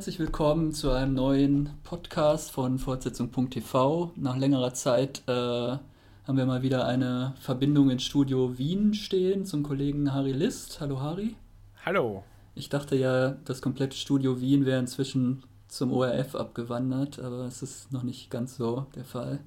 herzlich 0.00 0.18
willkommen 0.18 0.72
zu 0.72 0.92
einem 0.92 1.12
neuen 1.12 1.68
Podcast 1.84 2.52
von 2.52 2.78
Fortsetzung.tv. 2.78 4.12
Nach 4.16 4.38
längerer 4.38 4.72
Zeit 4.72 5.22
äh, 5.26 5.30
haben 5.30 6.36
wir 6.38 6.46
mal 6.46 6.62
wieder 6.62 6.86
eine 6.86 7.34
Verbindung 7.38 7.90
ins 7.90 8.04
Studio 8.04 8.56
Wien 8.56 8.94
stehen 8.94 9.44
zum 9.44 9.62
Kollegen 9.62 10.14
Harry 10.14 10.32
List. 10.32 10.80
Hallo 10.80 11.02
Harry. 11.02 11.36
Hallo. 11.84 12.24
Ich 12.54 12.70
dachte 12.70 12.96
ja, 12.96 13.36
das 13.44 13.60
komplette 13.60 13.94
Studio 13.94 14.40
Wien 14.40 14.64
wäre 14.64 14.80
inzwischen 14.80 15.42
zum 15.68 15.92
ORF 15.92 16.34
abgewandert, 16.34 17.18
aber 17.18 17.44
es 17.44 17.60
ist 17.60 17.92
noch 17.92 18.02
nicht 18.02 18.30
ganz 18.30 18.56
so 18.56 18.86
der 18.94 19.04
Fall. 19.04 19.40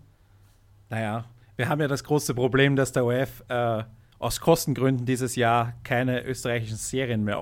Naja, 0.92 1.26
wir 1.56 1.68
haben 1.68 1.82
ja 1.82 1.88
das 1.88 2.04
große 2.04 2.36
Problem, 2.36 2.76
dass 2.76 2.92
der 2.92 3.06
ORF 3.06 3.44
äh, 3.48 3.86
aus 4.20 4.40
Kostengründen 4.40 5.08
dieses 5.08 5.36
Jahr 5.36 5.74
keine 5.84 6.24
österreichischen 6.24 6.78
Serien 6.78 7.24
mehr 7.24 7.40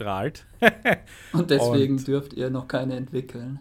ausstrahlt. 0.00 0.46
Und 1.32 1.50
deswegen 1.50 1.96
Und, 1.96 2.08
dürft 2.08 2.32
ihr 2.32 2.50
noch 2.50 2.68
keine 2.68 2.96
entwickeln. 2.96 3.60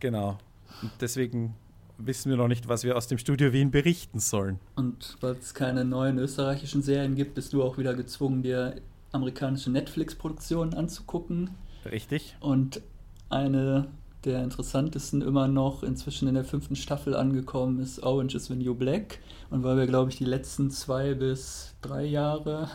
Genau. 0.00 0.38
Und 0.82 0.92
deswegen 1.00 1.54
wissen 1.98 2.30
wir 2.30 2.36
noch 2.36 2.48
nicht, 2.48 2.68
was 2.68 2.84
wir 2.84 2.96
aus 2.96 3.08
dem 3.08 3.18
Studio 3.18 3.52
Wien 3.52 3.70
berichten 3.70 4.20
sollen. 4.20 4.60
Und 4.76 5.16
weil 5.20 5.32
es 5.34 5.54
keine 5.54 5.84
neuen 5.84 6.18
österreichischen 6.18 6.82
Serien 6.82 7.16
gibt, 7.16 7.34
bist 7.34 7.52
du 7.52 7.62
auch 7.62 7.78
wieder 7.78 7.94
gezwungen, 7.94 8.42
dir 8.42 8.76
amerikanische 9.10 9.70
Netflix-Produktionen 9.70 10.74
anzugucken. 10.74 11.50
Richtig. 11.84 12.36
Und 12.40 12.82
eine 13.30 13.88
der 14.24 14.42
interessantesten 14.42 15.22
immer 15.22 15.48
noch 15.48 15.82
inzwischen 15.82 16.28
in 16.28 16.34
der 16.34 16.44
fünften 16.44 16.76
Staffel 16.76 17.14
angekommen 17.14 17.80
ist 17.80 18.02
Orange 18.02 18.36
is 18.36 18.46
the 18.46 18.54
New 18.54 18.74
Black. 18.74 19.20
Und 19.50 19.62
weil 19.62 19.76
wir, 19.76 19.86
glaube 19.86 20.10
ich, 20.10 20.18
die 20.18 20.24
letzten 20.24 20.70
zwei 20.70 21.14
bis 21.14 21.74
drei 21.80 22.04
Jahre 22.04 22.68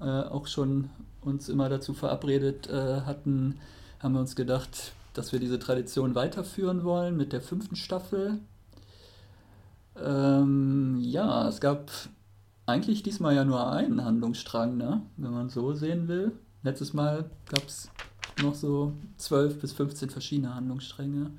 äh, 0.00 0.04
auch 0.04 0.46
schon 0.46 0.90
uns 1.26 1.48
immer 1.48 1.68
dazu 1.68 1.94
verabredet 1.94 2.68
äh, 2.68 3.02
hatten, 3.02 3.58
haben 4.00 4.14
wir 4.14 4.20
uns 4.20 4.36
gedacht, 4.36 4.92
dass 5.14 5.32
wir 5.32 5.40
diese 5.40 5.58
Tradition 5.58 6.14
weiterführen 6.14 6.84
wollen 6.84 7.16
mit 7.16 7.32
der 7.32 7.40
fünften 7.40 7.76
Staffel. 7.76 8.38
Ähm, 10.02 10.98
ja, 11.00 11.48
es 11.48 11.60
gab 11.60 11.90
eigentlich 12.66 13.02
diesmal 13.02 13.34
ja 13.34 13.44
nur 13.44 13.70
einen 13.70 14.04
Handlungsstrang, 14.04 14.76
ne? 14.76 15.02
wenn 15.16 15.32
man 15.32 15.48
so 15.48 15.72
sehen 15.72 16.08
will. 16.08 16.32
Letztes 16.62 16.92
Mal 16.92 17.30
gab 17.48 17.66
es 17.66 17.90
noch 18.42 18.54
so 18.54 18.92
12 19.18 19.60
bis 19.60 19.72
15 19.72 20.10
verschiedene 20.10 20.54
Handlungsstränge. 20.54 21.30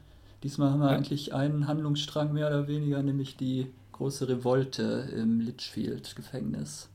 Diesmal 0.43 0.71
haben 0.71 0.79
wir 0.79 0.91
ja. 0.91 0.97
eigentlich 0.97 1.33
einen 1.33 1.67
Handlungsstrang 1.67 2.33
mehr 2.33 2.47
oder 2.47 2.67
weniger, 2.67 3.01
nämlich 3.03 3.37
die 3.37 3.67
große 3.91 4.27
Revolte 4.27 5.09
im 5.15 5.39
Litchfield-Gefängnis. 5.39 6.89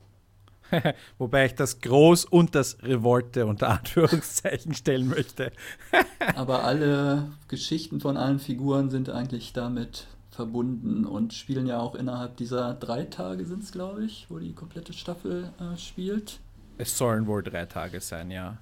Wobei 1.17 1.45
ich 1.45 1.55
das 1.55 1.81
Groß 1.81 2.25
und 2.25 2.55
das 2.55 2.77
Revolte 2.83 3.45
unter 3.45 3.69
Anführungszeichen 3.69 4.73
stellen 4.73 5.07
möchte. 5.07 5.51
Aber 6.35 6.63
alle 6.63 7.31
Geschichten 7.47 7.99
von 7.99 8.17
allen 8.17 8.39
Figuren 8.39 8.89
sind 8.89 9.09
eigentlich 9.09 9.53
damit 9.53 10.07
verbunden 10.31 11.05
und 11.05 11.33
spielen 11.33 11.67
ja 11.67 11.79
auch 11.79 11.95
innerhalb 11.95 12.37
dieser 12.37 12.73
drei 12.73 13.03
Tage, 13.03 13.45
sind 13.45 13.63
es 13.63 13.71
glaube 13.71 14.03
ich, 14.03 14.25
wo 14.29 14.39
die 14.39 14.53
komplette 14.53 14.93
Staffel 14.93 15.51
äh, 15.59 15.77
spielt. 15.77 16.39
Es 16.77 16.97
sollen 16.97 17.27
wohl 17.27 17.43
drei 17.43 17.65
Tage 17.65 18.01
sein, 18.01 18.31
ja. 18.31 18.57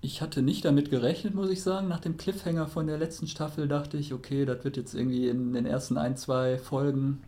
Ich 0.00 0.20
hatte 0.20 0.42
nicht 0.42 0.64
damit 0.64 0.90
gerechnet, 0.90 1.34
muss 1.34 1.50
ich 1.50 1.62
sagen. 1.62 1.86
Nach 1.86 2.00
dem 2.00 2.16
Cliffhanger 2.16 2.66
von 2.66 2.88
der 2.88 2.98
letzten 2.98 3.28
Staffel 3.28 3.68
dachte 3.68 3.98
ich, 3.98 4.12
okay, 4.12 4.44
das 4.44 4.64
wird 4.64 4.76
jetzt 4.76 4.94
irgendwie 4.94 5.28
in 5.28 5.52
den 5.52 5.66
ersten 5.66 5.96
ein, 5.96 6.16
zwei 6.16 6.58
Folgen 6.58 7.22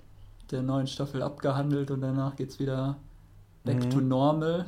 der 0.51 0.63
neuen 0.63 0.87
Staffel 0.87 1.23
abgehandelt 1.23 1.91
und 1.91 2.01
danach 2.01 2.37
geht 2.37 2.51
es 2.51 2.59
wieder 2.59 2.97
back 3.65 3.85
mhm. 3.85 3.91
to 3.91 4.01
normal. 4.01 4.67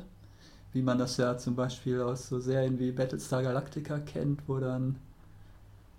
Wie 0.73 0.83
man 0.83 0.99
das 0.99 1.17
ja 1.17 1.39
zum 1.39 1.55
Beispiel 1.55 2.03
aus 2.03 2.29
so 2.29 2.39
Serien 2.39 2.79
wie 2.79 2.93
Battlestar 2.93 3.43
Galactica 3.43 3.99
kennt, 3.99 4.41
wo 4.47 4.59
dann 4.59 4.97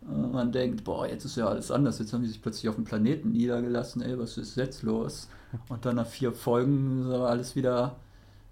äh, 0.04 0.28
man 0.28 0.52
denkt, 0.52 0.84
boah, 0.84 1.08
jetzt 1.08 1.26
ist 1.26 1.38
ja 1.38 1.48
alles 1.48 1.72
anders, 1.72 2.00
jetzt 2.00 2.14
haben 2.14 2.22
die 2.22 2.28
sich 2.28 2.42
plötzlich 2.42 2.70
auf 2.70 2.76
dem 2.76 2.84
Planeten 2.84 3.32
niedergelassen, 3.32 4.02
ey, 4.02 4.18
was 4.20 4.38
ist 4.38 4.56
jetzt 4.56 4.84
los? 4.84 5.30
Und 5.70 5.86
dann 5.86 5.96
nach 5.96 6.08
vier 6.08 6.34
Folgen 6.34 7.02
ist 7.08 7.14
aber 7.14 7.30
alles 7.30 7.56
wieder 7.56 7.96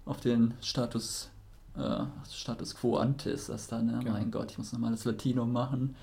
auf 0.04 0.20
den 0.20 0.54
Status, 0.60 1.30
äh, 1.76 2.04
Status 2.30 2.74
quo 2.74 2.96
ante 2.96 3.30
ist 3.30 3.48
das 3.48 3.66
dann, 3.68 3.86
ne? 3.86 3.98
Genau. 4.00 4.12
mein 4.12 4.30
Gott, 4.30 4.50
ich 4.50 4.58
muss 4.58 4.72
nochmal 4.72 4.92
das 4.92 5.04
Latino 5.04 5.44
machen. 5.46 5.96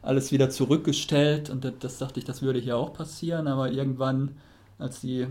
Alles 0.00 0.30
wieder 0.30 0.48
zurückgestellt 0.48 1.50
und 1.50 1.64
das, 1.64 1.74
das 1.80 1.98
dachte 1.98 2.20
ich, 2.20 2.24
das 2.24 2.40
würde 2.40 2.60
hier 2.60 2.76
auch 2.76 2.92
passieren, 2.92 3.48
aber 3.48 3.70
irgendwann 3.72 4.36
als 4.78 5.00
die 5.00 5.26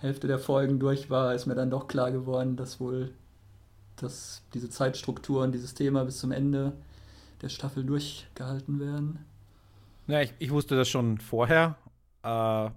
Hälfte 0.00 0.26
der 0.26 0.38
Folgen 0.38 0.78
durch 0.78 1.10
war, 1.10 1.34
ist 1.34 1.46
mir 1.46 1.54
dann 1.54 1.70
doch 1.70 1.88
klar 1.88 2.10
geworden, 2.10 2.56
dass 2.56 2.80
wohl 2.80 3.12
dass 4.02 4.42
diese 4.54 4.70
Zeitstrukturen, 4.70 5.52
dieses 5.52 5.74
Thema 5.74 6.04
bis 6.04 6.18
zum 6.18 6.32
Ende 6.32 6.72
der 7.42 7.48
Staffel 7.48 7.84
durchgehalten 7.84 8.80
werden. 8.80 9.24
Ja, 10.06 10.22
ich, 10.22 10.32
ich 10.38 10.50
wusste 10.50 10.76
das 10.76 10.88
schon 10.88 11.18
vorher. 11.18 11.76
Äh, 12.22 12.70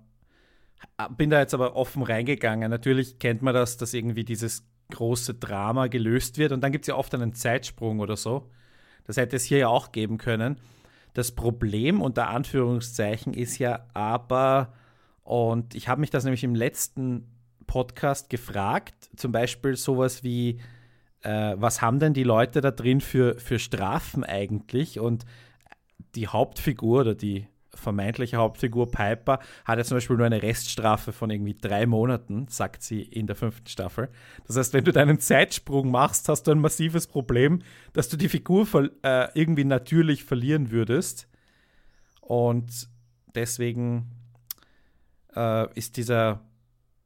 bin 1.15 1.29
da 1.29 1.39
jetzt 1.39 1.53
aber 1.53 1.75
offen 1.75 2.03
reingegangen. 2.03 2.69
Natürlich 2.69 3.19
kennt 3.19 3.41
man 3.41 3.53
das, 3.53 3.77
dass 3.77 3.93
irgendwie 3.93 4.25
dieses 4.25 4.65
große 4.91 5.35
Drama 5.35 5.87
gelöst 5.87 6.37
wird 6.37 6.51
und 6.51 6.61
dann 6.61 6.71
gibt 6.71 6.83
es 6.83 6.87
ja 6.87 6.95
oft 6.95 7.13
einen 7.15 7.33
Zeitsprung 7.33 7.99
oder 7.99 8.17
so. 8.17 8.49
Das 9.05 9.17
hätte 9.17 9.35
es 9.35 9.43
hier 9.43 9.57
ja 9.57 9.67
auch 9.67 9.91
geben 9.91 10.17
können. 10.17 10.57
Das 11.13 11.31
Problem 11.31 12.01
unter 12.01 12.29
Anführungszeichen 12.29 13.33
ist 13.33 13.57
ja 13.59 13.85
aber, 13.93 14.73
und 15.23 15.75
ich 15.75 15.87
habe 15.87 16.01
mich 16.01 16.09
das 16.09 16.23
nämlich 16.23 16.43
im 16.43 16.55
letzten 16.55 17.27
Podcast 17.65 18.29
gefragt, 18.29 19.09
zum 19.15 19.31
Beispiel 19.31 19.75
sowas 19.75 20.23
wie, 20.23 20.59
äh, 21.21 21.55
was 21.57 21.81
haben 21.81 21.99
denn 21.99 22.13
die 22.13 22.23
Leute 22.23 22.61
da 22.61 22.71
drin 22.71 23.01
für, 23.01 23.39
für 23.39 23.59
Strafen 23.59 24.23
eigentlich? 24.23 24.99
Und 24.99 25.25
die 26.15 26.27
Hauptfigur 26.27 27.01
oder 27.01 27.15
die 27.15 27.47
vermeintliche 27.75 28.37
Hauptfigur 28.37 28.91
Piper 28.91 29.39
hat 29.65 29.77
ja 29.77 29.83
zum 29.83 29.97
Beispiel 29.97 30.17
nur 30.17 30.25
eine 30.25 30.43
Reststrafe 30.43 31.11
von 31.11 31.31
irgendwie 31.31 31.55
drei 31.55 31.85
Monaten, 31.85 32.47
sagt 32.47 32.83
sie 32.83 33.01
in 33.01 33.25
der 33.25 33.35
fünften 33.35 33.67
Staffel. 33.67 34.09
Das 34.45 34.57
heißt, 34.57 34.73
wenn 34.73 34.83
du 34.83 34.91
deinen 34.91 35.19
Zeitsprung 35.19 35.89
machst, 35.89 36.29
hast 36.29 36.43
du 36.43 36.51
ein 36.51 36.59
massives 36.59 37.07
Problem, 37.07 37.63
dass 37.93 38.09
du 38.09 38.17
die 38.17 38.29
Figur 38.29 38.67
äh, 39.01 39.27
irgendwie 39.33 39.63
natürlich 39.63 40.23
verlieren 40.23 40.69
würdest. 40.69 41.27
Und 42.21 42.89
deswegen 43.33 44.11
äh, 45.35 45.67
ist 45.77 45.97
dieser, 45.97 46.41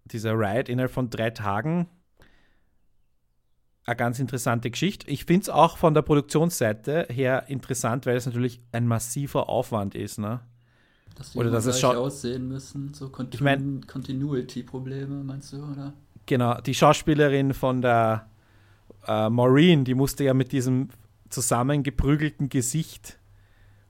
dieser 0.05 0.33
Ride 0.33 0.71
innerhalb 0.71 0.91
von 0.91 1.09
drei 1.09 1.29
Tagen 1.29 1.87
eine 3.87 3.95
ganz 3.95 4.19
interessante 4.19 4.69
Geschichte. 4.69 5.09
Ich 5.09 5.25
finde 5.25 5.43
es 5.43 5.49
auch 5.49 5.77
von 5.77 5.93
der 5.93 6.01
Produktionsseite 6.01 7.07
her 7.09 7.45
interessant, 7.47 8.05
weil 8.05 8.17
es 8.17 8.25
natürlich 8.25 8.59
ein 8.73 8.85
massiver 8.85 9.47
Aufwand 9.47 9.95
ist. 9.95 10.19
Ne? 10.19 10.41
Dass 11.15 11.31
die 11.31 11.39
oder 11.39 11.49
dass 11.49 11.65
es 11.65 11.83
aussehen 11.83 12.49
müssen, 12.49 12.93
so 12.93 13.09
Continu 13.09 13.35
ich 13.35 13.41
mein, 13.41 13.87
Continuity-Probleme, 13.87 15.23
meinst 15.23 15.53
du, 15.53 15.63
oder? 15.63 15.93
Genau, 16.25 16.59
die 16.59 16.73
Schauspielerin 16.73 17.53
von 17.53 17.81
der 17.81 18.29
äh, 19.07 19.29
Maureen, 19.29 19.85
die 19.85 19.95
musste 19.95 20.25
ja 20.25 20.33
mit 20.33 20.51
diesem 20.51 20.89
zusammengeprügelten 21.29 22.49
Gesicht 22.49 23.17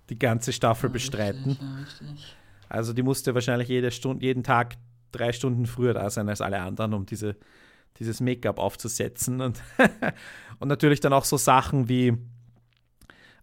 die 0.09 0.19
ganze 0.19 0.53
Staffel 0.53 0.89
ja, 0.89 0.93
bestreiten. 0.93 1.51
Richtig, 1.51 1.61
ja, 1.61 1.75
richtig. 1.77 2.35
Also 2.69 2.93
die 2.93 3.03
musste 3.03 3.33
wahrscheinlich 3.33 3.67
jede 3.67 3.91
Stunde, 3.91 4.25
jeden 4.25 4.43
Tag 4.43 4.75
drei 5.11 5.31
Stunden 5.31 5.65
früher 5.65 5.93
da 5.93 6.09
sein 6.09 6.29
als 6.29 6.41
alle 6.41 6.59
anderen, 6.59 6.93
um 6.93 7.05
diese, 7.05 7.35
dieses 7.99 8.19
Make-up 8.19 8.59
aufzusetzen. 8.59 9.41
Und, 9.41 9.61
und 10.59 10.67
natürlich 10.67 10.99
dann 10.99 11.13
auch 11.13 11.25
so 11.25 11.37
Sachen 11.37 11.89
wie, 11.89 12.17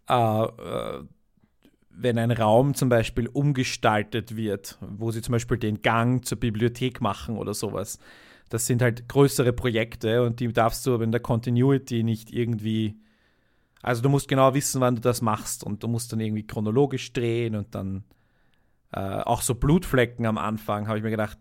äh, 0.08 0.44
äh, 0.44 1.04
wenn 1.96 2.18
ein 2.18 2.32
Raum 2.32 2.74
zum 2.74 2.88
Beispiel 2.88 3.28
umgestaltet 3.28 4.36
wird, 4.36 4.78
wo 4.80 5.10
sie 5.10 5.22
zum 5.22 5.32
Beispiel 5.32 5.58
den 5.58 5.80
Gang 5.82 6.24
zur 6.24 6.38
Bibliothek 6.38 7.00
machen 7.00 7.38
oder 7.38 7.54
sowas. 7.54 7.98
Das 8.50 8.66
sind 8.66 8.82
halt 8.82 9.08
größere 9.08 9.52
Projekte 9.52 10.22
und 10.22 10.40
die 10.40 10.52
darfst 10.52 10.86
du 10.86 10.94
aber 10.94 11.04
in 11.04 11.12
der 11.12 11.20
Continuity 11.20 12.02
nicht 12.02 12.32
irgendwie. 12.32 12.96
Also 13.80 14.02
du 14.02 14.08
musst 14.08 14.28
genau 14.28 14.54
wissen, 14.54 14.80
wann 14.80 14.96
du 14.96 15.00
das 15.00 15.22
machst 15.22 15.64
und 15.64 15.82
du 15.82 15.88
musst 15.88 16.12
dann 16.12 16.20
irgendwie 16.20 16.46
chronologisch 16.46 17.12
drehen 17.12 17.54
und 17.54 17.74
dann 17.74 18.04
äh, 18.94 19.22
auch 19.22 19.42
so 19.42 19.54
Blutflecken 19.54 20.24
am 20.24 20.38
Anfang, 20.38 20.86
habe 20.86 20.98
ich 20.98 21.04
mir 21.04 21.10
gedacht, 21.10 21.38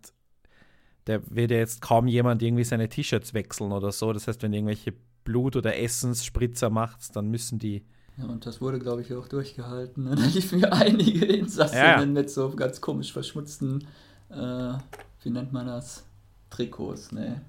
der 1.05 1.21
wird 1.29 1.51
ja 1.51 1.57
jetzt 1.57 1.81
kaum 1.81 2.07
jemand 2.07 2.41
irgendwie 2.41 2.63
seine 2.63 2.89
T-Shirts 2.89 3.33
wechseln 3.33 3.71
oder 3.71 3.91
so. 3.91 4.11
Das 4.11 4.27
heißt, 4.27 4.41
wenn 4.41 4.53
irgendwelche 4.53 4.93
Blut- 5.23 5.55
oder 5.55 5.77
Essensspritzer 5.77 6.69
machst, 6.69 7.15
dann 7.15 7.29
müssen 7.29 7.59
die. 7.59 7.83
Ja, 8.17 8.25
und 8.25 8.45
das 8.45 8.61
wurde, 8.61 8.79
glaube 8.79 9.01
ich, 9.01 9.13
auch 9.13 9.27
durchgehalten. 9.27 10.05
Ne? 10.05 10.15
Da 10.15 10.25
liefen 10.25 10.59
ja 10.59 10.69
einige 10.69 11.25
Insassinnen 11.25 11.99
ja. 11.99 12.05
mit 12.05 12.29
so 12.29 12.49
ganz 12.51 12.81
komisch 12.81 13.13
verschmutzten, 13.13 13.85
äh, 14.29 14.73
wie 15.23 15.29
nennt 15.29 15.53
man 15.53 15.67
das? 15.67 16.03
Trikots, 16.49 17.11
ne? 17.11 17.41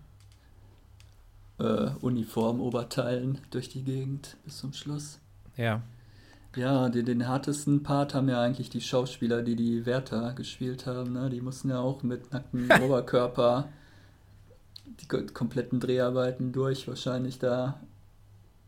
Äh, 1.58 1.90
Uniform-Oberteilen 2.00 3.38
durch 3.50 3.68
die 3.68 3.84
Gegend 3.84 4.36
bis 4.44 4.58
zum 4.58 4.72
Schluss. 4.72 5.18
Ja. 5.56 5.82
Ja, 6.56 6.88
den, 6.88 7.06
den 7.06 7.20
härtesten 7.22 7.82
Part 7.82 8.14
haben 8.14 8.28
ja 8.28 8.40
eigentlich 8.40 8.70
die 8.70 8.80
Schauspieler, 8.80 9.42
die 9.42 9.56
die 9.56 9.86
Wärter 9.86 10.32
gespielt 10.34 10.86
haben. 10.86 11.12
Ne? 11.12 11.30
Die 11.30 11.40
mussten 11.40 11.70
ja 11.70 11.80
auch 11.80 12.02
mit 12.02 12.32
nacktem 12.32 12.70
Oberkörper 12.82 13.68
die 15.00 15.06
kompletten 15.06 15.80
Dreharbeiten 15.80 16.52
durch 16.52 16.86
wahrscheinlich 16.88 17.38
da 17.38 17.80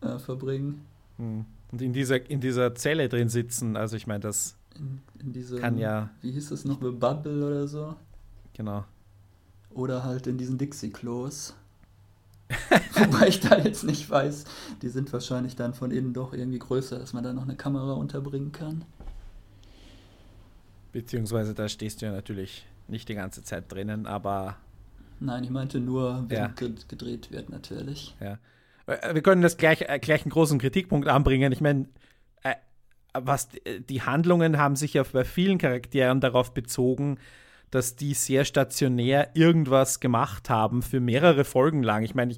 äh, 0.00 0.18
verbringen. 0.18 0.84
Hm. 1.18 1.44
Und 1.72 1.82
in 1.82 1.92
dieser, 1.92 2.28
in 2.30 2.40
dieser 2.40 2.74
Zelle 2.74 3.08
drin 3.08 3.28
sitzen, 3.28 3.76
also 3.76 3.96
ich 3.96 4.06
meine, 4.06 4.20
das 4.20 4.56
In, 4.76 5.00
in 5.20 5.32
diesem, 5.32 5.58
kann 5.58 5.78
ja, 5.78 6.10
wie 6.22 6.30
hieß 6.32 6.50
das 6.50 6.64
noch, 6.64 6.80
The 6.80 6.90
Bubble 6.90 7.46
oder 7.46 7.66
so? 7.66 7.96
genau. 8.54 8.84
Oder 9.70 10.04
halt 10.04 10.26
in 10.26 10.38
diesen 10.38 10.56
Dixie-Klos. 10.56 11.54
Wobei 12.94 13.28
ich 13.28 13.40
da 13.40 13.58
jetzt 13.58 13.84
nicht 13.84 14.08
weiß, 14.08 14.44
die 14.82 14.88
sind 14.88 15.12
wahrscheinlich 15.12 15.56
dann 15.56 15.74
von 15.74 15.90
innen 15.90 16.12
doch 16.12 16.32
irgendwie 16.32 16.58
größer, 16.60 16.98
dass 16.98 17.12
man 17.12 17.24
da 17.24 17.32
noch 17.32 17.42
eine 17.42 17.56
Kamera 17.56 17.92
unterbringen 17.94 18.52
kann. 18.52 18.84
Beziehungsweise 20.92 21.54
da 21.54 21.68
stehst 21.68 22.00
du 22.00 22.06
ja 22.06 22.12
natürlich 22.12 22.66
nicht 22.88 23.08
die 23.08 23.14
ganze 23.14 23.42
Zeit 23.42 23.70
drinnen, 23.72 24.06
aber 24.06 24.56
Nein, 25.18 25.44
ich 25.44 25.50
meinte 25.50 25.80
nur, 25.80 26.24
wenn 26.28 26.36
Ja. 26.36 26.46
ge- 26.48 26.74
gedreht 26.88 27.30
wird 27.32 27.48
natürlich. 27.50 28.14
Ja. 28.20 28.38
Äh, 28.86 29.14
Wir 29.14 29.22
können 29.22 29.42
das 29.42 29.56
gleich, 29.56 29.82
äh, 29.82 29.98
gleich 29.98 30.22
einen 30.24 30.30
großen 30.30 30.58
Kritikpunkt 30.58 31.08
anbringen. 31.08 31.52
Ich 31.52 31.60
meine, 31.62 31.88
äh, 32.42 32.54
was 33.14 33.48
die 33.88 34.02
Handlungen 34.02 34.58
haben 34.58 34.76
sich 34.76 34.94
ja 34.94 35.02
bei 35.10 35.24
vielen 35.24 35.56
Charakteren 35.58 36.20
darauf 36.20 36.52
bezogen, 36.52 37.18
dass 37.70 37.96
die 37.96 38.14
sehr 38.14 38.44
stationär 38.44 39.30
irgendwas 39.34 40.00
gemacht 40.00 40.48
haben 40.50 40.82
für 40.82 41.00
mehrere 41.00 41.44
Folgen 41.44 41.82
lang. 41.82 42.02
Ich 42.02 42.14
meine, 42.14 42.34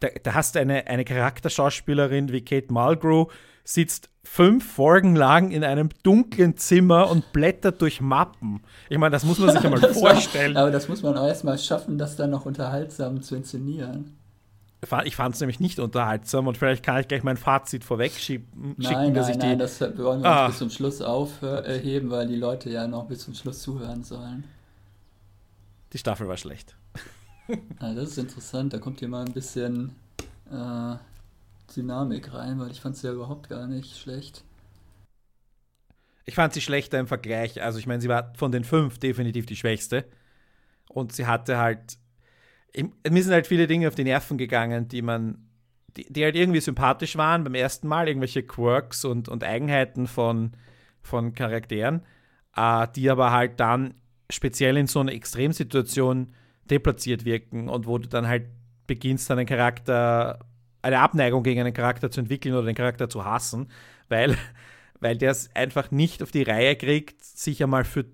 da, 0.00 0.08
da 0.22 0.34
hast 0.34 0.54
du 0.54 0.60
eine, 0.60 0.86
eine 0.86 1.04
Charakterschauspielerin 1.04 2.32
wie 2.32 2.44
Kate 2.44 2.72
Mulgrew, 2.72 3.26
sitzt 3.64 4.08
fünf 4.24 4.74
Folgen 4.74 5.14
lang 5.14 5.50
in 5.52 5.62
einem 5.62 5.90
dunklen 6.02 6.56
Zimmer 6.56 7.08
und 7.10 7.32
blättert 7.32 7.80
durch 7.80 8.00
Mappen. 8.00 8.62
Ich 8.88 8.98
meine, 8.98 9.12
das 9.12 9.24
muss 9.24 9.38
man 9.38 9.50
sich 9.50 9.60
einmal 9.64 9.80
Das 9.80 10.00
war- 10.02 10.12
vorstellen. 10.14 10.56
aber 10.56 10.70
das 10.70 10.88
muss 10.88 11.02
man 11.02 11.16
auch 11.16 11.26
erstmal 11.28 11.58
schaffen, 11.58 11.98
das 11.98 12.16
dann 12.16 12.30
noch 12.30 12.44
unterhaltsam 12.46 13.22
zu 13.22 13.36
inszenieren. 13.36 14.16
Ich 15.04 15.14
fand 15.14 15.36
es 15.36 15.40
nämlich 15.40 15.60
nicht 15.60 15.78
unterhaltsam 15.78 16.48
und 16.48 16.58
vielleicht 16.58 16.84
kann 16.84 16.98
ich 17.00 17.06
gleich 17.06 17.22
mein 17.22 17.36
Fazit 17.36 17.84
vorweg 17.84 18.12
schieben, 18.18 18.74
Nein, 18.78 18.88
schicken, 18.88 19.14
dass 19.14 19.26
nein, 19.28 19.34
ich 19.36 19.40
die. 19.40 19.46
nein, 19.46 19.58
das 19.60 19.80
wollen 19.80 20.22
wir 20.22 20.26
Ah. 20.28 20.46
uns 20.46 20.54
bis 20.54 20.58
zum 20.58 20.70
Schluss 20.70 21.00
aufheben, 21.00 22.10
weil 22.10 22.26
die 22.26 22.34
Leute 22.34 22.68
ja 22.68 22.88
noch 22.88 23.04
bis 23.06 23.20
zum 23.20 23.34
Schluss 23.34 23.62
zuhören 23.62 24.02
sollen. 24.02 24.42
Die 25.92 25.98
Staffel 25.98 26.28
war 26.28 26.36
schlecht. 26.36 26.76
Ah, 27.80 27.92
das 27.92 28.10
ist 28.10 28.18
interessant, 28.18 28.72
da 28.72 28.78
kommt 28.78 29.00
hier 29.00 29.08
mal 29.08 29.24
ein 29.24 29.32
bisschen 29.32 29.94
äh, 30.50 30.96
Dynamik 31.74 32.32
rein, 32.32 32.58
weil 32.58 32.70
ich 32.70 32.80
fand 32.80 32.96
es 32.96 33.02
ja 33.02 33.12
überhaupt 33.12 33.48
gar 33.48 33.66
nicht 33.66 33.98
schlecht. 33.98 34.44
Ich 36.24 36.34
fand 36.34 36.54
sie 36.54 36.60
schlechter 36.60 36.98
im 36.98 37.08
Vergleich. 37.08 37.60
Also 37.62 37.78
ich 37.78 37.86
meine, 37.86 38.00
sie 38.00 38.08
war 38.08 38.32
von 38.36 38.52
den 38.52 38.64
fünf 38.64 38.98
definitiv 38.98 39.44
die 39.46 39.56
schwächste. 39.56 40.04
Und 40.88 41.12
sie 41.12 41.26
hatte 41.26 41.58
halt. 41.58 41.98
Mir 42.76 43.22
sind 43.22 43.32
halt 43.32 43.46
viele 43.46 43.66
Dinge 43.66 43.88
auf 43.88 43.94
die 43.94 44.04
Nerven 44.04 44.38
gegangen, 44.38 44.88
die 44.88 45.02
man. 45.02 45.48
Die, 45.96 46.10
die 46.10 46.24
halt 46.24 46.36
irgendwie 46.36 46.60
sympathisch 46.60 47.16
waren 47.16 47.44
beim 47.44 47.54
ersten 47.54 47.86
Mal, 47.86 48.08
irgendwelche 48.08 48.42
Quirks 48.42 49.04
und, 49.04 49.28
und 49.28 49.44
Eigenheiten 49.44 50.06
von, 50.06 50.52
von 51.02 51.34
Charakteren, 51.34 52.00
äh, 52.56 52.86
die 52.96 53.10
aber 53.10 53.30
halt 53.30 53.60
dann 53.60 53.92
speziell 54.30 54.76
in 54.76 54.86
so 54.86 55.00
einer 55.00 55.12
Extremsituation 55.12 56.34
deplatziert 56.70 57.24
wirken 57.24 57.68
und 57.68 57.86
wo 57.86 57.98
du 57.98 58.08
dann 58.08 58.26
halt 58.26 58.46
beginnst, 58.86 59.30
einen 59.30 59.46
Charakter, 59.46 60.38
eine 60.82 60.98
Abneigung 61.00 61.42
gegen 61.42 61.60
einen 61.60 61.74
Charakter 61.74 62.10
zu 62.10 62.20
entwickeln 62.20 62.54
oder 62.54 62.66
den 62.66 62.74
Charakter 62.74 63.08
zu 63.08 63.24
hassen, 63.24 63.68
weil, 64.08 64.36
weil 65.00 65.16
der 65.16 65.30
es 65.30 65.54
einfach 65.54 65.90
nicht 65.90 66.22
auf 66.22 66.30
die 66.30 66.42
Reihe 66.42 66.76
kriegt, 66.76 67.22
sich 67.24 67.62
einmal 67.62 67.84
für 67.84 68.06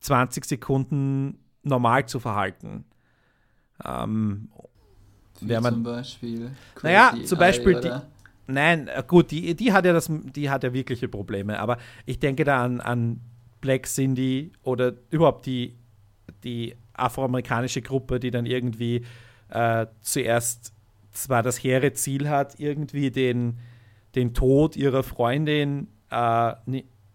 20 0.00 0.44
Sekunden 0.44 1.38
normal 1.62 2.06
zu 2.06 2.18
verhalten. 2.20 2.84
Ähm, 3.84 4.50
Wie 5.40 5.52
man- 5.54 5.74
zum 5.74 5.82
Beispiel. 5.82 6.50
Naja, 6.82 7.14
zum 7.24 7.38
Beispiel 7.38 7.80
die-? 7.80 7.92
Nein, 8.48 8.88
äh, 8.88 9.02
gut, 9.06 9.30
die, 9.30 9.54
die 9.54 9.72
hat 9.72 9.84
ja 9.84 9.92
das, 9.92 10.10
die 10.10 10.50
hat 10.50 10.64
ja 10.64 10.72
wirkliche 10.72 11.08
Probleme, 11.08 11.58
aber 11.58 11.78
ich 12.06 12.18
denke 12.18 12.44
da 12.44 12.64
an, 12.64 12.80
an 12.80 13.20
Black 13.62 13.86
Cindy 13.86 14.52
oder 14.62 14.92
überhaupt 15.08 15.46
die, 15.46 15.78
die 16.44 16.76
afroamerikanische 16.92 17.80
Gruppe, 17.80 18.20
die 18.20 18.30
dann 18.30 18.44
irgendwie 18.44 19.06
äh, 19.48 19.86
zuerst 20.02 20.74
zwar 21.12 21.42
das 21.42 21.62
hehre 21.62 21.94
Ziel 21.94 22.28
hat, 22.28 22.60
irgendwie 22.60 23.10
den, 23.10 23.58
den 24.14 24.34
Tod 24.34 24.76
ihrer 24.76 25.02
Freundin 25.02 25.88
äh, 26.10 26.52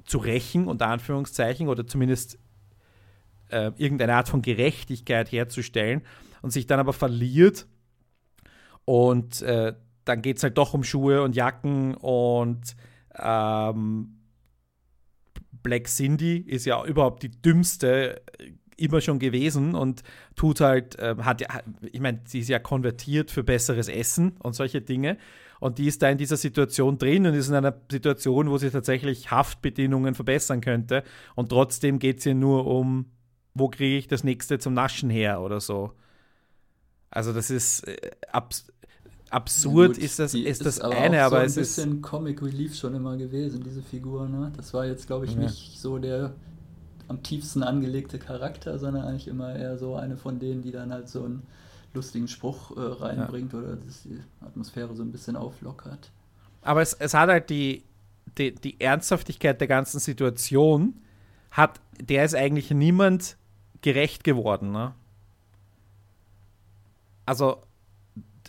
zu 0.05 0.17
rächen, 0.17 0.67
unter 0.67 0.87
Anführungszeichen, 0.87 1.67
oder 1.67 1.85
zumindest 1.85 2.39
äh, 3.49 3.71
irgendeine 3.77 4.15
Art 4.15 4.29
von 4.29 4.41
Gerechtigkeit 4.41 5.31
herzustellen 5.31 6.01
und 6.41 6.51
sich 6.51 6.65
dann 6.65 6.79
aber 6.79 6.93
verliert. 6.93 7.67
Und 8.85 9.41
äh, 9.41 9.73
dann 10.05 10.21
geht 10.21 10.37
es 10.37 10.43
halt 10.43 10.57
doch 10.57 10.73
um 10.73 10.83
Schuhe 10.83 11.21
und 11.21 11.35
Jacken 11.35 11.95
und 11.95 12.77
ähm, 13.19 14.16
Black 15.67 15.87
Cindy 15.87 16.37
ist 16.37 16.65
ja 16.65 16.81
überhaupt 16.85 17.23
die 17.23 17.29
dümmste 17.29 18.21
äh, 18.39 18.51
immer 18.77 19.01
schon 19.01 19.19
gewesen 19.19 19.75
und 19.75 20.01
tut 20.37 20.61
halt, 20.61 20.97
äh, 20.97 21.15
hat 21.19 21.43
ich 21.81 21.99
meine, 21.99 22.21
sie 22.25 22.39
ist 22.39 22.47
ja 22.47 22.57
konvertiert 22.57 23.31
für 23.31 23.43
besseres 23.43 23.89
Essen 23.89 24.37
und 24.39 24.53
solche 24.53 24.81
Dinge. 24.81 25.17
Und 25.59 25.77
die 25.77 25.87
ist 25.87 26.01
da 26.01 26.09
in 26.09 26.17
dieser 26.17 26.37
Situation 26.37 26.97
drin 26.97 27.25
und 27.25 27.33
ist 27.33 27.49
in 27.49 27.55
einer 27.55 27.75
Situation, 27.91 28.49
wo 28.49 28.57
sie 28.57 28.69
tatsächlich 28.69 29.29
Haftbedingungen 29.29 30.15
verbessern 30.15 30.61
könnte. 30.61 31.03
Und 31.35 31.49
trotzdem 31.49 31.99
geht 31.99 32.19
es 32.19 32.25
ihr 32.27 32.35
nur 32.35 32.65
um, 32.65 33.11
wo 33.53 33.67
kriege 33.67 33.97
ich 33.97 34.07
das 34.07 34.23
nächste 34.23 34.59
zum 34.59 34.73
Naschen 34.73 35.09
her 35.09 35.41
oder 35.41 35.59
so. 35.59 35.91
Also 37.09 37.33
das 37.33 37.49
ist 37.49 37.85
äh, 37.87 37.97
abs 38.31 38.71
absurd 39.31 39.97
Ja, 39.97 40.03
gut, 40.03 40.03
ist 40.03 40.19
das, 40.19 40.33
ist 40.33 40.65
das 40.65 40.79
aber 40.79 40.95
eine, 40.95 41.21
auch 41.21 41.25
aber 41.27 41.39
so 41.41 41.45
es 41.45 41.57
ein 41.57 41.61
ist. 41.63 41.75
bisschen 41.75 42.01
Comic 42.01 42.41
Relief 42.41 42.75
schon 42.75 42.95
immer 42.95 43.17
gewesen, 43.17 43.63
diese 43.63 43.81
Figur. 43.81 44.27
Ne? 44.29 44.51
Das 44.55 44.73
war 44.73 44.85
jetzt, 44.85 45.07
glaube 45.07 45.25
ich, 45.25 45.35
Ja. 45.35 45.39
nicht 45.39 45.79
so 45.79 45.97
der 45.99 46.33
am 47.07 47.23
tiefsten 47.23 47.63
angelegte 47.63 48.19
Charakter, 48.19 48.79
sondern 48.79 49.05
eigentlich 49.05 49.27
immer 49.27 49.55
eher 49.55 49.77
so 49.77 49.95
eine 49.95 50.17
von 50.17 50.39
denen, 50.39 50.61
die 50.61 50.71
dann 50.71 50.91
halt 50.91 51.09
so 51.09 51.23
einen 51.23 51.43
lustigen 51.93 52.27
Spruch 52.27 52.75
äh, 52.77 52.81
reinbringt 52.81 53.53
oder 53.53 53.75
das 53.77 54.03
die 54.03 54.19
Atmosphäre 54.45 54.93
so 54.95 55.03
ein 55.03 55.11
bisschen 55.11 55.35
auflockert. 55.35 56.11
Aber 56.61 56.81
es, 56.81 56.93
es 56.93 57.13
hat 57.13 57.29
halt 57.29 57.49
die, 57.49 57.83
die, 58.37 58.53
die 58.53 58.79
Ernsthaftigkeit 58.81 59.59
der 59.61 59.67
ganzen 59.67 59.99
Situation, 59.99 60.99
hat, 61.51 61.79
der 61.99 62.25
ist 62.25 62.35
eigentlich 62.35 62.71
niemand 62.71 63.37
gerecht 63.81 64.23
geworden. 64.23 64.71
Ne? 64.71 64.93
Also, 67.25 67.61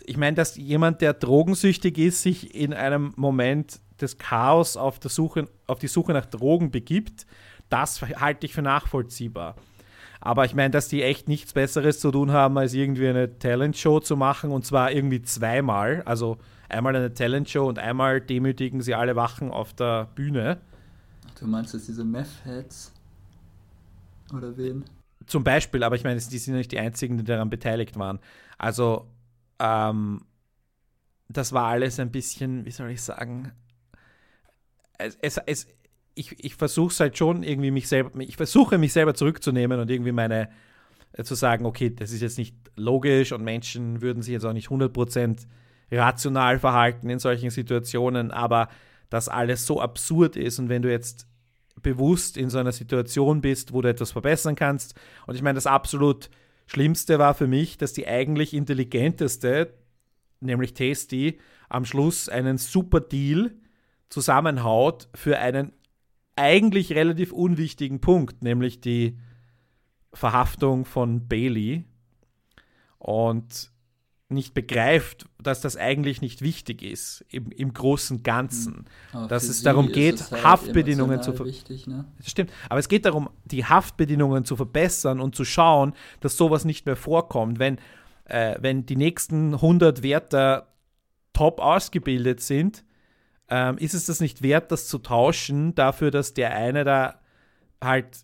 ich 0.09 0.17
meine, 0.17 0.35
dass 0.35 0.57
jemand, 0.57 1.01
der 1.01 1.13
drogensüchtig 1.13 1.99
ist, 1.99 2.23
sich 2.23 2.55
in 2.55 2.73
einem 2.73 3.13
Moment 3.15 3.79
des 4.01 4.17
Chaos 4.17 4.75
auf, 4.75 4.97
der 4.97 5.11
Suche, 5.11 5.47
auf 5.67 5.77
die 5.77 5.87
Suche 5.87 6.13
nach 6.13 6.25
Drogen 6.25 6.71
begibt, 6.71 7.27
das 7.69 8.01
halte 8.01 8.47
ich 8.47 8.53
für 8.53 8.63
nachvollziehbar. 8.63 9.55
Aber 10.19 10.45
ich 10.45 10.55
meine, 10.55 10.71
dass 10.71 10.87
die 10.87 11.03
echt 11.03 11.27
nichts 11.27 11.53
Besseres 11.53 11.99
zu 11.99 12.11
tun 12.11 12.31
haben, 12.31 12.57
als 12.57 12.73
irgendwie 12.73 13.07
eine 13.07 13.37
Talentshow 13.37 13.99
zu 13.99 14.17
machen 14.17 14.49
und 14.49 14.65
zwar 14.65 14.91
irgendwie 14.91 15.21
zweimal. 15.21 16.01
Also 16.05 16.39
einmal 16.69 16.95
eine 16.95 17.13
Talentshow 17.13 17.67
und 17.67 17.77
einmal 17.77 18.19
demütigen 18.19 18.81
sie 18.81 18.95
alle 18.95 19.15
Wachen 19.15 19.51
auf 19.51 19.73
der 19.73 20.09
Bühne. 20.15 20.57
Du 21.39 21.45
meinst 21.45 21.75
jetzt 21.75 21.87
diese 21.87 22.03
Meth-Heads? 22.03 22.91
Oder 24.35 24.57
wen? 24.57 24.85
Zum 25.27 25.43
Beispiel, 25.43 25.83
aber 25.83 25.95
ich 25.95 26.03
meine, 26.03 26.19
die 26.19 26.37
sind 26.39 26.55
nicht 26.55 26.71
die 26.71 26.79
einzigen, 26.79 27.17
die 27.19 27.23
daran 27.23 27.51
beteiligt 27.51 27.97
waren. 27.99 28.19
Also, 28.57 29.07
ähm, 29.59 30.21
das 31.27 31.53
war 31.53 31.65
alles 31.65 31.99
ein 31.99 32.11
bisschen, 32.11 32.65
wie 32.65 32.71
soll 32.71 32.89
ich 32.91 33.01
sagen, 33.01 33.51
es, 34.97 35.17
es, 35.21 35.37
es 35.45 35.67
ich, 36.15 36.35
ich 36.43 36.55
versuche 36.55 36.91
es 36.91 36.99
halt 36.99 37.17
schon 37.17 37.43
irgendwie 37.43 37.71
mich 37.71 37.87
selber, 37.87 38.19
ich 38.19 38.35
versuche 38.35 38.77
mich 38.77 38.91
selber 38.91 39.13
zurückzunehmen 39.13 39.79
und 39.79 39.89
irgendwie 39.89 40.11
meine, 40.11 40.49
äh, 41.13 41.23
zu 41.23 41.35
sagen, 41.35 41.65
okay, 41.65 41.89
das 41.89 42.11
ist 42.11 42.21
jetzt 42.21 42.37
nicht 42.37 42.55
logisch 42.75 43.31
und 43.31 43.43
Menschen 43.43 44.01
würden 44.01 44.21
sich 44.21 44.33
jetzt 44.33 44.45
auch 44.45 44.53
nicht 44.53 44.69
100% 44.69 45.47
rational 45.91 46.59
verhalten 46.59 47.09
in 47.09 47.19
solchen 47.19 47.49
Situationen, 47.49 48.31
aber 48.31 48.69
dass 49.09 49.29
alles 49.29 49.65
so 49.65 49.81
absurd 49.81 50.35
ist 50.35 50.59
und 50.59 50.69
wenn 50.69 50.81
du 50.81 50.91
jetzt 50.91 51.27
bewusst 51.81 52.37
in 52.37 52.49
so 52.49 52.57
einer 52.57 52.71
Situation 52.71 53.41
bist, 53.41 53.73
wo 53.73 53.81
du 53.81 53.89
etwas 53.89 54.11
verbessern 54.11 54.55
kannst. 54.55 54.95
Und 55.27 55.35
ich 55.35 55.41
meine, 55.41 55.55
das 55.55 55.67
absolut 55.67 56.29
Schlimmste 56.69 57.17
war 57.17 57.33
für 57.33 57.47
mich, 57.47 57.79
dass 57.79 57.93
die 57.93 58.07
eigentlich 58.07 58.53
intelligenteste, 58.53 59.73
nämlich 60.39 60.75
Tasty, 60.75 61.39
am 61.67 61.83
Schluss 61.83 62.29
einen 62.29 62.59
super 62.59 62.99
Deal 62.99 63.55
zusammenhaut 64.09 65.09
für 65.15 65.39
einen 65.39 65.73
eigentlich 66.35 66.93
relativ 66.93 67.31
unwichtigen 67.31 68.01
Punkt, 68.01 68.43
nämlich 68.43 68.81
die 68.81 69.17
Verhaftung 70.13 70.85
von 70.85 71.27
Bailey. 71.27 71.85
Und 72.99 73.71
nicht 74.31 74.53
begreift, 74.53 75.25
dass 75.41 75.59
das 75.61 75.75
eigentlich 75.75 76.21
nicht 76.21 76.41
wichtig 76.41 76.83
ist 76.83 77.25
im, 77.29 77.51
im 77.51 77.73
großen 77.73 78.21
Ganzen. 78.21 78.85
Aber 79.11 79.27
Dass 79.27 79.49
es 79.49 79.63
darum 79.63 79.91
geht, 79.91 80.19
es 80.21 80.31
halt 80.31 80.43
Haftbedingungen 80.43 81.21
zu 81.23 81.31
emotional 81.31 81.37
ver- 81.37 81.45
wichtig, 81.45 81.87
ne? 81.87 82.05
Das 82.17 82.29
stimmt. 82.29 82.51
Aber 82.69 82.79
es 82.79 82.87
geht 82.87 83.05
darum, 83.05 83.29
die 83.45 83.65
Haftbedingungen 83.65 84.45
zu 84.45 84.55
verbessern 84.55 85.19
und 85.19 85.35
zu 85.35 85.45
schauen, 85.45 85.93
dass 86.19 86.37
sowas 86.37 86.63
nicht 86.63 86.85
mehr 86.85 86.95
vorkommt. 86.95 87.57
Wenn, 87.57 87.79
äh, 88.25 88.55
wenn 88.59 88.85
die 88.85 88.95
nächsten 88.97 89.55
100 89.55 90.03
Wärter 90.03 90.67
top 91.33 91.59
ausgebildet 91.59 92.39
sind, 92.41 92.83
ähm, 93.49 93.79
ist 93.79 93.95
es 93.95 94.05
das 94.05 94.19
nicht 94.19 94.43
wert, 94.43 94.71
das 94.71 94.87
zu 94.87 94.99
tauschen, 94.99 95.73
dafür, 95.73 96.11
dass 96.11 96.35
der 96.35 96.53
eine 96.53 96.83
da 96.83 97.19
halt 97.83 98.19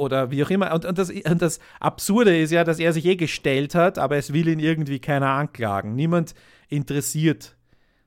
oder 0.00 0.30
wie 0.30 0.42
auch 0.42 0.50
immer. 0.50 0.72
Und, 0.72 0.86
und, 0.86 0.98
das, 0.98 1.10
und 1.10 1.42
das 1.42 1.60
Absurde 1.78 2.36
ist 2.36 2.50
ja, 2.50 2.64
dass 2.64 2.78
er 2.78 2.92
sich 2.94 3.04
eh 3.04 3.16
gestellt 3.16 3.74
hat, 3.74 3.98
aber 3.98 4.16
es 4.16 4.32
will 4.32 4.48
ihn 4.48 4.58
irgendwie 4.58 4.98
keiner 4.98 5.28
anklagen. 5.28 5.94
Niemand 5.94 6.34
interessiert, 6.68 7.56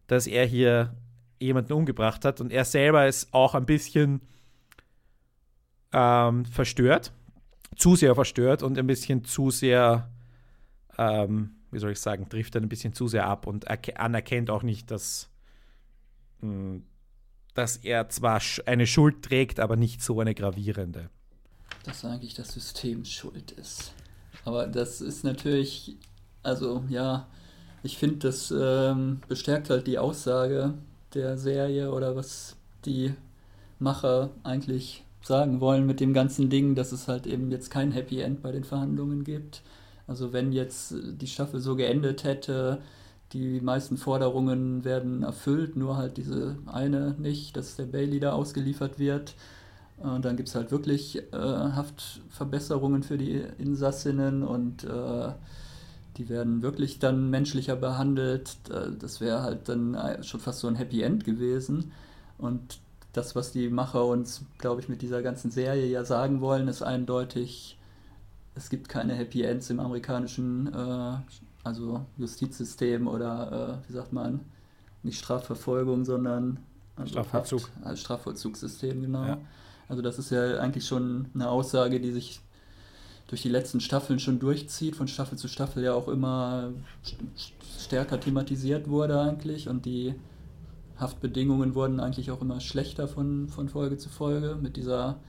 dass 0.07 0.25
er 0.25 0.45
hier 0.45 0.95
jemanden 1.39 1.73
umgebracht 1.73 2.25
hat. 2.25 2.41
Und 2.41 2.51
er 2.51 2.65
selber 2.65 3.07
ist 3.07 3.31
auch 3.31 3.53
ein 3.53 3.67
bisschen 3.67 4.21
ähm, 5.91 6.45
verstört, 6.45 7.13
zu 7.75 7.95
sehr 7.95 8.15
verstört 8.15 8.63
und 8.63 8.77
ein 8.79 8.87
bisschen 8.87 9.23
zu 9.23 9.51
sehr, 9.51 10.09
ähm, 10.97 11.51
wie 11.69 11.79
soll 11.79 11.91
ich 11.91 11.99
sagen, 11.99 12.27
trifft 12.27 12.55
dann 12.55 12.63
ein 12.63 12.69
bisschen 12.69 12.93
zu 12.93 13.07
sehr 13.07 13.27
ab 13.27 13.45
und 13.45 13.67
anerkennt 13.99 14.49
auch 14.49 14.63
nicht, 14.63 14.89
dass, 14.89 15.29
mh, 16.41 16.49
hm, 16.49 16.83
dass 17.53 17.77
er 17.77 18.09
zwar 18.09 18.41
eine 18.65 18.87
Schuld 18.87 19.21
trägt, 19.23 19.59
aber 19.59 19.75
nicht 19.75 20.01
so 20.01 20.19
eine 20.19 20.33
gravierende 20.33 21.11
dass 21.83 22.05
eigentlich 22.05 22.33
das 22.33 22.53
System 22.53 23.05
schuld 23.05 23.51
ist. 23.51 23.93
Aber 24.45 24.67
das 24.67 25.01
ist 25.01 25.23
natürlich, 25.23 25.97
also 26.41 26.83
ja, 26.89 27.27
ich 27.83 27.97
finde, 27.97 28.17
das 28.17 28.53
ähm, 28.57 29.21
bestärkt 29.27 29.69
halt 29.69 29.87
die 29.87 29.99
Aussage 29.99 30.73
der 31.13 31.37
Serie 31.37 31.91
oder 31.91 32.15
was 32.15 32.55
die 32.85 33.13
Macher 33.79 34.29
eigentlich 34.43 35.03
sagen 35.21 35.61
wollen 35.61 35.85
mit 35.85 35.99
dem 35.99 36.13
ganzen 36.13 36.49
Ding, 36.49 36.75
dass 36.75 36.91
es 36.91 37.07
halt 37.07 37.27
eben 37.27 37.51
jetzt 37.51 37.69
kein 37.69 37.91
Happy 37.91 38.19
End 38.19 38.41
bei 38.41 38.51
den 38.51 38.63
Verhandlungen 38.63 39.23
gibt. 39.23 39.61
Also 40.07 40.33
wenn 40.33 40.51
jetzt 40.51 40.93
die 40.97 41.27
Staffel 41.27 41.61
so 41.61 41.75
geendet 41.75 42.23
hätte, 42.23 42.81
die 43.31 43.61
meisten 43.61 43.97
Forderungen 43.97 44.83
werden 44.83 45.23
erfüllt, 45.23 45.75
nur 45.75 45.97
halt 45.97 46.17
diese 46.17 46.57
eine 46.65 47.15
nicht, 47.17 47.55
dass 47.57 47.75
der 47.75 47.85
Bailey 47.85 48.19
da 48.19 48.33
ausgeliefert 48.33 48.99
wird, 48.99 49.35
und 49.97 50.25
dann 50.25 50.37
gibt 50.37 50.49
es 50.49 50.55
halt 50.55 50.71
wirklich 50.71 51.17
äh, 51.17 51.37
Haftverbesserungen 51.37 53.03
für 53.03 53.17
die 53.17 53.43
Insassinnen 53.57 54.43
und 54.43 54.83
äh, 54.83 55.31
die 56.17 56.29
werden 56.29 56.61
wirklich 56.61 56.99
dann 56.99 57.29
menschlicher 57.29 57.75
behandelt. 57.75 58.57
Das 58.99 59.19
wäre 59.19 59.41
halt 59.41 59.67
dann 59.67 59.97
schon 60.21 60.39
fast 60.39 60.59
so 60.59 60.67
ein 60.67 60.75
Happy 60.75 61.01
End 61.01 61.23
gewesen. 61.23 61.91
Und 62.37 62.79
das, 63.13 63.35
was 63.35 63.51
die 63.51 63.69
Macher 63.69 64.05
uns, 64.05 64.43
glaube 64.59 64.81
ich, 64.81 64.89
mit 64.89 65.01
dieser 65.01 65.23
ganzen 65.23 65.49
Serie 65.49 65.87
ja 65.87 66.05
sagen 66.05 66.41
wollen, 66.41 66.67
ist 66.67 66.83
eindeutig, 66.83 67.79
es 68.55 68.69
gibt 68.69 68.89
keine 68.89 69.13
Happy 69.13 69.41
Ends 69.41 69.69
im 69.69 69.79
amerikanischen 69.79 70.71
äh, 70.73 71.17
also 71.63 72.05
Justizsystem 72.17 73.07
oder 73.07 73.81
äh, 73.85 73.89
wie 73.89 73.93
sagt 73.93 74.13
man, 74.13 74.41
nicht 75.01 75.19
Strafverfolgung, 75.19 76.05
sondern 76.05 76.59
also 76.95 77.11
Strafvollzug. 77.11 77.61
Haft, 77.61 77.85
als 77.85 77.99
Strafvollzugssystem, 78.01 79.01
genau. 79.01 79.25
Ja. 79.25 79.37
Also 79.93 80.01
das 80.01 80.17
ist 80.17 80.31
ja 80.31 80.57
eigentlich 80.57 80.87
schon 80.87 81.27
eine 81.35 81.49
Aussage, 81.49 81.99
die 81.99 82.11
sich 82.11 82.39
durch 83.27 83.43
die 83.43 83.49
letzten 83.49 83.79
Staffeln 83.79 84.17
schon 84.17 84.39
durchzieht, 84.39 84.95
von 84.95 85.07
Staffel 85.07 85.37
zu 85.37 85.47
Staffel 85.47 85.83
ja 85.83 85.93
auch 85.93 86.07
immer 86.07 86.71
stärker 87.77 88.19
thematisiert 88.19 88.89
wurde 88.89 89.21
eigentlich 89.21 89.69
und 89.69 89.85
die 89.85 90.15
Haftbedingungen 90.97 91.75
wurden 91.75 91.99
eigentlich 91.99 92.31
auch 92.31 92.41
immer 92.41 92.59
schlechter 92.59 93.07
von, 93.07 93.47
von 93.49 93.69
Folge 93.69 93.99
zu 93.99 94.09
Folge 94.09 94.57
mit 94.59 94.77
dieser 94.77 95.19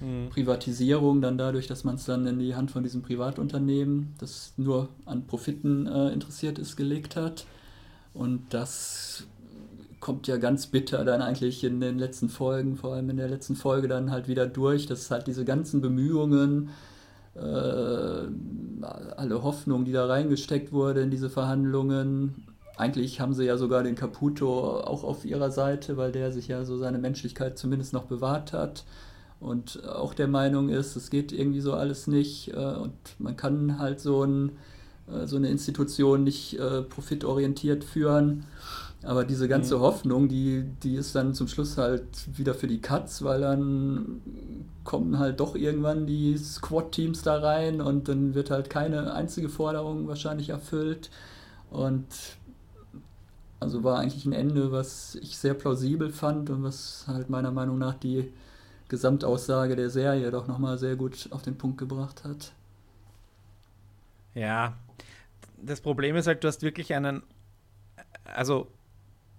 mhm. 0.00 0.30
Privatisierung 0.30 1.20
dann 1.20 1.38
dadurch, 1.38 1.68
dass 1.68 1.84
man 1.84 1.94
es 1.94 2.04
dann 2.04 2.26
in 2.26 2.40
die 2.40 2.56
Hand 2.56 2.72
von 2.72 2.82
diesem 2.82 3.02
Privatunternehmen, 3.02 4.16
das 4.18 4.52
nur 4.56 4.88
an 5.06 5.28
Profiten 5.28 5.86
äh, 5.86 6.08
interessiert 6.08 6.58
ist, 6.58 6.74
gelegt 6.74 7.14
hat. 7.14 7.46
Und 8.14 8.46
das 8.50 9.28
kommt 10.00 10.26
ja 10.26 10.36
ganz 10.36 10.66
bitter 10.66 11.04
dann 11.04 11.22
eigentlich 11.22 11.64
in 11.64 11.80
den 11.80 11.98
letzten 11.98 12.28
Folgen, 12.28 12.76
vor 12.76 12.94
allem 12.94 13.10
in 13.10 13.16
der 13.16 13.28
letzten 13.28 13.56
Folge 13.56 13.88
dann 13.88 14.10
halt 14.10 14.28
wieder 14.28 14.46
durch, 14.46 14.86
dass 14.86 15.10
halt 15.10 15.26
diese 15.26 15.44
ganzen 15.44 15.80
Bemühungen, 15.80 16.70
äh, 17.34 17.40
alle 17.40 19.42
Hoffnung, 19.42 19.84
die 19.84 19.92
da 19.92 20.06
reingesteckt 20.06 20.72
wurde 20.72 21.02
in 21.02 21.10
diese 21.10 21.30
Verhandlungen, 21.30 22.46
eigentlich 22.76 23.20
haben 23.20 23.34
sie 23.34 23.44
ja 23.44 23.56
sogar 23.56 23.82
den 23.82 23.96
Caputo 23.96 24.80
auch 24.80 25.02
auf 25.02 25.24
ihrer 25.24 25.50
Seite, 25.50 25.96
weil 25.96 26.12
der 26.12 26.32
sich 26.32 26.48
ja 26.48 26.64
so 26.64 26.78
seine 26.78 26.98
Menschlichkeit 26.98 27.58
zumindest 27.58 27.92
noch 27.92 28.04
bewahrt 28.04 28.52
hat 28.52 28.84
und 29.40 29.84
auch 29.84 30.14
der 30.14 30.28
Meinung 30.28 30.68
ist, 30.68 30.96
es 30.96 31.10
geht 31.10 31.32
irgendwie 31.32 31.60
so 31.60 31.74
alles 31.74 32.06
nicht 32.06 32.52
äh, 32.54 32.74
und 32.74 32.94
man 33.18 33.36
kann 33.36 33.78
halt 33.78 34.00
so, 34.00 34.24
ein, 34.24 34.52
äh, 35.10 35.26
so 35.26 35.36
eine 35.36 35.48
Institution 35.48 36.24
nicht 36.24 36.58
äh, 36.58 36.82
profitorientiert 36.82 37.84
führen. 37.84 38.44
Aber 39.04 39.24
diese 39.24 39.46
ganze 39.46 39.76
mhm. 39.76 39.80
Hoffnung, 39.80 40.28
die, 40.28 40.64
die 40.82 40.96
ist 40.96 41.14
dann 41.14 41.32
zum 41.32 41.46
Schluss 41.46 41.78
halt 41.78 42.04
wieder 42.36 42.54
für 42.54 42.66
die 42.66 42.80
Cuts, 42.80 43.22
weil 43.22 43.40
dann 43.40 44.20
kommen 44.82 45.18
halt 45.18 45.38
doch 45.38 45.54
irgendwann 45.54 46.06
die 46.06 46.36
Squad-Teams 46.36 47.22
da 47.22 47.38
rein 47.38 47.80
und 47.80 48.08
dann 48.08 48.34
wird 48.34 48.50
halt 48.50 48.70
keine 48.70 49.12
einzige 49.12 49.48
Forderung 49.48 50.08
wahrscheinlich 50.08 50.48
erfüllt. 50.48 51.10
Und 51.70 52.06
also 53.60 53.84
war 53.84 53.98
eigentlich 53.98 54.24
ein 54.24 54.32
Ende, 54.32 54.72
was 54.72 55.14
ich 55.16 55.36
sehr 55.36 55.54
plausibel 55.54 56.10
fand 56.10 56.50
und 56.50 56.62
was 56.62 57.04
halt 57.06 57.30
meiner 57.30 57.50
Meinung 57.50 57.78
nach 57.78 57.94
die 57.94 58.32
Gesamtaussage 58.88 59.76
der 59.76 59.90
Serie 59.90 60.30
doch 60.30 60.46
nochmal 60.48 60.78
sehr 60.78 60.96
gut 60.96 61.28
auf 61.30 61.42
den 61.42 61.56
Punkt 61.56 61.78
gebracht 61.78 62.24
hat. 62.24 62.52
Ja, 64.34 64.76
das 65.60 65.80
Problem 65.80 66.16
ist 66.16 66.26
halt, 66.26 66.42
du 66.42 66.48
hast 66.48 66.62
wirklich 66.62 66.94
einen, 66.94 67.22
also 68.24 68.68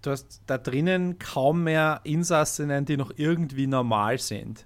du 0.01 0.11
hast 0.11 0.41
da 0.47 0.57
drinnen 0.57 1.19
kaum 1.19 1.63
mehr 1.63 2.01
Insassinnen, 2.03 2.85
die 2.85 2.97
noch 2.97 3.11
irgendwie 3.15 3.67
normal 3.67 4.19
sind. 4.19 4.65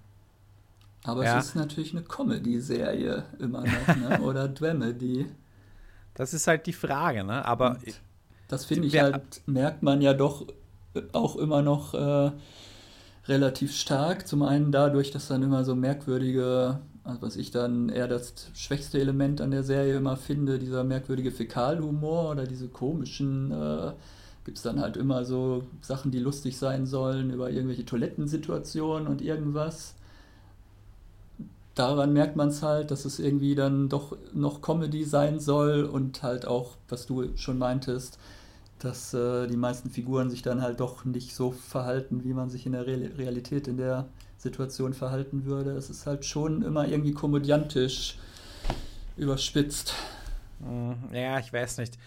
Aber 1.03 1.25
ja. 1.25 1.37
es 1.37 1.47
ist 1.47 1.55
natürlich 1.55 1.93
eine 1.93 2.03
Comedy-Serie 2.03 3.25
immer 3.39 3.63
noch, 3.63 3.95
ne? 3.95 4.21
oder 4.23 4.47
Dramedy. 4.47 5.27
Das 6.13 6.33
ist 6.33 6.47
halt 6.47 6.65
die 6.65 6.73
Frage, 6.73 7.23
ne? 7.23 7.43
Aber 7.45 7.71
Und 7.71 8.01
das 8.47 8.65
finde 8.65 8.87
ich 8.87 8.99
halt, 8.99 9.41
merkt 9.45 9.83
man 9.83 10.01
ja 10.01 10.13
doch 10.13 10.45
auch 11.11 11.35
immer 11.35 11.61
noch 11.61 11.93
äh, 11.93 12.31
relativ 13.27 13.75
stark. 13.75 14.27
Zum 14.27 14.43
einen 14.43 14.71
dadurch, 14.71 15.11
dass 15.11 15.27
dann 15.27 15.43
immer 15.43 15.65
so 15.65 15.75
merkwürdige, 15.75 16.79
also 17.03 17.21
was 17.21 17.35
ich 17.35 17.51
dann 17.51 17.89
eher 17.89 18.07
das 18.07 18.33
schwächste 18.53 18.99
Element 18.99 19.41
an 19.41 19.51
der 19.51 19.63
Serie 19.63 19.97
immer 19.97 20.17
finde, 20.17 20.59
dieser 20.59 20.83
merkwürdige 20.83 21.31
Fäkalhumor 21.31 22.31
oder 22.31 22.45
diese 22.45 22.67
komischen 22.69 23.51
äh, 23.51 23.91
gibt 24.45 24.57
es 24.57 24.63
dann 24.63 24.79
halt 24.79 24.97
immer 24.97 25.23
so 25.25 25.63
Sachen, 25.81 26.11
die 26.11 26.19
lustig 26.19 26.57
sein 26.57 26.85
sollen, 26.85 27.31
über 27.31 27.49
irgendwelche 27.49 27.85
Toilettensituationen 27.85 29.07
und 29.07 29.21
irgendwas. 29.21 29.95
Daran 31.75 32.13
merkt 32.13 32.35
man 32.35 32.49
es 32.49 32.61
halt, 32.61 32.91
dass 32.91 33.05
es 33.05 33.19
irgendwie 33.19 33.55
dann 33.55 33.89
doch 33.89 34.15
noch 34.33 34.61
Comedy 34.61 35.05
sein 35.05 35.39
soll 35.39 35.85
und 35.85 36.21
halt 36.21 36.45
auch, 36.45 36.71
was 36.89 37.07
du 37.07 37.35
schon 37.35 37.57
meintest, 37.57 38.19
dass 38.79 39.13
äh, 39.13 39.47
die 39.47 39.57
meisten 39.57 39.89
Figuren 39.89 40.29
sich 40.29 40.41
dann 40.41 40.61
halt 40.61 40.81
doch 40.81 41.05
nicht 41.05 41.33
so 41.33 41.51
verhalten, 41.51 42.23
wie 42.25 42.33
man 42.33 42.49
sich 42.49 42.65
in 42.65 42.73
der 42.73 42.85
Re 42.85 43.11
Realität 43.17 43.67
in 43.67 43.77
der 43.77 44.07
Situation 44.37 44.93
verhalten 44.93 45.45
würde. 45.45 45.71
Es 45.71 45.89
ist 45.89 46.05
halt 46.05 46.25
schon 46.25 46.63
immer 46.63 46.85
irgendwie 46.87 47.13
komödiantisch 47.13 48.17
überspitzt. 49.15 49.93
Hm, 50.59 50.95
ja, 51.13 51.39
ich 51.39 51.51
weiß 51.51 51.77
nicht 51.77 51.97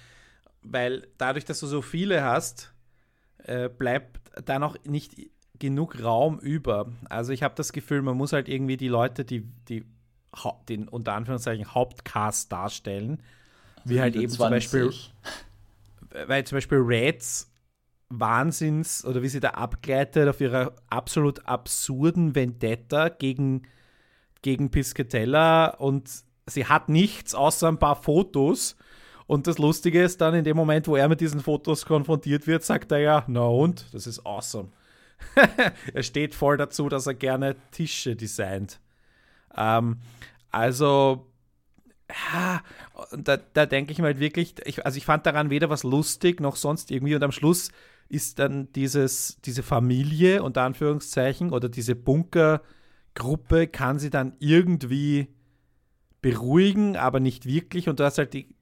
weil 0.71 1.09
dadurch, 1.19 1.45
dass 1.45 1.61
du 1.61 1.67
so 1.67 1.83
viele 1.83 2.23
hast, 2.25 2.73
äh, 3.39 3.69
bleibt 3.69 4.21
da 4.45 4.59
noch 4.59 4.77
nicht 4.85 5.15
genug 5.59 6.03
Raum 6.03 6.39
über. 6.39 6.93
Also 7.09 7.33
ich 7.33 7.43
habe 7.43 7.55
das 7.55 7.73
Gefühl, 7.73 8.03
man 8.03 8.17
muss 8.17 8.33
halt 8.33 8.49
irgendwie 8.49 8.77
die 8.77 8.89
Leute, 8.89 9.25
die, 9.25 9.43
die 9.69 9.85
den 10.69 10.87
unter 10.89 11.15
Anführungszeichen 11.15 11.75
Hauptcast 11.75 12.53
darstellen, 12.53 13.23
also 13.77 13.89
wie 13.89 14.01
halt 14.01 14.17
eben 14.17 14.29
20. 14.29 14.37
zum 14.37 14.51
Beispiel, 14.51 16.29
weil 16.29 16.45
zum 16.45 16.57
Beispiel 16.57 16.79
Reds 16.79 17.51
Wahnsinns 18.09 19.05
oder 19.05 19.23
wie 19.23 19.29
sie 19.29 19.41
da 19.41 19.51
abgleitet 19.51 20.29
auf 20.29 20.41
ihrer 20.41 20.75
absolut 20.89 21.47
absurden 21.47 22.35
Vendetta 22.35 23.09
gegen, 23.09 23.63
gegen 24.43 24.71
Piscatella 24.71 25.71
und 25.71 26.11
sie 26.47 26.67
hat 26.67 26.89
nichts 26.89 27.35
außer 27.35 27.69
ein 27.69 27.79
paar 27.79 27.97
Fotos 27.97 28.77
und 29.27 29.47
das 29.47 29.59
Lustige 29.59 30.03
ist 30.03 30.21
dann, 30.21 30.35
in 30.35 30.45
dem 30.45 30.57
Moment, 30.57 30.87
wo 30.87 30.97
er 30.97 31.09
mit 31.09 31.21
diesen 31.21 31.41
Fotos 31.41 31.85
konfrontiert 31.85 32.47
wird, 32.47 32.63
sagt 32.63 32.93
er 32.93 32.99
ja, 32.99 33.25
na 33.27 33.43
und, 33.43 33.87
das 33.93 34.07
ist 34.07 34.25
awesome. 34.25 34.69
er 35.95 36.03
steht 36.03 36.35
voll 36.35 36.57
dazu, 36.57 36.89
dass 36.89 37.07
er 37.07 37.15
gerne 37.15 37.57
Tische 37.73 38.15
designt. 38.15 38.81
Ähm, 39.57 39.99
also, 40.51 41.27
ja, 42.09 42.63
da, 43.17 43.37
da 43.37 43.67
denke 43.67 43.93
ich 43.93 43.99
mal 43.99 44.07
halt 44.07 44.21
wirklich, 44.21 44.55
ich, 44.65 44.85
also 44.87 44.97
ich 44.97 45.05
fand 45.05 45.27
daran 45.27 45.51
weder 45.51 45.71
was 45.71 45.83
lustig 45.83 46.41
noch 46.41 46.57
sonst 46.57 46.91
irgendwie 46.91 47.17
und 47.17 47.23
am 47.25 47.33
Schluss 47.33 47.71
ist 48.09 48.39
dann 48.39 48.73
dieses, 48.73 49.41
diese 49.45 49.65
Familie, 49.65 50.45
unter 50.45 50.63
Anführungszeichen, 50.63 51.53
oder 51.53 51.69
diese 51.69 51.97
Bunkergruppe 51.97 53.67
kann 53.67 53.99
sie 53.99 54.11
dann 54.11 54.37
irgendwie 54.39 55.35
beruhigen, 56.23 56.97
aber 56.97 57.19
nicht 57.19 57.47
wirklich 57.47 57.89
und 57.89 57.99
du 57.99 58.05
hast 58.05 58.19
halt 58.19 58.35
die, 58.35 58.56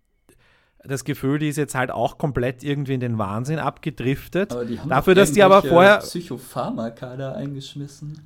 das 0.86 1.04
Gefühl, 1.04 1.38
die 1.38 1.48
ist 1.48 1.56
jetzt 1.56 1.74
halt 1.74 1.90
auch 1.90 2.18
komplett 2.18 2.62
irgendwie 2.62 2.94
in 2.94 3.00
den 3.00 3.18
Wahnsinn 3.18 3.58
abgedriftet. 3.58 4.52
Aber 4.52 4.64
die 4.64 4.78
haben 4.78 4.88
Dafür, 4.88 5.14
dass 5.14 5.32
die 5.32 5.42
aber 5.42 5.62
vorher. 5.62 5.98
Psychopharmaka 5.98 7.16
da 7.16 7.32
eingeschmissen. 7.32 8.20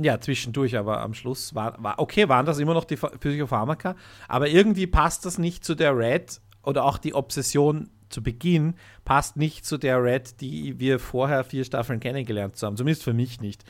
Ja, 0.00 0.20
zwischendurch, 0.20 0.76
aber 0.76 1.00
am 1.00 1.12
Schluss 1.12 1.54
war, 1.54 1.82
war 1.82 1.98
okay, 1.98 2.28
waren 2.28 2.46
das 2.46 2.58
immer 2.60 2.72
noch 2.74 2.84
die 2.84 2.96
Ph- 2.96 3.18
Psychopharmaka, 3.18 3.96
aber 4.28 4.48
irgendwie 4.48 4.86
passt 4.86 5.24
das 5.26 5.38
nicht 5.38 5.64
zu 5.64 5.74
der 5.74 5.96
Red 5.96 6.40
oder 6.62 6.84
auch 6.84 6.98
die 6.98 7.14
Obsession 7.14 7.90
zu 8.08 8.22
Beginn 8.22 8.74
passt 9.04 9.36
nicht 9.36 9.66
zu 9.66 9.76
der 9.76 10.02
Red, 10.02 10.40
die 10.40 10.78
wir 10.78 10.98
vorher 10.98 11.44
vier 11.44 11.64
Staffeln 11.64 12.00
kennengelernt 12.00 12.54
haben. 12.62 12.76
Zumindest 12.76 13.02
für 13.02 13.12
mich 13.12 13.40
nicht. 13.40 13.64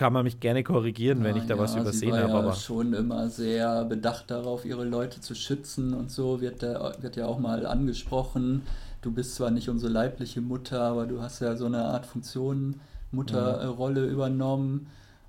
Kann 0.00 0.14
man 0.14 0.24
mich 0.24 0.40
gerne 0.40 0.64
korrigieren, 0.64 1.22
wenn 1.24 1.36
ich 1.36 1.44
da 1.44 1.56
Ja, 1.56 1.60
was 1.60 1.76
übersehen 1.76 2.14
habe, 2.14 2.32
ja 2.32 2.34
aber 2.34 2.54
schon 2.54 2.94
immer 2.94 3.28
sehr 3.28 3.84
bedacht 3.84 4.30
darauf, 4.30 4.64
ihre 4.64 4.86
Leute 4.86 5.20
zu 5.20 5.34
schützen 5.34 5.92
und 5.92 6.10
so 6.10 6.40
wird, 6.40 6.62
da, 6.62 6.94
wird 7.00 7.16
ja 7.16 7.26
auch 7.26 7.38
mal 7.38 7.66
angesprochen. 7.66 8.62
Du 9.02 9.10
bist 9.10 9.34
zwar 9.34 9.50
nicht 9.50 9.68
unsere 9.68 9.92
leibliche 9.92 10.40
Mutter, 10.40 10.80
aber 10.80 11.04
du 11.04 11.20
hast 11.20 11.40
ja 11.40 11.54
so 11.54 11.66
eine 11.66 11.84
Art 11.84 12.06
Funktion, 12.06 12.80
Mutterrolle 13.12 14.06
übernommen. 14.06 14.86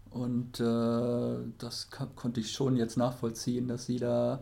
Und 0.10 0.62
äh, 0.62 1.52
das 1.58 1.90
konnte 2.16 2.40
ich 2.40 2.54
schon 2.54 2.78
jetzt 2.78 2.96
nachvollziehen, 2.96 3.68
dass 3.68 3.88
sie 3.88 3.98
da 3.98 4.40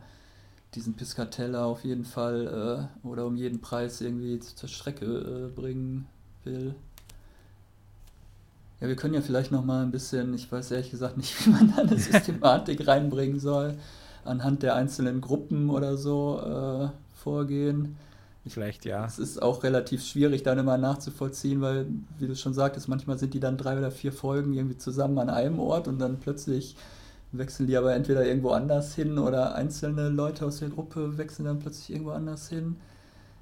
diesen 0.76 0.94
Piscatella 0.94 1.66
auf 1.66 1.84
jeden 1.84 2.06
Fall 2.06 2.90
äh, 3.04 3.08
oder 3.08 3.26
um 3.26 3.36
jeden 3.36 3.62
Preis 3.62 4.00
irgendwie 4.00 4.38
zur 4.38 4.70
Strecke 4.70 5.06
äh, 5.06 5.60
bringen 5.60 6.06
will. 6.44 6.76
Ja, 8.82 8.88
wir 8.88 8.96
können 8.96 9.14
ja 9.14 9.22
vielleicht 9.22 9.52
noch 9.52 9.66
mal 9.66 9.84
ein 9.84 9.92
bisschen, 9.92 10.34
ich 10.34 10.52
weiß 10.52 10.72
ehrlich 10.72 10.92
gesagt 10.92 11.18
nicht, 11.18 11.34
wie 11.46 11.50
man 11.50 11.74
da 11.76 11.82
eine 11.82 11.98
Systematik 12.00 12.88
reinbringen 12.88 13.40
soll, 13.40 13.76
anhand 14.24 14.64
der 14.64 14.76
einzelnen 14.76 15.22
Gruppen 15.22 15.70
oder 15.70 15.98
so 15.98 16.40
äh, 16.40 16.90
vorgehen. 17.14 17.98
vielleicht 18.48 18.86
ja. 18.86 19.06
Es 19.06 19.20
ist 19.20 19.42
auch 19.42 19.64
relativ 19.64 20.04
schwierig, 20.04 20.44
dann 20.44 20.60
immer 20.60 20.78
nachzuvollziehen, 20.78 21.62
weil, 21.62 21.88
wie 22.18 22.28
du 22.28 22.36
schon 22.36 22.54
sagtest, 22.54 22.88
manchmal 22.88 23.18
sind 23.18 23.34
die 23.34 23.40
dann 23.40 23.58
drei 23.58 23.78
oder 23.78 23.92
vier 23.92 24.14
Folgen 24.14 24.54
irgendwie 24.54 24.78
zusammen 24.78 25.20
an 25.20 25.30
einem 25.30 25.60
Ort 25.60 25.88
und 25.88 26.00
dann 26.00 26.20
plötzlich 26.20 26.76
wechseln 27.32 27.68
die 27.68 27.78
aber 27.78 27.94
entweder 27.94 28.26
irgendwo 28.26 28.52
anders 28.52 28.96
hin 28.96 29.20
oder 29.20 29.56
einzelne 29.56 30.10
Leute 30.10 30.46
aus 30.46 30.60
der 30.60 30.70
Gruppe 30.70 31.18
wechseln 31.18 31.46
dann 31.46 31.60
plötzlich 31.60 31.92
irgendwo 31.92 32.12
anders 32.12 32.50
hin. 32.50 32.78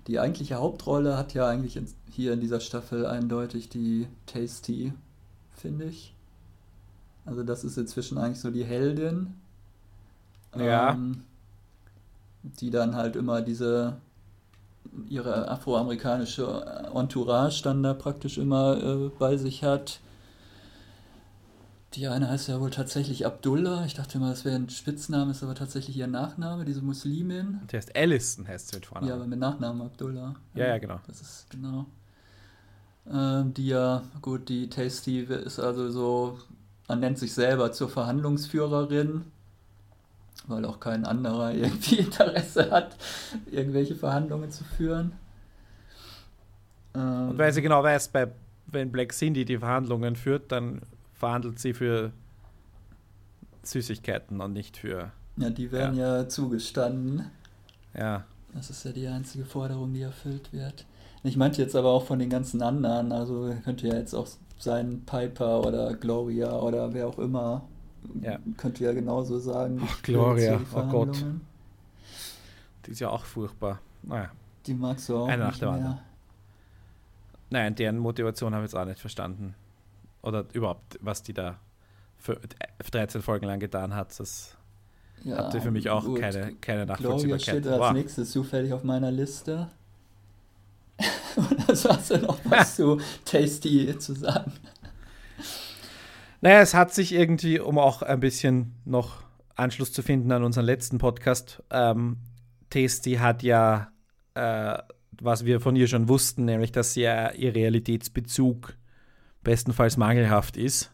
Die 0.08 0.20
eigentliche 0.20 0.56
Hauptrolle 0.56 1.18
hat 1.18 1.34
ja 1.34 1.48
eigentlich 1.48 1.80
hier 2.10 2.34
in 2.34 2.40
dieser 2.40 2.60
Staffel 2.60 3.06
eindeutig 3.06 3.70
die 3.70 4.08
Tasty, 4.26 4.94
finde 5.58 5.86
ich. 5.86 6.14
Also 7.26 7.44
das 7.44 7.64
ist 7.64 7.78
inzwischen 7.78 8.18
eigentlich 8.18 8.40
so 8.40 8.52
die 8.52 8.64
Heldin. 8.64 9.34
Ja. 10.56 10.94
Ähm, 10.94 11.24
die 12.44 12.70
dann 12.70 12.96
halt 12.96 13.16
immer 13.16 13.42
diese 13.42 13.98
ihre 15.10 15.50
afroamerikanische 15.50 16.90
Entourage 16.94 17.62
dann 17.62 17.84
da 17.84 17.94
praktisch 17.94 18.38
immer 18.38 18.82
äh, 18.82 19.10
bei 19.20 19.38
sich 19.38 19.64
hat. 19.64 20.00
Die 21.94 22.08
eine 22.08 22.30
heißt 22.30 22.48
ja 22.48 22.60
wohl 22.60 22.70
tatsächlich 22.70 23.26
Abdullah. 23.26 23.86
Ich 23.86 23.96
dachte 23.96 24.20
mal, 24.20 24.30
das 24.30 24.46
wäre 24.46 24.56
ein 24.56 24.70
Spitzname, 24.70 25.32
ist 25.32 25.44
aber 25.44 25.56
tatsächlich 25.56 25.98
ihr 25.98 26.08
Nachname, 26.08 26.66
diese 26.66 26.82
Muslimin. 26.82 27.62
Die 27.72 27.78
heißt 27.78 27.96
Allison, 27.96 28.48
heißt 28.48 28.70
sie 28.70 28.78
mit 28.78 28.86
Vornamen. 28.86 29.10
Ja, 29.10 29.16
aber 29.16 29.28
mit 29.28 29.40
Nachnamen 29.40 29.82
Abdullah. 29.82 30.36
Ja, 30.54 30.68
ja, 30.68 30.78
genau. 30.78 31.00
Das 31.08 31.22
ist 31.22 31.50
genau. 31.50 31.86
Ähm, 33.12 33.54
die 33.54 33.68
ja, 33.68 34.04
gut, 34.22 34.50
die 34.50 34.70
Tasty 34.70 35.22
ist 35.22 35.60
also 35.60 35.90
so, 35.90 36.40
man 36.88 37.00
nennt 37.00 37.18
sich 37.18 37.34
selber 37.34 37.72
zur 37.72 37.90
Verhandlungsführerin, 37.90 39.26
weil 40.48 40.66
auch 40.66 40.80
kein 40.80 41.06
anderer 41.06 41.54
irgendwie 41.54 42.00
Interesse 42.00 42.70
hat, 42.72 42.98
irgendwelche 43.50 43.96
Verhandlungen 43.96 44.52
zu 44.52 44.64
führen. 44.64 45.14
Ähm, 46.96 47.30
Und 47.30 47.38
weil 47.38 47.54
sie 47.54 47.62
genau 47.62 47.84
weiß, 47.84 48.10
bei, 48.10 48.28
wenn 48.68 48.92
Black 48.92 49.14
Cindy 49.14 49.46
die 49.46 49.58
Verhandlungen 49.58 50.16
führt, 50.16 50.52
dann 50.52 50.82
verhandelt 51.14 51.60
sie 51.60 51.74
für 51.74 52.12
Süßigkeiten 53.64 54.42
und 54.42 54.54
nicht 54.54 54.78
für, 54.78 55.12
ja, 55.38 55.50
die 55.50 55.72
werden 55.72 55.98
ja. 55.98 56.28
zugestanden. 56.28 57.26
ja, 57.98 58.26
Das 58.54 58.70
ist 58.70 58.84
ja 58.84 58.92
die 58.92 59.08
einzige 59.08 59.46
Forderung, 59.46 59.94
die 59.94 60.02
erfüllt 60.02 60.52
wird. 60.52 60.86
Ich 61.28 61.36
meinte 61.38 61.62
jetzt 61.62 61.76
aber 61.76 61.90
auch 61.90 62.06
von 62.06 62.20
den 62.20 62.30
ganzen 62.30 62.62
anderen, 62.62 63.12
also 63.12 63.54
könnte 63.64 63.88
ja 63.88 63.96
jetzt 63.96 64.14
auch 64.14 64.28
sein 64.60 65.04
Piper 65.06 65.66
oder 65.66 65.94
Gloria 65.94 66.58
oder 66.60 66.94
wer 66.94 67.08
auch 67.08 67.20
immer, 67.20 67.64
Ja. 68.22 68.40
könnte 68.58 68.84
ja 68.86 68.94
genauso 68.94 69.38
sagen. 69.40 69.82
Ach, 69.86 70.02
Gloria, 70.02 70.60
oh 70.74 70.82
Gott. 70.84 71.26
Die 72.86 72.92
ist 72.92 73.00
ja 73.00 73.10
auch 73.10 73.26
furchtbar. 73.26 73.80
Naja. 74.04 74.30
Die 74.66 74.74
magst 74.74 75.10
du 75.10 75.18
auch 75.18 75.28
Eine 75.28 75.44
nach 75.44 75.50
nicht 75.50 75.62
der 75.62 75.68
mehr. 75.72 75.78
anderen. 75.78 76.00
Nein, 77.50 77.76
deren 77.76 77.98
Motivation 77.98 78.54
habe 78.54 78.66
ich 78.66 78.72
jetzt 78.72 78.80
auch 78.80 78.86
nicht 78.86 79.00
verstanden. 79.00 79.56
Oder 80.22 80.46
überhaupt, 80.54 80.98
was 81.02 81.24
die 81.24 81.34
da 81.34 81.58
für 82.18 82.40
13 82.92 83.22
Folgen 83.22 83.46
lang 83.46 83.60
getan 83.60 83.94
hat. 83.96 84.18
Das 84.20 84.56
Ja, 85.24 85.38
hatte 85.38 85.62
für 85.62 85.72
mich 85.72 85.90
auch 85.90 86.04
gut. 86.06 86.20
keine, 86.20 86.54
keine 86.56 86.86
Gloria 86.86 86.86
Nachvollziehbarkeit. 86.86 87.42
steht 87.42 87.68
als 87.68 87.80
Wow. 87.80 87.92
nächstes 87.94 88.32
zufällig 88.32 88.74
auf 88.74 88.84
meiner 88.84 89.12
Liste. 89.12 89.70
Und 91.38 91.58
das 91.70 91.86
hast 91.86 92.12
du 92.12 92.18
noch 92.18 92.40
was 92.46 92.76
zu 92.76 93.00
Tasty 93.26 93.98
zu 93.98 94.14
sagen. 94.14 94.52
Naja, 96.42 96.62
es 96.62 96.74
hat 96.74 96.94
sich 96.94 97.14
irgendwie, 97.14 97.60
um 97.60 97.80
auch 97.80 98.02
ein 98.02 98.20
bisschen 98.20 98.76
noch 98.86 99.24
Anschluss 99.56 99.92
zu 99.92 100.04
finden 100.04 100.32
an 100.32 100.44
unseren 100.44 100.66
letzten 100.66 100.98
Podcast, 100.98 101.64
ähm, 101.72 102.18
Tasty 102.70 103.14
hat 103.14 103.44
ja, 103.44 103.92
äh, 104.36 104.78
was 105.20 105.46
wir 105.46 105.62
von 105.62 105.76
ihr 105.76 105.88
schon 105.88 106.08
wussten, 106.08 106.46
nämlich, 106.46 106.72
dass 106.72 106.94
sie 106.94 107.02
ja 107.02 107.32
ihr 107.32 107.56
Realitätsbezug 107.56 108.76
bestenfalls 109.44 109.98
mangelhaft 109.98 110.58
ist 110.58 110.92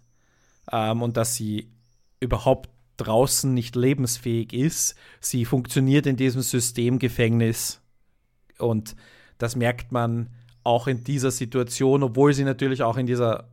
ähm, 0.72 1.02
und 1.02 1.18
dass 1.18 1.36
sie 1.36 1.72
überhaupt 2.20 2.70
draußen 2.98 3.54
nicht 3.54 3.76
lebensfähig 3.76 4.54
ist. 4.54 4.96
Sie 5.20 5.46
funktioniert 5.46 6.06
in 6.06 6.16
diesem 6.16 6.42
System 6.42 7.00
Gefängnis 7.00 7.82
und 8.60 8.96
das 9.38 9.56
merkt 9.56 9.92
man 9.92 10.30
auch 10.64 10.88
in 10.88 11.04
dieser 11.04 11.32
Situation, 11.32 12.04
obwohl 12.04 12.34
sie 12.34 12.44
natürlich 12.44 12.84
auch 12.84 12.98
in 12.98 13.06
dieser 13.06 13.50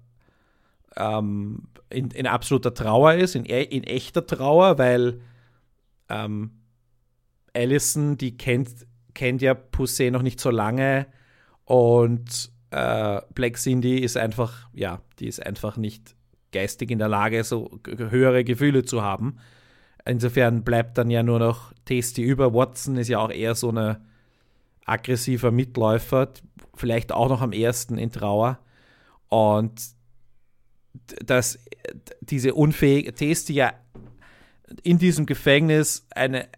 ähm, 0.97 1.69
in, 1.89 2.11
in 2.11 2.27
absoluter 2.27 2.75
Trauer 2.75 3.15
ist, 3.15 3.35
in, 3.35 3.45
e- 3.45 3.63
in 3.63 3.85
echter 3.85 4.27
Trauer, 4.27 4.79
weil 4.79 5.21
ähm, 6.09 6.53
Allison, 7.55 8.17
die 8.17 8.37
kennt, 8.37 8.87
kennt 9.15 9.43
ja 9.43 9.55
Poussey 9.55 10.11
noch 10.11 10.23
nicht 10.23 10.41
so 10.41 10.51
lange 10.51 11.07
und 11.65 12.51
äh, 12.71 13.21
Black 13.35 13.57
Cindy 13.57 13.99
ist 13.99 14.17
einfach, 14.17 14.69
ja, 14.73 15.01
die 15.19 15.27
ist 15.27 15.45
einfach 15.45 15.77
nicht 15.77 16.15
geistig 16.53 16.91
in 16.91 16.99
der 16.99 17.09
Lage, 17.09 17.43
so 17.45 17.71
höhere 17.87 18.45
Gefühle 18.45 18.85
zu 18.85 19.03
haben. 19.03 19.39
Insofern 20.05 20.65
bleibt 20.65 20.99
dann 20.99 21.11
ja 21.11 21.23
nur 21.23 21.39
noch 21.39 21.73
Tasty 21.85 22.23
über. 22.23 22.55
Watson 22.55 22.97
ist 22.97 23.09
ja 23.09 23.19
auch 23.19 23.31
eher 23.31 23.55
so 23.55 23.69
eine 23.69 24.01
aggressiver 24.91 25.51
Mitläufer, 25.51 26.33
vielleicht 26.75 27.13
auch 27.13 27.29
noch 27.29 27.41
am 27.41 27.53
ersten 27.53 27.99
in 27.99 28.11
Trauer. 28.11 28.59
Und 29.29 29.81
dass 31.25 31.59
diese 32.21 32.55
unfähige 32.55 33.15
Tasty 33.15 33.55
ja 33.55 33.73
in 34.83 34.99
diesem 34.99 35.27
Gefängnis 35.27 36.07
eine, 36.11 36.49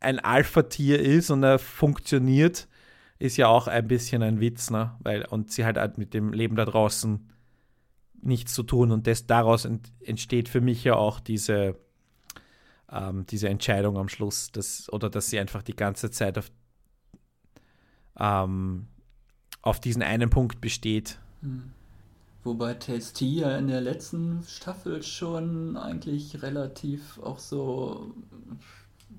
ein 0.00 0.18
Alpha-Tier 0.18 1.00
ist 1.00 1.30
und 1.30 1.42
er 1.42 1.58
funktioniert, 1.58 2.68
ist 3.18 3.36
ja 3.36 3.48
auch 3.48 3.66
ein 3.66 3.88
bisschen 3.88 4.22
ein 4.22 4.40
Witz, 4.40 4.70
ne? 4.70 4.96
Weil, 5.00 5.24
und 5.26 5.50
sie 5.50 5.64
halt 5.64 5.98
mit 5.98 6.14
dem 6.14 6.32
Leben 6.32 6.54
da 6.56 6.64
draußen 6.64 7.28
nichts 8.20 8.54
zu 8.54 8.62
tun. 8.62 8.92
Und 8.92 9.06
das, 9.06 9.26
daraus 9.26 9.64
ent, 9.64 9.92
entsteht 10.00 10.48
für 10.48 10.60
mich 10.60 10.84
ja 10.84 10.94
auch 10.94 11.18
diese, 11.18 11.76
ähm, 12.92 13.26
diese 13.26 13.48
Entscheidung 13.48 13.96
am 13.96 14.08
Schluss, 14.08 14.52
dass, 14.52 14.92
oder 14.92 15.10
dass 15.10 15.30
sie 15.30 15.38
einfach 15.38 15.62
die 15.62 15.74
ganze 15.74 16.10
Zeit 16.10 16.38
auf, 16.38 16.50
ähm, 18.18 18.86
auf 19.62 19.80
diesen 19.80 20.02
einen 20.02 20.30
Punkt 20.30 20.60
besteht. 20.60 21.18
Hm. 21.42 21.72
Wobei 22.44 22.74
Tasty 22.74 23.40
ja 23.40 23.58
in 23.58 23.68
der 23.68 23.80
letzten 23.80 24.42
Staffel 24.46 25.02
schon 25.02 25.76
eigentlich 25.76 26.42
relativ 26.42 27.18
auch 27.18 27.38
so 27.38 28.14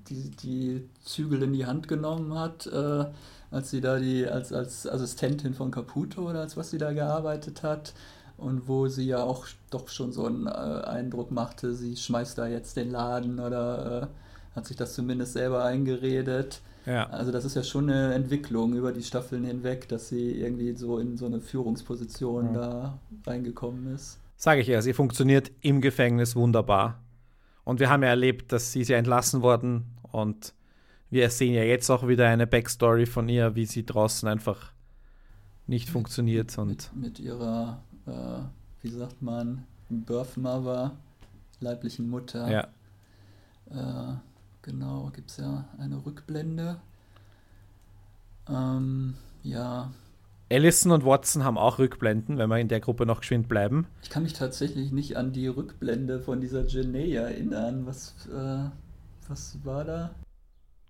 die, 0.08 0.30
die 0.30 0.88
Zügel 1.04 1.42
in 1.42 1.52
die 1.52 1.66
Hand 1.66 1.86
genommen 1.86 2.36
hat, 2.36 2.66
äh, 2.66 3.04
als 3.50 3.70
sie 3.70 3.80
da 3.80 3.98
die, 3.98 4.26
als, 4.26 4.52
als 4.52 4.86
Assistentin 4.86 5.54
von 5.54 5.70
Caputo 5.70 6.28
oder 6.28 6.40
als 6.40 6.56
was 6.56 6.70
sie 6.70 6.78
da 6.78 6.92
gearbeitet 6.92 7.62
hat. 7.62 7.94
Und 8.36 8.68
wo 8.68 8.88
sie 8.88 9.04
ja 9.04 9.22
auch 9.22 9.46
doch 9.68 9.88
schon 9.90 10.12
so 10.12 10.24
einen 10.24 10.46
äh, 10.46 10.50
Eindruck 10.50 11.30
machte, 11.30 11.74
sie 11.74 11.94
schmeißt 11.94 12.38
da 12.38 12.46
jetzt 12.46 12.74
den 12.76 12.90
Laden 12.90 13.38
oder 13.38 14.02
äh, 14.02 14.56
hat 14.56 14.66
sich 14.66 14.78
das 14.78 14.94
zumindest 14.94 15.34
selber 15.34 15.62
eingeredet. 15.64 16.62
Ja. 16.86 17.08
Also 17.10 17.30
das 17.30 17.44
ist 17.44 17.54
ja 17.56 17.62
schon 17.62 17.90
eine 17.90 18.14
Entwicklung 18.14 18.74
über 18.74 18.92
die 18.92 19.02
Staffeln 19.02 19.44
hinweg, 19.44 19.88
dass 19.88 20.08
sie 20.08 20.32
irgendwie 20.32 20.72
so 20.74 20.98
in 20.98 21.16
so 21.16 21.26
eine 21.26 21.40
Führungsposition 21.40 22.50
Mhm. 22.50 22.54
da 22.54 22.98
reingekommen 23.26 23.94
ist. 23.94 24.18
Sage 24.36 24.62
ich 24.62 24.68
ja, 24.68 24.80
sie 24.80 24.94
funktioniert 24.94 25.50
im 25.60 25.80
Gefängnis 25.80 26.34
wunderbar. 26.34 27.00
Und 27.64 27.78
wir 27.78 27.90
haben 27.90 28.02
ja 28.02 28.08
erlebt, 28.08 28.52
dass 28.52 28.72
sie 28.72 28.80
ist 28.80 28.88
ja 28.88 28.96
entlassen 28.96 29.42
worden 29.42 29.84
und 30.12 30.54
wir 31.10 31.28
sehen 31.30 31.54
ja 31.54 31.62
jetzt 31.62 31.90
auch 31.90 32.06
wieder 32.08 32.28
eine 32.28 32.46
Backstory 32.46 33.04
von 33.04 33.28
ihr, 33.28 33.54
wie 33.54 33.66
sie 33.66 33.84
draußen 33.84 34.28
einfach 34.28 34.72
nicht 35.66 35.86
mit, 35.86 35.92
funktioniert. 35.92 36.56
Und 36.56 36.68
mit, 36.68 36.90
mit 36.94 37.18
ihrer, 37.20 37.82
äh, 38.06 38.40
wie 38.82 38.90
sagt 38.90 39.20
man, 39.20 39.64
Birth 39.90 40.36
Mother, 40.36 40.92
leiblichen 41.60 42.08
Mutter. 42.08 42.50
Ja. 42.50 42.68
Äh, 43.70 44.14
genau, 44.62 45.10
gibt 45.14 45.30
es 45.30 45.36
ja 45.38 45.64
eine 45.78 46.04
Rückblende. 46.04 46.80
Ähm, 48.48 49.14
ja. 49.42 49.90
Allison 50.50 50.92
und 50.92 51.04
Watson 51.04 51.44
haben 51.44 51.58
auch 51.58 51.78
Rückblenden, 51.78 52.36
wenn 52.38 52.48
wir 52.48 52.58
in 52.58 52.68
der 52.68 52.80
Gruppe 52.80 53.06
noch 53.06 53.20
geschwind 53.20 53.48
bleiben. 53.48 53.86
Ich 54.02 54.10
kann 54.10 54.24
mich 54.24 54.32
tatsächlich 54.32 54.90
nicht 54.90 55.16
an 55.16 55.32
die 55.32 55.46
Rückblende 55.46 56.20
von 56.20 56.40
dieser 56.40 56.66
Janae 56.66 57.14
erinnern. 57.14 57.86
Was, 57.86 58.14
äh, 58.26 58.68
was 59.28 59.58
war 59.64 59.84
da? 59.84 60.10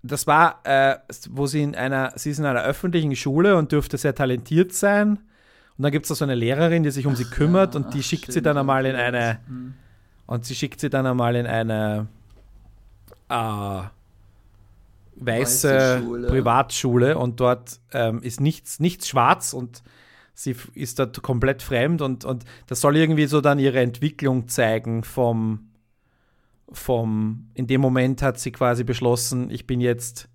Das 0.03 0.27
war, 0.27 0.61
äh, 0.65 0.97
wo 1.29 1.47
sie 1.47 1.63
in 1.63 1.75
einer, 1.75 2.13
sie 2.17 2.31
ist 2.31 2.39
in 2.39 2.47
einer 2.47 2.63
öffentlichen 2.63 3.15
Schule 3.15 3.57
und 3.57 3.71
dürfte 3.73 3.99
sehr 3.99 4.15
talentiert 4.15 4.73
sein. 4.73 5.19
Und 5.77 5.83
dann 5.83 5.93
gibt 5.93 6.07
es 6.07 6.09
da 6.09 6.15
so 6.15 6.25
eine 6.25 6.35
Lehrerin, 6.35 6.83
die 6.83 6.91
sich 6.91 7.07
um 7.07 7.13
ach, 7.13 7.17
sie 7.17 7.25
kümmert 7.25 7.75
ja, 7.75 7.81
und 7.81 7.93
die 7.93 8.01
ach, 8.01 8.05
schickt 8.05 8.25
stimmt, 8.25 8.35
sie 8.35 8.43
dann 8.43 8.57
einmal 8.57 8.87
in 8.87 8.97
eine, 8.97 9.41
hm. 9.47 9.75
und 10.27 10.45
sie 10.47 10.55
schickt 10.55 10.81
sie 10.81 10.89
dann 10.89 11.07
einmal 11.07 11.37
in 11.37 11.47
eine, 11.47 12.07
äh, 13.31 13.83
weiße, 15.17 16.03
weiße 16.03 16.27
Privatschule 16.29 17.17
und 17.17 17.41
dort 17.41 17.81
ähm, 17.93 18.23
ist 18.23 18.41
nichts, 18.41 18.81
nichts 18.81 19.09
schwarz 19.09 19.53
und 19.53 19.83
sie 20.35 20.57
ist 20.75 20.99
da 20.99 21.07
komplett 21.07 21.63
fremd 21.63 22.03
und, 22.03 22.25
und 22.25 22.45
das 22.67 22.81
soll 22.81 22.97
irgendwie 22.97 23.27
so 23.27 23.41
dann 23.41 23.59
ihre 23.59 23.81
Entwicklung 23.81 24.49
zeigen 24.49 25.05
vom, 25.05 25.71
vom, 26.73 27.51
in 27.55 27.67
dem 27.67 27.81
Moment 27.81 28.23
hat 28.23 28.39
sie 28.39 28.53
quasi 28.53 28.85
beschlossen, 28.85 29.51
ich 29.51 29.67
bin 29.67 29.81
jetzt 29.81 30.29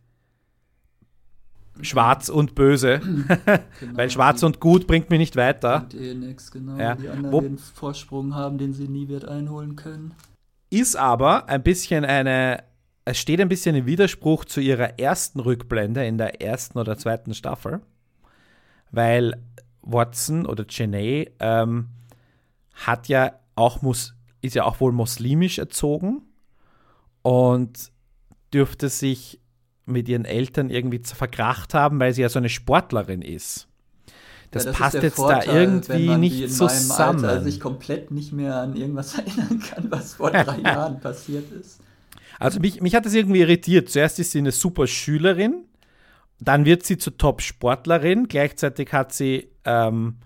schwarz 1.82 2.30
und 2.30 2.56
böse, 2.56 3.00
genau, 3.80 3.98
weil 3.98 4.10
schwarz 4.10 4.44
und 4.44 4.60
gut 4.60 4.88
bringt 4.88 5.10
mich 5.10 5.20
nicht 5.20 5.36
weiter. 5.36 5.88
Eh 5.94 6.14
nix, 6.14 6.52
genau, 6.52 6.78
ja. 6.78 6.96
Die 6.96 7.10
anderen 7.10 7.32
Wo, 7.34 7.42
den 7.42 7.58
Vorsprung 7.58 8.36
haben, 8.36 8.58
den 8.58 8.74
sie 8.74 8.88
nie 8.88 9.08
wird 9.08 9.26
einholen 9.26 9.76
können. 9.76 10.14
Ist 10.70 10.96
aber 10.96 11.50
ein 11.50 11.64
bisschen 11.64 12.06
eine, 12.06 12.64
es 13.06 13.20
steht 13.20 13.40
ein 13.40 13.50
bisschen 13.50 13.76
im 13.76 13.86
Widerspruch 13.86 14.46
zu 14.46 14.60
ihrer 14.60 15.00
ersten 15.00 15.40
Rückblende 15.40 16.06
in 16.06 16.18
der 16.18 16.42
ersten 16.42 16.80
oder 16.80 16.98
zweiten 16.98 17.36
Staffel, 17.36 17.82
weil 18.92 19.42
Watson 19.84 20.48
oder 20.48 20.66
Cheney 20.66 21.32
ähm, 21.40 21.90
hat 22.74 23.08
ja 23.08 23.40
auch 23.56 23.84
muss, 23.84 24.16
ist 24.42 24.56
ja 24.56 24.64
auch 24.64 24.80
wohl 24.80 24.92
muslimisch 24.92 25.60
erzogen 25.60 26.24
und 27.22 27.92
dürfte 28.52 28.90
sich 28.90 29.40
mit 29.86 30.10
ihren 30.10 30.26
Eltern 30.26 30.72
irgendwie 30.72 31.02
verkracht 31.04 31.76
haben, 31.76 32.00
weil 32.00 32.14
sie 32.14 32.24
ja 32.24 32.30
so 32.30 32.40
eine 32.40 32.50
Sportlerin 32.50 33.22
ist. 33.22 33.68
Das, 34.50 34.66
ja, 34.66 34.72
das 34.72 34.80
passt 34.80 34.96
jetzt 34.96 35.16
Vorteil, 35.16 35.46
da 35.46 35.54
irgendwie 35.54 36.18
nicht 36.18 36.52
zusammen. 36.52 37.24
Alter 37.24 37.44
sich 37.44 37.60
komplett 37.60 38.10
nicht 38.10 38.32
mehr 38.32 38.56
an 38.56 38.76
irgendwas 38.76 39.16
erinnern 39.18 39.60
kann, 39.60 39.92
was 39.92 40.16
vor 40.16 40.32
drei 40.32 40.58
Jahren 40.64 41.00
passiert 41.00 41.52
ist. 41.52 41.82
Also 42.40 42.60
mich, 42.60 42.82
mich 42.82 42.96
hat 42.96 43.06
das 43.06 43.14
irgendwie 43.14 43.42
irritiert. 43.42 43.90
Zuerst 43.90 44.20
ist 44.20 44.32
sie 44.32 44.40
eine 44.40 44.52
super 44.52 44.88
Schülerin, 44.88 45.66
dann 46.40 46.66
wird 46.66 46.84
sie 46.84 46.98
zur 46.98 47.18
Top-Sportlerin, 47.18 48.28
gleichzeitig 48.28 48.92
hat 48.92 49.14
sie 49.14 49.50
ähm, 49.64 50.18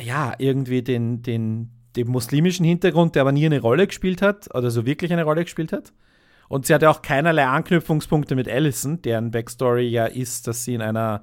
ja 0.00 0.34
irgendwie 0.38 0.82
den, 0.82 1.22
den, 1.22 1.70
den 1.96 2.08
muslimischen 2.08 2.64
Hintergrund, 2.64 3.14
der 3.14 3.22
aber 3.22 3.32
nie 3.32 3.46
eine 3.46 3.60
Rolle 3.60 3.86
gespielt 3.86 4.22
hat, 4.22 4.52
oder 4.54 4.70
so 4.70 4.86
wirklich 4.86 5.12
eine 5.12 5.24
Rolle 5.24 5.44
gespielt 5.44 5.72
hat. 5.72 5.92
Und 6.48 6.66
sie 6.66 6.74
hatte 6.74 6.90
auch 6.90 7.02
keinerlei 7.02 7.46
Anknüpfungspunkte 7.46 8.34
mit 8.34 8.48
Allison, 8.48 9.00
deren 9.02 9.30
Backstory 9.30 9.86
ja 9.86 10.06
ist, 10.06 10.48
dass 10.48 10.64
sie 10.64 10.74
in 10.74 10.82
einer 10.82 11.22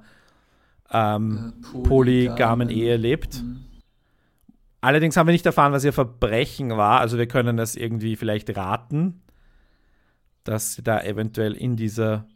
ähm, 0.90 1.52
äh, 1.62 1.78
polygamen 1.82 2.70
Ehe 2.70 2.96
lebt. 2.96 3.42
Mhm. 3.42 3.67
Allerdings 4.80 5.16
haben 5.16 5.26
wir 5.26 5.32
nicht 5.32 5.46
erfahren, 5.46 5.72
was 5.72 5.84
ihr 5.84 5.92
Verbrechen 5.92 6.70
war. 6.70 7.00
Also 7.00 7.18
wir 7.18 7.26
können 7.26 7.56
das 7.56 7.74
irgendwie 7.74 8.16
vielleicht 8.16 8.56
raten, 8.56 9.22
dass 10.44 10.74
sie 10.74 10.82
da 10.82 11.02
eventuell 11.02 11.54
in 11.54 11.76
dieser 11.76 12.26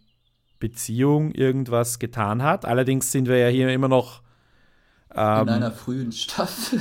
Beziehung 0.59 1.33
irgendwas 1.33 1.99
getan 1.99 2.43
hat. 2.43 2.65
Allerdings 2.65 3.13
sind 3.13 3.29
wir 3.29 3.39
ja 3.39 3.49
hier 3.49 3.69
immer 3.69 3.89
noch 3.89 4.23
ähm, 5.15 5.43
in 5.43 5.49
einer 5.49 5.73
frühen 5.73 6.13
Staffel. 6.13 6.81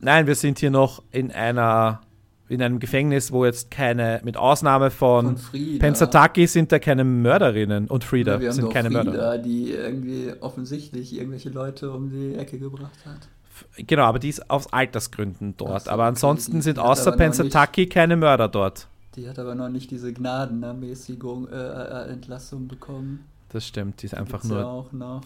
nein, 0.00 0.26
wir 0.26 0.34
sind 0.34 0.58
hier 0.58 0.70
noch 0.70 1.02
in 1.10 1.30
einer 1.30 2.00
in 2.48 2.62
einem 2.62 2.78
Gefängnis, 2.78 3.32
wo 3.32 3.44
jetzt 3.44 3.70
keine, 3.72 4.20
mit 4.22 4.36
Ausnahme 4.36 4.90
von, 4.90 5.36
von 5.36 5.78
Pensataki 5.80 6.46
sind 6.46 6.70
da 6.70 6.78
keine 6.78 7.02
Mörderinnen 7.02 7.88
und 7.88 8.04
Frieda 8.04 8.40
ja, 8.40 8.52
sind 8.52 8.70
keine 8.72 8.88
Frieda, 8.88 9.02
Mörder. 9.02 9.38
die 9.38 9.72
irgendwie 9.72 10.32
offensichtlich 10.40 11.16
irgendwelche 11.16 11.50
Leute 11.50 11.90
um 11.90 12.08
die 12.08 12.36
Ecke 12.36 12.58
gebracht 12.58 13.04
hat. 13.04 13.28
Genau, 13.76 14.04
aber 14.04 14.18
die 14.18 14.28
ist 14.28 14.50
aus 14.50 14.72
Altersgründen 14.72 15.54
dort. 15.56 15.84
So, 15.84 15.90
aber 15.90 16.04
ansonsten 16.04 16.62
sind 16.62 16.78
außer 16.78 17.12
Pensataki 17.12 17.86
keine 17.86 18.16
Mörder 18.16 18.48
dort. 18.48 18.88
Die 19.16 19.28
hat 19.28 19.38
aber 19.38 19.54
noch 19.54 19.70
nicht 19.70 19.90
diese 19.90 20.12
Gnadenermäßigung, 20.12 21.48
äh, 21.48 21.54
äh, 21.54 22.12
Entlassung 22.12 22.68
bekommen. 22.68 23.24
Das 23.48 23.66
stimmt, 23.66 24.02
die 24.02 24.06
ist 24.06 24.14
einfach 24.14 24.44
nur. 24.44 24.58
Ja 24.58 24.66
auch 24.66 24.92
noch. 24.92 25.22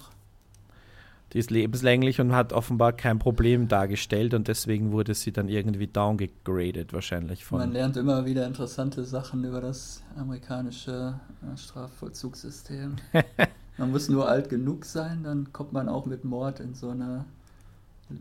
Die 1.32 1.38
ist 1.38 1.50
lebenslänglich 1.50 2.20
und 2.20 2.32
hat 2.32 2.52
offenbar 2.52 2.92
kein 2.92 3.20
Problem 3.20 3.68
dargestellt 3.68 4.34
und 4.34 4.48
deswegen 4.48 4.90
wurde 4.90 5.14
sie 5.14 5.32
dann 5.32 5.48
irgendwie 5.48 5.86
downgegradet 5.86 6.92
wahrscheinlich 6.92 7.44
von. 7.44 7.58
Man 7.60 7.72
lernt 7.72 7.96
immer 7.96 8.24
wieder 8.26 8.46
interessante 8.46 9.04
Sachen 9.04 9.44
über 9.44 9.60
das 9.60 10.02
amerikanische 10.16 11.20
äh, 11.42 11.56
Strafvollzugssystem. 11.56 12.96
man 13.78 13.90
muss 13.92 14.08
nur 14.08 14.28
alt 14.28 14.48
genug 14.48 14.84
sein, 14.84 15.22
dann 15.22 15.52
kommt 15.52 15.72
man 15.72 15.88
auch 15.88 16.04
mit 16.04 16.24
Mord 16.24 16.58
in 16.58 16.74
so 16.74 16.90
eine 16.90 17.24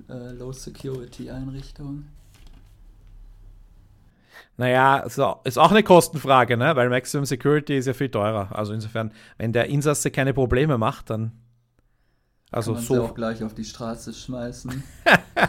äh, 0.10 0.32
Low-Security-Einrichtung? 0.34 2.06
Naja, 4.58 5.06
so, 5.08 5.38
ist 5.46 5.58
auch 5.58 5.72
eine 5.72 5.84
Kostenfrage, 5.84 6.58
ne? 6.58 6.76
weil 6.76 6.90
Maximum 6.90 7.26
Security 7.26 7.78
ist 7.78 7.86
ja 7.86 7.94
viel 7.94 8.10
teurer. 8.10 8.54
Also 8.54 8.74
insofern, 8.74 9.14
wenn 9.38 9.54
der 9.54 9.68
Insasse 9.68 10.12
keine 10.12 10.34
Probleme 10.34 10.78
macht, 10.78 11.10
dann. 11.10 11.32
Also 12.52 12.74
Kann 12.74 12.82
man 12.82 12.88
so. 12.88 12.94
Sie 12.96 13.00
auch 13.00 13.16
gleich 13.16 13.42
auf 13.42 13.54
die 13.54 13.64
Straße 13.64 14.14
schmeißen. 14.14 14.84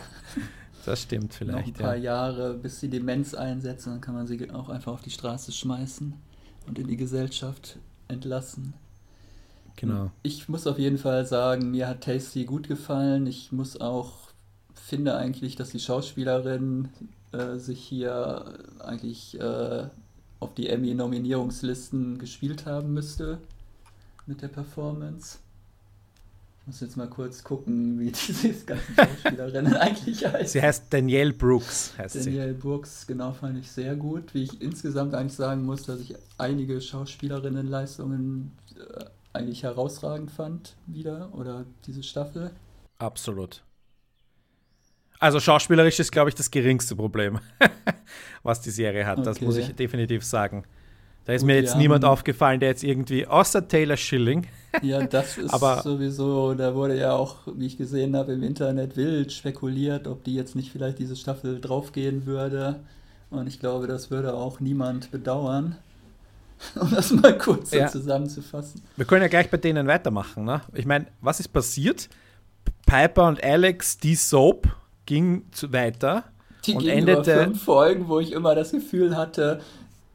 das 0.87 1.03
stimmt 1.03 1.35
vielleicht. 1.35 1.59
Noch 1.59 1.67
ein 1.67 1.73
paar 1.73 1.97
ja. 1.97 2.03
Jahre, 2.15 2.55
bis 2.55 2.79
sie 2.79 2.89
Demenz 2.89 3.35
einsetzen, 3.35 3.91
dann 3.91 4.01
kann 4.01 4.15
man 4.15 4.29
sie 4.29 4.49
auch 4.53 4.69
einfach 4.69 4.93
auf 4.93 5.03
die 5.03 5.11
Straße 5.11 5.51
schmeißen 5.51 6.15
und 6.69 6.79
in 6.79 6.87
die 6.87 6.97
Gesellschaft 6.97 7.79
entlassen. 8.07 8.75
Genau. 9.75 10.13
Ich 10.23 10.49
muss 10.49 10.69
auf 10.69 10.79
jeden 10.79 10.99
Fall 10.99 11.27
sagen, 11.27 11.73
mir 11.73 11.89
hat 11.89 12.03
Tasty 12.03 12.45
gut 12.45 12.69
gefallen. 12.69 13.27
Ich 13.27 13.51
muss 13.51 13.81
auch 13.81 14.30
finde 14.91 15.17
eigentlich, 15.17 15.55
dass 15.55 15.71
die 15.71 15.79
Schauspielerin 15.79 16.89
äh, 17.33 17.57
sich 17.57 17.81
hier 17.81 18.59
eigentlich 18.81 19.39
äh, 19.41 19.85
auf 20.41 20.53
die 20.55 20.69
Emmy-Nominierungslisten 20.69 22.19
gespielt 22.19 22.67
haben 22.67 22.93
müsste 22.93 23.39
mit 24.27 24.43
der 24.43 24.49
Performance. 24.49 25.39
Ich 26.61 26.67
muss 26.67 26.81
jetzt 26.81 26.97
mal 26.97 27.09
kurz 27.09 27.45
gucken, 27.45 28.01
wie 28.01 28.11
diese 28.29 28.65
ganzen 28.65 28.97
Schauspielerinnen 28.97 29.77
eigentlich 29.77 30.27
heißt. 30.27 30.53
Sie 30.53 30.61
heißt 30.61 30.87
Danielle 30.91 31.35
Brooks. 31.35 31.97
Heißt 31.97 32.17
Danielle 32.17 32.55
sie. 32.55 32.59
Brooks, 32.59 33.07
genau, 33.07 33.33
fand 33.33 33.59
ich 33.59 33.71
sehr 33.71 33.95
gut. 33.95 34.35
Wie 34.35 34.43
ich 34.43 34.61
insgesamt 34.61 35.15
eigentlich 35.15 35.37
sagen 35.37 35.65
muss, 35.65 35.85
dass 35.85 36.01
ich 36.01 36.17
einige 36.37 36.81
Schauspielerinnenleistungen 36.81 38.51
äh, 38.77 39.05
eigentlich 39.33 39.63
herausragend 39.63 40.33
fand, 40.33 40.75
wieder, 40.87 41.33
oder 41.33 41.65
diese 41.87 42.03
Staffel. 42.03 42.51
Absolut. 42.99 43.63
Also 45.21 45.39
schauspielerisch 45.39 46.01
ist, 46.01 46.11
glaube 46.11 46.31
ich, 46.31 46.35
das 46.35 46.51
geringste 46.51 46.97
Problem, 46.97 47.39
was 48.43 48.63
die 48.63 48.71
Serie 48.71 49.07
hat. 49.07 49.19
Okay. 49.19 49.27
Das 49.27 49.41
muss 49.43 49.57
ich 49.59 49.75
definitiv 49.75 50.25
sagen. 50.25 50.65
Da 51.27 51.35
ist 51.35 51.43
Gut, 51.43 51.49
mir 51.49 51.57
jetzt 51.57 51.75
ja, 51.75 51.79
niemand 51.79 52.07
aufgefallen, 52.07 52.59
der 52.59 52.71
jetzt 52.71 52.83
irgendwie, 52.83 53.27
außer 53.27 53.69
Taylor 53.69 53.99
Schilling. 53.99 54.47
ja, 54.83 55.03
das 55.07 55.37
ist 55.37 55.53
aber, 55.53 55.83
sowieso, 55.83 56.55
da 56.55 56.75
wurde 56.75 56.99
ja 56.99 57.13
auch, 57.13 57.37
wie 57.55 57.67
ich 57.67 57.77
gesehen 57.77 58.17
habe, 58.17 58.33
im 58.33 58.43
Internet 58.43 58.97
wild 58.97 59.31
spekuliert, 59.31 60.09
ob 60.09 60.25
die 60.25 60.35
jetzt 60.35 60.57
nicht 60.57 60.73
vielleicht 60.73 60.99
diese 60.99 61.17
Staffel 61.17 61.61
draufgehen 61.61 62.25
würde. 62.25 62.81
Und 63.29 63.47
ich 63.47 63.61
glaube, 63.61 63.87
das 63.87 64.11
würde 64.11 64.33
auch 64.33 64.59
niemand 64.59 65.11
bedauern. 65.11 65.77
Um 66.79 66.91
das 66.91 67.11
mal 67.11 67.39
kurz 67.39 67.71
ja. 67.71 67.89
zusammenzufassen. 67.89 68.83
Wir 68.97 69.07
können 69.07 69.23
ja 69.23 69.29
gleich 69.29 69.49
bei 69.49 69.57
denen 69.57 69.87
weitermachen. 69.87 70.45
Ne? 70.45 70.61
Ich 70.75 70.85
meine, 70.85 71.07
was 71.23 71.41
ist 71.41 71.49
passiert? 71.49 72.11
Piper 72.85 73.29
und 73.29 73.43
Alex, 73.43 73.97
die 73.97 74.15
Soap, 74.15 74.69
ging 75.11 75.43
weiter 75.73 76.23
die 76.67 76.75
und 76.75 76.87
endete. 76.87 77.43
Fünf 77.45 77.65
Folgen, 77.65 78.09
wo 78.09 78.21
ich 78.21 78.31
immer 78.31 78.55
das 78.55 78.71
Gefühl 78.71 79.17
hatte, 79.17 79.61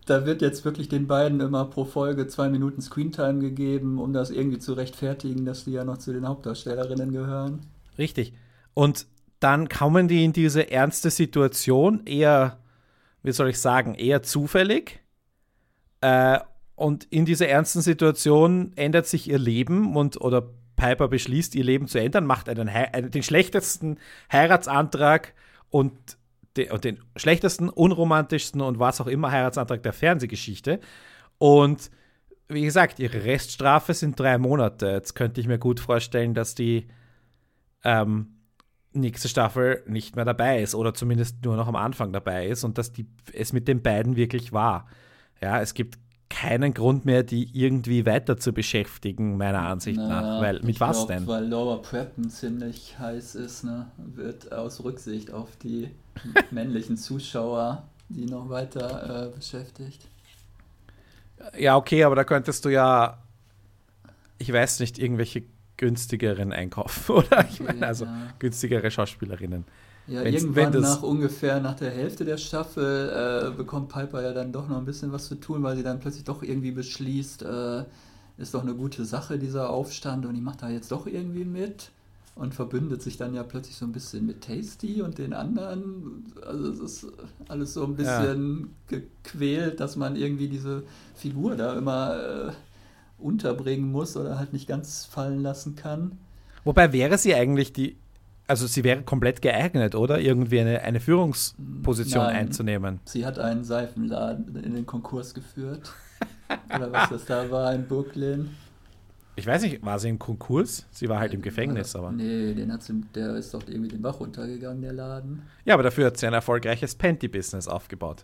da 0.05 0.25
wird 0.25 0.41
jetzt 0.41 0.63
wirklich 0.63 0.87
den 0.87 1.05
beiden 1.05 1.41
immer 1.41 1.65
pro 1.65 1.83
Folge 1.83 2.27
zwei 2.27 2.47
Minuten 2.47 2.81
Screentime 2.81 3.39
gegeben, 3.39 3.99
um 3.99 4.13
das 4.13 4.29
irgendwie 4.29 4.59
zu 4.59 4.71
rechtfertigen, 4.71 5.43
dass 5.45 5.65
die 5.65 5.73
ja 5.73 5.83
noch 5.83 5.97
zu 5.97 6.13
den 6.13 6.25
Hauptdarstellerinnen 6.25 7.11
gehören. 7.11 7.59
Richtig. 7.97 8.33
Und 8.73 9.05
dann 9.41 9.67
kommen 9.67 10.07
die 10.07 10.23
in 10.23 10.31
diese 10.31 10.71
ernste 10.71 11.09
Situation, 11.09 12.05
eher, 12.05 12.59
wie 13.21 13.33
soll 13.33 13.49
ich 13.49 13.59
sagen, 13.59 13.95
eher 13.95 14.23
zufällig. 14.23 15.01
Äh, 15.99 16.39
und 16.75 17.03
in 17.05 17.25
dieser 17.25 17.49
ernsten 17.49 17.81
Situation 17.81 18.71
ändert 18.77 19.07
sich 19.07 19.29
ihr 19.29 19.39
Leben 19.39 19.97
und 19.97 20.21
oder 20.21 20.51
Piper 20.75 21.07
beschließt, 21.07 21.55
ihr 21.55 21.63
Leben 21.63 21.87
zu 21.87 21.99
ändern, 21.99 22.25
macht 22.25 22.49
einen, 22.49 22.69
einen 22.69 23.11
den 23.11 23.23
schlechtesten 23.23 23.97
Heiratsantrag 24.31 25.33
und, 25.69 25.93
de, 26.57 26.71
und 26.71 26.83
den 26.83 26.99
schlechtesten, 27.15 27.69
unromantischsten 27.69 28.61
und 28.61 28.79
was 28.79 29.01
auch 29.01 29.07
immer 29.07 29.31
Heiratsantrag 29.31 29.83
der 29.83 29.93
Fernsehgeschichte. 29.93 30.79
Und 31.37 31.91
wie 32.47 32.63
gesagt, 32.63 32.99
ihre 32.99 33.23
Reststrafe 33.23 33.93
sind 33.93 34.19
drei 34.19 34.37
Monate. 34.37 34.87
Jetzt 34.87 35.15
könnte 35.15 35.41
ich 35.41 35.47
mir 35.47 35.57
gut 35.57 35.79
vorstellen, 35.79 36.33
dass 36.33 36.55
die 36.55 36.87
ähm, 37.83 38.35
nächste 38.93 39.27
Staffel 39.27 39.83
nicht 39.87 40.15
mehr 40.15 40.25
dabei 40.25 40.61
ist 40.61 40.75
oder 40.75 40.93
zumindest 40.93 41.43
nur 41.43 41.55
noch 41.55 41.67
am 41.67 41.75
Anfang 41.75 42.13
dabei 42.13 42.47
ist 42.47 42.63
und 42.63 42.77
dass 42.77 42.91
die, 42.91 43.07
es 43.33 43.53
mit 43.53 43.67
den 43.67 43.81
beiden 43.81 44.15
wirklich 44.15 44.53
war. 44.53 44.87
Ja, 45.41 45.61
es 45.61 45.73
gibt 45.73 45.97
keinen 46.29 46.73
Grund 46.73 47.05
mehr, 47.05 47.23
die 47.23 47.49
irgendwie 47.53 48.05
weiter 48.05 48.37
zu 48.37 48.51
beschäftigen, 48.51 49.37
meiner 49.37 49.61
Ansicht 49.61 49.99
Na, 50.01 50.07
nach. 50.21 50.41
Weil, 50.41 50.61
mit 50.61 50.79
was 50.79 50.97
glaub, 50.97 51.07
denn? 51.07 51.27
Weil 51.27 51.45
Laura 51.45 51.77
Prepton 51.77 52.29
ziemlich 52.29 52.97
heiß 52.99 53.35
ist, 53.35 53.63
ne? 53.63 53.87
wird 53.97 54.51
aus 54.51 54.83
Rücksicht 54.83 55.31
auf 55.31 55.55
die 55.57 55.89
männlichen 56.51 56.97
Zuschauer 56.97 57.83
die 58.09 58.25
noch 58.25 58.49
weiter 58.49 59.27
äh, 59.27 59.35
beschäftigt. 59.35 60.07
Ja, 61.57 61.75
okay, 61.75 62.03
aber 62.03 62.15
da 62.15 62.23
könntest 62.23 62.65
du 62.65 62.69
ja, 62.69 63.21
ich 64.37 64.51
weiß 64.51 64.79
nicht, 64.79 64.99
irgendwelche 64.99 65.43
günstigeren 65.77 66.53
einkaufen, 66.53 67.11
oder? 67.15 67.39
Okay, 67.39 67.47
ich 67.49 67.59
meine, 67.61 67.85
also 67.85 68.05
ja. 68.05 68.33
günstigere 68.39 68.89
Schauspielerinnen. 68.89 69.65
Ja, 70.07 70.23
Wenn's, 70.23 70.43
irgendwann 70.43 70.73
wenn 70.73 70.81
nach 70.81 71.01
ungefähr 71.01 71.59
nach 71.59 71.75
der 71.75 71.89
Hälfte 71.89 72.25
der 72.25 72.37
Staffel 72.37 73.49
äh, 73.49 73.57
bekommt 73.57 73.89
Piper 73.89 74.21
ja 74.21 74.33
dann 74.33 74.51
doch 74.51 74.67
noch 74.67 74.77
ein 74.77 74.85
bisschen 74.85 75.11
was 75.11 75.25
zu 75.27 75.35
tun, 75.35 75.63
weil 75.63 75.75
sie 75.75 75.83
dann 75.83 75.99
plötzlich 75.99 76.23
doch 76.23 76.43
irgendwie 76.43 76.71
beschließt, 76.71 77.41
äh, 77.41 77.83
ist 78.37 78.53
doch 78.53 78.61
eine 78.61 78.75
gute 78.75 79.05
Sache, 79.05 79.39
dieser 79.39 79.69
Aufstand, 79.69 80.25
und 80.25 80.35
ich 80.35 80.41
mache 80.41 80.57
da 80.59 80.69
jetzt 80.69 80.91
doch 80.91 81.07
irgendwie 81.07 81.45
mit 81.45 81.89
und 82.35 82.53
verbündet 82.53 83.01
sich 83.01 83.17
dann 83.17 83.33
ja 83.33 83.43
plötzlich 83.43 83.77
so 83.77 83.85
ein 83.85 83.93
bisschen 83.93 84.25
mit 84.25 84.41
Tasty 84.41 85.01
und 85.01 85.17
den 85.17 85.33
anderen. 85.33 86.33
Also 86.45 86.69
es 86.69 86.79
ist 86.79 87.07
alles 87.47 87.73
so 87.73 87.85
ein 87.85 87.95
bisschen 87.95 88.69
ja. 88.91 88.99
gequält, 88.99 89.79
dass 89.79 89.95
man 89.95 90.17
irgendwie 90.17 90.49
diese 90.49 90.83
Figur 91.15 91.55
da 91.55 91.77
immer 91.77 92.49
äh, 92.49 92.51
unterbringen 93.17 93.89
muss 93.89 94.17
oder 94.17 94.37
halt 94.37 94.51
nicht 94.51 94.67
ganz 94.67 95.05
fallen 95.05 95.41
lassen 95.41 95.75
kann. 95.75 96.19
Wobei 96.65 96.91
wäre 96.91 97.17
sie 97.17 97.33
eigentlich 97.33 97.71
die 97.71 97.95
also 98.47 98.67
sie 98.67 98.83
wäre 98.83 99.01
komplett 99.01 99.41
geeignet, 99.41 99.95
oder? 99.95 100.19
Irgendwie 100.19 100.59
eine, 100.59 100.81
eine 100.81 100.99
Führungsposition 100.99 102.23
Nein, 102.23 102.35
einzunehmen. 102.35 102.99
Sie 103.05 103.25
hat 103.25 103.39
einen 103.39 103.63
Seifenladen 103.63 104.55
in 104.63 104.75
den 104.75 104.85
Konkurs 104.85 105.33
geführt. 105.33 105.93
oder 106.73 106.91
was 106.91 107.09
das 107.09 107.25
da 107.25 107.49
war 107.49 107.73
in 107.73 107.87
Brooklyn. 107.87 108.49
Ich 109.37 109.45
weiß 109.45 109.63
nicht, 109.63 109.83
war 109.83 109.99
sie 109.99 110.09
im 110.09 110.19
Konkurs? 110.19 110.85
Sie 110.91 111.09
war 111.09 111.19
halt 111.19 111.33
im 111.33 111.41
Gefängnis, 111.41 111.95
aber. 111.95 112.11
Nee, 112.11 112.53
den 112.53 112.71
hat 112.71 112.83
sie, 112.83 113.01
der 113.13 113.35
ist 113.35 113.53
doch 113.53 113.67
irgendwie 113.67 113.89
den 113.89 114.01
Bach 114.01 114.19
runtergegangen, 114.19 114.81
der 114.81 114.93
Laden. 114.93 115.43
Ja, 115.65 115.73
aber 115.73 115.83
dafür 115.83 116.05
hat 116.07 116.17
sie 116.17 116.27
ein 116.27 116.33
erfolgreiches 116.33 116.95
Panty-Business 116.95 117.67
aufgebaut. 117.67 118.23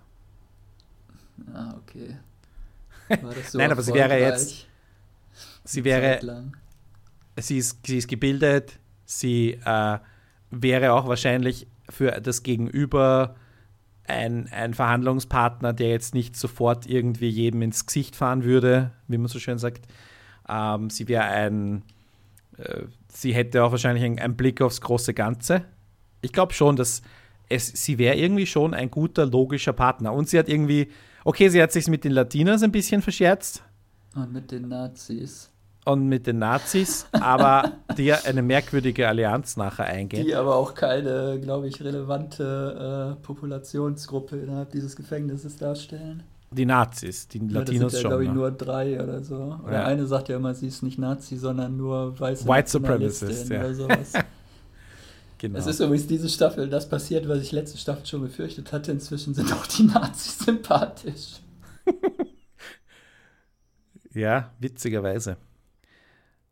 Ah, 1.54 1.76
okay. 1.82 2.18
War 3.22 3.34
das 3.34 3.52
so 3.52 3.58
Nein, 3.58 3.72
aber 3.72 3.82
sie 3.82 3.94
wäre 3.94 4.18
jetzt. 4.20 4.68
Sie 5.66 5.84
wäre. 5.84 6.20
Sie 7.38 7.58
ist, 7.58 7.86
sie 7.86 7.98
ist 7.98 8.08
gebildet, 8.08 8.80
sie 9.06 9.60
äh, 9.66 10.00
wäre 10.52 10.94
auch 10.94 11.08
wahrscheinlich 11.08 11.68
für 11.90 12.12
das 12.22 12.44
Gegenüber 12.44 13.36
ein, 14.06 14.50
ein 14.52 14.74
Verhandlungspartner, 14.74 15.74
der 15.74 15.90
jetzt 15.90 16.14
nicht 16.14 16.36
sofort 16.36 16.86
irgendwie 16.86 17.30
jedem 17.30 17.62
ins 17.62 17.86
Gesicht 17.86 18.16
fahren 18.16 18.44
würde, 18.44 18.92
wie 19.08 19.18
man 19.18 19.28
so 19.28 19.40
schön 19.40 19.58
sagt. 19.58 19.88
Ähm, 20.48 20.90
sie 20.90 21.08
wäre 21.08 21.24
ein, 21.24 21.84
äh, 22.58 22.84
sie 23.08 23.34
hätte 23.34 23.64
auch 23.64 23.72
wahrscheinlich 23.72 24.04
einen, 24.04 24.20
einen 24.20 24.36
Blick 24.36 24.62
aufs 24.62 24.82
große 24.82 25.14
Ganze. 25.14 25.66
Ich 26.22 26.34
glaube 26.34 26.54
schon, 26.54 26.76
dass 26.76 27.02
es, 27.50 27.68
sie 27.68 27.98
wäre 27.98 28.16
irgendwie 28.16 28.46
schon 28.46 28.74
ein 28.74 28.92
guter, 28.92 29.26
logischer 29.26 29.74
Partner. 29.74 30.14
Und 30.14 30.30
sie 30.30 30.40
hat 30.40 30.50
irgendwie, 30.50 30.90
okay, 31.24 31.50
sie 31.50 31.62
hat 31.62 31.72
sich 31.72 31.88
mit 31.88 32.04
den 32.04 32.12
Latinos 32.12 32.64
ein 32.64 32.72
bisschen 32.72 33.02
verscherzt. 33.02 33.64
Und 34.16 34.34
mit 34.34 34.52
den 34.52 34.68
Nazis 34.68 35.51
und 35.86 36.08
mit 36.08 36.28
den 36.28 36.40
Nazis, 36.40 37.08
aber 37.12 37.74
die 37.98 38.14
eine 38.14 38.42
merkwürdige 38.42 39.08
Allianz 39.08 39.58
nachher 39.58 39.86
eingehen. 39.86 40.26
Die 40.26 40.36
aber 40.36 40.56
auch 40.56 40.76
keine, 40.76 41.40
glaube 41.42 41.68
ich, 41.68 41.84
relevante 41.84 43.18
äh, 43.18 43.24
Populationsgruppe 43.24 44.38
innerhalb 44.38 44.72
dieses 44.72 44.96
Gefängnisses 44.96 45.58
darstellen. 45.58 46.24
Die 46.52 46.66
Nazis, 46.66 47.28
die 47.30 47.40
ja, 47.40 47.60
Latinos 47.60 47.94
das 47.94 48.02
sind 48.02 48.04
ja, 48.04 48.10
glaube 48.10 48.26
ich, 48.26 48.30
nur 48.30 48.52
drei 48.52 49.02
oder 49.02 49.24
so. 49.24 49.58
Oder 49.64 49.74
ja. 49.74 49.86
eine 49.86 50.06
sagt 50.06 50.30
ja 50.30 50.36
immer, 50.36 50.54
sie 50.54 50.68
ist 50.68 50.84
nicht 50.84 51.00
Nazi, 51.00 51.38
sondern 51.38 51.78
nur 51.78 52.20
weiße 52.20 52.48
White 52.48 52.70
Supremacist, 52.70 53.50
ja. 53.50 53.62
oder 53.62 53.74
sowas. 53.74 54.14
genau. 55.38 55.58
Es 55.58 55.66
ist 55.66 55.80
übrigens 55.80 56.08
diese 56.08 56.28
Staffel 56.28 56.70
das 56.70 56.90
passiert, 56.90 57.28
was 57.30 57.42
ich 57.42 57.54
letzte 57.54 57.78
Staffel 57.78 58.06
schon 58.06 58.22
befürchtet 58.22 58.74
hatte. 58.74 58.92
Inzwischen 58.92 59.34
sind 59.34 59.52
auch 59.54 59.66
die 59.66 59.84
Nazis 59.84 60.40
sympathisch. 60.46 61.40
ja, 64.14 64.52
witzigerweise. 64.60 65.38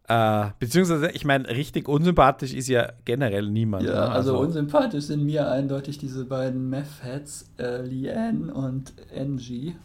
Äh, 0.09 0.49
beziehungsweise, 0.57 1.11
ich 1.11 1.23
meine, 1.23 1.47
richtig 1.47 1.87
unsympathisch 1.87 2.55
ist 2.55 2.67
ja 2.67 2.93
generell 3.05 3.47
niemand. 3.47 3.83
Ja, 3.83 3.91
ne? 3.91 3.99
also, 3.99 4.31
also, 4.31 4.39
unsympathisch 4.39 5.05
sind 5.05 5.23
mir 5.23 5.51
eindeutig 5.51 5.99
diese 5.99 6.25
beiden 6.25 6.67
Meth-Heads, 6.71 7.51
äh, 7.59 7.83
Leanne 7.83 8.51
und 8.51 8.93
Angie. 9.15 9.75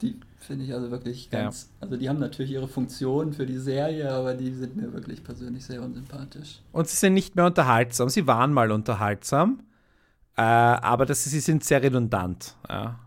Die 0.00 0.18
finde 0.38 0.64
ich 0.64 0.72
also 0.72 0.90
wirklich 0.90 1.28
ganz. 1.28 1.64
Ja. 1.64 1.82
Also, 1.82 1.98
die 1.98 2.08
haben 2.08 2.18
natürlich 2.18 2.52
ihre 2.52 2.66
Funktion 2.66 3.34
für 3.34 3.44
die 3.44 3.58
Serie, 3.58 4.10
aber 4.10 4.32
die 4.32 4.54
sind 4.54 4.74
mir 4.74 4.90
wirklich 4.94 5.22
persönlich 5.22 5.66
sehr 5.66 5.82
unsympathisch. 5.82 6.62
Und 6.72 6.88
sie 6.88 6.96
sind 6.96 7.12
nicht 7.12 7.36
mehr 7.36 7.44
unterhaltsam. 7.44 8.08
Sie 8.08 8.26
waren 8.26 8.54
mal 8.54 8.72
unterhaltsam, 8.72 9.60
äh, 10.34 10.40
aber 10.40 11.04
das, 11.04 11.24
sie 11.24 11.40
sind 11.40 11.62
sehr 11.62 11.82
redundant. 11.82 12.56
Ja. 12.70 13.00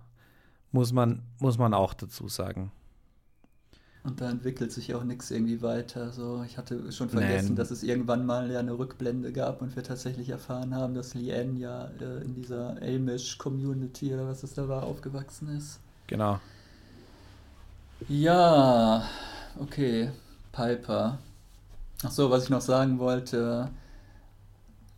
Muss, 0.72 0.94
man, 0.94 1.24
muss 1.40 1.58
man 1.58 1.74
auch 1.74 1.96
dazu 1.96 2.28
sagen. 2.28 2.72
Und 4.04 4.20
da 4.20 4.32
entwickelt 4.32 4.72
sich 4.72 4.96
auch 4.96 5.04
nichts 5.04 5.30
irgendwie 5.30 5.62
weiter. 5.62 6.12
So, 6.12 6.44
ich 6.44 6.58
hatte 6.58 6.92
schon 6.92 7.10
vergessen, 7.10 7.50
Nein. 7.50 7.56
dass 7.56 7.70
es 7.70 7.84
irgendwann 7.84 8.26
mal 8.26 8.50
ja 8.50 8.60
eine 8.60 8.78
Rückblende 8.78 9.32
gab 9.32 9.62
und 9.62 9.76
wir 9.76 9.84
tatsächlich 9.84 10.30
erfahren 10.30 10.74
haben, 10.74 10.96
dass 10.96 11.14
Leanne 11.14 11.60
ja 11.60 11.86
äh, 12.00 12.24
in 12.24 12.34
dieser 12.34 12.78
Amish-Community 12.82 14.14
oder 14.14 14.28
was 14.28 14.42
es 14.42 14.56
da 14.56 14.68
war, 14.68 14.84
aufgewachsen 14.84 15.56
ist. 15.56 15.80
Genau. 16.08 16.40
Ja, 18.10 19.06
okay. 19.60 20.10
Piper. 20.52 21.20
Ach 22.04 22.12
so, 22.12 22.32
was 22.32 22.46
ich 22.46 22.50
noch 22.50 22.62
sagen 22.62 22.98
wollte. 22.98 23.70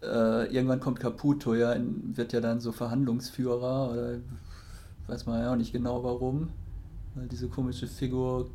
Äh, 0.02 0.46
irgendwann 0.54 0.80
kommt 0.80 1.02
Caputo, 1.02 1.56
ja, 1.56 1.76
wird 1.78 2.32
ja 2.32 2.40
dann 2.40 2.62
so 2.62 2.72
Verhandlungsführer 2.72 3.92
oder 3.92 4.14
weiß 5.08 5.26
man 5.26 5.42
ja 5.42 5.52
auch 5.52 5.58
nicht 5.58 5.74
genau 5.74 6.04
warum 6.06 6.50
weil 7.16 7.28
diese 7.28 7.48
komische 7.48 7.88
Figur, 7.88 8.50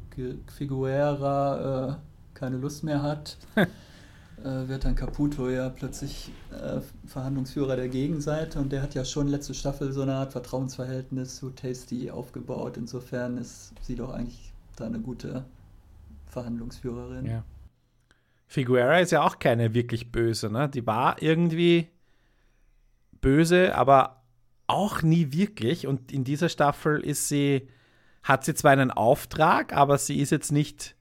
Figuera 0.46 1.90
äh, 1.90 1.94
keine 2.34 2.56
Lust 2.56 2.84
mehr 2.84 3.02
hat, 3.02 3.36
äh, 3.56 3.66
wird 4.68 4.84
dann 4.84 4.94
Caputo 4.94 5.48
ja 5.48 5.68
plötzlich 5.68 6.30
äh, 6.52 6.80
Verhandlungsführer 7.06 7.76
der 7.76 7.88
Gegenseite 7.88 8.58
und 8.58 8.70
der 8.72 8.82
hat 8.82 8.94
ja 8.94 9.04
schon 9.04 9.28
letzte 9.28 9.54
Staffel 9.54 9.92
so 9.92 10.02
eine 10.02 10.14
Art 10.14 10.32
Vertrauensverhältnis 10.32 11.36
zu 11.36 11.50
Tasty 11.50 12.10
aufgebaut. 12.10 12.76
Insofern 12.76 13.38
ist 13.38 13.72
sie 13.82 13.94
doch 13.94 14.10
eigentlich 14.10 14.52
da 14.76 14.86
eine 14.86 15.00
gute 15.00 15.44
Verhandlungsführerin. 16.26 17.26
Ja. 17.26 17.44
Figuera 18.46 18.98
ist 18.98 19.12
ja 19.12 19.22
auch 19.22 19.38
keine 19.38 19.74
wirklich 19.74 20.10
böse, 20.10 20.50
ne? 20.50 20.68
Die 20.68 20.86
war 20.86 21.20
irgendwie 21.20 21.88
böse, 23.20 23.74
aber 23.74 24.22
auch 24.66 25.02
nie 25.02 25.32
wirklich. 25.32 25.86
Und 25.86 26.12
in 26.12 26.24
dieser 26.24 26.48
Staffel 26.48 27.00
ist 27.00 27.28
sie 27.28 27.68
hat 28.22 28.44
sie 28.44 28.54
zwar 28.54 28.72
einen 28.72 28.90
Auftrag, 28.90 29.72
aber 29.72 29.98
sie 29.98 30.18
ist 30.20 30.30
jetzt 30.30 30.52
nicht. 30.52 30.96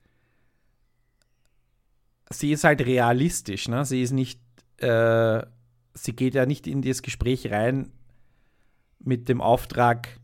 Sie 2.29 2.51
ist 2.51 2.63
halt 2.63 2.81
realistisch, 2.81 3.67
ne? 3.67 3.85
Sie 3.85 4.01
ist 4.01 4.11
nicht. 4.11 4.39
Äh, 4.77 5.45
sie 5.93 6.15
geht 6.15 6.35
ja 6.35 6.45
nicht 6.45 6.67
in 6.67 6.81
das 6.81 7.01
Gespräch 7.01 7.51
rein 7.51 7.91
mit 8.99 9.29
dem 9.29 9.41
Auftrag, 9.41 10.19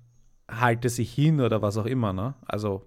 halte 0.49 0.89
sich 0.89 1.13
hin 1.13 1.41
oder 1.41 1.61
was 1.61 1.77
auch 1.77 1.85
immer, 1.85 2.13
ne? 2.13 2.35
Also. 2.45 2.85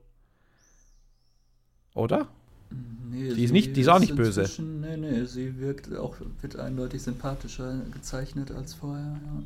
Oder? 1.95 2.29
Nee, 2.71 3.35
die 3.35 3.45
ist, 3.45 3.53
nicht, 3.53 3.77
die 3.77 3.81
ist 3.81 3.88
auch 3.88 4.01
nicht 4.01 4.16
böse. 4.16 4.45
Nee, 4.62 4.97
nee, 4.97 5.25
sie 5.25 5.59
wirkt 5.59 5.95
auch, 5.97 6.16
wird 6.40 6.57
eindeutig 6.57 7.03
sympathischer 7.03 7.81
gezeichnet 7.92 8.51
als 8.51 8.75
vorher, 8.75 9.19
ja. 9.25 9.42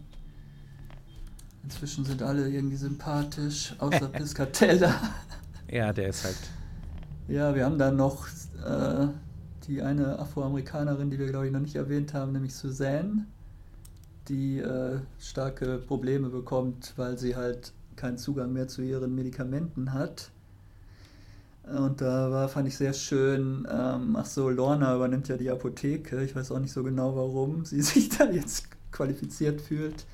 Inzwischen 1.63 2.05
sind 2.05 2.23
alle 2.23 2.49
irgendwie 2.49 2.77
sympathisch, 2.77 3.75
außer 3.79 4.09
Piscatella. 4.13 4.95
Ja, 5.71 5.93
der 5.93 6.09
ist 6.09 6.25
halt. 6.25 6.37
Ja, 7.29 7.55
wir 7.55 7.65
haben 7.65 7.79
dann 7.79 7.97
noch 7.97 8.27
äh, 8.65 9.07
die 9.67 9.83
eine 9.83 10.19
Afroamerikanerin, 10.19 11.11
die 11.11 11.19
wir, 11.19 11.29
glaube 11.29 11.47
ich, 11.47 11.53
noch 11.53 11.61
nicht 11.61 11.77
erwähnt 11.77 12.13
haben, 12.15 12.33
nämlich 12.33 12.55
Suzanne, 12.55 13.27
die 14.29 14.59
äh, 14.59 14.99
starke 15.19 15.79
Probleme 15.79 16.29
bekommt, 16.29 16.93
weil 16.97 17.19
sie 17.19 17.37
halt 17.37 17.73
keinen 17.97 18.19
Zugang 18.19 18.53
mehr 18.53 18.67
zu 18.67 18.83
ihren 18.83 19.15
Medikamenten 19.15 19.93
hat. 19.93 20.31
Und 21.65 22.01
da 22.01 22.31
war, 22.31 22.49
fand 22.49 22.67
ich 22.67 22.77
sehr 22.77 22.95
schön, 22.95 23.69
ähm, 23.71 24.17
ach 24.17 24.27
so, 24.27 24.49
Lorna 24.49 24.97
übernimmt 24.97 25.29
ja 25.29 25.37
die 25.37 25.51
Apotheke. 25.51 26.23
Ich 26.25 26.35
weiß 26.35 26.51
auch 26.51 26.59
nicht 26.59 26.73
so 26.73 26.83
genau, 26.83 27.15
warum 27.15 27.65
sie 27.65 27.83
sich 27.83 28.09
da 28.09 28.29
jetzt 28.31 28.69
qualifiziert 28.91 29.61
fühlt. 29.61 30.05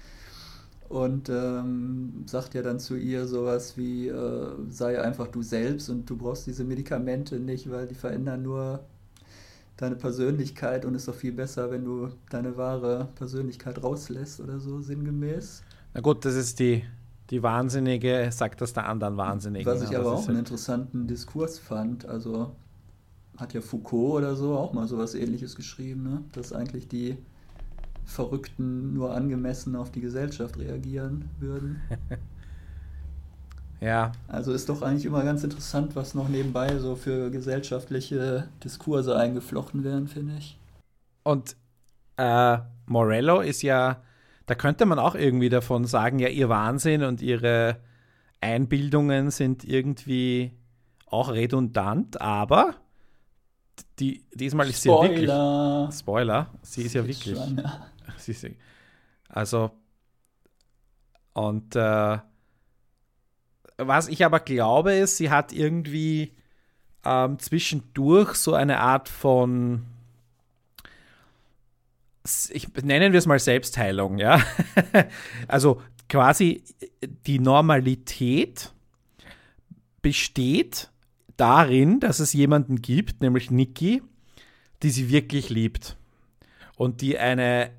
Und 0.88 1.28
ähm, 1.28 2.24
sagt 2.26 2.54
ja 2.54 2.62
dann 2.62 2.78
zu 2.78 2.96
ihr 2.96 3.26
sowas 3.26 3.76
wie, 3.76 4.08
äh, 4.08 4.50
sei 4.68 5.00
einfach 5.00 5.26
du 5.28 5.42
selbst 5.42 5.88
und 5.88 6.08
du 6.08 6.16
brauchst 6.16 6.46
diese 6.46 6.64
Medikamente 6.64 7.40
nicht, 7.40 7.70
weil 7.70 7.88
die 7.88 7.94
verändern 7.94 8.42
nur 8.42 8.84
deine 9.76 9.96
Persönlichkeit 9.96 10.84
und 10.84 10.94
ist 10.94 11.08
doch 11.08 11.14
viel 11.14 11.32
besser, 11.32 11.70
wenn 11.70 11.84
du 11.84 12.08
deine 12.30 12.56
wahre 12.56 13.08
Persönlichkeit 13.16 13.82
rauslässt 13.82 14.40
oder 14.40 14.58
so, 14.58 14.80
sinngemäß. 14.80 15.62
Na 15.92 16.00
gut, 16.00 16.24
das 16.24 16.34
ist 16.34 16.60
die, 16.60 16.84
die 17.30 17.42
Wahnsinnige, 17.42 18.28
sagt 18.32 18.60
das 18.60 18.72
der 18.72 18.88
anderen 18.88 19.16
Wahnsinnigen. 19.16 19.66
Was 19.70 19.82
ich 19.82 19.96
aber 19.96 20.12
auch 20.12 20.28
einen 20.28 20.38
interessanten 20.38 21.06
Diskurs 21.06 21.58
fand, 21.58 22.06
also 22.06 22.52
hat 23.36 23.52
ja 23.52 23.60
Foucault 23.60 24.18
oder 24.18 24.36
so 24.36 24.54
auch 24.54 24.72
mal 24.72 24.86
sowas 24.86 25.14
ähnliches 25.14 25.56
geschrieben, 25.56 26.04
ne? 26.04 26.22
dass 26.32 26.52
eigentlich 26.52 26.88
die 26.88 27.18
Verrückten 28.06 28.94
nur 28.94 29.14
angemessen 29.14 29.74
auf 29.76 29.90
die 29.90 30.00
Gesellschaft 30.00 30.58
reagieren 30.58 31.28
würden. 31.38 31.82
ja. 33.80 34.12
Also 34.28 34.52
ist 34.52 34.68
doch 34.68 34.80
eigentlich 34.80 35.04
immer 35.04 35.24
ganz 35.24 35.42
interessant, 35.42 35.96
was 35.96 36.14
noch 36.14 36.28
nebenbei 36.28 36.78
so 36.78 36.94
für 36.94 37.30
gesellschaftliche 37.30 38.48
Diskurse 38.62 39.16
eingeflochten 39.16 39.82
werden, 39.82 40.06
finde 40.06 40.36
ich. 40.38 40.58
Und 41.24 41.56
äh, 42.16 42.58
Morello 42.86 43.40
ist 43.40 43.62
ja, 43.62 44.02
da 44.46 44.54
könnte 44.54 44.86
man 44.86 45.00
auch 45.00 45.16
irgendwie 45.16 45.48
davon 45.48 45.84
sagen, 45.84 46.20
ja, 46.20 46.28
ihr 46.28 46.48
Wahnsinn 46.48 47.02
und 47.02 47.20
ihre 47.20 47.80
Einbildungen 48.40 49.32
sind 49.32 49.64
irgendwie 49.64 50.52
auch 51.06 51.30
redundant, 51.30 52.20
aber 52.20 52.76
die, 53.98 54.24
diesmal 54.32 54.68
ist 54.68 54.82
Spoiler. 54.82 55.08
sie 55.08 55.08
ja 55.08 55.10
wirklich. 55.10 55.98
Spoiler, 55.98 56.50
sie 56.62 56.82
ist 56.82 56.94
ja 56.94 57.06
wirklich. 57.06 57.36
Schwanger. 57.36 57.86
Also, 59.28 59.72
und 61.32 61.74
äh, 61.74 62.18
was 63.76 64.08
ich 64.08 64.24
aber 64.24 64.40
glaube, 64.40 64.94
ist, 64.94 65.16
sie 65.16 65.30
hat 65.30 65.52
irgendwie 65.52 66.32
ähm, 67.04 67.38
zwischendurch 67.38 68.34
so 68.34 68.54
eine 68.54 68.80
Art 68.80 69.08
von, 69.08 69.84
ich 72.50 72.72
nennen 72.82 73.12
wir 73.12 73.18
es 73.18 73.26
mal 73.26 73.38
Selbstheilung, 73.38 74.18
ja. 74.18 74.40
also 75.48 75.82
quasi 76.08 76.62
die 77.26 77.38
Normalität 77.38 78.72
besteht 80.02 80.90
darin, 81.36 82.00
dass 82.00 82.20
es 82.20 82.32
jemanden 82.32 82.80
gibt, 82.80 83.20
nämlich 83.20 83.50
Niki, 83.50 84.02
die 84.82 84.90
sie 84.90 85.10
wirklich 85.10 85.50
liebt 85.50 85.96
und 86.76 87.00
die 87.00 87.18
eine 87.18 87.70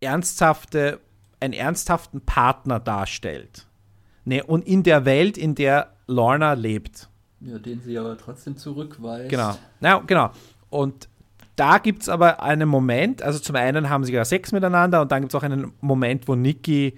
ernsthafte, 0.00 1.00
einen 1.40 1.52
ernsthaften 1.52 2.20
Partner 2.20 2.80
darstellt. 2.80 3.66
Ne, 4.24 4.42
und 4.44 4.66
in 4.66 4.82
der 4.82 5.04
Welt, 5.04 5.38
in 5.38 5.54
der 5.54 5.94
Lorna 6.06 6.52
lebt. 6.52 7.08
Ja, 7.40 7.58
den 7.58 7.80
sie 7.80 7.98
aber 7.98 8.18
trotzdem 8.18 8.56
zurückweist. 8.56 9.30
Genau. 9.30 9.56
Ja, 9.80 9.98
genau. 10.06 10.30
Und 10.68 11.08
da 11.56 11.78
gibt 11.78 12.02
es 12.02 12.08
aber 12.08 12.42
einen 12.42 12.68
Moment, 12.68 13.22
also 13.22 13.38
zum 13.38 13.56
einen 13.56 13.88
haben 13.88 14.04
sie 14.04 14.12
ja 14.12 14.24
Sex 14.24 14.52
miteinander 14.52 15.02
und 15.02 15.12
dann 15.12 15.22
gibt 15.22 15.34
es 15.34 15.38
auch 15.38 15.42
einen 15.42 15.72
Moment, 15.80 16.28
wo 16.28 16.34
Nikki 16.34 16.96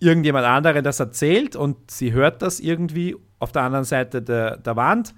irgendjemand 0.00 0.46
anderen 0.46 0.82
das 0.82 1.00
erzählt 1.00 1.56
und 1.56 1.90
sie 1.90 2.12
hört 2.12 2.42
das 2.42 2.60
irgendwie 2.60 3.16
auf 3.38 3.52
der 3.52 3.62
anderen 3.62 3.84
Seite 3.84 4.22
der, 4.22 4.56
der 4.56 4.76
Wand 4.76 5.14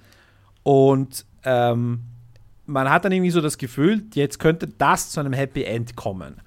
und 0.63 1.25
ähm, 1.45 2.01
man 2.67 2.91
hat 2.91 3.05
dann 3.05 3.13
irgendwie 3.13 3.31
so 3.31 3.41
das 3.41 3.59
Gefühl, 3.59 4.05
jetzt 4.15 4.39
könnte 4.39 4.67
das 4.67 5.11
zu 5.11 5.21
einem 5.21 5.33
Happy 5.33 5.63
End 5.63 5.97
kommen. 5.97 6.43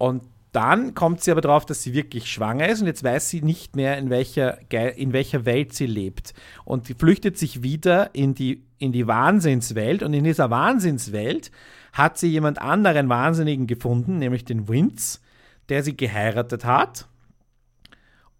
Und 0.00 0.22
dann 0.52 0.94
kommt 0.94 1.22
sie 1.22 1.30
aber 1.30 1.42
darauf, 1.42 1.66
dass 1.66 1.82
sie 1.82 1.92
wirklich 1.92 2.32
schwanger 2.32 2.66
ist 2.70 2.80
und 2.80 2.86
jetzt 2.86 3.04
weiß 3.04 3.28
sie 3.28 3.42
nicht 3.42 3.76
mehr, 3.76 3.98
in 3.98 4.08
welcher, 4.08 4.58
in 4.96 5.12
welcher 5.12 5.44
Welt 5.44 5.74
sie 5.74 5.84
lebt. 5.84 6.32
Und 6.64 6.86
sie 6.86 6.94
flüchtet 6.94 7.36
sich 7.36 7.62
wieder 7.62 8.14
in 8.14 8.34
die, 8.34 8.64
in 8.78 8.92
die 8.92 9.06
Wahnsinnswelt 9.06 10.02
und 10.02 10.14
in 10.14 10.24
dieser 10.24 10.48
Wahnsinnswelt 10.48 11.50
hat 11.92 12.16
sie 12.16 12.28
jemand 12.28 12.62
anderen 12.62 13.10
Wahnsinnigen 13.10 13.66
gefunden, 13.66 14.18
nämlich 14.18 14.46
den 14.46 14.68
Winz, 14.68 15.20
der 15.68 15.82
sie 15.82 15.98
geheiratet 15.98 16.64
hat 16.64 17.06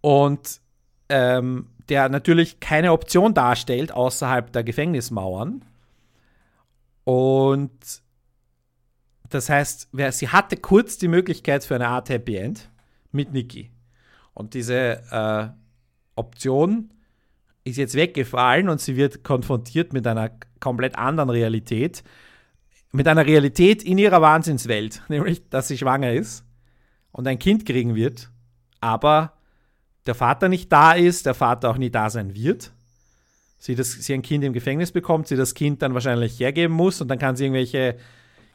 und 0.01 0.61
ähm, 1.09 1.67
der 1.89 2.09
natürlich 2.09 2.59
keine 2.59 2.91
Option 2.91 3.35
darstellt 3.35 3.91
außerhalb 3.91 4.51
der 4.51 4.63
Gefängnismauern. 4.63 5.63
Und 7.03 8.01
das 9.33 9.49
heißt, 9.49 9.89
sie 10.11 10.29
hatte 10.29 10.57
kurz 10.57 10.97
die 10.97 11.07
Möglichkeit 11.07 11.63
für 11.63 11.75
eine 11.75 11.87
Art 11.87 12.09
Happy 12.09 12.35
End 12.35 12.69
mit 13.11 13.33
Niki. 13.33 13.71
Und 14.33 14.53
diese 14.53 15.01
äh, 15.11 15.47
Option 16.15 16.93
ist 17.63 17.77
jetzt 17.77 17.95
weggefallen 17.95 18.69
und 18.69 18.81
sie 18.81 18.95
wird 18.95 19.23
konfrontiert 19.23 19.93
mit 19.93 20.07
einer 20.07 20.31
komplett 20.59 20.97
anderen 20.97 21.29
Realität. 21.29 22.03
Mit 22.91 23.07
einer 23.07 23.25
Realität 23.25 23.83
in 23.83 23.97
ihrer 23.97 24.21
Wahnsinnswelt, 24.21 25.01
nämlich, 25.09 25.49
dass 25.49 25.67
sie 25.67 25.77
schwanger 25.77 26.13
ist 26.13 26.43
und 27.11 27.27
ein 27.27 27.39
Kind 27.39 27.65
kriegen 27.65 27.95
wird, 27.95 28.29
aber 28.79 29.33
der 30.05 30.15
Vater 30.15 30.49
nicht 30.49 30.71
da 30.71 30.93
ist, 30.93 31.25
der 31.25 31.33
Vater 31.33 31.69
auch 31.69 31.77
nie 31.77 31.91
da 31.91 32.09
sein 32.09 32.33
wird. 32.35 32.71
Sie, 33.59 33.75
das, 33.75 33.91
sie 33.91 34.13
ein 34.13 34.23
Kind 34.23 34.43
im 34.43 34.53
Gefängnis 34.53 34.91
bekommt, 34.91 35.27
sie 35.27 35.35
das 35.35 35.53
Kind 35.53 35.83
dann 35.83 35.93
wahrscheinlich 35.93 36.39
hergeben 36.39 36.75
muss 36.75 36.99
und 36.99 37.07
dann 37.09 37.19
kann 37.19 37.35
sie 37.35 37.45
irgendwelche 37.45 37.97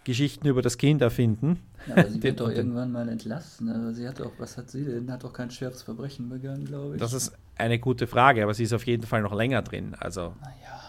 Geschichten 0.06 0.46
über 0.46 0.62
das 0.62 0.78
Kind 0.78 1.02
erfinden. 1.02 1.60
Ja, 1.88 1.96
aber 1.96 2.08
sie 2.08 2.22
wird 2.22 2.38
doch 2.38 2.48
irgendwann 2.48 2.92
mal 2.92 3.08
entlassen. 3.08 3.68
Also 3.68 3.92
sie 3.92 4.06
hat 4.06 4.20
doch, 4.20 4.30
was 4.38 4.56
hat 4.56 4.70
sie 4.70 4.84
denn? 4.84 5.10
Hat 5.10 5.24
doch 5.24 5.32
kein 5.32 5.50
schweres 5.50 5.82
Verbrechen 5.82 6.28
begangen, 6.28 6.64
glaube 6.64 6.94
ich. 6.94 7.00
Das 7.00 7.12
ist 7.12 7.32
eine 7.56 7.80
gute 7.80 8.06
Frage, 8.06 8.44
aber 8.44 8.54
sie 8.54 8.62
ist 8.62 8.72
auf 8.72 8.86
jeden 8.86 9.02
Fall 9.02 9.20
noch 9.22 9.34
länger 9.34 9.62
drin. 9.62 9.96
Also. 9.98 10.34
Naja. 10.40 10.80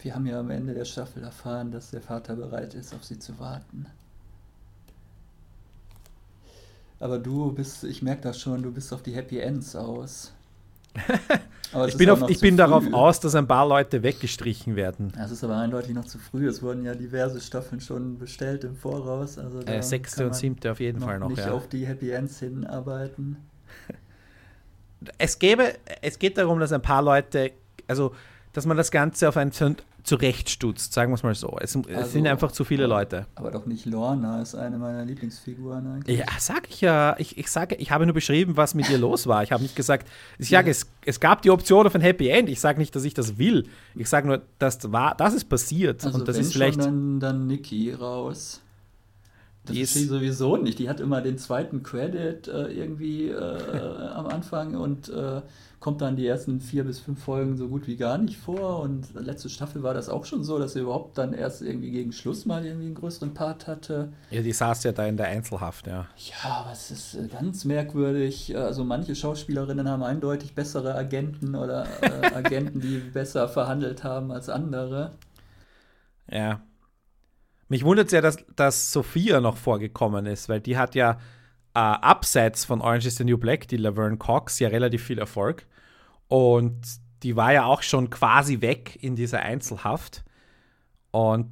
Wir 0.00 0.14
haben 0.14 0.26
ja 0.26 0.38
am 0.38 0.50
Ende 0.50 0.74
der 0.74 0.84
Staffel 0.84 1.24
erfahren, 1.24 1.70
dass 1.72 1.90
der 1.90 2.02
Vater 2.02 2.36
bereit 2.36 2.74
ist, 2.74 2.94
auf 2.94 3.02
sie 3.02 3.18
zu 3.18 3.38
warten. 3.38 3.86
Aber 7.00 7.18
du 7.18 7.50
bist, 7.52 7.82
ich 7.84 8.02
merke 8.02 8.22
das 8.22 8.38
schon, 8.38 8.62
du 8.62 8.70
bist 8.70 8.92
auf 8.92 9.02
die 9.02 9.14
Happy 9.14 9.38
Ends 9.38 9.74
aus. 9.74 10.34
ich 11.88 11.96
bin, 11.96 12.10
auf, 12.10 12.28
ich 12.28 12.40
bin 12.40 12.56
darauf 12.56 12.92
aus, 12.92 13.20
dass 13.20 13.34
ein 13.34 13.46
paar 13.46 13.66
Leute 13.66 14.02
weggestrichen 14.02 14.76
werden. 14.76 15.12
Es 15.22 15.30
ist 15.30 15.44
aber 15.44 15.56
eindeutig 15.56 15.94
noch 15.94 16.04
zu 16.04 16.18
früh. 16.18 16.48
Es 16.48 16.62
wurden 16.62 16.84
ja 16.84 16.94
diverse 16.94 17.40
Staffeln 17.40 17.80
schon 17.80 18.18
bestellt 18.18 18.64
im 18.64 18.76
Voraus. 18.76 19.38
Also 19.38 19.60
äh, 19.60 19.82
sechste 19.82 20.26
und 20.26 20.34
siebte 20.34 20.72
auf 20.72 20.80
jeden 20.80 21.00
noch 21.00 21.06
Fall 21.06 21.18
noch. 21.18 21.28
Nicht 21.28 21.38
ja. 21.38 21.52
auf 21.52 21.68
die 21.68 21.86
Happy 21.86 22.10
Ends 22.10 22.38
hinarbeiten. 22.40 23.36
Es, 25.16 25.38
gäbe, 25.38 25.74
es 26.02 26.18
geht 26.18 26.38
darum, 26.38 26.58
dass 26.58 26.72
ein 26.72 26.82
paar 26.82 27.02
Leute, 27.02 27.52
also 27.86 28.14
dass 28.52 28.66
man 28.66 28.76
das 28.76 28.90
Ganze 28.90 29.28
auf 29.28 29.36
ein 29.36 29.52
zurechtstutzt, 30.08 30.92
sagen 30.92 31.12
wir 31.12 31.16
es 31.16 31.22
mal 31.22 31.34
so. 31.34 31.56
Es, 31.60 31.76
also, 31.76 31.88
es, 31.90 32.12
sind 32.12 32.26
einfach 32.26 32.50
zu 32.50 32.64
viele 32.64 32.86
Leute. 32.86 33.26
Aber 33.34 33.50
doch 33.50 33.66
nicht 33.66 33.84
Lorna 33.84 34.40
ist 34.40 34.54
eine 34.54 34.78
meiner 34.78 35.04
Lieblingsfiguren 35.04 35.86
eigentlich. 35.86 36.18
Ja, 36.18 36.26
sag 36.38 36.68
ich 36.70 36.80
ja. 36.80 37.14
Ich, 37.18 37.36
ich 37.36 37.50
sage, 37.50 37.74
ich 37.76 37.90
habe 37.90 38.06
nur 38.06 38.14
beschrieben, 38.14 38.56
was 38.56 38.74
mit 38.74 38.88
ihr 38.88 38.98
los 38.98 39.26
war. 39.26 39.42
Ich 39.42 39.52
habe 39.52 39.62
nicht 39.62 39.76
gesagt, 39.76 40.08
ich 40.38 40.48
sage, 40.48 40.68
ja. 40.68 40.70
es, 40.70 40.86
es 41.04 41.20
gab 41.20 41.42
die 41.42 41.50
Option 41.50 41.86
auf 41.86 41.94
ein 41.94 42.00
Happy 42.00 42.28
End. 42.28 42.48
Ich 42.48 42.60
sage 42.60 42.78
nicht, 42.78 42.96
dass 42.96 43.04
ich 43.04 43.14
das 43.14 43.38
will. 43.38 43.68
Ich 43.94 44.08
sage 44.08 44.26
nur, 44.26 44.42
das 44.58 44.90
war, 44.90 45.14
das 45.14 45.34
ist 45.34 45.44
passiert. 45.44 46.04
Also 46.04 46.18
und 46.18 46.26
das 46.26 46.38
ist 46.38 46.52
vielleicht. 46.52 46.82
Schon 46.82 47.20
dann, 47.20 47.20
dann 47.20 47.46
Nikki 47.46 47.92
raus. 47.92 48.62
Das 49.68 49.76
die 49.76 49.82
ist 49.82 49.94
sie 49.94 50.04
sowieso 50.04 50.56
nicht. 50.56 50.78
Die 50.78 50.88
hat 50.88 51.00
immer 51.00 51.20
den 51.20 51.38
zweiten 51.38 51.82
Credit 51.82 52.48
äh, 52.48 52.66
irgendwie 52.68 53.28
äh, 53.28 53.34
am 54.14 54.26
Anfang 54.26 54.74
und 54.74 55.08
äh, 55.08 55.42
kommt 55.80 56.00
dann 56.00 56.16
die 56.16 56.26
ersten 56.26 56.60
vier 56.60 56.84
bis 56.84 56.98
fünf 56.98 57.22
Folgen 57.22 57.56
so 57.56 57.68
gut 57.68 57.86
wie 57.86 57.96
gar 57.96 58.18
nicht 58.18 58.36
vor. 58.36 58.80
Und 58.80 59.14
letzte 59.14 59.48
Staffel 59.48 59.82
war 59.82 59.94
das 59.94 60.08
auch 60.08 60.24
schon 60.24 60.42
so, 60.42 60.58
dass 60.58 60.72
sie 60.72 60.80
überhaupt 60.80 61.18
dann 61.18 61.32
erst 61.32 61.62
irgendwie 61.62 61.90
gegen 61.90 62.12
Schluss 62.12 62.46
mal 62.46 62.64
irgendwie 62.64 62.86
einen 62.86 62.94
größeren 62.94 63.34
Part 63.34 63.66
hatte. 63.66 64.12
Ja, 64.30 64.42
die 64.42 64.52
saß 64.52 64.82
ja 64.84 64.92
da 64.92 65.06
in 65.06 65.16
der 65.16 65.28
Einzelhaft, 65.28 65.86
ja. 65.86 66.06
Ja, 66.16 66.50
aber 66.50 66.72
es 66.72 66.90
ist 66.90 67.14
äh, 67.14 67.28
ganz 67.28 67.64
merkwürdig. 67.64 68.56
Also 68.56 68.84
manche 68.84 69.14
Schauspielerinnen 69.14 69.88
haben 69.88 70.02
eindeutig 70.02 70.54
bessere 70.54 70.94
Agenten 70.94 71.54
oder 71.54 71.86
äh, 72.02 72.34
Agenten, 72.34 72.80
die 72.80 72.98
besser 73.12 73.48
verhandelt 73.48 74.02
haben 74.02 74.32
als 74.32 74.48
andere. 74.48 75.12
Ja. 76.30 76.60
Mich 77.68 77.84
wundert 77.84 78.06
es 78.06 78.12
ja, 78.12 78.20
dass, 78.20 78.38
dass 78.56 78.92
Sophia 78.92 79.40
noch 79.40 79.56
vorgekommen 79.56 80.26
ist, 80.26 80.48
weil 80.48 80.60
die 80.60 80.76
hat 80.76 80.94
ja 80.94 81.12
äh, 81.74 81.78
abseits 81.78 82.64
von 82.64 82.80
Orange 82.80 83.08
is 83.08 83.16
the 83.16 83.24
New 83.24 83.38
Black, 83.38 83.68
die 83.68 83.76
Laverne 83.76 84.16
Cox, 84.16 84.58
ja 84.58 84.68
relativ 84.68 85.04
viel 85.04 85.18
Erfolg. 85.18 85.66
Und 86.28 86.80
die 87.22 87.36
war 87.36 87.52
ja 87.52 87.64
auch 87.64 87.82
schon 87.82 88.10
quasi 88.10 88.60
weg 88.60 88.98
in 89.02 89.16
dieser 89.16 89.40
Einzelhaft. 89.40 90.24
Und 91.10 91.50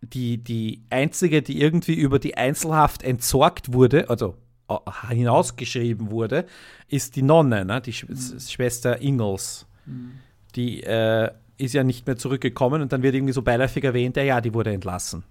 die, 0.00 0.38
die 0.42 0.82
einzige, 0.90 1.40
die 1.40 1.60
irgendwie 1.60 1.94
über 1.94 2.18
die 2.18 2.36
Einzelhaft 2.36 3.02
entsorgt 3.02 3.72
wurde, 3.72 4.10
also 4.10 4.36
äh, 4.68 4.76
hinausgeschrieben 5.08 6.10
wurde, 6.10 6.46
ist 6.88 7.16
die 7.16 7.22
Nonne, 7.22 7.64
ne? 7.64 7.80
die 7.80 7.92
Sch 7.92 8.06
mhm. 8.08 8.40
Schwester 8.40 9.00
Ingalls. 9.00 9.66
Mhm. 9.86 10.12
Die, 10.56 10.82
äh, 10.82 11.30
ist 11.56 11.74
ja 11.74 11.84
nicht 11.84 12.06
mehr 12.06 12.16
zurückgekommen 12.16 12.82
und 12.82 12.92
dann 12.92 13.02
wird 13.02 13.14
irgendwie 13.14 13.32
so 13.32 13.42
beiläufig 13.42 13.84
erwähnt, 13.84 14.16
ja, 14.16 14.22
ja, 14.22 14.40
die 14.40 14.54
wurde 14.54 14.72
entlassen. 14.72 15.24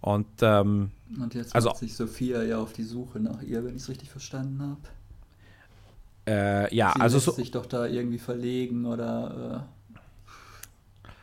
Und, 0.00 0.26
ähm, 0.40 0.90
und 1.20 1.34
jetzt 1.34 1.54
also, 1.54 1.68
macht 1.70 1.78
sich 1.78 1.94
Sophia 1.94 2.42
ja 2.42 2.58
auf 2.58 2.72
die 2.72 2.84
Suche 2.84 3.20
nach 3.20 3.42
ihr, 3.42 3.64
wenn 3.64 3.76
ich 3.76 3.82
es 3.82 3.88
richtig 3.88 4.10
verstanden 4.10 4.62
habe. 4.62 4.80
Äh, 6.26 6.74
ja, 6.74 6.92
Sie 6.94 7.00
also 7.00 7.16
lässt 7.16 7.26
so. 7.26 7.32
sich 7.32 7.50
doch 7.50 7.66
da 7.66 7.86
irgendwie 7.86 8.18
verlegen 8.18 8.86
oder 8.86 9.66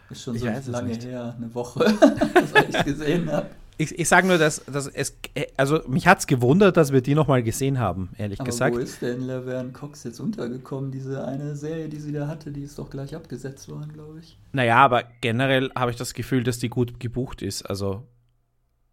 äh, 0.09 0.11
ist 0.11 0.23
schon 0.23 0.37
so 0.37 0.71
lange 0.71 0.93
her, 0.95 1.35
eine 1.37 1.53
Woche, 1.53 1.79
dass 2.33 2.53
ich 2.69 2.85
gesehen 2.85 3.31
habe. 3.31 3.49
Ich, 3.79 3.97
ich 3.97 4.09
sage 4.09 4.25
nur, 4.25 4.39
dass, 4.39 4.65
dass 4.65 4.87
es, 4.87 5.15
also 5.55 5.81
mich 5.87 6.07
hat 6.07 6.19
es 6.19 6.27
gewundert, 6.27 6.77
dass 6.77 6.91
wir 6.91 7.01
die 7.01 7.13
nochmal 7.13 7.43
gesehen 7.43 7.77
haben, 7.77 8.09
ehrlich 8.17 8.39
Aber 8.39 8.49
gesagt. 8.49 8.75
wo 8.75 8.79
ist 8.79 9.03
denn 9.03 9.21
Laverne 9.21 9.71
Cox 9.71 10.03
jetzt 10.03 10.19
untergekommen? 10.19 10.91
Diese 10.91 11.23
eine 11.23 11.55
Serie, 11.55 11.87
die 11.87 11.99
sie 11.99 12.11
da 12.11 12.27
hatte, 12.27 12.51
die 12.51 12.63
ist 12.63 12.79
doch 12.79 12.89
gleich 12.89 13.15
abgesetzt 13.15 13.69
worden, 13.69 13.93
glaube 13.93 14.19
ich. 14.19 14.35
Naja, 14.51 14.77
aber 14.77 15.03
generell 15.21 15.69
habe 15.75 15.91
ich 15.91 15.97
das 15.97 16.15
Gefühl, 16.15 16.43
dass 16.43 16.57
die 16.57 16.69
gut 16.69 16.99
gebucht 16.99 17.43
ist. 17.43 17.69
Also, 17.69 18.01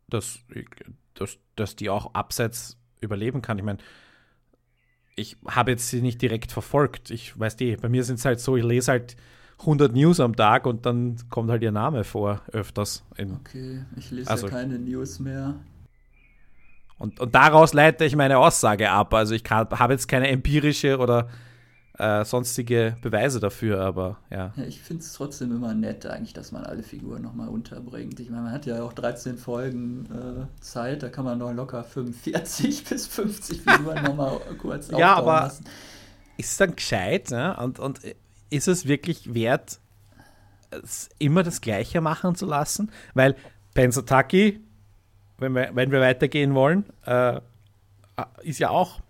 dass, 0.08 0.38
dass, 1.14 1.38
dass 1.56 1.76
die 1.76 1.90
auch 1.90 2.14
abseits 2.14 2.76
überleben 3.00 3.42
kann. 3.42 3.58
Ich 3.58 3.64
meine, 3.64 3.78
ich 5.16 5.36
habe 5.46 5.70
jetzt 5.72 5.88
sie 5.90 6.02
nicht 6.02 6.20
direkt 6.22 6.50
verfolgt. 6.52 7.10
Ich 7.10 7.38
weiß 7.38 7.56
die, 7.56 7.76
bei 7.76 7.88
mir 7.88 8.04
sind 8.04 8.18
es 8.18 8.24
halt 8.24 8.40
so, 8.40 8.56
ich 8.56 8.64
lese 8.64 8.90
halt 8.92 9.16
100 9.60 9.92
News 9.92 10.18
am 10.20 10.34
Tag 10.34 10.66
und 10.66 10.84
dann 10.86 11.16
kommt 11.30 11.50
halt 11.50 11.62
ihr 11.62 11.70
Name 11.72 12.02
vor, 12.04 12.42
öfters. 12.52 13.04
Okay, 13.12 13.84
ich 13.96 14.10
lese 14.10 14.30
Also- 14.30 14.46
ja 14.48 14.52
keine 14.52 14.78
News 14.78 15.20
mehr. 15.20 15.54
und, 16.98 17.20
und 17.20 17.34
daraus 17.34 17.72
leite 17.72 18.04
ich 18.04 18.16
meine 18.16 18.38
Aussage 18.38 18.90
ab. 18.90 19.14
Also, 19.14 19.34
ich 19.34 19.44
habe 19.48 19.92
jetzt 19.92 20.08
keine 20.08 20.28
empirische 20.28 20.98
oder 20.98 21.28
äh, 21.98 22.24
sonstige 22.24 22.96
Beweise 23.02 23.38
dafür, 23.40 23.80
aber 23.80 24.18
ja. 24.30 24.52
Ja, 24.56 24.64
ich 24.64 24.80
finde 24.82 25.02
es 25.04 25.12
trotzdem 25.12 25.52
immer 25.52 25.74
nett, 25.74 26.06
eigentlich, 26.06 26.32
dass 26.32 26.50
man 26.52 26.64
alle 26.64 26.82
Figuren 26.82 27.22
nochmal 27.22 27.48
unterbringt. 27.48 28.18
Ich 28.20 28.30
meine, 28.30 28.42
man 28.42 28.52
hat 28.52 28.66
ja 28.66 28.82
auch 28.82 28.92
13 28.92 29.38
Folgen 29.38 30.06
äh, 30.06 30.60
Zeit, 30.62 31.02
da 31.04 31.08
kann 31.08 31.24
man 31.24 31.38
noch 31.38 31.52
locker 31.52 31.84
45 31.84 32.84
bis 32.88 33.06
50 33.06 33.62
Figuren 33.62 34.02
nochmal 34.02 34.40
kurz 34.58 34.88
Ja, 34.96 35.14
aber- 35.14 35.42
lassen. 35.42 35.64
ist 36.36 36.50
es 36.52 36.56
dann 36.56 36.74
gescheit 36.74 37.30
ja? 37.30 37.52
und, 37.62 37.78
und 37.78 38.00
ist 38.50 38.66
es 38.68 38.86
wirklich 38.86 39.32
wert, 39.34 39.78
es 40.70 41.08
immer 41.18 41.42
das 41.44 41.60
Gleiche 41.60 42.00
machen 42.00 42.34
zu 42.34 42.46
lassen? 42.46 42.90
Weil 43.14 43.36
Pensataki, 43.74 44.60
wenn 45.38 45.52
wir, 45.54 45.70
wenn 45.74 45.90
wir 45.92 46.00
weitergehen 46.00 46.54
wollen, 46.54 46.84
äh, 47.06 47.40
ist 48.42 48.58
ja 48.60 48.70
auch 48.70 49.00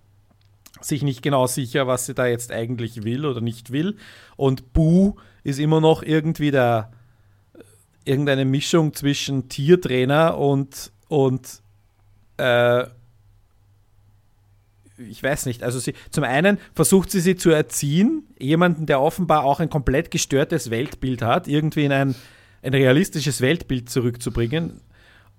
sich 0.85 1.03
nicht 1.03 1.22
genau 1.22 1.47
sicher, 1.47 1.87
was 1.87 2.07
sie 2.07 2.14
da 2.14 2.26
jetzt 2.26 2.53
eigentlich 2.53 3.05
will 3.05 3.26
oder 3.26 3.41
nicht 3.41 3.72
will. 3.72 3.97
Und 4.37 4.72
Bu 4.72 5.14
ist 5.43 5.59
immer 5.59 5.80
noch 5.80 6.03
irgendwie 6.03 6.51
der 6.51 6.91
irgendeine 8.05 8.45
Mischung 8.45 8.95
zwischen 8.95 9.49
Tiertrainer 9.49 10.37
und, 10.37 10.93
und 11.09 11.62
äh, 12.37 12.85
ich 14.97 15.22
weiß 15.22 15.47
nicht, 15.47 15.62
also 15.62 15.78
sie, 15.78 15.95
zum 16.11 16.24
einen 16.24 16.59
versucht 16.74 17.11
sie 17.11 17.20
sie 17.20 17.37
zu 17.37 17.51
erziehen, 17.51 18.24
jemanden, 18.39 18.87
der 18.87 19.01
offenbar 19.01 19.45
auch 19.45 19.61
ein 19.61 19.70
komplett 19.70 20.11
gestörtes 20.11 20.70
Weltbild 20.70 21.22
hat, 21.22 21.49
irgendwie 21.49 21.85
in 21.85 21.93
ein, 21.93 22.14
ein 22.62 22.74
realistisches 22.74 23.41
Weltbild 23.41 23.91
zurückzubringen 23.91 24.80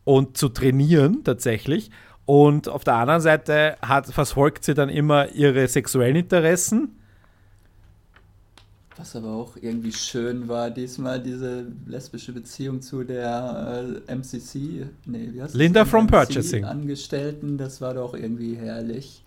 und 0.03 0.37
zu 0.37 0.49
trainieren 0.49 1.23
tatsächlich. 1.23 1.89
Und 2.25 2.67
auf 2.69 2.83
der 2.83 2.95
anderen 2.95 3.21
Seite 3.21 3.77
hat, 3.81 4.07
verfolgt 4.07 4.63
sie 4.63 4.73
dann 4.73 4.89
immer 4.89 5.29
ihre 5.31 5.67
sexuellen 5.67 6.15
Interessen. 6.15 6.95
Was 8.97 9.15
aber 9.15 9.27
auch 9.27 9.57
irgendwie 9.59 9.91
schön 9.91 10.47
war, 10.47 10.69
diesmal 10.69 11.21
diese 11.21 11.65
lesbische 11.85 12.31
Beziehung 12.31 12.81
zu 12.81 13.03
der 13.03 14.01
äh, 14.07 14.11
MCC, 14.15 14.85
nee, 15.05 15.29
wie 15.33 15.41
heißt 15.41 15.53
das? 15.53 15.59
Linda 15.59 15.83
from 15.83 16.05
MCC 16.05 16.11
Purchasing. 16.11 16.63
Angestellten, 16.65 17.57
das 17.57 17.81
war 17.81 17.93
doch 17.93 18.13
irgendwie 18.13 18.55
herrlich. 18.55 19.21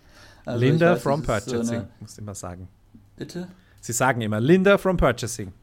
Also 0.45 0.59
Linda 0.65 0.93
weiß, 0.93 1.01
from 1.03 1.21
so 1.21 1.27
Purchasing, 1.27 1.75
eine- 1.77 1.87
muss 1.99 2.13
ich 2.13 2.17
immer 2.19 2.33
sagen. 2.33 2.67
Bitte? 3.15 3.47
Sie 3.79 3.93
sagen 3.93 4.21
immer 4.21 4.39
Linda 4.39 4.77
from 4.79 4.97
Purchasing. 4.97 5.53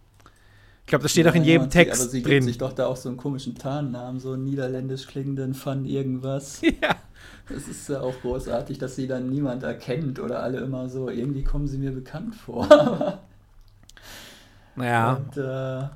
Ich 0.86 0.90
glaube, 0.90 1.02
das 1.02 1.12
steht 1.12 1.26
auch 1.28 1.34
in 1.34 1.42
Ja, 1.42 1.44
jedem 1.44 1.68
Text 1.70 2.02
aber 2.02 2.08
sie 2.08 2.22
drin. 2.22 2.42
sich 2.42 2.58
doch 2.58 2.72
da 2.72 2.86
auch 2.86 2.96
so 2.96 3.08
einen 3.08 3.18
komischen 3.18 3.54
Tarnnamen, 3.56 4.20
so 4.20 4.32
einen 4.32 4.44
niederländisch 4.44 5.06
klingenden 5.06 5.54
Fun 5.54 5.84
irgendwas. 5.84 6.60
ja. 6.82 6.96
Es 7.48 7.68
ist 7.68 7.88
ja 7.88 8.00
auch 8.02 8.20
großartig, 8.20 8.78
dass 8.78 8.96
sie 8.96 9.06
dann 9.08 9.28
niemand 9.30 9.62
erkennt 9.64 10.18
oder 10.20 10.42
alle 10.42 10.58
immer 10.60 10.88
so, 10.88 11.08
irgendwie 11.10 11.44
kommen 11.44 11.68
sie 11.68 11.78
mir 11.78 11.92
bekannt 11.92 12.34
vor. 12.36 13.20
Naja, 14.76 15.20
Und 15.20 15.36
äh, 15.36 15.88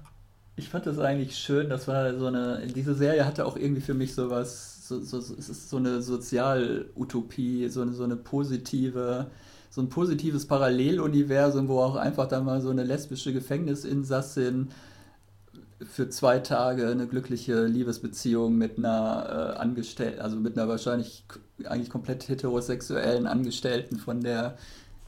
ich 0.56 0.68
fand 0.68 0.86
das 0.86 0.98
eigentlich 0.98 1.36
schön, 1.36 1.68
das 1.70 1.88
war 1.88 2.16
so 2.18 2.26
eine, 2.26 2.66
diese 2.66 2.94
Serie 2.94 3.24
hatte 3.24 3.46
auch 3.46 3.56
irgendwie 3.56 3.80
für 3.80 3.94
mich 3.94 4.14
sowas, 4.14 4.86
so, 4.88 5.00
so, 5.02 5.20
so- 5.20 5.34
es 5.38 5.48
ist 5.48 5.70
so 5.70 5.76
eine 5.78 6.02
Sozialutopie, 6.02 7.68
so 7.68 7.82
eine, 7.82 7.92
so 7.94 8.04
eine 8.04 8.16
positive, 8.16 9.30
so 9.70 9.80
ein 9.80 9.88
positives 9.88 10.46
Paralleluniversum, 10.46 11.68
wo 11.68 11.80
auch 11.80 11.96
einfach 11.96 12.26
dann 12.28 12.44
mal 12.44 12.60
so 12.60 12.70
eine 12.70 12.84
lesbische 12.84 13.32
Gefängnisinsassin 13.32 14.70
für 15.88 16.10
zwei 16.10 16.40
Tage 16.40 16.88
eine 16.88 17.06
glückliche 17.06 17.64
Liebesbeziehung 17.64 18.56
mit 18.56 18.76
einer 18.76 19.54
äh, 19.56 19.58
Angestellten, 19.58 20.20
also 20.20 20.36
mit 20.36 20.58
einer 20.58 20.68
wahrscheinlich 20.68 21.24
eigentlich 21.64 21.88
komplett 21.88 22.28
heterosexuellen 22.28 23.26
Angestellten 23.26 23.96
von 23.96 24.20
der 24.20 24.56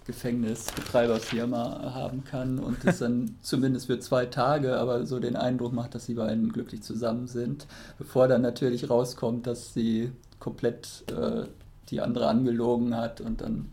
Gefängnisbetreiberfirma 0.07 1.93
haben 1.95 2.25
kann 2.25 2.59
und 2.59 2.85
es 2.85 2.99
dann 2.99 3.37
zumindest 3.43 3.87
für 3.87 4.01
zwei 4.01 4.27
Tage 4.27 4.77
aber 4.79 5.07
so 5.07 5.21
den 5.21 5.37
Eindruck 5.37 5.73
macht, 5.73 5.95
dass 5.95 6.07
die 6.07 6.15
beiden 6.15 6.53
glücklich 6.53 6.83
zusammen 6.83 7.29
sind, 7.29 7.67
bevor 7.99 8.27
dann 8.27 8.43
natürlich 8.43 8.89
rauskommt, 8.89 9.47
dass 9.47 9.75
sie 9.75 10.11
komplett 10.41 11.05
äh, 11.09 11.47
die 11.91 12.01
andere 12.01 12.29
angelogen 12.29 12.97
hat 12.97 13.21
und 13.21 13.43
dann, 13.43 13.69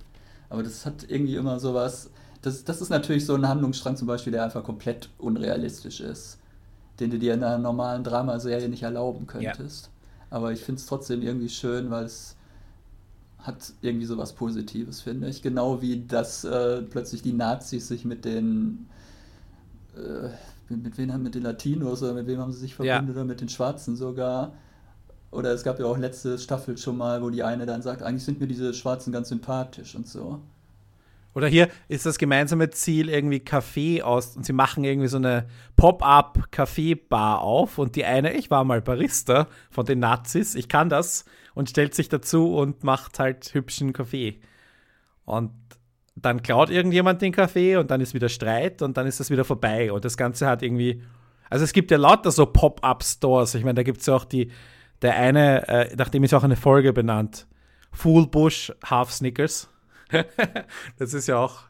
aber 0.50 0.64
das 0.64 0.86
hat 0.86 1.06
irgendwie 1.08 1.36
immer 1.36 1.60
sowas, 1.60 2.10
das, 2.42 2.64
das 2.64 2.82
ist 2.82 2.90
natürlich 2.90 3.26
so 3.26 3.36
ein 3.36 3.48
Handlungsstrang 3.48 3.96
zum 3.98 4.08
Beispiel, 4.08 4.32
der 4.32 4.44
einfach 4.44 4.64
komplett 4.64 5.10
unrealistisch 5.18 6.00
ist, 6.00 6.40
den 7.00 7.12
du 7.12 7.20
dir 7.20 7.34
in 7.34 7.44
einer 7.44 7.58
normalen 7.58 8.04
Dramaserie 8.04 8.70
nicht 8.70 8.84
erlauben 8.84 9.28
könntest. 9.28 9.90
Aber 10.30 10.52
ich 10.52 10.62
finde 10.62 10.80
es 10.80 10.86
trotzdem 10.86 11.22
irgendwie 11.22 11.50
schön, 11.50 11.90
weil 11.90 12.06
es 12.06 12.36
hat 13.40 13.74
irgendwie 13.82 14.06
sowas 14.06 14.34
Positives, 14.34 15.02
finde 15.02 15.30
ich. 15.30 15.42
Genau 15.42 15.82
wie 15.82 16.06
dass 16.06 16.44
äh, 16.44 16.82
plötzlich 16.82 17.22
die 17.22 17.34
Nazis 17.34 17.88
sich 17.88 18.06
mit 18.06 18.26
den 18.26 18.88
äh, 19.96 20.30
mit, 20.70 20.84
mit 20.84 20.98
wem 20.98 21.12
haben 21.14 21.24
mit 21.24 21.36
den 21.36 21.44
Latinos 21.44 22.04
oder 22.04 22.14
mit 22.14 22.28
wem 22.28 22.40
haben 22.40 22.52
sie 22.52 22.60
sich 22.60 22.72
Ja. 22.72 22.76
verbündet 22.78 23.16
oder 23.16 23.26
mit 23.26 23.42
den 23.42 23.50
Schwarzen 23.50 23.96
sogar. 23.96 24.54
Oder 25.32 25.52
es 25.52 25.64
gab 25.64 25.80
ja 25.80 25.86
auch 25.86 25.98
letzte 25.98 26.38
Staffel 26.40 26.78
schon 26.78 26.98
mal, 26.98 27.22
wo 27.22 27.30
die 27.30 27.44
eine 27.44 27.66
dann 27.66 27.82
sagt, 27.82 28.02
eigentlich 28.02 28.24
sind 28.24 28.40
mir 28.40 28.48
diese 28.48 28.74
Schwarzen 28.74 29.14
ganz 29.14 29.30
sympathisch 29.30 29.96
und 29.96 30.08
so. 30.08 30.40
Oder 31.36 31.48
hier 31.48 31.70
ist 31.88 32.06
das 32.06 32.18
gemeinsame 32.18 32.72
Ziel 32.72 33.08
irgendwie 33.08 33.40
Kaffee 33.40 34.02
aus 34.02 34.36
und 34.36 34.46
sie 34.46 34.54
machen 34.54 34.84
irgendwie 34.84 35.08
so 35.08 35.18
eine 35.18 35.46
Pop-up-Kaffee-Bar 35.76 37.42
auf 37.42 37.78
und 37.78 37.96
die 37.96 38.04
eine, 38.04 38.34
ich 38.34 38.50
war 38.50 38.64
mal 38.64 38.82
Barista 38.82 39.48
von 39.70 39.86
den 39.86 40.00
Nazis, 40.00 40.56
ich 40.56 40.68
kann 40.68 40.90
das 40.90 41.26
und 41.54 41.70
stellt 41.70 41.94
sich 41.94 42.10
dazu 42.10 42.56
und 42.56 42.84
macht 42.84 43.20
halt 43.20 43.54
hübschen 43.54 43.94
Kaffee. 43.94 44.42
Und 45.26 45.52
dann 46.16 46.42
klaut 46.42 46.72
irgendjemand 46.72 47.22
den 47.22 47.32
Kaffee 47.32 47.78
und 47.78 47.92
dann 47.92 48.02
ist 48.02 48.16
wieder 48.16 48.30
Streit 48.30 48.82
und 48.82 48.98
dann 48.98 49.06
ist 49.06 49.20
das 49.20 49.30
wieder 49.30 49.46
vorbei 49.46 49.92
und 49.92 50.04
das 50.04 50.18
Ganze 50.18 50.48
hat 50.48 50.64
irgendwie, 50.64 51.04
also 51.50 51.64
es 51.64 51.74
gibt 51.74 51.92
ja 51.92 51.98
lauter 51.98 52.32
so 52.32 52.48
Pop-up-Stores, 52.48 53.54
ich 53.54 53.64
meine, 53.64 53.76
da 53.76 53.84
gibt 53.84 54.00
es 54.00 54.08
ja 54.08 54.16
auch 54.16 54.26
die, 54.26 54.52
der 55.02 55.16
eine, 55.16 55.68
äh, 55.68 55.96
nachdem 55.96 56.24
ist 56.24 56.34
auch 56.34 56.44
eine 56.44 56.56
Folge 56.56 56.94
benannt, 56.94 57.48
Full 57.92 58.28
Bush 58.28 58.72
Half 58.86 59.12
Snickers. 59.12 59.70
das 60.98 61.14
ist 61.14 61.28
ja 61.28 61.38
auch, 61.38 61.64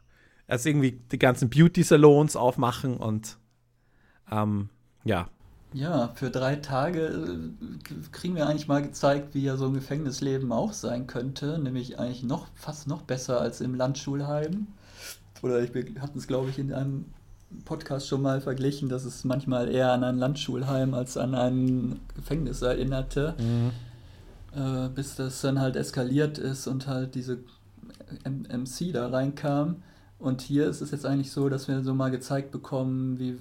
also 0.48 0.70
irgendwie 0.70 1.02
die 1.12 1.20
ganzen 1.20 1.50
Beauty-Salons 1.50 2.36
aufmachen 2.36 2.98
und 2.98 3.38
ähm, 4.32 4.70
ja. 5.04 5.28
Ja, 5.72 6.12
für 6.16 6.32
drei 6.32 6.56
Tage 6.56 7.02
äh, 7.02 8.10
kriegen 8.12 8.36
wir 8.36 8.48
eigentlich 8.48 8.68
mal 8.68 8.82
gezeigt, 8.82 9.36
wie 9.36 9.44
ja 9.44 9.56
so 9.56 9.68
ein 9.68 9.74
Gefängnisleben 9.74 10.52
auch 10.52 10.74
sein 10.74 11.06
könnte, 11.06 11.60
nämlich 11.60 12.00
eigentlich 12.00 12.24
noch 12.24 12.48
fast 12.56 12.88
noch 12.88 13.04
besser 13.04 13.40
als 13.40 13.62
im 13.62 13.76
Landschulheim. 13.76 14.68
Oder 15.42 15.62
ich, 15.62 15.72
hatten 16.00 16.18
es, 16.18 16.28
glaube 16.28 16.50
ich, 16.50 16.58
in 16.58 16.74
einem 16.74 17.06
Podcast 17.66 18.08
schon 18.08 18.22
mal 18.22 18.42
verglichen, 18.42 18.90
dass 18.90 19.06
es 19.06 19.24
manchmal 19.24 19.70
eher 19.70 19.92
an 19.92 20.04
ein 20.04 20.18
Landschulheim 20.18 20.94
als 20.94 21.18
an 21.18 21.36
ein 21.36 22.00
Gefängnis 22.16 22.62
erinnerte, 22.62 23.36
äh, 24.56 24.90
bis 24.90 25.16
das 25.16 25.42
dann 25.42 25.60
halt 25.60 25.76
eskaliert 25.76 26.38
ist 26.38 26.68
und 26.68 26.88
halt 26.88 27.16
diese 27.16 27.40
M 28.24 28.44
MC 28.44 28.92
da 28.94 29.08
reinkam. 29.08 29.78
Und 30.20 30.42
hier 30.42 30.68
ist 30.68 30.82
es 30.82 30.92
jetzt 30.92 31.06
eigentlich 31.06 31.32
so, 31.32 31.50
dass 31.50 31.68
wir 31.68 31.82
so 31.84 31.94
mal 31.94 32.12
gezeigt 32.12 32.52
bekommen, 32.52 33.20
wie 33.20 33.38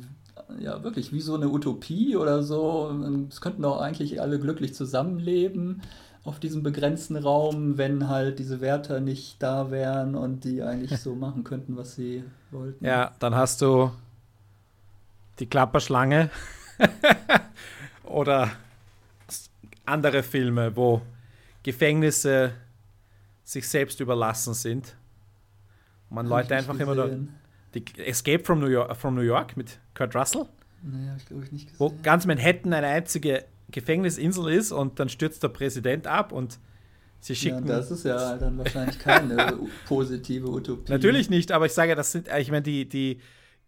ja 0.61 0.83
wirklich 0.83 1.13
wie 1.13 1.21
so 1.21 1.35
eine 1.35 1.49
Utopie 1.49 2.17
oder 2.17 2.43
so. 2.43 2.91
Es 3.29 3.41
könnten 3.41 3.65
auch 3.65 3.81
eigentlich 3.81 4.21
alle 4.21 4.39
glücklich 4.39 4.75
zusammenleben 4.75 5.83
auf 6.29 6.39
diesem 6.39 6.63
begrenzten 6.63 7.17
Raum, 7.17 7.79
wenn 7.79 8.07
halt 8.09 8.39
diese 8.39 8.61
Wärter 8.61 9.01
nicht 9.01 9.43
da 9.43 9.71
wären 9.71 10.15
und 10.15 10.45
die 10.45 10.63
eigentlich 10.63 11.01
so 11.01 11.15
machen 11.27 11.43
könnten, 11.43 11.77
was 11.77 11.95
sie 11.95 12.23
wollten. 12.51 12.85
Ja, 12.85 13.13
dann 13.19 13.35
hast 13.35 13.63
du 13.63 13.91
Die 15.39 15.47
Klapperschlange. 15.47 16.31
Oder 18.05 18.51
andere 19.87 20.23
Filme, 20.23 20.77
wo 20.77 21.01
Gefängnisse 21.63 22.53
sich 23.45 23.67
selbst 23.67 23.99
überlassen 24.01 24.53
sind. 24.53 24.97
Und 26.11 26.17
man 26.17 26.27
Leute 26.27 26.57
einfach 26.57 26.79
immer 26.79 26.95
da. 26.95 27.09
Die 27.75 27.85
Escape 28.05 28.45
from 28.45 28.61
New, 28.61 28.67
York, 28.67 28.95
from 28.97 29.15
New 29.15 29.23
York 29.23 29.57
mit 29.57 29.79
Kurt 29.95 30.15
Russell. 30.15 30.47
Naja, 30.83 31.15
ich 31.17 31.27
glaube 31.27 31.45
ich 31.45 31.53
nicht 31.53 31.67
gesehen. 31.67 31.81
Wo 31.81 31.95
ganz 32.03 32.27
Manhattan 32.27 32.73
eine 32.73 32.87
einzige 32.87 33.45
Gefängnisinsel 33.71 34.49
ist 34.49 34.73
und 34.73 34.99
dann 34.99 35.09
stürzt 35.09 35.43
der 35.43 35.49
Präsident 35.49 36.07
ab 36.07 36.33
und 36.33 36.59
sie 37.21 37.35
schicken. 37.35 37.67
Ja, 37.67 37.77
das 37.77 37.91
ist 37.91 38.05
ja 38.05 38.37
dann 38.37 38.59
wahrscheinlich 38.59 38.99
keine 38.99 39.59
positive 39.87 40.49
Utopie. 40.49 40.91
Natürlich 40.91 41.31
nicht, 41.31 41.53
aber 41.53 41.67
ich 41.67 41.73
sage, 41.73 41.95
das 41.95 42.13
sind, 42.13 42.29
ich 42.39 42.51
meine, 42.51 42.63
die, 42.63 42.89
die 42.89 43.21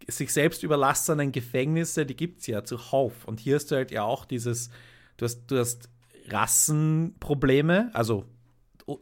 sich 0.07 0.33
selbst 0.33 0.63
überlassenen 0.63 1.31
Gefängnisse, 1.31 2.05
die 2.05 2.15
gibt 2.15 2.41
es 2.41 2.47
ja 2.47 2.63
zuhauf. 2.63 3.25
Und 3.25 3.39
hier 3.39 3.55
hast 3.55 3.69
du 3.71 3.75
halt 3.75 3.91
ja 3.91 4.03
auch 4.03 4.25
dieses, 4.25 4.69
du 5.17 5.25
hast, 5.25 5.45
du 5.47 5.59
hast 5.59 5.89
Rassenprobleme, 6.29 7.91
also 7.93 8.25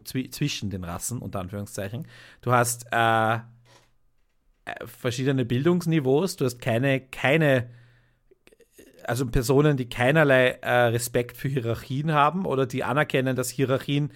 zwischen 0.04 0.70
den 0.70 0.84
Rassen, 0.84 1.20
unter 1.20 1.40
Anführungszeichen. 1.40 2.08
Du 2.42 2.52
hast 2.52 2.86
äh, 2.92 3.36
äh, 3.36 3.42
verschiedene 4.86 5.46
Bildungsniveaus, 5.46 6.36
du 6.36 6.46
hast 6.46 6.60
keine, 6.60 7.00
keine, 7.00 7.70
also 9.10 9.26
Personen, 9.26 9.76
die 9.76 9.90
keinerlei 9.90 10.50
äh, 10.62 10.72
Respekt 10.90 11.36
für 11.36 11.48
Hierarchien 11.48 12.14
haben 12.14 12.46
oder 12.46 12.68
die 12.68 12.84
anerkennen, 12.84 13.36
dass 13.36 13.50
Hierarchien 13.50 14.12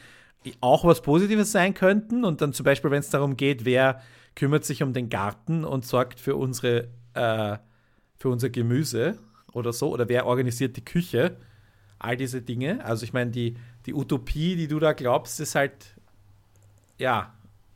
auch 0.62 0.86
was 0.86 1.02
Positives 1.02 1.52
sein 1.52 1.74
könnten. 1.74 2.24
Und 2.24 2.42
dann 2.42 2.54
zum 2.54 2.64
Beispiel, 2.64 2.92
wenn 2.92 3.00
es 3.00 3.10
darum 3.10 3.36
geht, 3.36 3.66
wer 3.66 4.02
kümmert 4.36 4.66
sich 4.66 4.84
um 4.84 4.94
den 4.94 5.10
Garten 5.10 5.66
und 5.66 5.84
sorgt 5.84 6.20
für 6.20 6.36
unsere, 6.36 6.90
äh, 7.16 7.58
für 8.18 8.30
unser 8.30 8.52
Gemüse 8.52 9.18
oder 9.52 9.74
so, 9.74 9.92
oder 9.92 10.10
wer 10.10 10.28
organisiert 10.28 10.78
die 10.78 10.86
Küche, 10.86 11.38
all 11.98 12.16
diese 12.16 12.44
Dinge. 12.44 12.86
Also 12.86 13.04
ich 13.04 13.14
meine, 13.14 13.32
die, 13.32 13.56
die 13.88 13.96
Utopie, 13.96 14.56
die 14.56 14.68
du 14.68 14.78
da 14.80 14.94
glaubst, 14.94 15.40
ist 15.40 15.56
halt 15.56 15.96
ja 17.00 17.34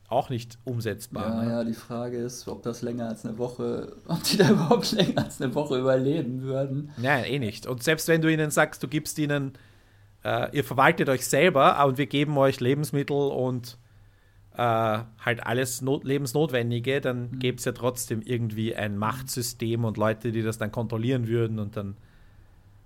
auch 0.07 0.29
nicht 0.29 0.57
umsetzbar. 0.63 1.29
Ja, 1.29 1.43
ne? 1.43 1.49
ja, 1.51 1.63
die 1.63 1.73
Frage 1.73 2.17
ist, 2.17 2.47
ob 2.47 2.63
das 2.63 2.81
länger 2.81 3.09
als 3.09 3.25
eine 3.25 3.37
Woche, 3.37 3.97
ob 4.07 4.23
die 4.23 4.37
da 4.37 4.49
überhaupt 4.49 4.91
länger 4.93 5.23
als 5.23 5.41
eine 5.41 5.53
Woche 5.53 5.77
überleben 5.77 6.41
würden. 6.41 6.91
Nein, 6.97 7.25
eh 7.25 7.39
nicht. 7.39 7.67
Und 7.67 7.83
selbst 7.83 8.07
wenn 8.07 8.21
du 8.21 8.31
ihnen 8.31 8.49
sagst, 8.49 8.81
du 8.81 8.87
gibst 8.87 9.19
ihnen, 9.19 9.53
äh, 10.23 10.55
ihr 10.55 10.63
verwaltet 10.63 11.09
euch 11.09 11.27
selber 11.27 11.85
und 11.85 11.97
wir 11.97 12.07
geben 12.07 12.37
euch 12.37 12.59
Lebensmittel 12.59 13.15
und 13.15 13.77
äh, 14.55 14.57
halt 14.59 15.45
alles 15.45 15.81
not 15.81 16.05
Lebensnotwendige, 16.05 17.01
dann 17.01 17.31
mhm. 17.31 17.39
gäbe 17.39 17.57
es 17.57 17.65
ja 17.65 17.73
trotzdem 17.73 18.21
irgendwie 18.21 18.75
ein 18.75 18.97
Machtsystem 18.97 19.83
und 19.83 19.97
Leute, 19.97 20.31
die 20.31 20.41
das 20.41 20.57
dann 20.57 20.71
kontrollieren 20.71 21.27
würden 21.27 21.59
und 21.59 21.75
dann 21.75 21.97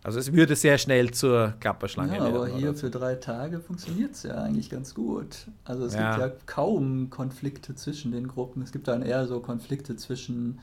also 0.04 0.20
es 0.20 0.34
würde 0.34 0.56
sehr 0.56 0.78
schnell 0.78 1.12
zur 1.12 1.54
Klapperschlange 1.60 2.16
ja, 2.16 2.24
werden. 2.24 2.36
Aber 2.36 2.48
hier 2.48 2.74
für 2.74 2.90
drei 2.90 3.16
Tage 3.16 3.60
funktioniert 3.60 4.14
es 4.14 4.24
ja 4.24 4.42
eigentlich 4.42 4.70
ganz 4.70 4.96
gut. 4.96 5.48
Also 5.64 5.86
es 5.86 5.94
ja. 5.94 6.18
gibt 6.18 6.22
ja 6.22 6.32
kaum 6.48 7.10
Konflikte 7.10 7.76
zwischen 7.76 8.12
den 8.12 8.28
Gruppen. 8.28 8.64
Es 8.64 8.72
gibt 8.72 8.88
dann 8.88 9.04
eher 9.04 9.28
so 9.28 9.40
Konflikte 9.40 9.96
zwischen 9.96 10.60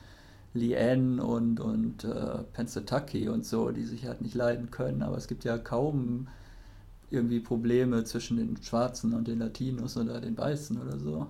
Lien 0.53 1.19
und, 1.19 1.59
und 1.59 2.03
äh, 2.03 2.43
Pensataki 2.53 3.29
und 3.29 3.45
so, 3.45 3.71
die 3.71 3.83
sich 3.83 4.05
halt 4.05 4.21
nicht 4.21 4.35
leiden 4.35 4.71
können. 4.71 5.03
Aber 5.03 5.15
es 5.15 5.27
gibt 5.27 5.45
ja 5.45 5.57
kaum 5.57 6.27
irgendwie 7.09 7.39
Probleme 7.39 8.03
zwischen 8.03 8.37
den 8.37 8.61
Schwarzen 8.61 9.13
und 9.13 9.27
den 9.27 9.39
Latinos 9.39 9.95
oder 9.95 10.19
den 10.19 10.37
Weißen 10.37 10.81
oder 10.81 10.99
so. 10.99 11.27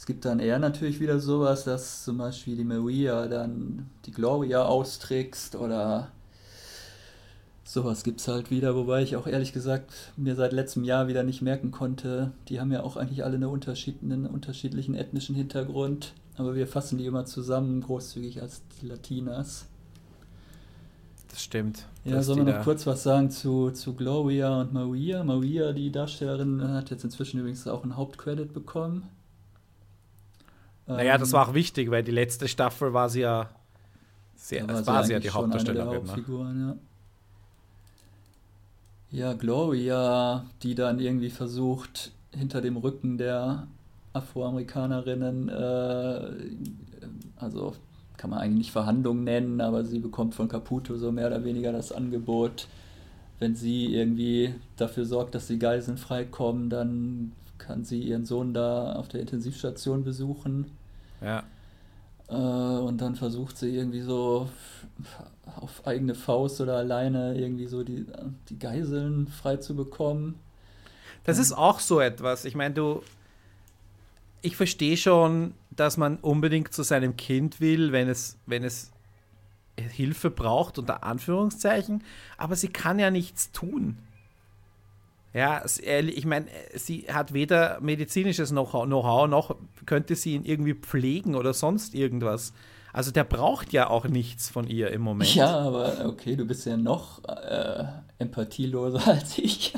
Es 0.00 0.06
gibt 0.06 0.24
dann 0.24 0.40
eher 0.40 0.58
natürlich 0.58 0.98
wieder 0.98 1.20
sowas, 1.20 1.64
dass 1.64 2.04
zum 2.04 2.16
Beispiel 2.16 2.56
die 2.56 2.64
Maria 2.64 3.28
dann 3.28 3.90
die 4.06 4.12
Gloria 4.12 4.64
austrickst 4.64 5.56
oder 5.56 6.08
sowas 7.64 8.02
gibt 8.02 8.20
es 8.20 8.26
halt 8.26 8.50
wieder, 8.50 8.74
wobei 8.74 9.02
ich 9.02 9.14
auch 9.16 9.26
ehrlich 9.26 9.52
gesagt 9.52 9.92
mir 10.16 10.36
seit 10.36 10.54
letztem 10.54 10.84
Jahr 10.84 11.06
wieder 11.06 11.22
nicht 11.22 11.42
merken 11.42 11.70
konnte. 11.70 12.32
Die 12.48 12.60
haben 12.60 12.72
ja 12.72 12.82
auch 12.82 12.96
eigentlich 12.96 13.24
alle 13.24 13.34
eine 13.34 13.50
einen 13.50 14.26
unterschiedlichen 14.26 14.94
ethnischen 14.94 15.36
Hintergrund, 15.36 16.14
aber 16.38 16.54
wir 16.54 16.66
fassen 16.66 16.96
die 16.96 17.04
immer 17.04 17.26
zusammen 17.26 17.82
großzügig 17.82 18.40
als 18.40 18.62
die 18.80 18.86
Latinas. 18.86 19.66
Das 21.28 21.42
stimmt. 21.42 21.84
Ja, 22.06 22.22
sollen 22.22 22.46
wir 22.46 22.54
noch 22.54 22.64
kurz 22.64 22.86
was 22.86 23.02
sagen 23.02 23.30
zu, 23.30 23.70
zu 23.72 23.92
Gloria 23.92 24.62
und 24.62 24.72
Maria? 24.72 25.22
Maria, 25.24 25.74
die 25.74 25.92
Darstellerin, 25.92 26.66
hat 26.68 26.88
jetzt 26.88 27.04
inzwischen 27.04 27.38
übrigens 27.38 27.68
auch 27.68 27.82
einen 27.82 27.98
Hauptcredit 27.98 28.54
bekommen. 28.54 29.06
Naja, 30.96 31.18
das 31.18 31.32
war 31.32 31.48
auch 31.48 31.54
wichtig, 31.54 31.90
weil 31.90 32.02
die 32.02 32.10
letzte 32.10 32.48
Staffel 32.48 32.92
war 32.92 33.08
sie 33.08 33.20
ja 33.20 33.50
sehr, 34.34 34.66
war, 34.68 34.86
war 34.86 35.04
sie 35.04 35.12
ja 35.12 35.20
die 35.20 35.30
Hauptdarstellerin. 35.30 36.04
Ne? 36.04 36.78
Ja. 39.10 39.26
ja, 39.28 39.32
Gloria, 39.34 40.44
die 40.62 40.74
dann 40.74 40.98
irgendwie 40.98 41.30
versucht, 41.30 42.12
hinter 42.32 42.60
dem 42.60 42.76
Rücken 42.76 43.18
der 43.18 43.66
Afroamerikanerinnen, 44.12 45.48
äh, 45.48 46.30
also 47.36 47.74
kann 48.16 48.30
man 48.30 48.40
eigentlich 48.40 48.58
nicht 48.58 48.72
Verhandlungen 48.72 49.24
nennen, 49.24 49.60
aber 49.60 49.84
sie 49.84 49.98
bekommt 49.98 50.34
von 50.34 50.48
Caputo 50.48 50.96
so 50.96 51.12
mehr 51.12 51.28
oder 51.28 51.44
weniger 51.44 51.72
das 51.72 51.92
Angebot, 51.92 52.68
wenn 53.38 53.54
sie 53.54 53.94
irgendwie 53.94 54.54
dafür 54.76 55.06
sorgt, 55.06 55.34
dass 55.34 55.46
die 55.46 55.58
Geiseln 55.58 55.96
freikommen, 55.96 56.68
dann 56.68 57.32
kann 57.56 57.84
sie 57.84 58.02
ihren 58.02 58.26
Sohn 58.26 58.52
da 58.52 58.94
auf 58.94 59.08
der 59.08 59.20
Intensivstation 59.20 60.04
besuchen. 60.04 60.66
Ja. 61.20 61.44
Äh, 62.28 62.34
und 62.34 62.98
dann 63.00 63.14
versucht 63.16 63.58
sie 63.58 63.74
irgendwie 63.74 64.02
so 64.02 64.48
auf 65.56 65.86
eigene 65.86 66.14
Faust 66.14 66.60
oder 66.60 66.76
alleine 66.76 67.36
irgendwie 67.36 67.66
so 67.66 67.82
die, 67.82 68.06
die 68.48 68.58
Geiseln 68.58 69.26
frei 69.28 69.56
zu 69.56 69.74
bekommen. 69.74 70.38
Das 71.24 71.38
ist 71.38 71.52
auch 71.52 71.80
so 71.80 72.00
etwas. 72.00 72.44
Ich 72.44 72.54
meine, 72.54 72.74
du, 72.74 73.02
ich 74.42 74.56
verstehe 74.56 74.96
schon, 74.96 75.54
dass 75.70 75.96
man 75.96 76.16
unbedingt 76.18 76.72
zu 76.72 76.82
seinem 76.82 77.16
Kind 77.16 77.60
will, 77.60 77.92
wenn 77.92 78.08
es, 78.08 78.38
wenn 78.46 78.64
es 78.64 78.90
Hilfe 79.78 80.30
braucht, 80.30 80.78
unter 80.78 81.04
Anführungszeichen, 81.04 82.04
aber 82.36 82.56
sie 82.56 82.68
kann 82.68 82.98
ja 82.98 83.10
nichts 83.10 83.50
tun. 83.52 83.98
Ja, 85.32 85.64
ich 85.64 86.26
meine, 86.26 86.46
sie 86.74 87.06
hat 87.08 87.32
weder 87.32 87.78
medizinisches 87.80 88.50
Know-how 88.50 89.28
noch 89.28 89.56
könnte 89.86 90.16
sie 90.16 90.34
ihn 90.34 90.44
irgendwie 90.44 90.74
pflegen 90.74 91.36
oder 91.36 91.54
sonst 91.54 91.94
irgendwas. 91.94 92.52
Also 92.92 93.12
der 93.12 93.24
braucht 93.24 93.72
ja 93.72 93.88
auch 93.88 94.06
nichts 94.06 94.48
von 94.48 94.66
ihr 94.66 94.90
im 94.90 95.02
Moment. 95.02 95.34
Ja, 95.34 95.56
aber 95.60 96.06
okay, 96.06 96.34
du 96.34 96.44
bist 96.44 96.66
ja 96.66 96.76
noch 96.76 97.22
äh, 97.24 97.84
empathieloser 98.18 99.06
als 99.06 99.38
ich. 99.38 99.74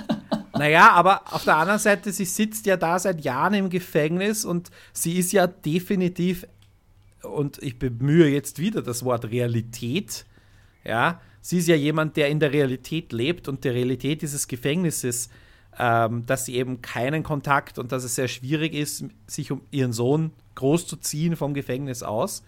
naja, 0.54 0.90
aber 0.92 1.22
auf 1.30 1.44
der 1.44 1.56
anderen 1.56 1.78
Seite, 1.78 2.12
sie 2.12 2.24
sitzt 2.24 2.64
ja 2.64 2.78
da 2.78 2.98
seit 2.98 3.22
Jahren 3.22 3.54
im 3.54 3.70
Gefängnis 3.70 4.46
und 4.46 4.70
sie 4.94 5.18
ist 5.18 5.32
ja 5.32 5.46
definitiv, 5.46 6.46
und 7.22 7.62
ich 7.62 7.78
bemühe 7.78 8.28
jetzt 8.28 8.58
wieder 8.58 8.80
das 8.80 9.04
Wort 9.04 9.26
Realität, 9.26 10.24
ja, 10.84 11.20
sie 11.42 11.58
ist 11.58 11.68
ja 11.68 11.76
jemand, 11.76 12.16
der 12.16 12.28
in 12.28 12.40
der 12.40 12.52
Realität 12.52 13.12
lebt 13.12 13.46
und 13.46 13.64
der 13.64 13.74
Realität 13.74 14.22
dieses 14.22 14.48
Gefängnisses 14.48 15.28
ähm, 15.78 16.26
dass 16.26 16.44
sie 16.44 16.56
eben 16.56 16.82
keinen 16.82 17.22
Kontakt 17.22 17.78
und 17.78 17.92
dass 17.92 18.04
es 18.04 18.14
sehr 18.14 18.28
schwierig 18.28 18.74
ist, 18.74 19.04
sich 19.26 19.50
um 19.50 19.62
ihren 19.70 19.92
Sohn 19.92 20.32
großzuziehen 20.54 21.36
vom 21.36 21.54
Gefängnis 21.54 22.02
aus. 22.02 22.42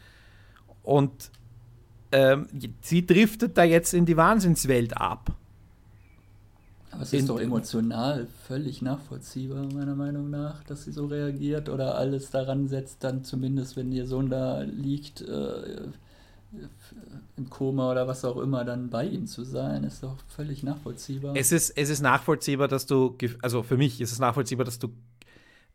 Und 0.82 1.30
ähm, 2.12 2.46
sie 2.82 3.06
driftet 3.06 3.56
da 3.56 3.64
jetzt 3.64 3.94
in 3.94 4.06
die 4.06 4.16
Wahnsinnswelt 4.16 4.96
ab. 4.96 5.32
Aber 6.94 7.02
es 7.02 7.12
ist 7.12 7.28
doch 7.28 7.40
emotional 7.40 8.28
völlig 8.46 8.80
nachvollziehbar, 8.80 9.66
meiner 9.72 9.96
Meinung 9.96 10.30
nach, 10.30 10.62
dass 10.62 10.84
sie 10.84 10.92
so 10.92 11.06
reagiert 11.06 11.68
oder 11.68 11.96
alles 11.96 12.30
daran 12.30 12.68
setzt, 12.68 13.02
dann 13.02 13.24
zumindest, 13.24 13.76
wenn 13.76 13.90
ihr 13.90 14.06
Sohn 14.06 14.30
da 14.30 14.60
liegt, 14.60 15.20
äh, 15.22 15.88
im 17.36 17.50
Koma 17.50 17.90
oder 17.90 18.06
was 18.06 18.24
auch 18.24 18.36
immer 18.36 18.64
dann 18.64 18.90
bei 18.90 19.06
ihm 19.06 19.26
zu 19.26 19.44
sein, 19.44 19.84
ist 19.84 20.02
doch 20.02 20.16
völlig 20.28 20.62
nachvollziehbar. 20.62 21.34
Es 21.36 21.52
ist, 21.52 21.70
es 21.70 21.88
ist 21.88 22.00
nachvollziehbar, 22.00 22.68
dass 22.68 22.86
du, 22.86 23.16
also 23.42 23.62
für 23.62 23.76
mich 23.76 24.00
ist 24.00 24.12
es 24.12 24.18
nachvollziehbar, 24.18 24.64
dass 24.64 24.78
du, 24.78 24.88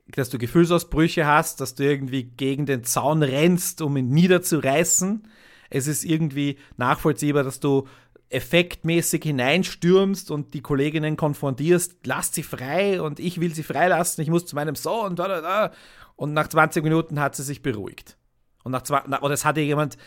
dass 0.08 0.30
du 0.30 0.38
Gefühlsausbrüche 0.38 1.26
hast, 1.26 1.62
dass 1.62 1.76
du 1.76 1.84
irgendwie 1.84 2.24
gegen 2.24 2.66
den 2.66 2.84
Zaun 2.84 3.24
rennst, 3.24 3.82
um 3.82 3.98
ihn 3.98 4.10
niederzureißen. 4.10 5.28
Es 5.70 5.88
ist 5.88 6.04
irgendwie 6.04 6.58
nachvollziehbar, 6.78 7.44
dass 7.44 7.60
du 7.60 7.88
effektmäßig 8.30 9.24
hineinstürmst 9.24 10.32
und 10.32 10.54
die 10.54 10.62
Kolleginnen 10.62 11.18
konfrontierst, 11.18 11.98
lass 12.06 12.34
sie 12.34 12.44
frei 12.44 13.02
und 13.02 13.20
ich 13.20 13.42
will 13.42 13.54
sie 13.54 13.64
freilassen, 13.64 14.22
ich 14.22 14.30
muss 14.30 14.46
zu 14.46 14.56
meinem 14.56 14.76
Sohn, 14.76 15.16
da, 15.16 15.28
da, 15.28 15.42
da. 15.42 15.72
Und 16.16 16.34
nach 16.34 16.48
20 16.48 16.84
Minuten 16.84 17.20
hat 17.20 17.36
sie 17.36 17.44
sich 17.44 17.62
beruhigt. 17.62 18.18
Und 18.64 18.72
nach 18.72 18.84
zwei, 18.84 19.02
oder 19.20 19.34
es 19.34 19.46
hatte 19.46 19.62
jemand 19.62 19.98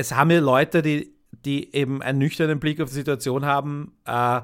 es 0.00 0.14
haben 0.14 0.30
ja 0.30 0.40
Leute, 0.40 0.82
die, 0.82 1.14
die 1.44 1.74
eben 1.74 2.02
einen 2.02 2.18
nüchternen 2.18 2.58
Blick 2.58 2.80
auf 2.80 2.88
die 2.88 2.94
Situation 2.94 3.44
haben, 3.44 3.96
äh, 4.06 4.40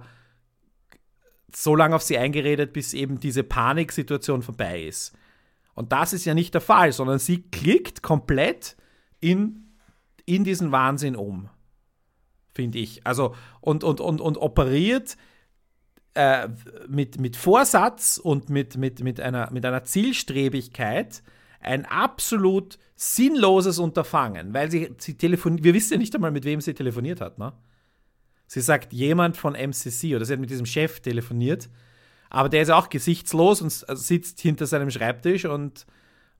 so 1.54 1.74
lange 1.74 1.96
auf 1.96 2.02
sie 2.02 2.18
eingeredet, 2.18 2.72
bis 2.72 2.92
eben 2.92 3.18
diese 3.18 3.42
Paniksituation 3.42 4.42
vorbei 4.42 4.82
ist. 4.82 5.16
Und 5.74 5.92
das 5.92 6.12
ist 6.12 6.24
ja 6.26 6.34
nicht 6.34 6.54
der 6.54 6.60
Fall, 6.60 6.92
sondern 6.92 7.18
sie 7.18 7.42
klickt 7.50 8.02
komplett 8.02 8.76
in, 9.20 9.74
in 10.26 10.44
diesen 10.44 10.72
Wahnsinn 10.72 11.16
um, 11.16 11.48
finde 12.54 12.78
ich. 12.78 13.06
Also 13.06 13.34
und, 13.60 13.84
und, 13.84 14.00
und, 14.00 14.20
und 14.20 14.36
operiert 14.38 15.16
äh, 16.14 16.48
mit, 16.88 17.18
mit 17.20 17.36
Vorsatz 17.36 18.18
und 18.18 18.50
mit, 18.50 18.76
mit, 18.76 19.00
mit, 19.00 19.20
einer, 19.20 19.50
mit 19.50 19.64
einer 19.64 19.84
Zielstrebigkeit 19.84 21.22
ein 21.60 21.86
absolut 21.86 22.78
sinnloses 22.96 23.78
Unterfangen, 23.78 24.54
weil 24.54 24.70
sie, 24.70 24.90
sie 24.96 25.14
telefoniert, 25.14 25.62
wir 25.62 25.74
wissen 25.74 25.94
ja 25.94 25.98
nicht 25.98 26.14
einmal, 26.14 26.30
mit 26.30 26.44
wem 26.44 26.60
sie 26.62 26.74
telefoniert 26.74 27.20
hat, 27.20 27.38
ne? 27.38 27.52
Sie 28.48 28.60
sagt, 28.60 28.92
jemand 28.92 29.36
von 29.36 29.54
MCC 29.54 30.14
oder 30.14 30.24
sie 30.24 30.32
hat 30.32 30.40
mit 30.40 30.50
diesem 30.50 30.66
Chef 30.66 31.00
telefoniert, 31.00 31.68
aber 32.30 32.48
der 32.48 32.62
ist 32.62 32.70
auch 32.70 32.88
gesichtslos 32.88 33.60
und 33.60 33.70
sitzt 33.70 34.40
hinter 34.40 34.66
seinem 34.66 34.90
Schreibtisch 34.90 35.44
und, 35.44 35.84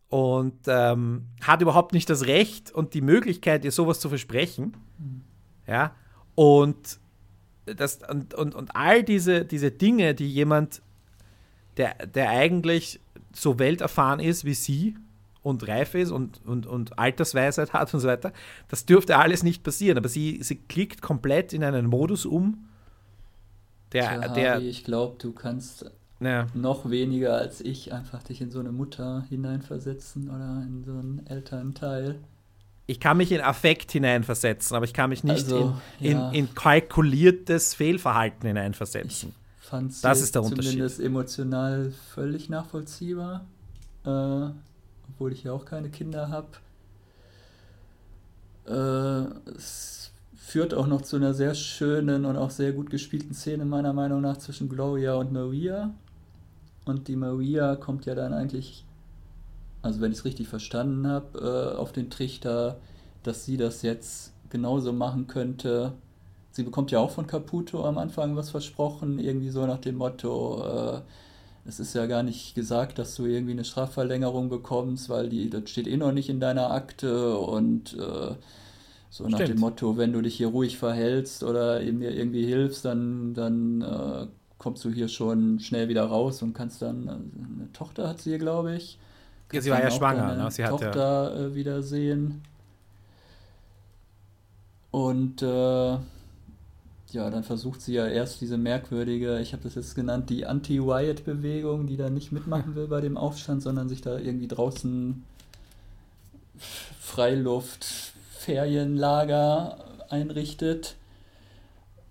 und 0.08 0.60
ähm, 0.66 1.26
hat 1.42 1.62
überhaupt 1.62 1.92
nicht 1.92 2.08
das 2.08 2.26
Recht 2.26 2.72
und 2.72 2.94
die 2.94 3.00
Möglichkeit, 3.00 3.64
ihr 3.64 3.72
sowas 3.72 4.00
zu 4.00 4.08
versprechen. 4.08 4.76
Mhm. 4.98 5.22
Ja, 5.66 5.96
und, 6.36 7.00
das, 7.66 7.98
und, 8.08 8.34
und, 8.34 8.54
und 8.54 8.76
all 8.76 9.02
diese, 9.02 9.44
diese 9.44 9.72
Dinge, 9.72 10.14
die 10.14 10.32
jemand, 10.32 10.80
der, 11.76 12.06
der 12.06 12.30
eigentlich 12.30 13.00
so 13.34 13.58
welterfahren 13.58 14.20
ist 14.20 14.44
wie 14.44 14.54
sie, 14.54 14.96
und 15.46 15.66
reif 15.68 15.94
ist 15.94 16.10
und, 16.10 16.40
und, 16.44 16.66
und 16.66 16.98
Altersweisheit 16.98 17.72
hat 17.72 17.94
und 17.94 18.00
so 18.00 18.08
weiter. 18.08 18.32
Das 18.68 18.84
dürfte 18.84 19.16
alles 19.16 19.44
nicht 19.44 19.62
passieren, 19.62 19.96
aber 19.96 20.08
sie, 20.08 20.42
sie 20.42 20.56
klickt 20.56 21.02
komplett 21.02 21.52
in 21.52 21.62
einen 21.62 21.86
Modus 21.86 22.26
um, 22.26 22.68
der. 23.92 24.08
Tja, 24.08 24.28
der 24.28 24.54
Harvey, 24.54 24.68
ich 24.68 24.82
glaube, 24.82 25.16
du 25.18 25.32
kannst 25.32 25.88
ja. 26.18 26.48
noch 26.52 26.90
weniger 26.90 27.36
als 27.36 27.60
ich 27.60 27.92
einfach 27.92 28.24
dich 28.24 28.40
in 28.40 28.50
so 28.50 28.58
eine 28.58 28.72
Mutter 28.72 29.24
hineinversetzen 29.28 30.28
oder 30.28 30.64
in 30.66 30.82
so 30.84 30.92
einen 30.92 31.24
Elternteil. 31.26 32.18
Ich 32.88 32.98
kann 32.98 33.16
mich 33.16 33.30
in 33.30 33.40
Affekt 33.40 33.92
hineinversetzen, 33.92 34.76
aber 34.76 34.84
ich 34.84 34.92
kann 34.92 35.10
mich 35.10 35.22
nicht 35.22 35.44
also, 35.44 35.76
in, 36.00 36.12
ja. 36.12 36.28
in, 36.30 36.46
in, 36.46 36.54
kalkuliertes 36.54 37.74
Fehlverhalten 37.74 38.48
hineinversetzen. 38.48 39.32
Ich 39.60 39.68
fand 39.68 40.04
das 40.04 40.20
ist 40.20 40.34
der 40.34 40.42
Unterschied. 40.42 40.72
Zumindest 40.72 41.00
emotional 41.00 41.92
völlig 42.14 42.48
nachvollziehbar. 42.48 43.44
Äh, 44.04 44.50
obwohl 45.10 45.32
ich 45.32 45.44
ja 45.44 45.52
auch 45.52 45.64
keine 45.64 45.90
Kinder 45.90 46.28
habe. 46.28 46.48
Äh, 48.66 49.50
es 49.56 50.12
führt 50.34 50.74
auch 50.74 50.86
noch 50.86 51.02
zu 51.02 51.16
einer 51.16 51.34
sehr 51.34 51.54
schönen 51.54 52.24
und 52.24 52.36
auch 52.36 52.50
sehr 52.50 52.72
gut 52.72 52.90
gespielten 52.90 53.34
Szene 53.34 53.64
meiner 53.64 53.92
Meinung 53.92 54.20
nach 54.20 54.36
zwischen 54.36 54.68
Gloria 54.68 55.14
und 55.14 55.32
Maria. 55.32 55.90
Und 56.84 57.08
die 57.08 57.16
Maria 57.16 57.74
kommt 57.74 58.06
ja 58.06 58.14
dann 58.14 58.32
eigentlich, 58.32 58.84
also 59.82 60.00
wenn 60.00 60.12
ich 60.12 60.18
es 60.18 60.24
richtig 60.24 60.48
verstanden 60.48 61.06
habe, 61.06 61.74
äh, 61.74 61.76
auf 61.76 61.92
den 61.92 62.10
Trichter, 62.10 62.78
dass 63.24 63.44
sie 63.44 63.56
das 63.56 63.82
jetzt 63.82 64.32
genauso 64.50 64.92
machen 64.92 65.26
könnte. 65.26 65.92
Sie 66.52 66.62
bekommt 66.62 66.92
ja 66.92 67.00
auch 67.00 67.10
von 67.10 67.26
Caputo 67.26 67.84
am 67.84 67.98
Anfang 67.98 68.36
was 68.36 68.50
versprochen, 68.50 69.18
irgendwie 69.18 69.50
so 69.50 69.66
nach 69.66 69.78
dem 69.78 69.96
Motto, 69.96 70.62
äh, 70.64 71.00
es 71.68 71.80
ist 71.80 71.94
ja 71.94 72.06
gar 72.06 72.22
nicht 72.22 72.54
gesagt, 72.54 72.98
dass 72.98 73.14
du 73.16 73.26
irgendwie 73.26 73.52
eine 73.52 73.64
Strafverlängerung 73.64 74.48
bekommst, 74.48 75.08
weil 75.08 75.28
die, 75.28 75.50
das 75.50 75.68
steht 75.68 75.86
eh 75.86 75.96
noch 75.96 76.12
nicht 76.12 76.28
in 76.28 76.40
deiner 76.40 76.70
Akte 76.70 77.36
und 77.38 77.94
äh, 77.94 78.34
so 79.10 79.24
Stimmt. 79.24 79.32
nach 79.32 79.46
dem 79.46 79.58
Motto, 79.58 79.96
wenn 79.96 80.12
du 80.12 80.20
dich 80.20 80.36
hier 80.36 80.48
ruhig 80.48 80.78
verhältst 80.78 81.42
oder 81.42 81.80
mir 81.80 82.14
irgendwie 82.14 82.46
hilfst, 82.46 82.84
dann, 82.84 83.34
dann 83.34 83.82
äh, 83.82 84.26
kommst 84.58 84.84
du 84.84 84.90
hier 84.90 85.08
schon 85.08 85.58
schnell 85.60 85.88
wieder 85.88 86.04
raus 86.04 86.42
und 86.42 86.52
kannst 86.52 86.82
dann, 86.82 87.08
also 87.08 87.24
eine 87.34 87.72
Tochter 87.72 88.08
hat 88.08 88.20
sie 88.20 88.30
hier, 88.30 88.38
glaube 88.38 88.74
ich. 88.74 88.98
Ja, 89.52 89.60
sie 89.60 89.70
war 89.70 89.82
ja 89.82 89.90
schwanger, 89.90 90.34
ne? 90.34 90.50
sie 90.50 90.64
Tochter 90.64 91.34
ja. 91.34 91.46
äh, 91.46 91.54
wiedersehen. 91.54 92.42
Und 94.90 95.42
äh, 95.42 95.96
ja, 97.16 97.30
dann 97.30 97.44
versucht 97.44 97.80
sie 97.80 97.94
ja 97.94 98.06
erst 98.06 98.42
diese 98.42 98.58
merkwürdige, 98.58 99.40
ich 99.40 99.54
habe 99.54 99.62
das 99.62 99.74
jetzt 99.74 99.94
genannt, 99.94 100.28
die 100.28 100.44
Anti-Riot-Bewegung, 100.44 101.86
die 101.86 101.96
da 101.96 102.10
nicht 102.10 102.30
mitmachen 102.30 102.74
will 102.74 102.88
bei 102.88 103.00
dem 103.00 103.16
Aufstand, 103.16 103.62
sondern 103.62 103.88
sich 103.88 104.02
da 104.02 104.18
irgendwie 104.18 104.48
draußen 104.48 105.24
Freiluft, 107.00 107.86
Ferienlager 108.38 109.78
einrichtet. 110.10 110.96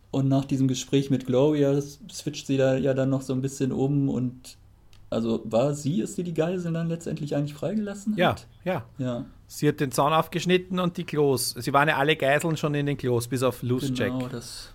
Und 0.10 0.28
nach 0.28 0.45
diesem 0.45 0.68
Gespräch 0.68 1.12
mit 1.12 1.28
Gloria 1.28 1.80
switcht 1.82 2.47
sie 2.47 2.58
da 2.58 2.76
ja 2.76 2.95
dann 2.95 3.10
noch 3.12 3.22
so 3.22 3.34
ein 3.34 3.41
bisschen 3.41 3.72
um 3.72 4.10
und 4.10 4.58
also 5.12 5.41
war 5.45 5.76
sie 5.76 6.01
es, 6.01 6.16
die 6.16 6.24
die 6.24 6.34
Geiseln 6.34 6.74
dann 6.74 6.89
letztendlich 6.89 7.36
eigentlich 7.36 7.53
freigelassen 7.53 8.14
hat? 8.14 8.47
Ja, 8.64 8.74
ja. 8.74 8.86
ja. 8.97 9.26
Sie 9.47 9.68
hat 9.68 9.80
den 9.80 9.91
Zaun 9.91 10.14
aufgeschnitten 10.14 10.80
und 10.80 10.97
die 10.97 11.03
Klos. 11.03 11.51
Sie 11.60 11.74
waren 11.74 11.88
ja 11.88 11.97
alle 11.97 12.16
Geiseln 12.16 12.58
schon 12.58 12.74
in 12.74 12.88
den 12.88 12.97
Klos, 12.97 13.28
bis 13.28 13.43
auf 13.43 13.62
Loose 13.62 13.93
Jack. 13.93 14.12
Genau, 14.12 14.28
das 14.28 14.74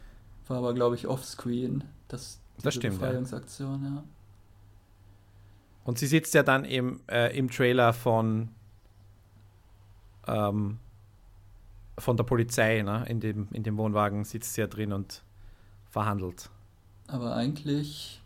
war 0.51 0.59
aber, 0.59 0.75
glaube 0.75 0.97
ich, 0.97 1.07
offscreen. 1.07 1.85
Das, 2.09 2.41
das 2.63 2.75
stimmt. 2.75 2.99
Befreiungsaktion, 2.99 3.83
ja. 3.85 3.91
ja. 3.91 4.05
Und 5.85 5.99
sie 5.99 6.07
sitzt 6.07 6.35
ja 6.35 6.43
dann 6.43 6.65
im, 6.65 7.01
äh, 7.09 7.37
im 7.37 7.51
Trailer 7.51 7.93
von, 7.93 8.49
ähm, 10.27 10.79
von 11.99 12.17
der 12.17 12.25
Polizei, 12.25 12.83
ne? 12.83 13.05
in, 13.09 13.21
dem, 13.21 13.49
in 13.53 13.63
dem 13.63 13.79
Wohnwagen 13.79 14.25
sitzt 14.25 14.55
sie 14.55 14.61
ja 14.61 14.67
drin 14.67 14.93
und 14.93 15.23
verhandelt. 15.89 16.51
Aber 17.07 17.35
eigentlich, 17.35 18.21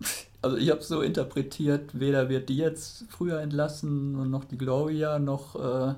also 0.42 0.56
ich 0.56 0.70
habe 0.70 0.80
es 0.80 0.88
so 0.88 1.00
interpretiert, 1.00 1.98
weder 1.98 2.28
wird 2.28 2.48
die 2.48 2.56
jetzt 2.56 3.06
früher 3.08 3.40
entlassen 3.40 4.16
und 4.16 4.30
noch 4.30 4.44
die 4.44 4.58
Gloria, 4.58 5.18
noch, 5.18 5.56
äh, 5.56 5.94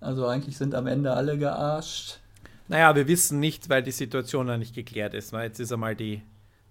also 0.00 0.26
eigentlich 0.26 0.58
sind 0.58 0.74
am 0.74 0.86
Ende 0.86 1.14
alle 1.14 1.38
gearscht. 1.38 2.20
Naja, 2.70 2.94
wir 2.94 3.08
wissen 3.08 3.40
nicht, 3.40 3.68
weil 3.68 3.82
die 3.82 3.90
Situation 3.90 4.46
noch 4.46 4.56
nicht 4.56 4.76
geklärt 4.76 5.12
ist. 5.12 5.32
Weil 5.32 5.48
jetzt 5.48 5.58
ist 5.58 5.72
einmal 5.72 5.96
die, 5.96 6.22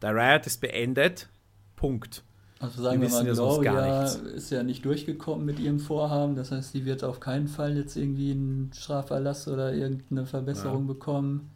der 0.02 0.16
Riot 0.16 0.48
ist 0.48 0.62
beendet. 0.62 1.28
Punkt. 1.76 2.24
Also 2.62 2.82
sagen 2.82 3.02
wir, 3.02 3.10
wir 3.10 3.16
mal, 3.16 3.26
ja 3.26 3.34
Gloria 3.34 4.04
ist 4.04 4.50
ja 4.50 4.64
nicht 4.64 4.86
durchgekommen 4.86 5.46
mit 5.46 5.60
ihrem 5.60 5.80
Vorhaben. 5.80 6.38
Das 6.38 6.52
heißt, 6.52 6.72
sie 6.72 6.86
wird 6.86 7.04
auf 7.04 7.20
keinen 7.20 7.50
Fall 7.50 7.76
jetzt 7.76 7.98
irgendwie 7.98 8.32
einen 8.32 8.72
Straferlass 8.74 9.50
oder 9.50 9.74
irgendeine 9.74 10.26
Verbesserung 10.26 10.88
ja. 10.88 10.94
bekommen. 10.94 11.52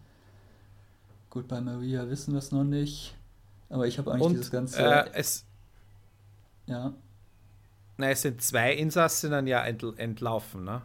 Gut, 1.29 1.47
bei 1.47 1.61
Maria 1.61 2.09
wissen 2.09 2.33
wir 2.33 2.39
es 2.39 2.51
noch 2.51 2.65
nicht. 2.65 3.15
Aber 3.69 3.87
ich 3.87 3.97
habe 3.97 4.11
eigentlich 4.11 4.25
Und, 4.25 4.33
dieses 4.33 4.51
ganze. 4.51 4.83
Äh, 4.83 5.09
es, 5.13 5.45
ja. 6.67 6.93
Na, 7.95 8.09
es 8.09 8.23
sind 8.23 8.41
zwei 8.41 8.73
Insassinnen 8.73 9.47
ja 9.47 9.63
entl 9.63 9.93
entlaufen, 9.95 10.65
ne? 10.65 10.81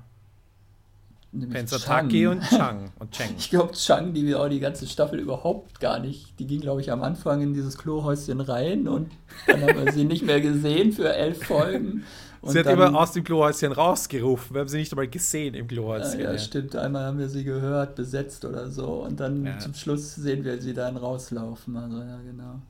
Pensataki 1.33 2.27
und 2.27 2.43
Chang. 2.43 2.91
Und 2.99 3.11
Cheng. 3.13 3.35
ich 3.39 3.51
glaube, 3.51 3.73
Chang, 3.73 4.15
die 4.15 4.25
wir 4.27 4.41
auch 4.41 4.49
die 4.49 4.61
ganze 4.61 4.87
Staffel 4.87 5.19
überhaupt 5.19 5.79
gar 5.79 5.99
nicht. 5.99 6.39
Die 6.39 6.47
ging, 6.47 6.61
glaube 6.61 6.81
ich, 6.81 6.91
am 6.91 7.03
Anfang 7.03 7.43
in 7.43 7.53
dieses 7.53 7.77
Klohäuschen 7.77 8.41
rein 8.41 8.89
und 8.89 9.11
dann 9.47 9.63
haben 9.63 9.85
wir 9.85 9.93
sie 9.93 10.05
nicht 10.05 10.25
mehr 10.25 10.41
gesehen 10.41 10.93
für 10.93 11.15
elf 11.15 11.45
Folgen. 11.45 12.05
Und 12.41 12.53
sie 12.53 12.61
hat 12.61 12.67
dann, 12.67 12.75
immer 12.75 12.97
aus 12.97 13.11
dem 13.11 13.25
Klohäuschen 13.25 13.73
rausgerufen. 13.73 14.55
Wir 14.55 14.61
haben 14.61 14.69
sie 14.69 14.79
nicht 14.79 14.93
einmal 14.93 15.09
gesehen 15.09 15.55
im 15.55 15.67
Klohäuschen. 15.67 16.21
Ja, 16.21 16.31
ja, 16.31 16.39
stimmt. 16.39 16.77
Einmal 16.77 17.05
haben 17.05 17.19
wir 17.19 17.29
sie 17.29 17.43
gehört, 17.43 17.97
besetzt 17.97 18.45
oder 18.45 18.69
so. 18.69 19.03
Und 19.03 19.19
dann 19.19 19.45
ja. 19.45 19.59
zum 19.59 19.75
Schluss 19.75 20.15
sehen 20.15 20.45
wir 20.45 20.63
sie 20.63 20.73
dann 20.73 20.97
rauslaufen. 20.97 21.77
Also, 21.77 21.99
ja, 21.99 22.21
genau. 22.21 22.63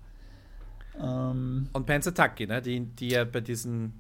Ähm, 1.00 1.68
und 1.72 1.86
Pensataki, 1.86 2.46
ne? 2.46 2.62
die, 2.62 2.80
die 2.80 3.10
ja 3.10 3.24
bei 3.24 3.40
diesen 3.40 3.92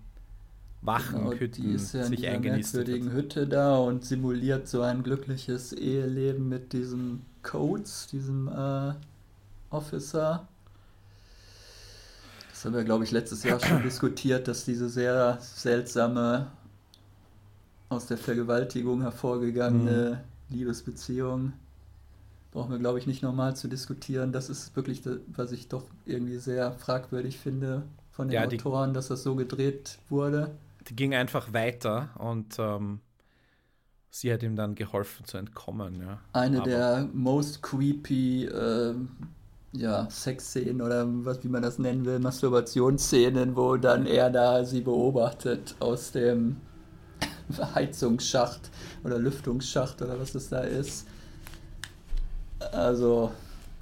Wachenhütten 0.82 1.62
genau, 1.62 1.68
die 1.70 1.74
ist 1.74 1.92
ja 1.92 2.04
sich 2.04 2.22
in 2.22 2.40
merkwürdigen 2.40 3.12
Hütte 3.12 3.46
da 3.46 3.76
und 3.78 4.04
simuliert 4.04 4.68
so 4.68 4.82
ein 4.82 5.02
glückliches 5.02 5.72
Eheleben 5.72 6.48
mit 6.48 6.72
diesem 6.72 7.22
Coates, 7.42 8.06
diesem 8.06 8.48
äh, 8.48 8.92
Officer. 9.70 10.46
Das 12.50 12.64
haben 12.64 12.74
wir, 12.74 12.84
glaube 12.84 13.04
ich, 13.04 13.10
letztes 13.10 13.42
Jahr 13.42 13.58
schon 13.58 13.82
diskutiert, 13.84 14.46
dass 14.46 14.64
diese 14.64 14.88
sehr 14.88 15.38
seltsame, 15.40 16.46
aus 17.88 18.06
der 18.06 18.18
Vergewaltigung 18.18 19.00
hervorgegangene 19.00 20.22
mhm. 20.48 20.56
Liebesbeziehung, 20.56 21.54
brauchen 22.52 22.70
wir, 22.70 22.78
glaube 22.78 22.98
ich, 22.98 23.06
nicht 23.06 23.22
nochmal 23.22 23.56
zu 23.56 23.66
diskutieren. 23.66 24.30
Das 24.30 24.48
ist 24.48 24.76
wirklich, 24.76 25.02
das, 25.02 25.16
was 25.28 25.52
ich 25.52 25.68
doch 25.68 25.84
irgendwie 26.04 26.36
sehr 26.36 26.72
fragwürdig 26.72 27.38
finde 27.38 27.82
von 28.12 28.28
den 28.28 28.34
ja, 28.34 28.44
Autoren, 28.44 28.94
dass 28.94 29.08
das 29.08 29.22
so 29.22 29.34
gedreht 29.34 29.98
wurde 30.08 30.50
die 30.88 30.96
ging 30.96 31.14
einfach 31.14 31.52
weiter 31.52 32.10
und 32.18 32.58
ähm, 32.58 33.00
sie 34.10 34.32
hat 34.32 34.42
ihm 34.42 34.56
dann 34.56 34.74
geholfen 34.74 35.24
zu 35.26 35.36
entkommen. 35.36 36.00
Ja. 36.00 36.18
Eine 36.32 36.58
Aber 36.58 36.70
der 36.70 37.08
most 37.12 37.62
creepy 37.62 38.46
äh, 38.46 38.94
ja, 39.72 40.08
Sexszenen 40.10 40.80
oder 40.80 41.04
was 41.24 41.44
wie 41.44 41.48
man 41.48 41.62
das 41.62 41.78
nennen 41.78 42.04
will, 42.04 42.18
Masturbationsszenen, 42.18 43.54
wo 43.54 43.76
dann 43.76 44.06
er 44.06 44.30
da 44.30 44.64
sie 44.64 44.80
beobachtet 44.80 45.74
aus 45.78 46.12
dem 46.12 46.56
Heizungsschacht 47.74 48.70
oder 49.04 49.18
Lüftungsschacht 49.18 50.00
oder 50.02 50.18
was 50.18 50.32
das 50.32 50.48
da 50.48 50.60
ist. 50.60 51.06
Also, 52.72 53.30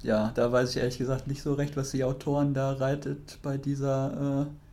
ja, 0.03 0.31
da 0.35 0.51
weiß 0.51 0.71
ich 0.71 0.77
ehrlich 0.77 0.97
gesagt 0.97 1.27
nicht 1.27 1.41
so 1.41 1.53
recht, 1.53 1.77
was 1.77 1.91
die 1.91 2.03
Autoren 2.03 2.53
da 2.53 2.73
reitet 2.73 3.39
bei 3.41 3.57
dieser 3.57 4.43
äh, 4.43 4.66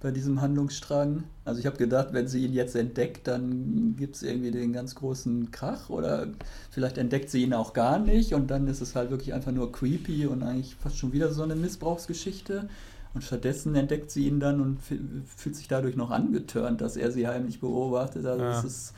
bei 0.00 0.10
diesem 0.10 0.40
Handlungsstrang. 0.40 1.24
Also 1.44 1.60
ich 1.60 1.66
habe 1.66 1.76
gedacht, 1.76 2.08
wenn 2.12 2.28
sie 2.28 2.44
ihn 2.44 2.52
jetzt 2.52 2.76
entdeckt, 2.76 3.26
dann 3.26 3.96
gibt 3.96 4.16
es 4.16 4.22
irgendwie 4.22 4.50
den 4.50 4.72
ganz 4.72 4.94
großen 4.94 5.50
Krach 5.50 5.88
oder 5.88 6.28
vielleicht 6.70 6.98
entdeckt 6.98 7.30
sie 7.30 7.42
ihn 7.42 7.54
auch 7.54 7.72
gar 7.72 7.98
nicht 7.98 8.34
und 8.34 8.50
dann 8.50 8.68
ist 8.68 8.80
es 8.80 8.94
halt 8.94 9.10
wirklich 9.10 9.34
einfach 9.34 9.52
nur 9.52 9.72
creepy 9.72 10.26
und 10.26 10.42
eigentlich 10.42 10.76
fast 10.76 10.98
schon 10.98 11.12
wieder 11.12 11.32
so 11.32 11.42
eine 11.42 11.56
Missbrauchsgeschichte. 11.56 12.68
Und 13.14 13.22
stattdessen 13.22 13.76
entdeckt 13.76 14.10
sie 14.10 14.26
ihn 14.26 14.40
dann 14.40 14.60
und 14.60 14.78
fühlt 14.82 15.54
sich 15.54 15.68
dadurch 15.68 15.94
noch 15.94 16.10
angetörnt, 16.10 16.80
dass 16.80 16.96
er 16.96 17.12
sie 17.12 17.28
heimlich 17.28 17.60
beobachtet. 17.60 18.26
Also 18.26 18.42
ja. 18.42 18.50
das 18.50 18.64
ist. 18.64 18.94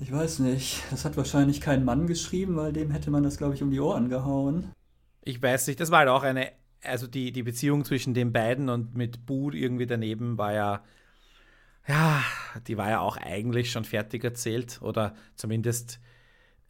Ich 0.00 0.10
weiß 0.10 0.38
nicht. 0.38 0.82
Das 0.90 1.04
hat 1.04 1.18
wahrscheinlich 1.18 1.60
kein 1.60 1.84
Mann 1.84 2.06
geschrieben, 2.06 2.56
weil 2.56 2.72
dem 2.72 2.90
hätte 2.90 3.10
man 3.10 3.22
das, 3.22 3.36
glaube 3.36 3.54
ich, 3.54 3.62
um 3.62 3.70
die 3.70 3.78
Ohren 3.78 4.08
gehauen. 4.08 4.72
Ich 5.22 5.40
weiß 5.40 5.66
nicht, 5.66 5.78
das 5.80 5.90
war 5.90 6.00
halt 6.00 6.08
auch 6.08 6.22
eine 6.22 6.50
also 6.84 7.06
die, 7.06 7.32
die 7.32 7.42
Beziehung 7.42 7.84
zwischen 7.84 8.14
den 8.14 8.32
beiden 8.32 8.68
und 8.68 8.94
mit 8.94 9.26
Bud 9.26 9.54
irgendwie 9.54 9.86
daneben 9.86 10.38
war 10.38 10.52
ja, 10.52 10.84
ja, 11.86 12.22
die 12.66 12.76
war 12.76 12.90
ja 12.90 13.00
auch 13.00 13.16
eigentlich 13.16 13.70
schon 13.70 13.84
fertig 13.84 14.24
erzählt 14.24 14.80
oder 14.82 15.14
zumindest 15.36 16.00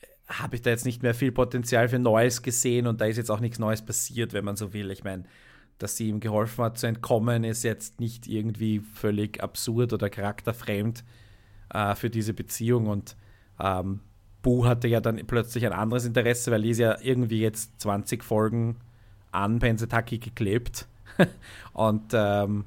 äh, 0.00 0.06
habe 0.26 0.56
ich 0.56 0.62
da 0.62 0.70
jetzt 0.70 0.84
nicht 0.84 1.02
mehr 1.02 1.14
viel 1.14 1.32
Potenzial 1.32 1.88
für 1.88 1.98
Neues 1.98 2.42
gesehen 2.42 2.86
und 2.86 3.00
da 3.00 3.06
ist 3.06 3.16
jetzt 3.16 3.30
auch 3.30 3.40
nichts 3.40 3.58
Neues 3.58 3.82
passiert, 3.82 4.32
wenn 4.32 4.44
man 4.44 4.56
so 4.56 4.72
will. 4.72 4.90
Ich 4.90 5.04
meine, 5.04 5.24
dass 5.78 5.96
sie 5.96 6.08
ihm 6.08 6.20
geholfen 6.20 6.64
hat 6.64 6.78
zu 6.78 6.86
entkommen, 6.86 7.44
ist 7.44 7.62
jetzt 7.62 8.00
nicht 8.00 8.26
irgendwie 8.26 8.80
völlig 8.80 9.42
absurd 9.42 9.92
oder 9.92 10.10
charakterfremd 10.10 11.04
äh, 11.72 11.94
für 11.94 12.10
diese 12.10 12.34
Beziehung 12.34 12.86
und 12.86 13.16
ähm, 13.60 14.00
Bu 14.42 14.66
hatte 14.66 14.88
ja 14.88 15.00
dann 15.00 15.16
plötzlich 15.26 15.64
ein 15.64 15.72
anderes 15.72 16.04
Interesse, 16.04 16.50
weil 16.50 16.62
die 16.62 16.70
ist 16.70 16.78
ja 16.78 16.98
irgendwie 17.00 17.40
jetzt 17.40 17.80
20 17.80 18.22
Folgen 18.22 18.76
an 19.34 19.58
Pensataki 19.58 20.18
geklebt. 20.18 20.86
und 21.72 22.12
ähm, 22.12 22.64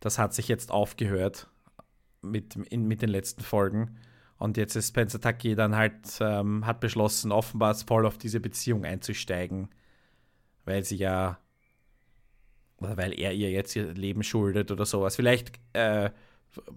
das 0.00 0.18
hat 0.18 0.34
sich 0.34 0.48
jetzt 0.48 0.70
aufgehört 0.70 1.48
mit, 2.22 2.56
in, 2.56 2.86
mit 2.86 3.02
den 3.02 3.10
letzten 3.10 3.42
Folgen. 3.42 3.96
Und 4.38 4.56
jetzt 4.56 4.74
ist 4.74 4.92
Pensataki 4.92 5.54
dann 5.54 5.76
halt, 5.76 6.18
ähm, 6.20 6.66
hat 6.66 6.80
beschlossen, 6.80 7.30
offenbar 7.30 7.74
voll 7.74 8.06
auf 8.06 8.16
diese 8.16 8.40
Beziehung 8.40 8.84
einzusteigen, 8.84 9.68
weil 10.64 10.82
sie 10.84 10.96
ja, 10.96 11.38
oder 12.78 12.96
weil 12.96 13.18
er 13.18 13.32
ihr 13.32 13.50
jetzt 13.50 13.76
ihr 13.76 13.92
Leben 13.92 14.22
schuldet 14.22 14.70
oder 14.70 14.86
sowas. 14.86 15.16
Vielleicht 15.16 15.52
äh, 15.74 16.10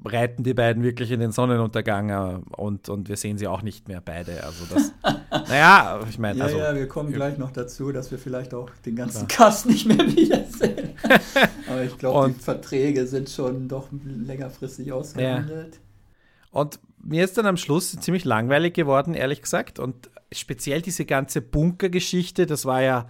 reiten 0.06 0.44
die 0.44 0.54
beiden 0.54 0.84
wirklich 0.84 1.12
in 1.12 1.20
den 1.20 1.32
Sonnenuntergang 1.32 2.10
äh, 2.10 2.40
und, 2.56 2.90
und 2.90 3.10
wir 3.10 3.18
sehen 3.18 3.38
sie 3.38 3.48
auch 3.48 3.62
nicht 3.62 3.88
mehr 3.88 4.02
beide. 4.02 4.44
Also 4.44 4.66
das, 4.72 4.94
naja, 5.50 6.00
ich 6.08 6.20
meine. 6.20 6.40
Ja, 6.40 6.46
also, 6.46 6.58
ja, 6.58 6.76
wir 6.76 6.88
kommen 6.88 7.12
gleich 7.12 7.38
noch 7.38 7.52
dazu, 7.52 7.92
dass 7.92 8.12
wir 8.12 8.20
vielleicht 8.20 8.54
auch 8.54 8.70
den 8.86 8.96
ganzen 8.96 9.28
klar. 9.28 9.50
Cast 9.50 9.66
nicht 9.66 9.86
mehr 9.86 9.98
wiedersehen. 9.98 10.90
Aber 11.70 11.84
ich 11.84 11.98
glaube, 11.98 12.32
die 12.32 12.40
Verträge 12.40 13.08
sind 13.08 13.30
schon 13.30 13.68
doch 13.68 13.88
längerfristig 14.04 14.92
ausgehandelt. 14.92 15.76
Ja. 15.76 16.60
Und 16.60 16.80
mir 17.02 17.24
ist 17.24 17.38
dann 17.38 17.48
am 17.48 17.58
Schluss 17.58 17.92
ziemlich 18.00 18.26
langweilig 18.26 18.76
geworden, 18.76 19.16
ehrlich 19.16 19.42
gesagt. 19.42 19.80
Und 19.80 20.10
speziell 20.32 20.82
diese 20.82 21.06
ganze 21.06 21.42
Bunkergeschichte, 21.42 22.46
das 22.46 22.66
war 22.66 22.82
ja, 22.82 23.08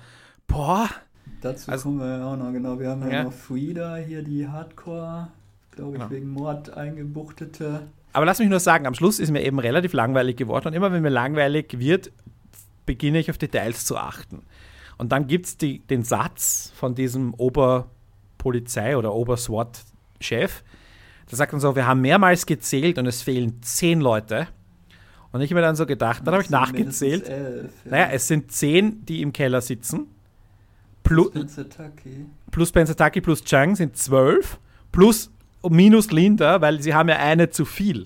boah. 0.48 0.90
Dazu 1.42 1.72
also, 1.72 1.84
kommen 1.84 2.00
wir 2.00 2.20
ja 2.20 2.26
auch 2.26 2.38
noch, 2.38 2.54
genau. 2.54 2.80
Wir 2.80 2.90
haben 2.90 3.02
ja, 3.04 3.10
ja 3.10 3.24
noch 3.26 3.34
Frieda 3.34 3.98
hier, 3.98 4.24
die 4.24 4.48
Hardcore 4.48 5.28
glaube 5.76 5.98
ich, 5.98 6.04
ja. 6.04 6.10
wegen 6.10 6.30
Mord 6.30 6.76
eingebuchtete. 6.76 7.88
Aber 8.14 8.26
lass 8.26 8.40
mich 8.40 8.50
nur 8.50 8.60
sagen, 8.60 8.86
am 8.86 8.94
Schluss 8.94 9.20
ist 9.20 9.32
mir 9.32 9.42
eben 9.42 9.60
relativ 9.60 9.94
langweilig 9.94 10.38
geworden 10.38 10.68
und 10.68 10.74
immer 10.74 10.92
wenn 10.92 11.02
mir 11.02 11.10
langweilig 11.10 11.80
wird, 11.80 12.12
beginne 12.86 13.20
ich 13.20 13.30
auf 13.30 13.38
Details 13.38 13.86
zu 13.86 13.98
achten. 13.98 14.44
Und 14.98 15.12
dann 15.12 15.28
gibt 15.28 15.48
es 15.48 15.58
den 15.58 16.04
Satz 16.04 16.72
von 16.76 16.96
diesem 16.96 17.34
Oberpolizei- 17.34 18.96
oder 18.96 19.14
Oberswat-Chef, 19.14 20.64
der 21.30 21.38
sagt 21.38 21.54
dann 21.54 21.60
so, 21.60 21.76
wir 21.76 21.88
haben 21.88 22.02
mehrmals 22.02 22.46
gezählt 22.46 22.98
und 22.98 23.08
es 23.08 23.22
fehlen 23.22 23.62
zehn 23.62 24.02
Leute. 24.02 24.48
Und 25.32 25.42
ich 25.42 25.50
habe 25.50 25.56
mir 25.56 25.62
dann 25.66 25.76
so 25.76 25.88
gedacht, 25.88 26.22
dann 26.26 26.34
habe 26.36 26.44
ich 26.44 26.52
nachgezählt. 26.52 27.28
Elf, 27.28 27.72
ja. 27.86 27.92
Naja, 27.92 28.08
es 28.12 28.28
sind 28.28 28.52
zehn, 28.52 29.04
die 29.06 29.24
im 29.24 29.34
Keller 29.34 29.62
sitzen. 29.62 30.08
Plus 31.02 31.32
Pensataki. 31.32 32.28
Plus 32.52 32.72
Pensataki 32.72 33.20
plus 33.20 33.44
Chang 33.44 33.76
sind 33.76 33.98
zwölf. 33.98 34.60
Plus 34.92 35.32
minus 35.70 36.12
Linda, 36.12 36.62
weil 36.62 36.82
sie 36.82 36.94
haben 36.94 37.10
ja 37.10 37.18
eine 37.18 37.50
zu 37.50 37.66
viel. 37.66 38.06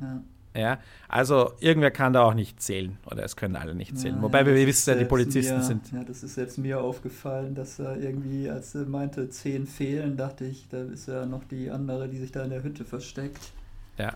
Ja. 0.00 0.22
ja. 0.54 0.78
Also 1.08 1.52
irgendwer 1.60 1.90
kann 1.90 2.12
da 2.12 2.22
auch 2.22 2.34
nicht 2.34 2.62
zählen 2.62 2.96
oder 3.04 3.24
es 3.24 3.36
können 3.36 3.56
alle 3.56 3.74
nicht 3.74 3.98
zählen. 3.98 4.16
Ja, 4.16 4.22
Wobei 4.22 4.46
wir 4.46 4.54
wissen 4.54 4.90
ja, 4.90 4.96
die 4.96 5.04
Polizisten 5.04 5.58
mir, 5.58 5.62
sind. 5.62 5.92
Ja, 5.92 6.04
das 6.04 6.22
ist 6.22 6.36
jetzt 6.36 6.56
mir 6.58 6.80
aufgefallen, 6.80 7.54
dass 7.54 7.78
er 7.78 7.98
irgendwie, 7.98 8.48
als 8.48 8.74
er 8.74 8.86
meinte, 8.86 9.28
zehn 9.28 9.66
fehlen, 9.66 10.16
dachte 10.16 10.44
ich, 10.44 10.68
da 10.68 10.82
ist 10.82 11.08
ja 11.08 11.26
noch 11.26 11.44
die 11.44 11.70
andere, 11.70 12.08
die 12.08 12.18
sich 12.18 12.32
da 12.32 12.44
in 12.44 12.50
der 12.50 12.62
Hütte 12.62 12.84
versteckt. 12.84 13.52
Ja, 13.98 14.14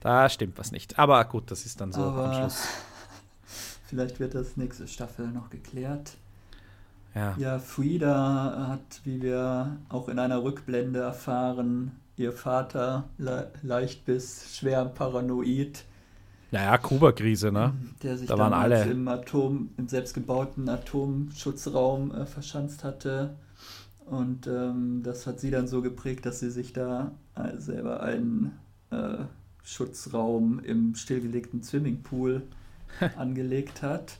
da 0.00 0.28
stimmt 0.28 0.58
was 0.58 0.70
nicht. 0.70 0.98
Aber 0.98 1.24
gut, 1.24 1.50
das 1.50 1.66
ist 1.66 1.80
dann 1.80 1.92
so 1.92 2.02
Aber 2.02 2.26
am 2.26 2.34
Schluss. 2.34 2.68
Vielleicht 3.86 4.20
wird 4.20 4.34
das 4.34 4.56
nächste 4.56 4.86
Staffel 4.86 5.28
noch 5.28 5.50
geklärt. 5.50 6.16
Ja. 7.14 7.36
ja, 7.38 7.58
Frieda 7.60 8.66
hat, 8.68 9.00
wie 9.04 9.22
wir 9.22 9.76
auch 9.88 10.08
in 10.08 10.18
einer 10.18 10.42
Rückblende 10.42 10.98
erfahren, 10.98 11.92
ihr 12.16 12.32
Vater 12.32 13.04
le 13.18 13.52
leicht 13.62 14.04
bis 14.04 14.56
schwer 14.56 14.84
paranoid. 14.84 15.84
Naja, 16.50 16.76
Kuba-Krise, 16.78 17.52
ne? 17.52 17.72
Der 18.02 18.16
sich 18.16 18.28
da 18.28 18.38
waren 18.38 18.52
alle 18.52 18.84
im 18.84 19.06
Atom, 19.08 19.70
im 19.76 19.88
selbstgebauten 19.88 20.68
Atomschutzraum 20.68 22.12
äh, 22.14 22.26
verschanzt 22.26 22.84
hatte. 22.84 23.36
Und 24.06 24.46
ähm, 24.46 25.02
das 25.02 25.26
hat 25.26 25.40
sie 25.40 25.50
dann 25.50 25.66
so 25.66 25.82
geprägt, 25.82 26.26
dass 26.26 26.40
sie 26.40 26.50
sich 26.50 26.72
da 26.72 27.12
äh, 27.36 27.56
selber 27.58 28.02
einen 28.02 28.58
äh, 28.90 29.24
Schutzraum 29.62 30.60
im 30.60 30.94
stillgelegten 30.94 31.62
Swimmingpool 31.62 32.42
angelegt 33.16 33.82
hat 33.82 34.18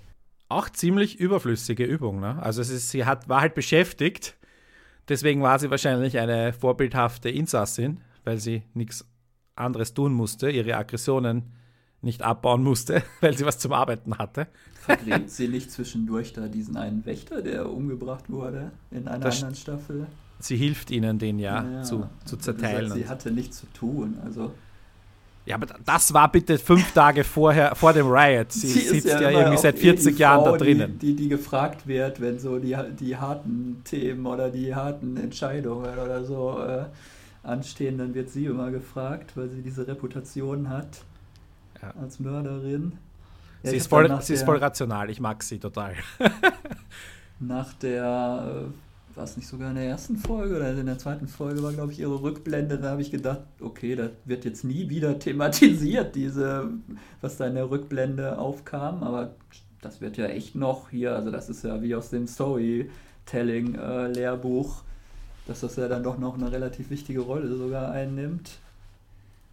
auch 0.55 0.71
ziemlich 0.71 1.19
überflüssige 1.19 1.85
Übung. 1.85 2.21
Ne? 2.21 2.41
Also 2.43 2.63
es 2.63 2.71
ist, 2.71 2.91
sie 2.91 3.05
hat, 3.05 3.29
war 3.29 3.41
halt 3.41 3.55
beschäftigt, 3.55 4.37
deswegen 5.09 5.43
war 5.43 5.59
sie 5.59 5.71
wahrscheinlich 5.71 6.19
eine 6.19 6.53
vorbildhafte 6.53 7.29
Insassin, 7.29 8.01
weil 8.25 8.39
sie 8.39 8.63
nichts 8.73 9.05
anderes 9.57 9.95
tun 9.95 10.13
musste, 10.13 10.51
ihre 10.51 10.77
Aggressionen 10.77 11.53
nicht 12.03 12.23
abbauen 12.23 12.63
musste, 12.63 13.03
weil 13.21 13.37
sie 13.37 13.45
was 13.45 13.59
zum 13.59 13.73
Arbeiten 13.73 14.19
hatte. 14.19 14.47
Vergräbt 14.75 15.31
sie 15.31 15.49
nicht 15.49 15.71
zwischendurch 15.71 16.33
da 16.33 16.49
diesen 16.49 16.77
einen 16.77 17.05
Wächter, 17.07 17.43
der 17.43 17.71
umgebracht 17.71 18.31
wurde 18.31 18.73
in 18.91 19.09
einer 19.09 19.25
das 19.25 19.37
anderen 19.37 19.57
Staffel? 19.57 20.07
Sie 20.39 20.57
hilft 20.57 20.91
ihnen, 20.91 21.19
den 21.19 21.39
ja, 21.39 21.65
ja 21.65 21.83
zu, 21.83 22.07
zu 22.25 22.37
zerteilen. 22.37 22.85
Gesagt, 22.85 23.01
sie 23.01 23.09
hatte 23.09 23.31
nichts 23.31 23.59
zu 23.59 23.67
tun. 23.73 24.19
Also 24.25 24.53
ja, 25.47 25.57
aber 25.57 25.67
das 25.85 26.15
war 26.15 26.31
bitte 26.33 26.59
fünf 26.59 26.93
Tage 26.93 27.23
vorher, 27.23 27.75
vor 27.75 27.93
dem 27.93 28.07
Riot. 28.07 28.53
Sie, 28.53 28.67
Sie 28.69 28.81
sitzt 28.81 29.07
ja, 29.07 29.21
ja 29.21 29.31
irgendwie 29.31 29.59
seit 29.59 29.79
40 29.79 30.19
Jahren 30.19 30.45
Frau, 30.45 30.53
da 30.53 30.59
drinnen. 30.59 30.99
Die, 30.99 31.15
die, 31.15 31.23
die, 31.25 31.29
gefragt 31.29 31.87
wird, 31.87 32.21
wenn 32.21 32.39
so 32.39 32.59
die, 32.59 32.77
die 32.99 33.17
harten 33.17 33.83
Themen 33.85 34.25
oder 34.27 34.51
die 34.51 34.75
harten 34.75 35.17
Entscheidungen 35.17 35.99
oder 35.99 36.25
so 36.25 36.59
äh, 36.61 36.85
anstehen, 37.43 37.99
dann 37.99 38.15
wird 38.15 38.31
sie 38.31 38.47
immer 38.47 38.71
gefragt, 38.71 39.37
weil 39.37 39.51
sie 39.51 39.61
diese 39.61 39.87
Reputation 39.87 40.71
hat 40.71 41.05
ja. 41.83 41.93
als 42.01 42.21
Mörderin. 42.21 42.93
Ja, 43.63 43.71
sie, 43.71 43.77
ist 43.77 43.89
voll, 43.89 44.05
sie 44.23 44.27
der, 44.27 44.37
ist 44.37 44.45
voll 44.45 44.57
rational, 44.57 45.11
ich 45.11 45.21
mag 45.21 45.43
sie 45.43 45.59
total. 45.59 45.95
nach 47.41 47.75
der 47.75 48.65
äh, 48.67 48.84
war 49.17 49.25
es 49.25 49.37
nicht 49.37 49.47
sogar 49.47 49.69
in 49.71 49.77
der 49.77 49.85
ersten 49.85 50.17
Folge 50.17 50.57
oder 50.57 50.73
in 50.73 50.87
der 50.87 50.99
zweiten 50.99 51.29
Folge 51.29 51.63
war, 51.63 51.73
glaube 51.73 51.93
ich, 51.93 52.01
ihre 52.01 52.23
Rückblende. 52.23 52.79
Da 52.79 52.91
habe 52.91 53.03
ich 53.03 53.11
gedacht, 53.11 53.41
okay, 53.61 53.97
das 53.97 54.11
wird 54.25 54.45
jetzt 54.45 54.65
nie 54.65 54.89
wieder 54.89 55.19
thematisiert, 55.19 56.15
diese, 56.15 56.71
was 57.21 57.37
da 57.37 57.47
in 57.47 57.55
der 57.55 57.71
Rückblende 57.71 58.39
aufkam. 58.39 59.03
Aber 59.03 59.35
das 59.83 60.01
wird 60.01 60.17
ja 60.17 60.27
echt 60.27 60.55
noch 60.55 60.91
hier, 60.91 61.15
also 61.15 61.31
das 61.31 61.49
ist 61.49 61.65
ja 61.65 61.83
wie 61.83 61.95
aus 61.95 62.11
dem 62.11 62.27
Storytelling-Lehrbuch, 62.27 64.83
dass 65.47 65.61
das 65.61 65.77
ja 65.77 65.89
dann 65.89 66.03
doch 66.03 66.19
noch 66.19 66.35
eine 66.35 66.51
relativ 66.51 66.91
wichtige 66.91 67.21
Rolle 67.21 67.57
sogar 67.57 67.93
einnimmt. 67.93 68.59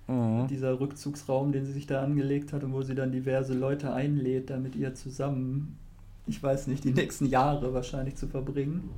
Mhm. 0.08 0.48
Dieser 0.48 0.80
Rückzugsraum, 0.80 1.52
den 1.52 1.66
sie 1.66 1.74
sich 1.74 1.86
da 1.86 2.02
angelegt 2.02 2.54
hat 2.54 2.64
und 2.64 2.74
wo 2.74 2.82
sie 2.82 2.96
dann 2.96 3.12
diverse 3.12 3.54
Leute 3.54 3.94
einlädt, 3.94 4.50
damit 4.50 4.76
ihr 4.76 4.96
zusammen, 4.96 5.78
ich 6.26 6.42
weiß 6.42 6.68
nicht, 6.68 6.84
die 6.84 6.94
nächsten 6.94 7.26
Jahre 7.26 7.74
wahrscheinlich 7.74 8.16
zu 8.16 8.28
verbringen. 8.28 8.90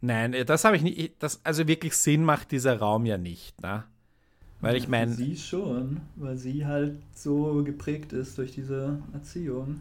Nein, 0.00 0.34
äh, 0.34 0.44
das 0.44 0.64
habe 0.64 0.76
ich 0.76 0.82
nicht. 0.82 1.22
Das, 1.22 1.44
also 1.44 1.66
wirklich 1.66 1.96
Sinn 1.96 2.24
macht 2.24 2.52
dieser 2.52 2.78
Raum 2.78 3.06
ja 3.06 3.18
nicht, 3.18 3.60
ne? 3.60 3.84
Weil 4.60 4.76
ich 4.76 4.88
meine. 4.88 5.12
Sie 5.12 5.36
schon, 5.36 6.00
weil 6.16 6.36
sie 6.36 6.66
halt 6.66 7.00
so 7.14 7.62
geprägt 7.62 8.12
ist 8.12 8.38
durch 8.38 8.52
diese 8.52 9.00
Erziehung. 9.12 9.80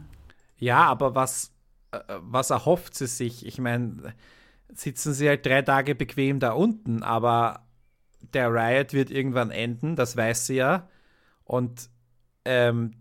Ja, 0.57 0.85
aber 0.85 1.15
was, 1.15 1.51
äh, 1.91 1.99
was 2.19 2.51
erhofft 2.51 2.95
sie 2.95 3.07
sich? 3.07 3.45
Ich 3.45 3.59
meine, 3.59 4.13
sitzen 4.73 5.13
sie 5.13 5.27
halt 5.27 5.45
drei 5.45 5.61
Tage 5.61 5.95
bequem 5.95 6.39
da 6.39 6.51
unten, 6.51 7.01
aber 7.03 7.65
der 8.33 8.53
Riot 8.53 8.93
wird 8.93 9.09
irgendwann 9.09 9.51
enden, 9.51 9.95
das 9.95 10.15
weiß 10.17 10.47
sie 10.47 10.55
ja. 10.55 10.87
Und 11.43 11.89
ähm, 12.45 12.93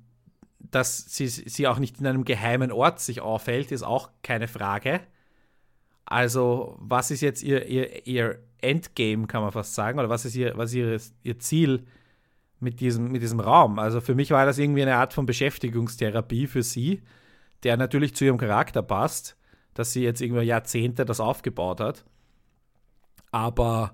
dass 0.59 0.99
sie, 0.99 1.29
sie 1.29 1.67
auch 1.67 1.79
nicht 1.79 2.01
in 2.01 2.07
einem 2.07 2.25
geheimen 2.25 2.73
Ort 2.73 3.01
sich 3.01 3.21
aufhält, 3.21 3.73
ist 3.73 3.83
auch 3.83 4.11
keine 4.23 4.49
Frage. 4.49 5.01
Also, 6.07 6.77
was 6.79 7.11
ist 7.11 7.21
jetzt 7.21 7.43
ihr, 7.43 7.67
ihr, 7.67 8.07
ihr 8.07 8.39
Endgame, 8.59 9.27
kann 9.27 9.43
man 9.43 9.53
fast 9.53 9.75
sagen, 9.75 9.99
oder 9.99 10.09
was 10.09 10.25
ist 10.25 10.37
ihr, 10.37 10.57
was 10.57 10.73
ihr, 10.73 10.99
ihr 11.23 11.39
Ziel 11.39 11.85
mit 12.61 12.81
diesem, 12.81 13.13
mit 13.13 13.23
diesem 13.23 13.41
Raum? 13.41 13.79
Also 13.79 14.01
für 14.01 14.15
mich 14.15 14.31
war 14.31 14.47
das 14.47 14.59
irgendwie 14.59 14.83
eine 14.83 14.97
Art 14.97 15.13
von 15.13 15.27
Beschäftigungstherapie 15.27 16.47
für 16.47 16.63
sie, 16.63 17.03
der 17.65 17.77
natürlich 17.77 18.15
zu 18.15 18.25
ihrem 18.25 18.39
Charakter 18.39 18.83
passt, 18.83 19.37
dass 19.75 19.93
sie 19.93 20.03
jetzt 20.03 20.23
irgendwie 20.23 20.43
Jahrzehnte 20.43 21.05
das 21.05 21.21
aufgebaut 21.21 21.81
hat. 21.81 22.05
Aber 23.33 23.93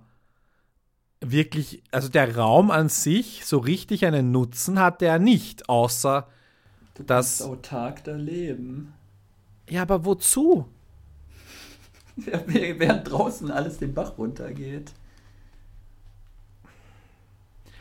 wirklich, 1.20 1.82
also 1.90 2.08
der 2.08 2.36
Raum 2.36 2.70
an 2.70 2.88
sich, 2.88 3.44
so 3.46 3.58
richtig 3.58 4.04
einen 4.04 4.32
Nutzen 4.32 4.78
hatte 4.78 5.06
er 5.06 5.18
nicht, 5.18 5.68
außer 5.68 6.28
Du 6.94 7.02
dass. 7.04 7.40
autark 7.40 8.04
da 8.04 8.14
leben. 8.14 8.92
Ja, 9.68 9.82
aber 9.82 10.04
wozu? 10.04 10.68
Während 12.46 13.10
draußen 13.10 13.50
alles 13.50 13.78
den 13.78 13.94
Bach 13.94 14.18
runtergeht. 14.18 14.92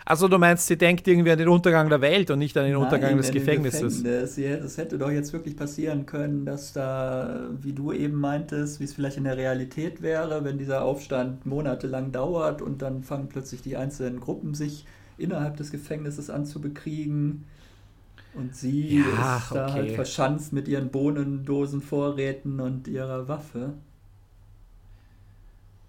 Also 0.06 0.28
du 0.28 0.38
meinst, 0.38 0.68
sie 0.68 0.78
denkt 0.78 1.08
irgendwie 1.08 1.32
an 1.32 1.38
den 1.40 1.48
Untergang 1.48 1.90
der 1.90 2.02
Welt 2.02 2.30
und 2.32 2.40
nicht 2.40 2.56
an 2.58 2.66
den 2.66 2.76
Nein, 2.76 2.76
Untergang 2.76 3.18
des 3.18 3.32
Gefängnisses. 3.32 4.04
Gefängnis. 4.04 4.38
Ja, 4.38 4.56
Es 4.56 4.78
hätte 4.78 4.98
doch 4.98 5.12
jetzt 5.12 5.34
wirklich 5.34 5.56
passieren 5.58 6.06
können, 6.06 6.46
dass 6.46 6.74
da, 6.74 7.50
wie 7.60 7.74
du 7.74 7.92
eben 7.92 8.16
meintest, 8.16 8.80
wie 8.80 8.86
es 8.86 8.94
vielleicht 8.94 9.18
in 9.18 9.26
der 9.26 9.38
Realität 9.38 10.02
wäre, 10.02 10.44
wenn 10.46 10.58
dieser 10.58 10.84
Aufstand 10.84 11.46
monatelang 11.46 12.12
dauert 12.12 12.62
und 12.62 12.82
dann 12.82 13.04
fangen 13.04 13.30
plötzlich 13.30 13.62
die 13.62 13.78
einzelnen 13.78 14.20
Gruppen 14.20 14.54
sich 14.54 14.86
innerhalb 15.18 15.58
des 15.58 15.72
Gefängnisses 15.72 16.30
an 16.30 16.46
zu 16.46 16.62
bekriegen. 16.62 17.46
Und 18.34 18.56
sie 18.56 19.02
Ja, 19.04 19.38
ist 19.38 19.56
da 19.56 19.72
okay. 19.72 19.72
halt 19.74 19.92
verschanzt 19.92 20.54
mit 20.54 20.68
ihren 20.68 20.90
Bohnendosenvorräten 20.92 22.60
und 22.62 22.88
ihrer 22.88 23.28
Waffe. 23.28 23.74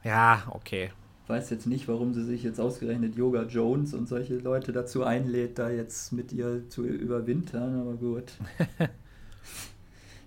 Ja, 0.05 0.43
okay. 0.51 0.91
weiß 1.29 1.51
jetzt 1.51 1.67
nicht, 1.67 1.89
warum 1.89 2.13
sie 2.13 2.25
sich 2.25 2.43
jetzt 2.43 2.61
ausgerechnet 2.61 3.17
Yoga 3.17 3.45
Jones 3.45 3.95
und 3.95 4.09
solche 4.09 4.37
Leute 4.37 4.73
dazu 4.73 5.05
einlädt, 5.05 5.59
da 5.59 5.71
jetzt 5.71 6.13
mit 6.13 6.33
ihr 6.33 6.69
zu 6.69 6.85
überwintern, 6.85 7.81
aber 7.81 7.95
gut. 7.95 8.33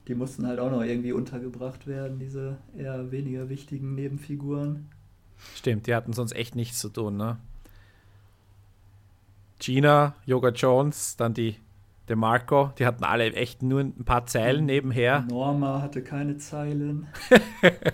Die 0.08 0.16
mussten 0.16 0.46
halt 0.46 0.60
auch 0.60 0.70
noch 0.70 0.84
irgendwie 0.84 1.14
untergebracht 1.14 1.88
werden, 1.88 2.20
diese 2.20 2.58
eher 2.78 3.12
weniger 3.12 3.50
wichtigen 3.50 3.96
Nebenfiguren. 3.96 4.88
Stimmt, 5.56 5.88
die 5.88 5.96
hatten 5.96 6.14
sonst 6.14 6.34
echt 6.34 6.56
nichts 6.56 6.78
zu 6.78 6.90
tun, 6.90 7.18
ne? 7.18 7.38
Gina, 9.60 10.16
Yoga 10.26 10.50
Jones, 10.50 11.18
dann 11.18 11.34
die 11.34 11.56
DeMarco, 12.08 12.72
die 12.78 12.86
hatten 12.86 13.04
alle 13.04 13.34
echt 13.34 13.64
nur 13.64 13.82
ein 13.82 14.06
paar 14.06 14.28
Zeilen 14.28 14.66
nebenher. 14.66 15.26
Norma 15.28 15.82
hatte 15.82 16.04
keine 16.04 16.38
Zeilen. 16.38 17.08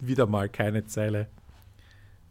Wieder 0.00 0.26
mal 0.26 0.48
keine 0.48 0.86
Zeile. 0.86 1.28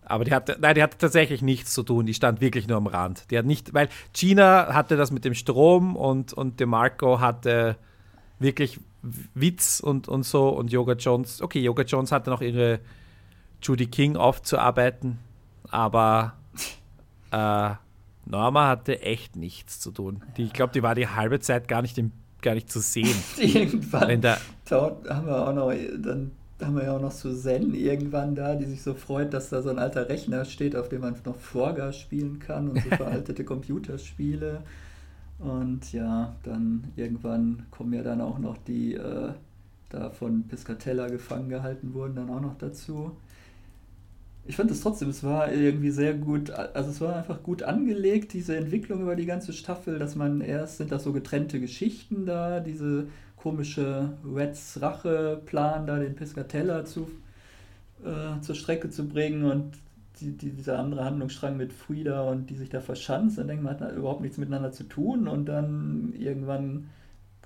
Aber 0.06 0.26
die 0.26 0.34
hatte, 0.34 0.58
nein, 0.60 0.76
die 0.76 0.84
hatte 0.84 0.98
tatsächlich 0.98 1.42
nichts 1.42 1.74
zu 1.74 1.84
tun. 1.84 2.06
Die 2.06 2.14
stand 2.14 2.42
wirklich 2.42 2.68
nur 2.68 2.78
am 2.78 2.88
Rand. 2.88 3.32
Die 3.32 3.38
hat 3.38 3.46
nicht, 3.46 3.74
weil 3.74 3.88
Gina 4.14 4.74
hatte 4.74 4.98
das 4.98 5.12
mit 5.12 5.26
dem 5.26 5.34
Strom 5.34 5.96
und, 5.96 6.34
und 6.34 6.60
DeMarco 6.60 7.20
hatte 7.20 7.78
wirklich 8.40 8.80
Witz 9.34 9.80
und, 9.80 10.08
und 10.08 10.24
so 10.24 10.50
und 10.50 10.72
Yoga 10.72 10.94
Jones. 10.94 11.42
Okay, 11.42 11.60
Yoga 11.62 11.84
Jones 11.84 12.12
hatte 12.12 12.30
noch 12.30 12.42
ihre 12.42 12.80
Judy 13.62 13.88
King 13.88 14.18
aufzuarbeiten, 14.18 15.20
aber 15.70 16.34
äh, 17.32 17.72
Norma 18.26 18.68
hatte 18.68 19.02
echt 19.02 19.36
nichts 19.36 19.80
zu 19.80 19.92
tun. 19.92 20.24
Die, 20.38 20.44
ich 20.44 20.54
glaube, 20.54 20.74
die 20.74 20.84
war 20.84 20.96
die 20.96 21.08
halbe 21.08 21.40
Zeit 21.40 21.68
gar 21.68 21.82
nicht, 21.82 21.98
im, 21.98 22.12
gar 22.42 22.56
nicht 22.56 22.72
zu 22.72 22.80
sehen. 22.80 23.16
Irgendwann 23.38 24.08
Wenn 24.08 24.22
da, 24.22 24.38
haben 24.70 25.28
wir 25.28 25.48
auch 25.48 25.54
noch, 25.54 25.74
dann 25.98 26.32
haben 26.62 26.76
wir 26.76 26.84
ja 26.84 26.96
auch 26.96 27.02
noch 27.02 27.12
Susanne 27.12 27.76
irgendwann 27.76 28.36
da, 28.36 28.56
die 28.56 28.66
sich 28.66 28.82
so 28.82 28.94
freut, 28.94 29.34
dass 29.34 29.50
da 29.50 29.62
so 29.62 29.70
ein 29.70 29.80
alter 29.80 30.10
Rechner 30.10 30.46
steht, 30.46 30.76
auf 30.76 30.90
dem 30.90 31.02
man 31.02 31.16
noch 31.26 31.38
Forga 31.38 31.92
spielen 31.92 32.40
kann 32.40 32.70
und 32.70 32.82
so 32.82 32.90
veraltete 32.96 33.44
Computerspiele. 33.44 34.62
Und 35.40 35.92
ja, 35.92 36.36
dann 36.44 36.86
irgendwann 36.96 37.66
kommen 37.72 37.94
ja 37.94 38.04
dann 38.04 38.22
auch 38.22 38.40
noch 38.40 38.58
die, 38.58 38.94
äh, 38.94 39.32
da 39.90 40.10
von 40.10 40.44
Piscatella 40.44 41.08
gefangen 41.08 41.50
gehalten 41.50 41.94
wurden, 41.94 42.16
dann 42.16 42.30
auch 42.30 42.42
noch 42.42 42.58
dazu. 42.58 43.12
Ich 44.46 44.58
fand 44.58 44.70
es 44.72 44.82
trotzdem, 44.82 45.10
es 45.10 45.24
war 45.24 45.52
irgendwie 45.54 45.92
sehr 45.92 46.14
gut, 46.14 46.50
also 46.50 46.90
es 46.90 47.00
war 47.00 47.16
einfach 47.16 47.44
gut 47.44 47.64
angelegt, 47.64 48.34
diese 48.34 48.58
Entwicklung 48.58 49.02
über 49.02 49.16
die 49.16 49.26
ganze 49.26 49.54
Staffel, 49.54 50.00
dass 50.00 50.16
man 50.16 50.42
erst 50.42 50.78
sind 50.78 50.92
das 50.92 51.04
so 51.04 51.14
getrennte 51.14 51.62
Geschichten 51.62 52.26
da, 52.26 52.60
diese 52.60 53.08
komische 53.44 54.14
Reds 54.26 54.82
Rache-Plan, 54.82 55.86
da 55.86 56.00
den 56.00 56.16
Piscatella 56.16 56.86
zu, 56.86 57.12
äh, 58.06 58.40
zur 58.40 58.56
Strecke 58.56 58.90
zu 58.90 59.06
bringen 59.10 59.44
und 59.44 59.74
die, 60.22 60.32
die, 60.38 60.52
dieser 60.52 60.80
andere 60.80 61.04
Handlungsstrang 61.04 61.58
mit 61.58 61.74
Frida 61.74 62.22
und 62.22 62.50
die 62.50 62.56
sich 62.56 62.70
da 62.70 62.80
verschanzt, 62.80 63.38
dann 63.38 63.48
denkt 63.50 63.64
man, 63.64 63.78
hat 63.78 63.96
überhaupt 63.98 64.22
nichts 64.22 64.38
miteinander 64.38 64.72
zu 64.72 64.86
tun 64.86 65.28
und 65.28 65.46
dann 65.46 66.14
irgendwann 66.18 66.90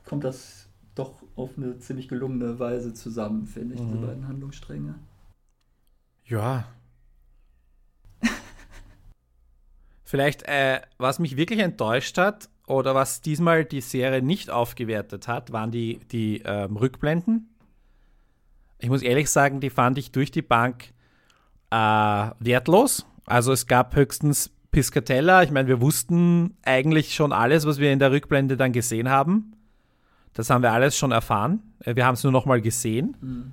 kommt 0.05 0.23
das 0.23 0.67
doch 0.93 1.23
auf 1.35 1.57
eine 1.57 1.79
ziemlich 1.79 2.07
gelungene 2.07 2.59
Weise 2.59 2.93
zusammen, 2.93 3.47
finde 3.47 3.73
ich, 3.75 3.81
diese 3.81 3.97
Mhm. 3.97 4.01
beiden 4.05 4.27
Handlungsstränge. 4.27 4.95
Ja. 6.25 6.67
Vielleicht, 10.03 10.43
äh, 10.43 10.81
was 10.97 11.19
mich 11.19 11.37
wirklich 11.37 11.59
enttäuscht 11.59 12.17
hat 12.17 12.49
oder 12.67 12.93
was 12.93 13.21
diesmal 13.21 13.65
die 13.65 13.81
Serie 13.81 14.21
nicht 14.21 14.51
aufgewertet 14.51 15.27
hat, 15.27 15.51
waren 15.51 15.71
die, 15.71 15.99
die 16.11 16.43
ähm, 16.45 16.77
Rückblenden. 16.77 17.49
Ich 18.77 18.89
muss 18.89 19.01
ehrlich 19.01 19.31
sagen, 19.31 19.59
die 19.59 19.71
fand 19.71 19.97
ich 19.97 20.11
durch 20.11 20.29
die 20.29 20.41
Bank 20.43 20.93
äh, 21.71 21.75
wertlos. 21.75 23.05
Also 23.25 23.51
es 23.51 23.65
gab 23.65 23.95
höchstens 23.95 24.51
Piscatella. 24.71 25.43
Ich 25.43 25.51
meine, 25.51 25.67
wir 25.67 25.81
wussten 25.81 26.55
eigentlich 26.63 27.15
schon 27.15 27.31
alles, 27.31 27.65
was 27.65 27.79
wir 27.79 27.91
in 27.91 27.99
der 27.99 28.11
Rückblende 28.11 28.57
dann 28.57 28.73
gesehen 28.73 29.09
haben. 29.09 29.53
Das 30.33 30.49
haben 30.49 30.61
wir 30.61 30.71
alles 30.71 30.95
schon 30.97 31.11
erfahren. 31.11 31.61
Äh, 31.79 31.95
Wir 31.95 32.05
haben 32.05 32.13
es 32.13 32.23
nur 32.23 32.31
noch 32.33 32.45
mal 32.45 32.61
gesehen. 32.61 33.17
Mhm. 33.21 33.51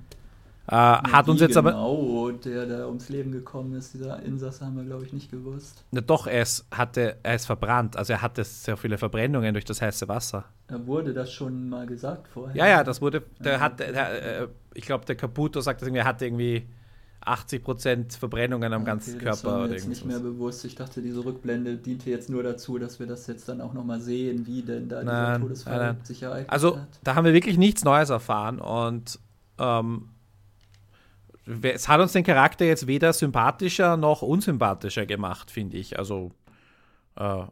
Äh, 0.67 0.71
hat 0.75 1.29
uns 1.29 1.41
jetzt 1.41 1.57
aber 1.57 1.71
genau 1.71 2.31
der 2.31 2.65
da 2.65 2.87
ums 2.87 3.09
Leben 3.09 3.31
gekommen 3.31 3.73
ist, 3.75 3.93
dieser 3.93 4.21
Insasse, 4.23 4.65
haben 4.65 4.75
wir, 4.75 4.83
glaube 4.83 5.05
ich, 5.05 5.13
nicht 5.13 5.29
gewusst. 5.31 5.83
Na 5.91 6.01
doch, 6.01 6.25
er 6.27 6.41
ist, 6.41 6.65
hatte, 6.71 7.17
er 7.23 7.35
ist 7.35 7.45
verbrannt. 7.45 7.97
Also 7.97 8.13
er 8.13 8.21
hatte 8.21 8.43
sehr 8.43 8.75
viele 8.77 8.97
Verbrennungen 8.97 9.53
durch 9.53 9.65
das 9.65 9.81
heiße 9.81 10.07
Wasser. 10.07 10.45
Da 10.67 10.85
wurde 10.87 11.13
das 11.13 11.31
schon 11.31 11.69
mal 11.69 11.85
gesagt 11.85 12.27
vorher. 12.27 12.55
Ja, 12.55 12.67
ja, 12.67 12.83
das 12.83 13.01
wurde, 13.01 13.21
der 13.43 13.53
Ja, 13.53 13.59
hat, 13.59 13.79
der, 13.79 14.41
äh, 14.41 14.47
ich 14.73 14.85
glaube, 14.85 15.05
der 15.05 15.15
Caputo 15.15 15.61
sagt 15.61 15.81
das 15.81 15.87
irgendwie, 15.87 15.99
er 15.99 16.05
hatte 16.05 16.25
irgendwie 16.25 16.65
80% 17.25 18.17
Verbrennungen 18.17 18.71
am 18.73 18.81
Okay, 18.81 18.91
ganzen 18.91 19.19
das 19.19 19.43
war 19.43 19.53
Körper. 19.53 19.67
mir 19.67 19.73
jetzt 19.75 19.87
nicht 19.87 20.05
mehr 20.05 20.19
bewusst. 20.19 20.63
Ich 20.65 20.75
dachte, 20.75 21.01
diese 21.01 21.23
Rückblende 21.25 21.77
diente 21.77 22.09
jetzt 22.09 22.29
nur 22.29 22.43
dazu, 22.43 22.77
dass 22.77 22.99
wir 22.99 23.07
das 23.07 23.27
jetzt 23.27 23.47
dann 23.49 23.61
auch 23.61 23.73
nochmal 23.73 23.99
sehen, 24.01 24.45
wie 24.45 24.61
denn 24.61 24.89
da 24.89 25.03
Nein, 25.03 25.33
dieser 25.35 25.39
Todesfall 25.47 25.77
nein, 25.77 25.95
nein. 25.97 26.05
sich 26.05 26.21
ereignet 26.23 26.49
Also 26.51 26.77
hat. 26.77 26.87
da 27.03 27.15
haben 27.15 27.25
wir 27.25 27.33
wirklich 27.33 27.57
nichts 27.57 27.83
Neues 27.83 28.09
erfahren 28.09 28.59
und 28.59 29.19
ähm, 29.57 30.09
es 31.61 31.87
hat 31.87 32.01
uns 32.01 32.13
den 32.13 32.23
Charakter 32.23 32.65
jetzt 32.65 32.87
weder 32.87 33.13
sympathischer 33.13 33.97
noch 33.97 34.21
unsympathischer 34.21 35.05
gemacht, 35.05 35.51
finde 35.51 35.77
ich. 35.77 35.97
Also 35.99 36.31
äh, 37.15 37.43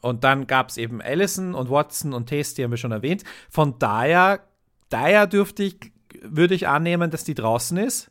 und 0.00 0.24
dann 0.24 0.46
gab 0.46 0.68
es 0.68 0.76
eben 0.76 1.00
Allison 1.00 1.54
und 1.54 1.70
Watson 1.70 2.12
und 2.12 2.28
Tasty, 2.28 2.62
haben 2.62 2.72
wir 2.72 2.76
schon 2.76 2.92
erwähnt. 2.92 3.22
Von 3.48 3.78
daher, 3.78 4.40
daher 4.88 5.26
dürfte 5.26 5.62
ich, 5.62 5.76
würde 6.22 6.54
ich 6.54 6.66
annehmen, 6.66 7.10
dass 7.10 7.24
die 7.24 7.34
draußen 7.34 7.76
ist. 7.76 8.10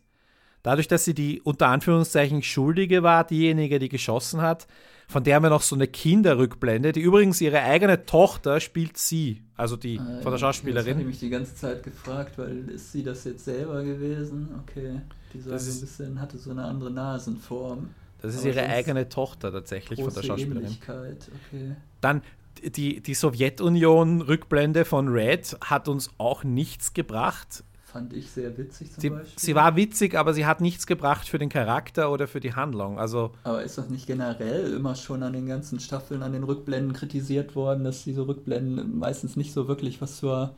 Dadurch, 0.64 0.88
dass 0.88 1.06
sie 1.06 1.14
die 1.14 1.42
unter 1.42 1.68
Anführungszeichen 1.68 2.44
Schuldige 2.44 3.04
war, 3.04 3.26
diejenige, 3.26 3.80
die 3.80 3.90
geschossen 3.90 4.42
hat, 4.42 4.68
von 5.12 5.24
der 5.24 5.36
haben 5.36 5.44
wir 5.44 5.50
noch 5.50 5.62
so 5.62 5.76
eine 5.76 5.88
Kinderrückblende, 5.88 6.92
die 6.94 7.02
übrigens 7.02 7.42
ihre 7.42 7.62
eigene 7.62 8.06
Tochter 8.06 8.60
spielt 8.60 8.98
sie, 8.98 9.42
also 9.58 9.76
die 9.76 9.96
Äh, 9.96 9.98
von 9.98 10.06
der 10.08 10.24
habe 10.26 10.36
ich 10.36 10.42
Schauspielerin. 10.42 11.06
mich 11.06 11.20
die 11.20 11.30
ganze 11.30 11.54
Zeit 11.56 11.84
gefragt, 11.84 12.38
weil 12.38 12.70
ist 12.70 12.92
sie 12.92 13.04
das 13.04 13.24
jetzt 13.26 13.46
selber 13.46 13.84
gewesen? 13.84 14.50
Okay. 14.64 15.02
Die 15.34 15.40
sah 15.40 15.50
so 15.50 15.52
ein 15.52 15.58
ist- 15.58 15.82
bisschen, 15.82 16.22
hatte 16.22 16.38
so 16.38 16.52
eine 16.52 16.64
andere 16.64 16.92
Nasenform. 16.92 17.90
Das 18.22 18.34
ist 18.36 18.42
aber 18.42 18.50
ihre 18.50 18.68
eigene 18.68 19.10
Tochter 19.10 19.52
tatsächlich 19.52 20.00
von 20.02 20.14
der 20.14 20.22
Schauspielerin. 20.24 20.78
Okay. 20.88 21.76
Dann 22.02 22.22
die, 22.64 23.02
die 23.02 23.14
Sowjetunion-Rückblende 23.16 24.86
von 24.86 25.08
Red 25.08 25.58
hat 25.64 25.88
uns 25.88 26.10
auch 26.18 26.44
nichts 26.44 26.94
gebracht. 26.94 27.64
Fand 27.92 28.14
ich 28.14 28.32
sehr 28.32 28.58
witzig 28.58 28.94
zum 28.94 29.02
Sie, 29.02 29.10
Beispiel. 29.10 29.40
sie 29.40 29.56
war 29.56 29.76
witzig, 29.76 30.16
aber 30.16 30.34
sie 30.34 30.46
hat 30.46 30.62
nichts 30.62 30.88
gebracht 30.88 31.28
für 31.28 31.38
den 31.38 31.50
Charakter 31.50 32.10
oder 32.12 32.28
für 32.28 32.40
die 32.40 32.54
Handlung. 32.54 32.98
Also, 32.98 33.32
Aber 33.44 33.64
ist 33.64 33.78
das 33.78 33.90
nicht 33.90 34.08
generell 34.08 34.74
immer 34.74 34.96
schon 34.96 35.24
an 35.24 35.34
den 35.34 35.46
ganzen 35.46 35.80
Staffeln, 35.82 36.24
an 36.24 36.32
den 36.32 36.44
Rückblenden 36.44 36.94
kritisiert 36.94 37.54
worden, 37.56 37.84
dass 37.84 38.04
diese 38.06 38.26
Rückblenden 38.28 38.98
meistens 38.98 39.36
nicht 39.36 39.52
so 39.52 39.68
wirklich 39.68 40.02
was 40.02 40.18
zur 40.18 40.56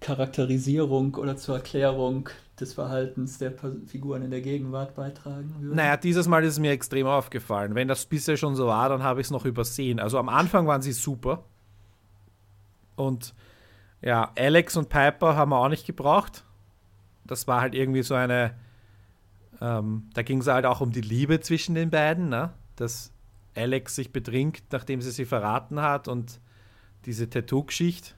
Charakterisierung 0.00 1.14
oder 1.14 1.36
zur 1.36 1.56
Erklärung 1.56 2.28
des 2.58 2.72
Verhaltens 2.74 3.38
der 3.38 3.52
Figuren 3.86 4.22
in 4.22 4.30
der 4.30 4.40
Gegenwart 4.40 4.94
beitragen 4.96 5.54
würden? 5.60 5.76
naja, 5.76 5.96
dieses 5.96 6.26
Mal 6.26 6.42
ist 6.44 6.54
es 6.54 6.58
mir 6.58 6.72
extrem 6.72 7.06
aufgefallen. 7.06 7.74
Wenn 7.74 7.86
das 7.88 8.06
bisher 8.06 8.36
schon 8.36 8.56
so 8.56 8.66
war, 8.66 8.88
dann 8.88 9.02
habe 9.02 9.20
ich 9.20 9.28
es 9.28 9.30
noch 9.30 9.44
übersehen. 9.44 10.00
Also 10.00 10.18
am 10.18 10.28
Anfang 10.28 10.66
waren 10.66 10.82
sie 10.82 10.92
super. 10.92 11.44
Und 12.96 13.34
ja, 14.00 14.30
Alex 14.36 14.76
und 14.76 14.88
Piper 14.88 15.36
haben 15.36 15.50
wir 15.50 15.58
auch 15.58 15.68
nicht 15.68 15.86
gebraucht. 15.86 16.44
Das 17.28 17.46
war 17.46 17.60
halt 17.60 17.74
irgendwie 17.74 18.02
so 18.02 18.14
eine, 18.14 18.54
ähm, 19.60 20.08
da 20.14 20.22
ging 20.22 20.40
es 20.40 20.46
halt 20.46 20.66
auch 20.66 20.80
um 20.80 20.90
die 20.90 21.00
Liebe 21.00 21.40
zwischen 21.40 21.74
den 21.74 21.90
beiden, 21.90 22.28
ne? 22.28 22.52
dass 22.76 23.12
Alex 23.54 23.94
sich 23.96 24.12
betrinkt, 24.12 24.64
nachdem 24.72 25.00
sie 25.00 25.10
sie 25.10 25.24
verraten 25.24 25.80
hat 25.80 26.08
und 26.08 26.40
diese 27.04 27.28
Tattoo-Geschichte. 27.28 28.12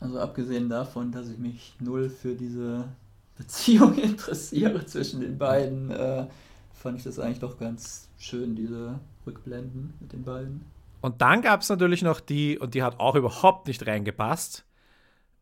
Also 0.00 0.18
abgesehen 0.18 0.68
davon, 0.68 1.12
dass 1.12 1.28
ich 1.28 1.38
mich 1.38 1.74
null 1.80 2.08
für 2.08 2.34
diese 2.34 2.88
Beziehung 3.36 3.96
interessiere 3.98 4.84
zwischen 4.86 5.20
den 5.20 5.38
beiden, 5.38 5.90
äh, 5.90 6.26
fand 6.74 6.98
ich 6.98 7.04
das 7.04 7.18
eigentlich 7.18 7.40
doch 7.40 7.58
ganz 7.58 8.08
schön, 8.18 8.54
diese 8.54 8.98
Rückblenden 9.26 9.94
mit 10.00 10.12
den 10.12 10.22
beiden. 10.22 10.64
Und 11.00 11.20
dann 11.20 11.42
gab 11.42 11.60
es 11.60 11.68
natürlich 11.68 12.02
noch 12.02 12.20
die, 12.20 12.58
und 12.58 12.74
die 12.74 12.82
hat 12.82 13.00
auch 13.00 13.14
überhaupt 13.14 13.68
nicht 13.68 13.86
reingepasst, 13.86 14.64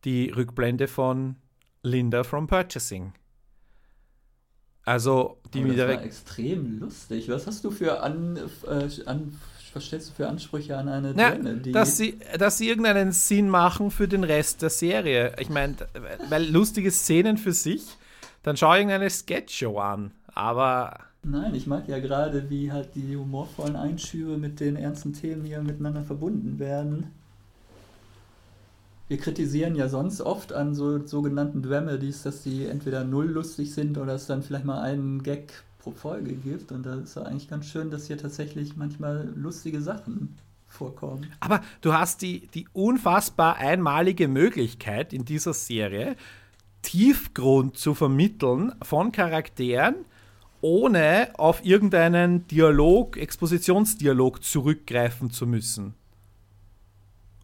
die 0.03 0.29
Rückblende 0.29 0.87
von 0.87 1.35
Linda 1.85 2.23
from 2.23 2.47
Purchasing. 2.47 3.13
Also 4.83 5.37
die 5.53 5.59
Aber 5.59 5.67
mir 5.67 5.73
das 5.75 5.85
direkt. 5.85 5.99
war 5.99 6.05
extrem 6.05 6.79
lustig. 6.79 7.29
Was 7.29 7.47
hast 7.47 7.63
du 7.63 7.71
für 7.71 8.01
an, 8.01 8.37
äh, 8.67 8.89
an 9.05 9.39
was 9.73 9.85
stellst 9.85 10.09
du 10.09 10.13
für 10.13 10.27
Ansprüche 10.29 10.77
an 10.77 10.87
eine 10.87 11.13
Ja, 11.17 11.31
die 11.31 11.71
dass 11.71 11.97
sie, 11.97 12.17
dass 12.39 12.57
sie 12.57 12.69
irgendeinen 12.69 13.11
Sinn 13.11 13.49
machen 13.49 13.91
für 13.91 14.07
den 14.07 14.23
Rest 14.23 14.61
der 14.61 14.69
Serie. 14.69 15.33
Ich 15.39 15.49
meine, 15.49 15.75
weil 16.29 16.49
lustige 16.49 16.91
Szenen 16.91 17.37
für 17.37 17.51
sich, 17.51 17.83
dann 18.43 18.55
schau 18.55 18.73
irgendeine 18.73 19.09
Sketchshow 19.09 19.79
an. 19.79 20.11
Aber 20.27 20.99
Nein, 21.23 21.55
ich 21.55 21.65
mag 21.65 21.87
ja 21.87 21.99
gerade, 21.99 22.49
wie 22.49 22.71
halt 22.71 22.89
die 22.93 23.17
humorvollen 23.17 23.75
Einschübe 23.75 24.37
mit 24.37 24.59
den 24.59 24.75
ernsten 24.75 25.13
Themen 25.13 25.43
hier 25.43 25.61
miteinander 25.61 26.03
verbunden 26.03 26.59
werden. 26.59 27.11
Wir 29.07 29.17
kritisieren 29.17 29.75
ja 29.75 29.87
sonst 29.87 30.21
oft 30.21 30.51
an 30.51 30.73
so 30.73 31.05
sogenannten 31.05 31.61
Dramedies, 31.61 32.23
dass 32.23 32.41
die 32.41 32.65
entweder 32.65 33.03
null 33.03 33.27
lustig 33.27 33.73
sind 33.73 33.97
oder 33.97 34.15
es 34.15 34.25
dann 34.25 34.41
vielleicht 34.41 34.65
mal 34.65 34.81
einen 34.81 35.21
Gag 35.21 35.63
pro 35.79 35.91
Folge 35.91 36.33
gibt. 36.33 36.71
Und 36.71 36.85
da 36.85 36.95
ist 36.95 37.15
ja 37.15 37.21
eigentlich 37.23 37.47
ganz 37.47 37.67
schön, 37.67 37.91
dass 37.91 38.07
hier 38.07 38.17
tatsächlich 38.17 38.75
manchmal 38.75 39.31
lustige 39.35 39.81
Sachen 39.81 40.35
vorkommen. 40.67 41.27
Aber 41.39 41.61
du 41.81 41.93
hast 41.93 42.23
die, 42.23 42.47
die 42.47 42.67
unfassbar 42.73 43.57
einmalige 43.57 44.27
Möglichkeit 44.27 45.13
in 45.13 45.23
dieser 45.23 45.53
Serie, 45.53 46.15
Tiefgrund 46.81 47.77
zu 47.77 47.93
vermitteln 47.93 48.73
von 48.81 49.11
Charakteren, 49.11 49.95
ohne 50.61 51.29
auf 51.37 51.63
irgendeinen 51.63 52.47
Dialog, 52.47 53.17
Expositionsdialog 53.17 54.43
zurückgreifen 54.43 55.29
zu 55.29 55.45
müssen. 55.45 55.93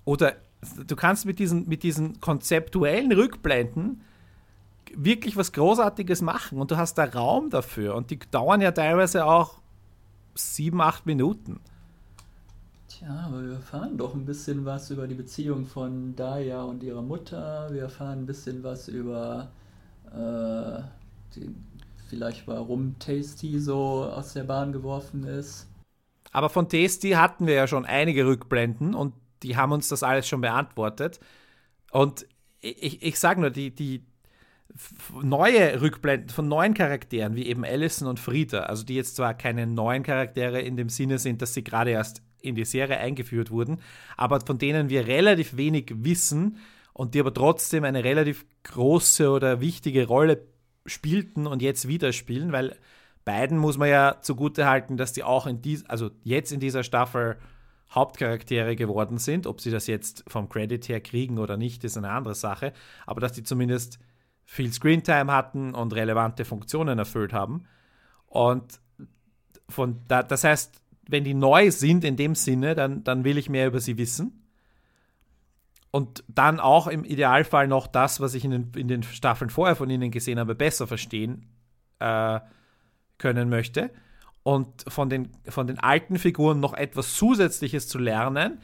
Oder 0.06 0.36
du 0.88 0.96
kannst 0.96 1.26
mit 1.26 1.40
diesen, 1.40 1.68
mit 1.68 1.84
diesen 1.84 2.20
konzeptuellen 2.20 3.12
Rückblenden 3.12 4.02
wirklich 4.96 5.38
was 5.38 5.54
Großartiges 5.54 6.22
machen 6.22 6.60
und 6.60 6.72
du 6.72 6.78
hast 6.78 6.96
da 6.98 7.06
Raum 7.06 7.50
dafür 7.50 7.96
und 7.96 8.12
die 8.12 8.20
dauern 8.20 8.62
ja 8.62 8.72
teilweise 8.72 9.26
auch 9.26 9.62
sieben, 10.36 10.82
acht 10.82 11.06
Minuten. 11.06 11.60
Tja, 12.88 13.26
aber 13.28 13.42
wir 13.44 13.54
erfahren 13.54 13.98
doch 13.98 14.14
ein 14.14 14.26
bisschen 14.26 14.66
was 14.66 14.92
über 14.92 15.08
die 15.08 15.16
Beziehung 15.16 15.66
von 15.66 16.16
Daya 16.16 16.64
und 16.64 16.84
ihrer 16.84 17.02
Mutter. 17.02 17.70
Wir 17.72 17.84
erfahren 17.84 18.20
ein 18.20 18.26
bisschen 18.26 18.64
was 18.64 18.90
über 18.90 19.50
äh, 20.08 20.82
die, 21.36 21.56
vielleicht 22.10 22.48
warum 22.48 23.00
Tasty 23.00 23.60
so 23.60 24.04
aus 24.04 24.34
der 24.34 24.44
Bahn 24.44 24.74
geworfen 24.74 25.24
ist. 25.24 25.68
Aber 26.34 26.50
von 26.50 26.68
Tasty 26.68 27.12
hatten 27.12 27.48
wir 27.48 27.54
ja 27.54 27.68
schon 27.68 27.86
einige 27.86 28.26
Rückblenden 28.26 28.94
und 28.94 29.14
die 29.44 29.58
haben 29.58 29.72
uns 29.72 29.88
das 29.88 30.04
alles 30.04 30.28
schon 30.28 30.42
beantwortet. 30.42 31.20
Und 31.92 32.26
ich, 32.62 33.02
ich 33.02 33.20
sage 33.20 33.42
nur, 33.42 33.50
die, 33.50 33.74
die 33.74 34.06
neue 35.22 35.82
Rückblenden 35.82 36.30
von 36.30 36.48
neuen 36.48 36.74
Charakteren, 36.74 37.36
wie 37.36 37.48
eben 37.48 37.66
Allison 37.66 38.08
und 38.08 38.20
Frieda, 38.20 38.62
also 38.62 38.84
die 38.84 38.96
jetzt 38.96 39.16
zwar 39.16 39.34
keine 39.34 39.68
neuen 39.68 40.04
Charaktere 40.04 40.62
in 40.62 40.78
dem 40.78 40.90
Sinne 40.90 41.20
sind, 41.20 41.42
dass 41.42 41.54
sie 41.54 41.64
gerade 41.64 41.92
erst 41.92 42.22
in 42.42 42.56
die 42.56 42.66
Serie 42.66 42.98
eingeführt 42.98 43.52
wurden, 43.52 43.80
aber 44.18 44.42
von 44.42 44.58
denen 44.58 44.90
wir 44.90 45.08
relativ 45.08 45.58
wenig 45.58 45.92
wissen 45.98 46.58
und 46.94 47.14
die 47.14 47.20
aber 47.20 47.34
trotzdem 47.34 47.84
eine 47.84 48.04
relativ 48.04 48.46
große 48.64 49.30
oder 49.30 49.62
wichtige 49.62 50.08
Rolle 50.08 50.44
spielten 50.86 51.48
und 51.48 51.62
jetzt 51.62 51.88
wieder 51.88 52.14
spielen, 52.14 52.52
weil 52.52 52.76
beiden 53.26 53.58
muss 53.58 53.78
man 53.78 53.90
ja 53.90 54.18
zugute 54.22 54.68
halten, 54.68 54.98
dass 54.98 55.14
die 55.14 55.24
auch 55.24 55.46
in 55.46 55.62
dies, 55.62 55.86
also 55.86 56.12
jetzt 56.24 56.52
in 56.52 56.60
dieser 56.60 56.84
Staffel 56.84 57.38
Hauptcharaktere 57.92 58.76
geworden 58.76 59.18
sind. 59.18 59.48
Ob 59.48 59.62
sie 59.62 59.72
das 59.72 59.88
jetzt 59.88 60.24
vom 60.28 60.50
Credit 60.50 60.88
her 60.88 61.02
kriegen 61.02 61.38
oder 61.38 61.58
nicht, 61.58 61.84
ist 61.84 61.98
eine 61.98 62.10
andere 62.10 62.36
Sache. 62.36 62.74
Aber 63.06 63.22
dass 63.22 63.34
die 63.34 63.44
zumindest 63.44 64.00
viel 64.46 64.72
Screentime 64.72 65.32
hatten 65.32 65.74
und 65.74 65.94
relevante 65.94 66.46
Funktionen 66.46 67.00
erfüllt 67.00 67.34
haben. 67.34 67.66
Und 68.28 68.80
von 69.70 70.02
da, 70.08 70.24
das 70.24 70.44
heißt, 70.44 70.82
wenn 71.08 71.24
die 71.24 71.34
neu 71.34 71.72
sind 71.72 72.04
in 72.04 72.16
dem 72.16 72.36
Sinne, 72.36 72.76
dann, 72.76 73.04
dann 73.04 73.24
will 73.24 73.38
ich 73.38 73.50
mehr 73.50 73.68
über 73.68 73.80
sie 73.80 73.98
wissen. 73.98 74.42
Und 75.92 76.24
dann 76.30 76.62
auch 76.62 76.88
im 76.88 77.04
Idealfall 77.04 77.68
noch 77.68 77.88
das, 77.88 78.22
was 78.22 78.34
ich 78.34 78.46
in 78.46 78.52
den, 78.52 78.72
in 78.76 78.88
den 78.88 79.04
Staffeln 79.04 79.50
vorher 79.50 79.76
von 79.76 79.90
ihnen 79.90 80.10
gesehen 80.10 80.40
habe, 80.40 80.56
besser 80.56 80.88
verstehen 80.88 81.48
äh, 82.00 82.40
können 83.18 83.50
möchte. 83.50 83.92
Und 84.44 84.86
von 84.88 85.10
den, 85.10 85.30
von 85.48 85.68
den 85.68 85.80
alten 85.80 86.18
Figuren 86.18 86.60
noch 86.60 86.74
etwas 86.74 87.16
Zusätzliches 87.16 87.88
zu 87.88 88.00
lernen. 88.00 88.60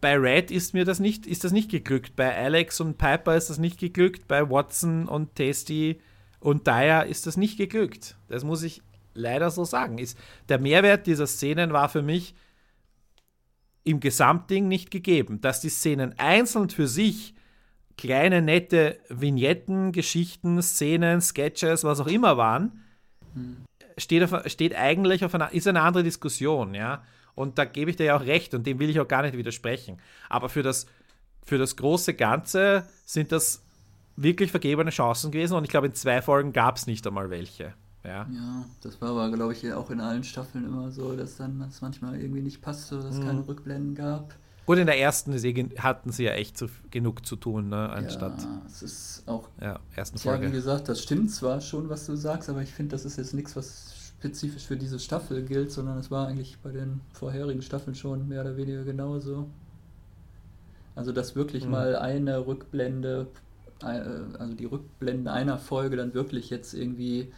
Bei 0.00 0.16
Red 0.16 0.50
ist 0.50 0.72
mir 0.72 0.86
das 0.86 0.98
nicht, 0.98 1.26
ist 1.26 1.44
das 1.44 1.52
nicht 1.52 1.70
geglückt. 1.70 2.16
Bei 2.16 2.34
Alex 2.34 2.80
und 2.80 2.96
Piper 2.96 3.36
ist 3.36 3.50
das 3.50 3.58
nicht 3.58 3.78
geglückt. 3.78 4.26
Bei 4.28 4.48
Watson 4.48 5.06
und 5.06 5.34
Tasty 5.34 6.00
und 6.40 6.66
Dyer 6.66 7.04
ist 7.04 7.26
das 7.26 7.36
nicht 7.36 7.58
geglückt. 7.58 8.16
Das 8.28 8.44
muss 8.44 8.62
ich 8.62 8.82
leider 9.12 9.50
so 9.50 9.64
sagen. 9.64 9.98
Ist, 9.98 10.18
der 10.48 10.58
Mehrwert 10.58 11.06
dieser 11.06 11.26
Szenen 11.26 11.74
war 11.74 11.90
für 11.90 12.02
mich 12.02 12.34
im 13.84 14.00
Gesamtding 14.00 14.68
nicht 14.68 14.90
gegeben. 14.90 15.42
Dass 15.42 15.60
die 15.60 15.68
Szenen 15.68 16.18
einzeln 16.18 16.70
für 16.70 16.88
sich 16.88 17.34
kleine, 17.98 18.40
nette 18.40 18.98
Vignetten, 19.10 19.92
Geschichten, 19.92 20.62
Szenen, 20.62 21.20
Sketches, 21.20 21.84
was 21.84 22.00
auch 22.00 22.06
immer 22.06 22.38
waren, 22.38 22.82
hm. 23.34 23.64
Steht, 24.00 24.22
auf, 24.22 24.48
steht 24.48 24.74
eigentlich 24.74 25.24
auf 25.24 25.34
einer, 25.34 25.52
ist 25.52 25.68
eine 25.68 25.82
andere 25.82 26.02
Diskussion, 26.02 26.74
ja. 26.74 27.02
Und 27.34 27.58
da 27.58 27.64
gebe 27.64 27.90
ich 27.90 27.96
dir 27.96 28.04
ja 28.04 28.16
auch 28.16 28.24
recht 28.24 28.54
und 28.54 28.66
dem 28.66 28.78
will 28.78 28.90
ich 28.90 29.00
auch 29.00 29.08
gar 29.08 29.22
nicht 29.22 29.36
widersprechen. 29.36 29.98
Aber 30.28 30.48
für 30.48 30.62
das, 30.62 30.86
für 31.44 31.58
das 31.58 31.76
große 31.76 32.14
Ganze 32.14 32.84
sind 33.04 33.32
das 33.32 33.62
wirklich 34.16 34.50
vergebene 34.50 34.90
Chancen 34.90 35.30
gewesen 35.30 35.54
und 35.54 35.64
ich 35.64 35.70
glaube, 35.70 35.86
in 35.86 35.94
zwei 35.94 36.20
Folgen 36.20 36.52
gab 36.52 36.76
es 36.76 36.86
nicht 36.86 37.06
einmal 37.06 37.30
welche. 37.30 37.74
Ja. 38.02 38.26
ja, 38.30 38.64
das 38.82 39.00
war 39.02 39.10
aber, 39.10 39.30
glaube 39.30 39.52
ich, 39.52 39.72
auch 39.74 39.90
in 39.90 40.00
allen 40.00 40.24
Staffeln 40.24 40.64
immer 40.64 40.90
so, 40.90 41.14
dass 41.14 41.36
dann 41.36 41.60
das 41.60 41.82
manchmal 41.82 42.18
irgendwie 42.18 42.40
nicht 42.40 42.62
passte, 42.62 42.96
dass 42.96 43.04
es 43.04 43.18
mhm. 43.18 43.26
keine 43.26 43.48
Rückblenden 43.48 43.94
gab. 43.94 44.34
Gut, 44.66 44.78
in 44.78 44.86
der 44.86 44.98
ersten 44.98 45.32
hatten 45.78 46.12
sie 46.12 46.24
ja 46.24 46.32
echt 46.32 46.56
zu, 46.56 46.68
genug 46.90 47.26
zu 47.26 47.36
tun, 47.36 47.70
ne, 47.70 47.88
anstatt. 47.88 48.40
Ja, 48.42 48.62
es 48.66 48.82
ist 48.82 49.22
auch. 49.26 49.48
Ja, 49.60 49.80
ersten 49.96 50.18
Tja, 50.18 50.32
Folge. 50.32 50.48
wie 50.48 50.52
gesagt, 50.52 50.88
das 50.88 51.02
stimmt 51.02 51.30
zwar 51.30 51.60
schon, 51.60 51.88
was 51.88 52.06
du 52.06 52.14
sagst, 52.14 52.48
aber 52.48 52.62
ich 52.62 52.70
finde, 52.70 52.92
das 52.92 53.04
ist 53.04 53.16
jetzt 53.16 53.34
nichts, 53.34 53.56
was 53.56 54.12
spezifisch 54.18 54.66
für 54.66 54.76
diese 54.76 54.98
Staffel 54.98 55.42
gilt, 55.44 55.72
sondern 55.72 55.98
es 55.98 56.10
war 56.10 56.28
eigentlich 56.28 56.58
bei 56.62 56.70
den 56.70 57.00
vorherigen 57.12 57.62
Staffeln 57.62 57.94
schon 57.94 58.28
mehr 58.28 58.42
oder 58.42 58.56
weniger 58.56 58.84
genauso. 58.84 59.48
Also, 60.94 61.12
dass 61.12 61.34
wirklich 61.34 61.64
mhm. 61.64 61.70
mal 61.70 61.96
eine 61.96 62.46
Rückblende, 62.46 63.28
äh, 63.82 64.02
also 64.38 64.54
die 64.54 64.66
Rückblenden 64.66 65.28
einer 65.28 65.58
Folge 65.58 65.96
dann 65.96 66.12
wirklich 66.14 66.50
jetzt 66.50 66.74
irgendwie 66.74 67.32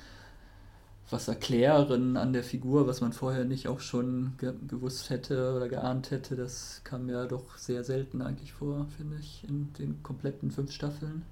was 1.13 1.29
erklären 1.29 2.17
an 2.17 2.33
der 2.33 2.43
Figur, 2.43 2.87
was 2.87 3.01
man 3.01 3.13
vorher 3.13 3.45
nicht 3.45 3.69
auch 3.69 3.81
schon 3.81 4.35
ge 4.39 4.55
gewusst 4.67 5.11
hätte 5.11 5.55
oder 5.55 5.69
geahnt 5.69 6.11
hätte, 6.11 6.37
das 6.37 6.81
kam 6.85 7.09
ja 7.09 7.27
doch 7.27 7.57
sehr 7.57 7.85
selten 7.85 8.23
eigentlich 8.23 8.53
vor, 8.53 8.87
finde 8.97 9.19
ich, 9.21 9.45
in 9.49 9.73
den 9.75 10.03
kompletten 10.03 10.51
fünf 10.51 10.73
Staffeln. 10.73 11.25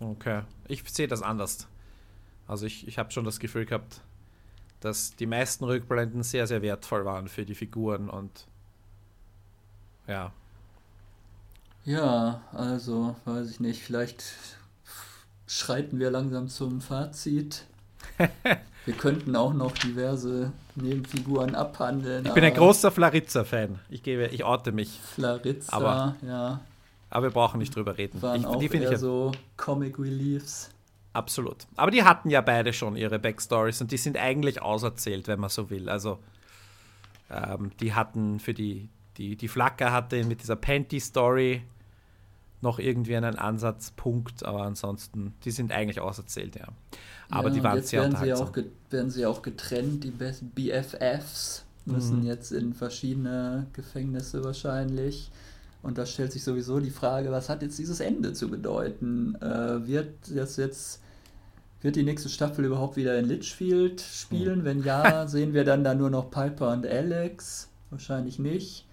Okay, 0.00 0.42
ich 0.68 0.82
sehe 0.88 1.08
das 1.08 1.22
anders. 1.22 1.66
Also 2.46 2.66
ich, 2.66 2.86
ich 2.86 2.98
habe 2.98 3.10
schon 3.10 3.24
das 3.24 3.40
Gefühl 3.40 3.64
gehabt, 3.64 4.02
dass 4.80 5.16
die 5.16 5.26
meisten 5.26 5.64
Rückblenden 5.64 6.22
sehr, 6.22 6.46
sehr 6.46 6.62
wertvoll 6.62 7.04
waren 7.04 7.28
für 7.28 7.44
die 7.44 7.54
Figuren 7.54 8.08
und 8.10 8.46
ja. 10.06 10.32
Ja, 11.84 12.42
also 12.52 13.16
weiß 13.24 13.50
ich 13.50 13.60
nicht, 13.60 13.82
vielleicht 13.82 14.22
schreiten 15.46 15.98
wir 15.98 16.10
langsam 16.10 16.48
zum 16.48 16.80
Fazit. 16.80 17.64
Wir 18.86 18.94
könnten 18.94 19.34
auch 19.34 19.52
noch 19.52 19.72
diverse 19.72 20.52
Nebenfiguren 20.76 21.56
abhandeln. 21.56 22.24
Ich 22.24 22.32
bin 22.32 22.44
ein 22.44 22.54
großer 22.54 22.92
Flaritza-Fan. 22.92 23.80
Ich 23.90 24.04
gebe, 24.04 24.28
ich 24.28 24.44
orte 24.44 24.70
mich. 24.70 25.00
Flaritza, 25.14 25.76
aber, 25.76 26.16
ja. 26.22 26.60
Aber 27.10 27.26
wir 27.26 27.30
brauchen 27.32 27.58
nicht 27.58 27.74
drüber 27.74 27.98
reden. 27.98 28.22
Waren 28.22 28.40
ich, 28.40 28.46
auch 28.46 28.56
die 28.56 28.66
eher 28.66 28.92
ich 28.92 28.98
so 28.98 29.32
Comic 29.56 29.98
Reliefs. 29.98 30.70
Absolut. 31.12 31.66
Aber 31.74 31.90
die 31.90 32.04
hatten 32.04 32.30
ja 32.30 32.40
beide 32.40 32.72
schon 32.72 32.94
ihre 32.94 33.18
Backstories 33.18 33.80
und 33.80 33.90
die 33.90 33.96
sind 33.96 34.16
eigentlich 34.16 34.62
auserzählt, 34.62 35.26
wenn 35.26 35.40
man 35.40 35.50
so 35.50 35.68
will. 35.68 35.88
Also 35.88 36.20
ähm, 37.28 37.72
die 37.80 37.92
hatten 37.92 38.38
für 38.38 38.54
die, 38.54 38.88
die, 39.16 39.34
die 39.34 39.48
Flacker 39.48 39.92
hatte 39.92 40.22
mit 40.24 40.42
dieser 40.42 40.56
Panty-Story 40.56 41.62
noch 42.66 42.78
irgendwie 42.78 43.16
einen 43.16 43.36
Ansatzpunkt, 43.36 44.44
aber 44.44 44.62
ansonsten, 44.62 45.34
die 45.44 45.50
sind 45.50 45.72
eigentlich 45.72 46.00
auserzählt, 46.00 46.56
ja. 46.56 46.66
Aber 47.30 47.48
ja, 47.48 47.54
die 47.54 47.62
waren 47.64 47.76
jetzt 47.76 47.88
sehr 47.88 48.02
werden 48.02 48.16
sie, 48.22 48.32
auch 48.34 48.52
werden 48.90 49.10
sie 49.10 49.26
auch 49.26 49.42
getrennt, 49.42 50.04
die 50.04 50.10
BFFs 50.10 51.64
müssen 51.86 52.20
Mhm. 52.20 52.26
jetzt 52.26 52.52
in 52.52 52.74
verschiedene 52.74 53.66
Gefängnisse 53.72 54.44
wahrscheinlich. 54.44 55.30
Und 55.82 55.98
da 55.98 56.06
stellt 56.06 56.32
sich 56.32 56.42
sowieso 56.42 56.80
die 56.80 56.90
Frage, 56.90 57.30
was 57.30 57.48
hat 57.48 57.62
jetzt 57.62 57.78
dieses 57.78 58.00
Ende 58.00 58.32
zu 58.32 58.48
bedeuten? 58.48 59.36
Äh, 59.40 59.86
wird 59.86 60.14
das 60.34 60.56
jetzt, 60.56 61.00
wird 61.80 61.94
die 61.94 62.02
nächste 62.02 62.28
Staffel 62.28 62.64
überhaupt 62.64 62.96
wieder 62.96 63.16
in 63.18 63.26
Litchfield 63.26 64.00
spielen? 64.00 64.64
Wenn 64.64 64.82
ja, 64.82 65.26
sehen 65.28 65.54
wir 65.54 65.64
dann 65.64 65.84
da 65.84 65.94
nur 65.94 66.10
noch 66.10 66.30
Piper 66.30 66.72
und 66.72 66.86
Alex? 66.86 67.68
Wahrscheinlich 67.90 68.40
nicht. 68.40 68.85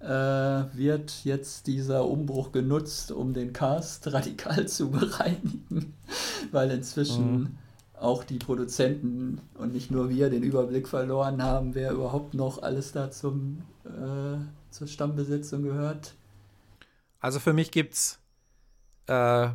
Äh, 0.00 0.06
wird 0.06 1.24
jetzt 1.24 1.66
dieser 1.66 2.06
Umbruch 2.06 2.52
genutzt, 2.52 3.12
um 3.12 3.34
den 3.34 3.52
Cast 3.52 4.12
radikal 4.12 4.66
zu 4.68 4.90
bereinigen? 4.90 5.94
Weil 6.52 6.70
inzwischen 6.70 7.42
Mhm. 7.42 7.58
auch 7.94 8.24
die 8.24 8.38
Produzenten 8.38 9.40
und 9.54 9.72
nicht 9.74 9.90
nur 9.90 10.08
wir 10.08 10.30
den 10.30 10.42
Überblick 10.42 10.88
verloren 10.88 11.42
haben, 11.42 11.74
wer 11.74 11.92
überhaupt 11.92 12.32
noch 12.34 12.62
alles 12.62 12.92
da 12.92 13.10
zum, 13.10 13.62
äh, 13.84 14.38
zur 14.70 14.88
Stammbesetzung 14.88 15.62
gehört. 15.62 16.14
Also 17.20 17.38
für 17.40 17.52
mich 17.52 17.70
gibt 17.70 17.94
es 17.94 18.18
äh, 19.06 19.50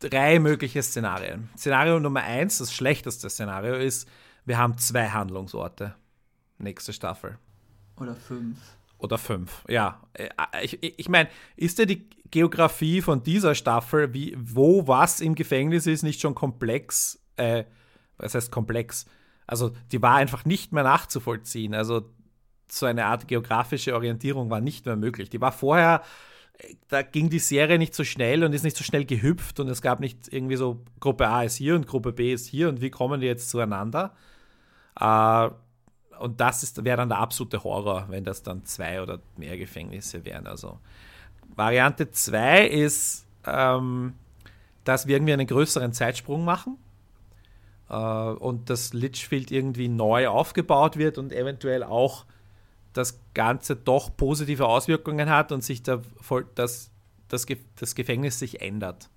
drei 0.00 0.38
mögliche 0.40 0.82
Szenarien. 0.82 1.48
Szenario 1.56 2.00
Nummer 2.00 2.22
eins, 2.22 2.58
das 2.58 2.72
schlechteste 2.72 3.30
Szenario, 3.30 3.74
ist, 3.76 4.08
wir 4.44 4.58
haben 4.58 4.76
zwei 4.78 5.08
Handlungsorte. 5.10 5.94
Nächste 6.58 6.92
Staffel. 6.92 7.38
Oder 7.96 8.14
fünf. 8.16 8.58
Oder 9.04 9.18
fünf, 9.18 9.64
ja. 9.68 10.00
Äh, 10.14 10.30
Ich, 10.62 10.82
ich, 10.82 10.98
ich 10.98 11.08
meine, 11.10 11.28
ist 11.56 11.78
ja 11.78 11.84
die 11.84 12.08
Geografie 12.30 13.02
von 13.02 13.22
dieser 13.22 13.54
Staffel, 13.54 14.14
wie, 14.14 14.34
wo 14.38 14.88
was 14.88 15.20
im 15.20 15.34
Gefängnis 15.34 15.86
ist, 15.86 16.02
nicht 16.02 16.20
schon 16.20 16.34
komplex? 16.34 17.22
Äh, 17.36 17.64
was 18.16 18.34
heißt 18.34 18.50
komplex? 18.50 19.06
Also, 19.46 19.72
die 19.92 20.00
war 20.00 20.16
einfach 20.16 20.46
nicht 20.46 20.72
mehr 20.72 20.84
nachzuvollziehen. 20.84 21.74
Also, 21.74 22.10
so 22.70 22.86
eine 22.86 23.04
Art 23.04 23.28
geografische 23.28 23.94
Orientierung 23.94 24.48
war 24.48 24.62
nicht 24.62 24.86
mehr 24.86 24.96
möglich. 24.96 25.28
Die 25.28 25.40
war 25.40 25.52
vorher, 25.52 26.02
äh, 26.58 26.74
da 26.88 27.02
ging 27.02 27.28
die 27.28 27.38
Serie 27.40 27.78
nicht 27.78 27.94
so 27.94 28.04
schnell 28.04 28.42
und 28.42 28.54
ist 28.54 28.64
nicht 28.64 28.76
so 28.76 28.84
schnell 28.84 29.04
gehüpft 29.04 29.60
und 29.60 29.68
es 29.68 29.82
gab 29.82 30.00
nicht 30.00 30.32
irgendwie 30.32 30.56
so, 30.56 30.82
Gruppe 30.98 31.28
A 31.28 31.42
ist 31.42 31.56
hier 31.56 31.74
und 31.74 31.86
Gruppe 31.86 32.12
B 32.12 32.32
ist 32.32 32.46
hier 32.46 32.70
und 32.70 32.80
wie 32.80 32.90
kommen 32.90 33.20
die 33.20 33.26
jetzt 33.26 33.50
zueinander? 33.50 34.14
Äh, 34.98 35.50
und 36.20 36.40
das 36.40 36.84
wäre 36.84 36.96
dann 36.96 37.08
der 37.08 37.18
absolute 37.18 37.62
Horror, 37.64 38.06
wenn 38.08 38.24
das 38.24 38.42
dann 38.42 38.64
zwei 38.64 39.02
oder 39.02 39.20
mehr 39.36 39.56
Gefängnisse 39.56 40.24
wären. 40.24 40.46
Also 40.46 40.78
Variante 41.54 42.10
2 42.10 42.66
ist, 42.66 43.26
ähm, 43.46 44.14
dass 44.84 45.06
wir 45.06 45.16
irgendwie 45.16 45.32
einen 45.32 45.46
größeren 45.46 45.92
Zeitsprung 45.92 46.44
machen 46.44 46.78
äh, 47.88 47.94
und 47.94 48.70
das 48.70 48.92
Litchfield 48.92 49.50
irgendwie 49.50 49.88
neu 49.88 50.28
aufgebaut 50.28 50.96
wird 50.96 51.18
und 51.18 51.32
eventuell 51.32 51.82
auch 51.82 52.24
das 52.92 53.20
Ganze 53.34 53.76
doch 53.76 54.16
positive 54.16 54.66
Auswirkungen 54.66 55.28
hat 55.28 55.52
und 55.52 55.64
sich 55.64 55.82
voll, 56.20 56.46
das, 56.54 56.90
das, 57.28 57.46
das 57.76 57.94
Gefängnis 57.94 58.38
sich 58.38 58.60
ändert. 58.62 59.10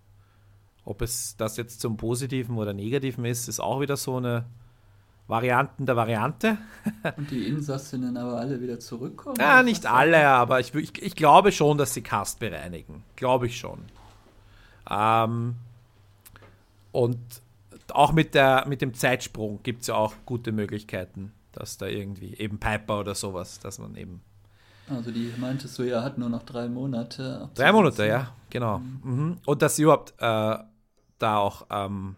Ob 0.83 1.01
es 1.01 1.35
das 1.37 1.57
jetzt 1.57 1.81
zum 1.81 1.97
Positiven 1.97 2.57
oder 2.57 2.73
Negativen 2.73 3.25
ist, 3.25 3.47
ist 3.47 3.59
auch 3.59 3.81
wieder 3.81 3.97
so 3.97 4.17
eine 4.17 4.45
Varianten 5.27 5.85
der 5.85 5.95
Variante. 5.95 6.57
Und 7.17 7.29
die 7.31 7.47
Insassinnen 7.47 8.15
aber 8.17 8.39
alle 8.39 8.61
wieder 8.61 8.79
zurückkommen? 8.79 9.35
Ja, 9.39 9.61
nicht 9.61 9.85
alle, 9.85 10.27
aber 10.27 10.59
ich, 10.59 10.73
ich, 10.73 11.01
ich 11.01 11.15
glaube 11.15 11.51
schon, 11.51 11.77
dass 11.77 11.93
sie 11.93 12.01
Cast 12.01 12.39
bereinigen. 12.39 13.03
Glaube 13.15 13.47
ich 13.47 13.57
schon. 13.57 13.79
Ähm, 14.89 15.55
und 16.91 17.19
auch 17.91 18.13
mit, 18.13 18.33
der, 18.33 18.65
mit 18.67 18.81
dem 18.81 18.93
Zeitsprung 18.93 19.61
gibt 19.63 19.81
es 19.81 19.87
ja 19.87 19.95
auch 19.95 20.13
gute 20.25 20.51
Möglichkeiten, 20.51 21.33
dass 21.51 21.77
da 21.77 21.87
irgendwie 21.87 22.35
eben 22.35 22.59
Piper 22.59 22.99
oder 22.99 23.15
sowas, 23.15 23.59
dass 23.59 23.79
man 23.79 23.95
eben. 23.95 24.21
Also 24.89 25.11
die 25.11 25.33
meintest 25.37 25.77
du, 25.77 25.83
ja, 25.83 26.01
hat 26.03 26.17
nur 26.17 26.29
noch 26.29 26.43
drei 26.43 26.69
Monate. 26.69 27.49
Drei 27.55 27.73
Monate, 27.73 28.07
ja, 28.07 28.33
genau. 28.49 28.79
Mhm. 28.79 29.37
Und 29.45 29.61
dass 29.61 29.75
sie 29.75 29.83
überhaupt 29.83 30.13
äh, 30.19 30.57
da 31.19 31.37
auch 31.37 31.65
ähm, 31.69 32.15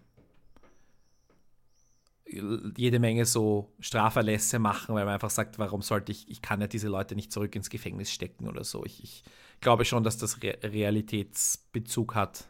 jede 2.31 2.99
Menge 2.99 3.25
so 3.25 3.73
Straferlässe 3.79 4.59
machen, 4.59 4.95
weil 4.95 5.05
man 5.05 5.15
einfach 5.15 5.29
sagt, 5.29 5.57
warum 5.59 5.81
sollte 5.81 6.11
ich, 6.11 6.29
ich 6.29 6.41
kann 6.41 6.61
ja 6.61 6.67
diese 6.67 6.87
Leute 6.87 7.15
nicht 7.15 7.31
zurück 7.31 7.55
ins 7.55 7.69
Gefängnis 7.69 8.11
stecken 8.11 8.47
oder 8.47 8.63
so. 8.63 8.85
Ich, 8.85 9.03
ich 9.03 9.23
glaube 9.61 9.85
schon, 9.85 10.03
dass 10.03 10.17
das 10.17 10.41
Re 10.43 10.57
Realitätsbezug 10.63 12.15
hat, 12.15 12.47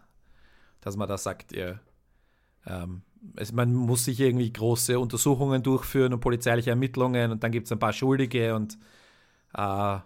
dass 0.81 0.97
man 0.97 1.07
da 1.07 1.17
sagt, 1.17 1.53
ihr, 1.53 1.79
ähm, 2.65 3.03
es, 3.35 3.51
man 3.51 3.73
muss 3.73 4.05
sich 4.05 4.19
irgendwie 4.19 4.51
große 4.51 4.99
Untersuchungen 4.99 5.63
durchführen 5.63 6.13
und 6.13 6.19
polizeiliche 6.19 6.71
Ermittlungen 6.71 7.31
und 7.31 7.43
dann 7.43 7.51
gibt 7.51 7.65
es 7.65 7.71
ein 7.71 7.79
paar 7.79 7.93
Schuldige 7.93 8.55
und 8.55 8.77
äh, 9.53 9.97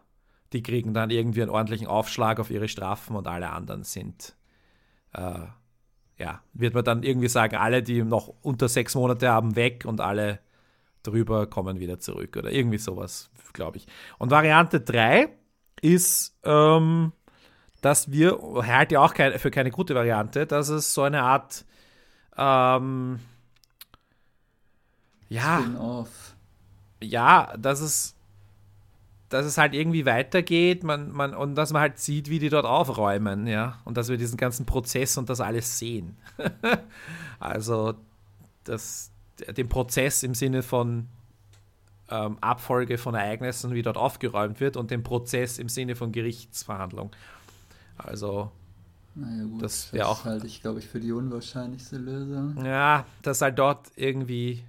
die 0.51 0.61
kriegen 0.61 0.93
dann 0.93 1.09
irgendwie 1.09 1.41
einen 1.41 1.51
ordentlichen 1.51 1.87
Aufschlag 1.87 2.39
auf 2.39 2.51
ihre 2.51 2.67
Strafen 2.67 3.15
und 3.15 3.27
alle 3.27 3.49
anderen 3.49 3.83
sind 3.83 4.35
äh, 5.13 5.47
ja, 6.23 6.41
wird 6.53 6.73
man 6.73 6.85
dann 6.85 7.03
irgendwie 7.03 7.27
sagen, 7.27 7.57
alle, 7.57 7.83
die 7.83 8.01
noch 8.01 8.33
unter 8.41 8.69
sechs 8.69 8.95
Monate 8.95 9.29
haben, 9.29 9.57
weg 9.57 9.83
und 9.85 9.99
alle 9.99 10.39
drüber 11.03 11.47
kommen 11.47 11.81
wieder 11.81 11.99
zurück 11.99 12.37
oder 12.37 12.49
irgendwie 12.49 12.77
sowas, 12.77 13.29
glaube 13.51 13.75
ich. 13.77 13.87
Und 14.19 14.31
Variante 14.31 14.79
3 14.79 15.27
ist, 15.81 16.33
ähm, 16.45 17.11
dass 17.81 18.09
wir, 18.09 18.39
halte 18.65 18.93
ja 18.93 19.01
auch 19.01 19.13
keine, 19.13 19.37
für 19.37 19.51
keine 19.51 19.69
gute 19.69 19.95
Variante, 19.95 20.47
dass 20.47 20.69
es 20.69 20.93
so 20.93 21.01
eine 21.01 21.23
Art, 21.23 21.65
ähm, 22.37 23.19
ja, 25.27 25.61
ja, 27.01 27.53
dass 27.57 27.81
es, 27.81 28.15
dass 29.33 29.45
es 29.45 29.57
halt 29.57 29.73
irgendwie 29.73 30.05
weitergeht 30.05 30.83
man, 30.83 31.11
man, 31.11 31.33
und 31.33 31.55
dass 31.55 31.73
man 31.73 31.81
halt 31.81 31.97
sieht, 31.99 32.29
wie 32.29 32.39
die 32.39 32.49
dort 32.49 32.65
aufräumen, 32.65 33.47
ja, 33.47 33.79
und 33.85 33.97
dass 33.97 34.09
wir 34.09 34.17
diesen 34.17 34.37
ganzen 34.37 34.65
Prozess 34.65 35.17
und 35.17 35.29
das 35.29 35.41
alles 35.41 35.79
sehen. 35.79 36.15
also 37.39 37.93
das, 38.63 39.11
den 39.57 39.67
Prozess 39.69 40.23
im 40.23 40.33
Sinne 40.35 40.61
von 40.63 41.07
ähm, 42.09 42.37
Abfolge 42.41 42.97
von 42.97 43.15
Ereignissen, 43.15 43.73
wie 43.73 43.81
dort 43.81 43.97
aufgeräumt 43.97 44.59
wird, 44.59 44.77
und 44.77 44.91
den 44.91 45.03
Prozess 45.03 45.57
im 45.57 45.69
Sinne 45.69 45.95
von 45.95 46.11
Gerichtsverhandlung. 46.11 47.11
Also 47.97 48.51
Naja 49.15 49.43
gut, 49.45 49.61
Das 49.61 49.89
das, 49.91 50.01
auch- 50.01 50.25
halte 50.25 50.47
ich, 50.47 50.61
glaube 50.61 50.79
ich, 50.79 50.87
für 50.87 50.99
die 50.99 51.11
unwahrscheinlichste 51.11 51.97
Lösung. 51.97 52.63
Ja, 52.65 53.05
dass 53.21 53.41
halt 53.41 53.57
dort 53.59 53.87
irgendwie. 53.95 54.63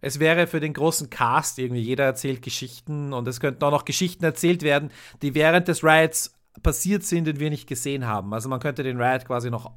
Es 0.00 0.20
wäre 0.20 0.46
für 0.46 0.60
den 0.60 0.72
großen 0.72 1.10
Cast 1.10 1.58
irgendwie, 1.58 1.80
jeder 1.80 2.04
erzählt 2.04 2.42
Geschichten 2.42 3.12
und 3.12 3.26
es 3.28 3.40
könnten 3.40 3.64
auch 3.64 3.70
noch 3.70 3.84
Geschichten 3.84 4.24
erzählt 4.24 4.62
werden, 4.62 4.90
die 5.22 5.34
während 5.34 5.68
des 5.68 5.82
Riots 5.82 6.34
passiert 6.62 7.02
sind 7.02 7.28
und 7.28 7.40
wir 7.40 7.50
nicht 7.50 7.66
gesehen 7.66 8.06
haben. 8.06 8.32
Also 8.34 8.48
man 8.48 8.60
könnte 8.60 8.82
den 8.82 9.00
Riot 9.00 9.24
quasi 9.24 9.50
noch 9.50 9.72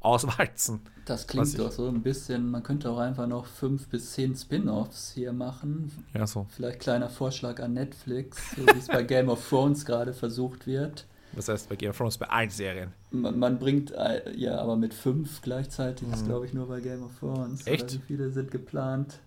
auswalzen. 0.00 0.80
Das 1.06 1.22
Was 1.22 1.26
klingt 1.26 1.58
doch 1.58 1.72
so 1.72 1.88
ein 1.88 2.02
bisschen, 2.02 2.50
man 2.50 2.62
könnte 2.62 2.90
auch 2.90 2.98
einfach 2.98 3.26
noch 3.26 3.46
fünf 3.46 3.88
bis 3.88 4.12
zehn 4.12 4.36
Spin-offs 4.36 5.12
hier 5.14 5.32
machen. 5.32 5.90
Ja, 6.14 6.26
so. 6.26 6.46
Vielleicht 6.50 6.80
kleiner 6.80 7.08
Vorschlag 7.08 7.60
an 7.60 7.72
Netflix, 7.74 8.38
so 8.56 8.66
wie 8.66 8.78
es 8.78 8.86
bei 8.86 9.02
Game 9.04 9.28
of 9.28 9.46
Thrones 9.48 9.84
gerade 9.84 10.12
versucht 10.12 10.66
wird. 10.66 11.06
Das 11.34 11.48
heißt 11.48 11.68
bei 11.68 11.76
Game 11.76 11.90
of 11.90 11.98
Thrones 11.98 12.18
bei 12.18 12.28
allen 12.28 12.50
Serien. 12.50 12.92
Man, 13.10 13.38
man 13.38 13.58
bringt, 13.58 13.90
äh, 13.90 14.32
ja, 14.36 14.58
aber 14.58 14.76
mit 14.76 14.94
fünf 14.94 15.42
gleichzeitig 15.42 16.08
ist, 16.08 16.26
glaube 16.26 16.46
ich, 16.46 16.54
nur 16.54 16.68
bei 16.68 16.80
Game 16.80 17.02
of 17.02 17.18
Thrones. 17.18 17.66
Mhm. 17.66 17.72
Echt? 17.72 17.84
Oder 17.84 17.92
wie 17.92 18.06
viele 18.06 18.30
sind 18.30 18.50
geplant? 18.50 19.20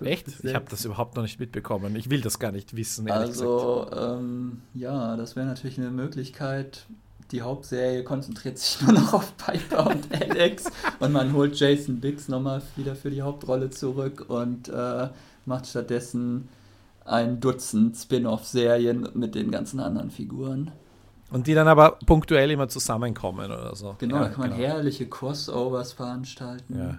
Echt? 0.00 0.26
Ich 0.42 0.54
habe 0.54 0.66
das 0.68 0.84
überhaupt 0.84 1.16
noch 1.16 1.22
nicht 1.22 1.40
mitbekommen. 1.40 1.96
Ich 1.96 2.10
will 2.10 2.20
das 2.20 2.38
gar 2.38 2.52
nicht 2.52 2.76
wissen, 2.76 3.06
ehrlich 3.06 3.30
gesagt. 3.30 3.50
Also, 3.50 3.90
ähm, 3.92 4.62
ja, 4.74 5.16
das 5.16 5.36
wäre 5.36 5.46
natürlich 5.46 5.78
eine 5.78 5.90
Möglichkeit. 5.90 6.86
Die 7.30 7.42
Hauptserie 7.42 8.04
konzentriert 8.04 8.58
sich 8.58 8.80
nur 8.86 8.92
noch 8.92 9.14
auf 9.14 9.36
Piper 9.36 9.88
und 9.88 10.06
Alex 10.20 10.66
und 11.00 11.12
man 11.12 11.32
holt 11.32 11.58
Jason 11.58 12.00
Biggs 12.00 12.28
nochmal 12.28 12.62
wieder 12.76 12.94
für 12.94 13.10
die 13.10 13.22
Hauptrolle 13.22 13.70
zurück 13.70 14.26
und 14.28 14.68
äh, 14.68 15.08
macht 15.44 15.66
stattdessen 15.66 16.48
ein 17.04 17.40
Dutzend 17.40 17.96
Spin-off-Serien 17.96 19.08
mit 19.14 19.34
den 19.34 19.50
ganzen 19.50 19.80
anderen 19.80 20.10
Figuren. 20.10 20.72
Und 21.30 21.46
die 21.46 21.54
dann 21.54 21.68
aber 21.68 21.98
punktuell 22.06 22.50
immer 22.50 22.68
zusammenkommen 22.68 23.46
oder 23.46 23.74
so. 23.74 23.96
Genau, 23.98 24.16
ja, 24.16 24.22
da 24.24 24.28
kann 24.28 24.50
man 24.50 24.52
herrliche 24.52 25.08
Crossovers 25.08 25.92
veranstalten. 25.92 26.78
Ja. 26.78 26.98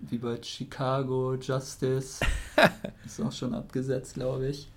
Wie 0.00 0.18
bei 0.18 0.42
Chicago, 0.42 1.34
Justice. 1.34 2.24
ist 3.04 3.20
auch 3.20 3.32
schon 3.32 3.54
abgesetzt, 3.54 4.14
glaube 4.14 4.48
ich. 4.48 4.68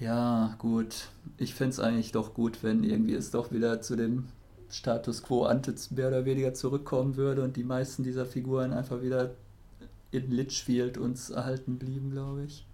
Ja, 0.00 0.54
gut. 0.58 1.08
Ich 1.36 1.54
fände 1.54 1.70
es 1.70 1.80
eigentlich 1.80 2.12
doch 2.12 2.34
gut, 2.34 2.62
wenn 2.62 2.84
irgendwie 2.84 3.14
es 3.14 3.30
doch 3.30 3.52
wieder 3.52 3.80
zu 3.80 3.96
dem 3.96 4.28
Status 4.70 5.22
quo 5.22 5.44
ante 5.44 5.74
mehr 5.90 6.08
oder 6.08 6.24
weniger 6.24 6.54
zurückkommen 6.54 7.16
würde 7.16 7.42
und 7.42 7.56
die 7.56 7.64
meisten 7.64 8.02
dieser 8.02 8.26
Figuren 8.26 8.72
einfach 8.72 9.02
wieder 9.02 9.34
in 10.10 10.30
Litchfield 10.30 10.98
uns 10.98 11.30
erhalten 11.30 11.78
blieben, 11.78 12.10
glaube 12.10 12.44
ich. 12.44 12.66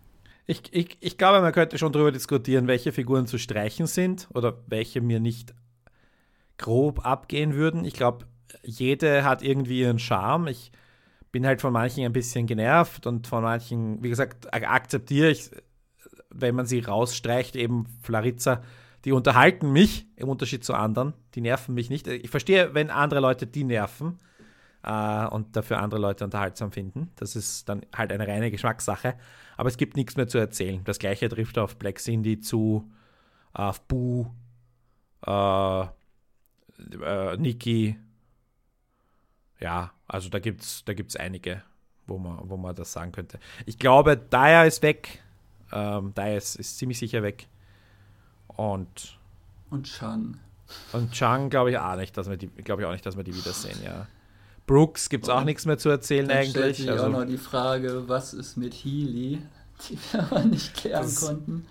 Ich, 0.47 0.63
ich, 0.73 0.99
ich 1.01 1.17
glaube, 1.17 1.41
man 1.41 1.53
könnte 1.53 1.79
schon 1.79 1.93
darüber 1.93 2.13
diskutieren, 2.13 2.67
welche 2.67 2.93
Figuren 2.93 3.27
zu 3.27 3.39
streichen 3.39 3.87
sind 3.87 4.29
oder 4.35 4.59
welche 4.67 5.01
mir 5.01 5.21
nicht 5.21 5.55
grob 6.59 7.05
abgehen 7.07 7.55
würden. 7.55 7.85
Ich 7.85 7.95
glaube, 7.95 8.27
jede 8.63 9.25
hat 9.25 9.43
irgendwie 9.43 9.81
ihren 9.81 9.99
Charme. 9.99 10.49
Ich 10.49 10.71
bin 11.35 11.49
halt 11.49 11.61
von 11.61 11.73
manchen 11.73 12.05
ein 12.05 12.13
bisschen 12.13 12.47
genervt 12.47 13.09
und 13.09 13.27
von 13.27 13.43
manchen, 13.43 14.01
wie 14.05 14.09
gesagt, 14.09 14.55
akzeptiere 14.55 15.31
ich, 15.31 15.51
wenn 16.31 16.55
man 16.55 16.65
sie 16.65 16.79
rausstreicht, 16.79 17.57
eben 17.57 17.87
Flarizza, 18.03 18.63
die 19.05 19.11
unterhalten 19.11 19.73
mich 19.73 20.07
im 20.15 20.29
Unterschied 20.29 20.63
zu 20.63 20.75
anderen. 20.75 21.13
Die 21.35 21.41
nerven 21.41 21.75
mich 21.75 21.91
nicht. 21.91 22.07
Ich 22.07 22.31
verstehe, 22.31 22.73
wenn 22.75 22.89
andere 22.89 23.19
Leute 23.19 23.49
die 23.49 23.65
nerven 23.65 24.21
äh, 24.85 25.27
und 25.27 25.57
dafür 25.57 25.81
andere 25.81 26.01
Leute 26.01 26.23
unterhaltsam 26.23 26.71
finden. 26.71 27.11
Das 27.17 27.35
ist 27.35 27.69
dann 27.69 27.85
halt 27.93 28.13
eine 28.13 28.29
reine 28.29 28.53
Geschmackssache. 28.53 29.17
Aber 29.57 29.69
es 29.69 29.77
gibt 29.77 29.97
nichts 29.97 30.17
mehr 30.17 30.29
zu 30.29 30.39
erzählen. 30.39 30.83
Das 30.85 31.01
gleiche 31.01 31.29
trifft 31.29 31.59
auf 31.59 31.79
Black 31.81 31.99
Cindy 31.99 32.39
zu, 32.39 32.89
auf 33.53 33.81
Boo, 33.89 34.27
äh, 35.27 35.83
äh, 35.83 37.37
Niki. 37.39 37.97
Ja, 39.65 39.93
also 40.07 40.29
da 40.29 40.41
gibt 40.41 40.61
es 40.61 40.85
da 40.85 40.93
gibt's 40.93 41.17
einige, 41.17 41.63
wo 42.07 42.19
man, 42.19 42.51
wo 42.51 42.59
man 42.59 42.77
das 42.77 42.93
sagen 42.93 43.13
könnte. 43.13 43.39
Ich 43.65 43.79
glaube, 43.79 44.15
Daya 44.15 44.65
ist 44.65 44.83
weg. 44.83 45.23
Ähm, 45.73 46.13
Daya 46.15 46.37
ist, 46.37 46.57
ist 46.57 46.77
ziemlich 46.77 46.99
sicher 46.99 47.23
weg. 47.23 47.49
Und. 48.47 49.19
Und 49.71 49.87
Chang. 49.87 50.37
Und 50.93 51.13
Chang 51.13 51.49
glaube 51.49 51.71
ich 51.71 51.79
auch 51.79 51.97
nicht, 51.97 52.15
dass 52.15 52.29
wir 52.29 52.37
die, 52.37 52.49
glaube 52.49 52.83
ich 52.83 52.89
auch 52.89 52.93
nicht, 52.93 53.07
dass 53.07 53.17
wir 53.17 53.25
die 53.25 53.35
wiedersehen, 53.35 53.83
ja. 53.83 54.07
Brooks 54.67 55.09
gibt 55.09 55.25
es 55.25 55.31
auch 55.31 55.45
nichts 55.45 55.65
mehr 55.65 55.79
zu 55.79 55.89
erzählen 55.89 56.29
dann 56.29 56.37
eigentlich. 56.37 56.51
Stellt 56.51 56.77
sich 56.77 56.91
also, 56.91 57.07
auch 57.07 57.09
noch 57.09 57.25
die 57.25 57.39
Frage, 57.39 58.07
was 58.07 58.35
ist 58.35 58.57
mit 58.59 58.75
Healy, 58.75 59.41
die 59.89 59.99
wir 60.13 60.25
aber 60.25 60.45
nicht 60.45 60.75
klären 60.75 61.15
konnten. 61.15 61.67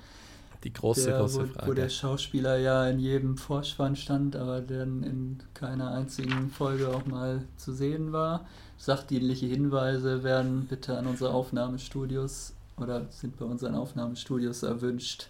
Die 0.64 0.72
große, 0.74 1.06
der, 1.08 1.20
große 1.20 1.42
wo, 1.50 1.54
Frage. 1.54 1.68
wo 1.68 1.74
der 1.74 1.90
Schauspieler 1.90 2.58
ja 2.58 2.88
in 2.88 3.00
jedem 3.00 3.38
Vorspann 3.38 3.96
stand, 3.96 4.36
aber 4.36 4.62
dann 4.62 5.04
in 5.04 5.40
keiner 5.54 5.92
einzigen 5.92 6.50
Folge 6.50 6.90
auch 6.90 7.06
mal 7.06 7.44
zu 7.58 7.74
sehen 7.74 8.12
war. 8.14 8.46
Sachdienliche 8.78 9.46
Hinweise 9.46 10.24
werden 10.24 10.66
bitte 10.68 10.98
an 10.98 11.08
unsere 11.08 11.32
Aufnahmestudios 11.34 12.54
oder 12.78 13.06
sind 13.10 13.38
bei 13.38 13.46
unseren 13.46 13.76
Aufnahmestudios 13.76 14.64
erwünscht. 14.64 15.28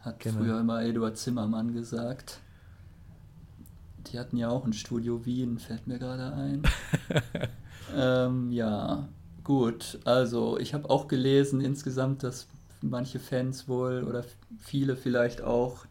Hat 0.00 0.20
Genau. 0.20 0.38
früher 0.38 0.60
immer 0.60 0.82
Eduard 0.82 1.16
Zimmermann 1.16 1.72
gesagt. 1.72 2.40
Die 4.06 4.18
hatten 4.18 4.36
ja 4.36 4.48
auch 4.48 4.64
ein 4.64 4.72
Studio 4.72 5.24
Wien, 5.26 5.58
fällt 5.58 5.86
mir 5.86 5.98
gerade 5.98 6.32
ein. 6.32 6.62
ähm, 7.96 8.50
ja, 8.50 9.08
gut. 9.44 9.98
Also, 10.04 10.58
ich 10.58 10.72
habe 10.74 10.88
auch 10.88 11.06
gelesen 11.06 11.60
insgesamt, 11.60 12.22
dass 12.22 12.46
manche 12.82 13.18
Fans 13.18 13.68
wohl 13.68 14.04
oder 14.04 14.24
viele 14.58 14.96
vielleicht 14.96 15.42
auch 15.42 15.86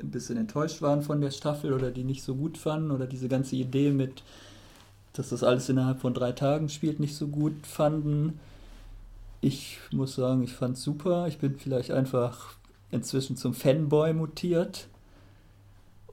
ein 0.00 0.10
bisschen 0.10 0.36
enttäuscht 0.36 0.82
waren 0.82 1.02
von 1.02 1.20
der 1.20 1.30
Staffel 1.30 1.72
oder 1.72 1.90
die 1.90 2.04
nicht 2.04 2.22
so 2.22 2.34
gut 2.34 2.58
fanden 2.58 2.90
oder 2.90 3.06
diese 3.06 3.28
ganze 3.28 3.56
Idee 3.56 3.90
mit, 3.90 4.22
dass 5.12 5.30
das 5.30 5.42
alles 5.42 5.68
innerhalb 5.68 6.00
von 6.00 6.14
drei 6.14 6.32
Tagen 6.32 6.68
spielt, 6.68 7.00
nicht 7.00 7.16
so 7.16 7.28
gut 7.28 7.66
fanden. 7.66 8.38
Ich 9.40 9.78
muss 9.90 10.14
sagen, 10.14 10.42
ich 10.42 10.52
fand 10.52 10.76
es 10.76 10.82
super. 10.82 11.26
Ich 11.28 11.38
bin 11.38 11.56
vielleicht 11.56 11.90
einfach 11.90 12.54
inzwischen 12.90 13.36
zum 13.36 13.54
Fanboy 13.54 14.12
mutiert 14.12 14.88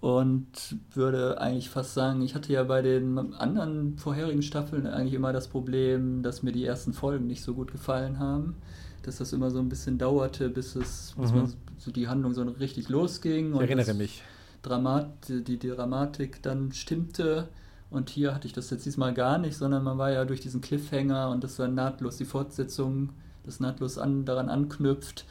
und 0.04 0.76
würde 0.94 1.40
eigentlich 1.40 1.70
fast 1.70 1.94
sagen, 1.94 2.22
ich 2.22 2.36
hatte 2.36 2.52
ja 2.52 2.64
bei 2.64 2.82
den 2.82 3.34
anderen 3.36 3.98
vorherigen 3.98 4.42
Staffeln 4.42 4.86
eigentlich 4.86 5.14
immer 5.14 5.32
das 5.32 5.48
Problem, 5.48 6.24
dass 6.24 6.44
mir 6.44 6.52
die 6.52 6.66
ersten 6.66 6.94
Folgen 6.94 7.28
nicht 7.28 7.42
so 7.42 7.54
gut 7.54 7.72
gefallen 7.72 8.20
haben. 8.20 8.56
Dass 9.04 9.18
das 9.18 9.32
immer 9.34 9.52
so 9.52 9.60
ein 9.60 9.70
bisschen 9.70 9.98
dauerte, 9.98 10.50
bis 10.50 10.76
es 10.76 11.14
bis 11.18 11.32
Mhm. 11.32 11.38
man 11.38 11.54
so 11.78 11.92
die 11.92 12.08
Handlung 12.08 12.34
so 12.34 12.42
richtig 12.44 12.90
losging. 12.90 13.50
ich 13.50 13.56
und 13.56 13.62
erinnere 13.62 13.94
mich. 13.94 14.24
Dramat, 14.64 15.10
die 15.30 15.60
Dramatik 15.60 16.42
dann 16.42 16.72
stimmte. 16.72 17.50
Und 17.90 18.10
hier 18.10 18.34
hatte 18.34 18.48
ich 18.48 18.54
das 18.54 18.70
jetzt 18.72 18.86
diesmal 18.86 19.14
gar 19.14 19.38
nicht, 19.38 19.56
sondern 19.56 19.84
man 19.84 19.98
war 20.00 20.12
ja 20.12 20.26
durch 20.26 20.40
diesen 20.40 20.62
Cliffhanger 20.62 21.30
und 21.30 21.44
das 21.44 21.60
war 21.60 21.68
nahtlos 21.68 22.18
die 22.18 22.26
Fortsetzung, 22.26 23.10
das 23.44 23.60
nahtlos 23.60 24.00
an, 24.00 24.26
daran 24.26 24.50
anknüpft, 24.50 25.26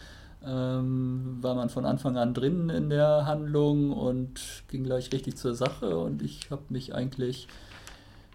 ähm, 0.44 1.38
war 1.40 1.54
man 1.54 1.70
von 1.70 1.84
Anfang 1.84 2.16
an 2.16 2.34
drin 2.34 2.68
in 2.68 2.90
der 2.90 3.26
Handlung 3.26 3.92
und 3.92 4.64
ging 4.68 4.84
gleich 4.84 5.10
richtig 5.12 5.36
zur 5.36 5.54
Sache. 5.54 5.96
Und 5.98 6.22
ich 6.22 6.50
habe 6.50 6.62
mich 6.68 6.94
eigentlich, 6.94 7.48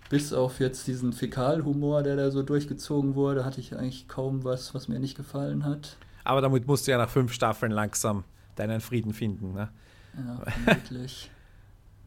bis 0.09 0.33
auf 0.33 0.59
jetzt 0.59 0.87
diesen 0.87 1.13
Fäkalhumor, 1.13 2.03
der 2.03 2.15
da 2.15 2.31
so 2.31 2.43
durchgezogen 2.43 3.15
wurde, 3.15 3.45
hatte 3.45 3.59
ich 3.59 3.75
eigentlich 3.75 4.07
kaum 4.07 4.43
was, 4.43 4.73
was 4.73 4.87
mir 4.87 4.99
nicht 4.99 5.17
gefallen 5.17 5.65
hat. 5.65 5.97
Aber 6.23 6.41
damit 6.41 6.67
musst 6.67 6.87
du 6.87 6.91
ja 6.91 6.97
nach 6.97 7.09
fünf 7.09 7.33
Staffeln 7.33 7.71
langsam 7.71 8.23
deinen 8.55 8.81
Frieden 8.81 9.13
finden. 9.13 9.53
Ne? 9.53 9.69
Ja, 10.17 10.51
vermutlich. 10.63 11.31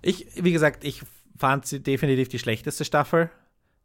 Ich, 0.03 0.29
wie 0.43 0.53
gesagt, 0.53 0.83
ich 0.85 1.03
fand 1.37 1.67
sie 1.67 1.81
definitiv 1.81 2.29
die 2.29 2.39
schlechteste 2.39 2.87
Staffel 2.87 3.29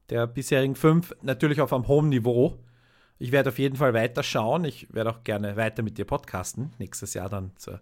der 0.10 0.28
bisherigen 0.28 0.76
fünf. 0.76 1.14
Natürlich 1.22 1.62
auf 1.62 1.74
einem 1.74 1.88
hohen 1.88 2.10
Niveau. 2.10 2.60
Ich 3.18 3.32
werde 3.32 3.50
auf 3.50 3.60
jeden 3.60 3.78
Fall 3.78 3.94
weiter 3.94 4.24
schauen. 4.24 4.66
Ich 4.66 4.94
werde 4.94 5.10
auch 5.10 5.24
gerne 5.24 5.56
weiter 5.56 5.84
mit 5.84 5.98
dir 5.98 6.06
podcasten. 6.06 6.74
Nächstes 6.78 7.14
Jahr 7.14 7.30
dann 7.30 7.52
zur 7.56 7.82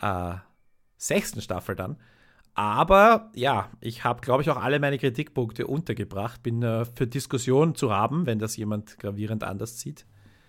äh, 0.00 0.34
sechsten 0.96 1.40
Staffel 1.40 1.76
dann. 1.76 1.96
Aber 2.54 3.30
ja, 3.34 3.70
ich 3.80 4.04
habe, 4.04 4.20
glaube 4.20 4.42
ich, 4.42 4.50
auch 4.50 4.58
alle 4.62 4.78
meine 4.78 4.98
Kritikpunkte 4.98 5.66
untergebracht. 5.66 6.42
Bin 6.42 6.62
äh, 6.62 6.84
für 6.84 7.06
Diskussion 7.06 7.74
zu 7.74 7.90
haben, 7.92 8.26
wenn 8.26 8.38
das 8.38 8.56
jemand 8.56 8.98
gravierend 8.98 9.42
anders 9.42 9.80
sieht. 9.80 10.04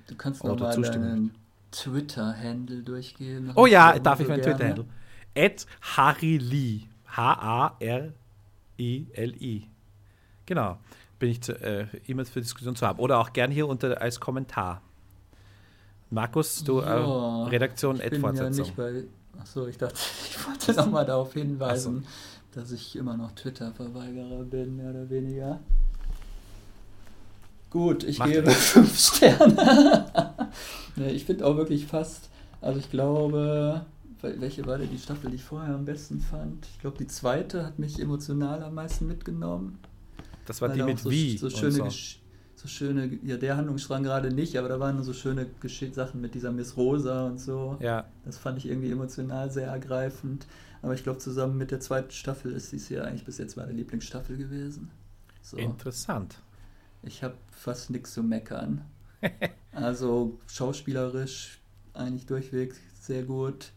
Du 0.07 0.15
kannst 0.15 0.43
noch 0.43 0.59
mal 0.59 0.73
zustimmen. 0.73 1.03
deinen 1.07 1.31
Twitter-Handle 1.71 2.83
durchgeben. 2.83 3.47
Das 3.47 3.57
Oh 3.57 3.65
ja, 3.65 3.97
darf 3.99 4.19
ich 4.19 4.27
meinen. 4.27 4.41
Twitter-Handle? 4.41 4.85
At 5.37 5.65
Harry 5.95 6.37
Lee. 6.37 6.81
H-A-R-I-L-I. 8.77 9.67
Genau. 10.45 10.77
Bin 11.19 11.29
ich 11.29 11.41
zu, 11.41 11.53
äh, 11.61 11.87
immer 12.05 12.25
für 12.25 12.41
Diskussion 12.41 12.75
zu 12.75 12.85
haben. 12.85 12.99
Oder 12.99 13.19
auch 13.19 13.31
gern 13.33 13.49
hier 13.51 13.67
unter 13.67 14.01
als 14.01 14.19
Kommentar. 14.19 14.81
Markus, 16.09 16.63
du 16.63 16.81
Ja, 16.81 17.45
äh, 17.45 17.49
Redaktion 17.49 17.95
Ad 18.01 18.09
bin 18.09 18.21
ja 18.21 18.27
Fortsetzung. 18.27 18.65
nicht 18.65 18.75
bei. 18.75 19.03
Achso, 19.39 19.67
ich 19.67 19.77
dachte, 19.77 19.95
ich 20.29 20.47
wollte 20.47 20.73
noch 20.73 20.91
mal 20.91 21.05
darauf 21.05 21.33
hinweisen, 21.33 22.05
dass 22.53 22.71
ich 22.71 22.95
immer 22.95 23.17
noch 23.17 23.31
Twitter-Verweigerer 23.33 24.43
bin, 24.43 24.77
mehr 24.77 24.91
oder 24.91 25.09
weniger. 25.09 25.59
Gut, 27.69 28.03
ich 28.03 28.19
Mach 28.19 28.27
gebe 28.27 28.43
das. 28.43 28.55
fünf 28.55 28.99
Sterne. 28.99 30.49
nee, 30.95 31.09
ich 31.09 31.25
finde 31.25 31.45
auch 31.45 31.57
wirklich 31.57 31.87
fast, 31.87 32.29
also 32.61 32.79
ich 32.79 32.91
glaube, 32.91 33.83
wel- 34.21 34.39
welche 34.39 34.65
war 34.67 34.77
denn 34.77 34.91
die 34.91 34.99
Staffel, 34.99 35.31
die 35.31 35.37
ich 35.37 35.43
vorher 35.43 35.73
am 35.73 35.85
besten 35.85 36.19
fand? 36.21 36.67
Ich 36.71 36.79
glaube, 36.79 36.97
die 36.99 37.07
zweite 37.07 37.65
hat 37.65 37.79
mich 37.79 37.99
emotional 37.99 38.61
am 38.63 38.75
meisten 38.75 39.07
mitgenommen. 39.07 39.79
das 40.45 40.61
war 40.61 40.69
die 40.69 40.83
mit 40.83 40.99
so, 40.99 41.09
Wie. 41.09 41.35
So 41.37 41.47
und 41.47 41.57
schöne, 41.57 41.71
so. 41.71 41.83
Gesch- 41.85 42.17
so 42.63 42.69
schöne, 42.69 43.19
ja, 43.23 43.35
der 43.35 43.57
Handlungsstrang 43.57 44.03
gerade 44.03 44.33
nicht, 44.33 44.57
aber 44.57 44.69
da 44.69 44.79
waren 44.79 45.03
so 45.03 45.11
schöne 45.11 45.47
Gesch 45.59 45.83
Sachen 45.91 46.21
mit 46.21 46.33
dieser 46.33 46.53
Miss 46.53 46.77
Rosa 46.77 47.25
und 47.25 47.37
so. 47.37 47.77
Ja, 47.81 48.05
Das 48.23 48.37
fand 48.37 48.57
ich 48.57 48.69
irgendwie 48.69 48.89
emotional 48.89 49.51
sehr 49.51 49.67
ergreifend. 49.67 50.47
Aber 50.81 50.93
ich 50.93 51.03
glaube, 51.03 51.19
zusammen 51.19 51.57
mit 51.57 51.71
der 51.71 51.81
zweiten 51.81 52.11
Staffel 52.11 52.53
ist 52.53 52.71
dies 52.71 52.87
hier 52.87 53.05
eigentlich 53.05 53.25
bis 53.25 53.37
jetzt 53.37 53.57
meine 53.57 53.73
Lieblingsstaffel 53.73 54.37
gewesen. 54.37 54.91
So, 55.41 55.57
interessant. 55.57 56.39
ich 57.01 57.21
habe 57.21 57.35
fast 57.51 57.89
nichts 57.89 58.13
zu 58.13 58.23
meckern. 58.23 58.85
Also 59.75 60.39
schauspielerisch 60.45 61.59
eigentlich 61.95 62.27
durchweg 62.27 62.75
sehr 63.01 63.23
gut. 63.23 63.71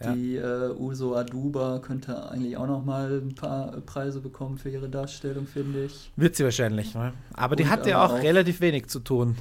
Ja. 0.00 0.12
Die 0.12 0.36
äh, 0.36 0.70
Uso 0.76 1.14
Aduba 1.14 1.78
könnte 1.78 2.28
eigentlich 2.30 2.56
auch 2.56 2.66
noch 2.66 2.84
mal 2.84 3.20
ein 3.20 3.34
paar 3.34 3.76
äh, 3.76 3.80
Preise 3.80 4.20
bekommen 4.20 4.58
für 4.58 4.68
ihre 4.68 4.88
Darstellung, 4.88 5.46
finde 5.46 5.84
ich. 5.84 6.10
Wird 6.16 6.34
sie 6.36 6.44
wahrscheinlich. 6.44 6.94
Ne? 6.94 7.12
Aber 7.32 7.54
die 7.56 7.62
Und 7.62 7.70
hat 7.70 7.86
ja 7.86 8.04
auch 8.04 8.12
auch- 8.12 8.22
relativ 8.22 8.60
wenig 8.60 8.88
zu 8.88 8.98
tun. 9.00 9.36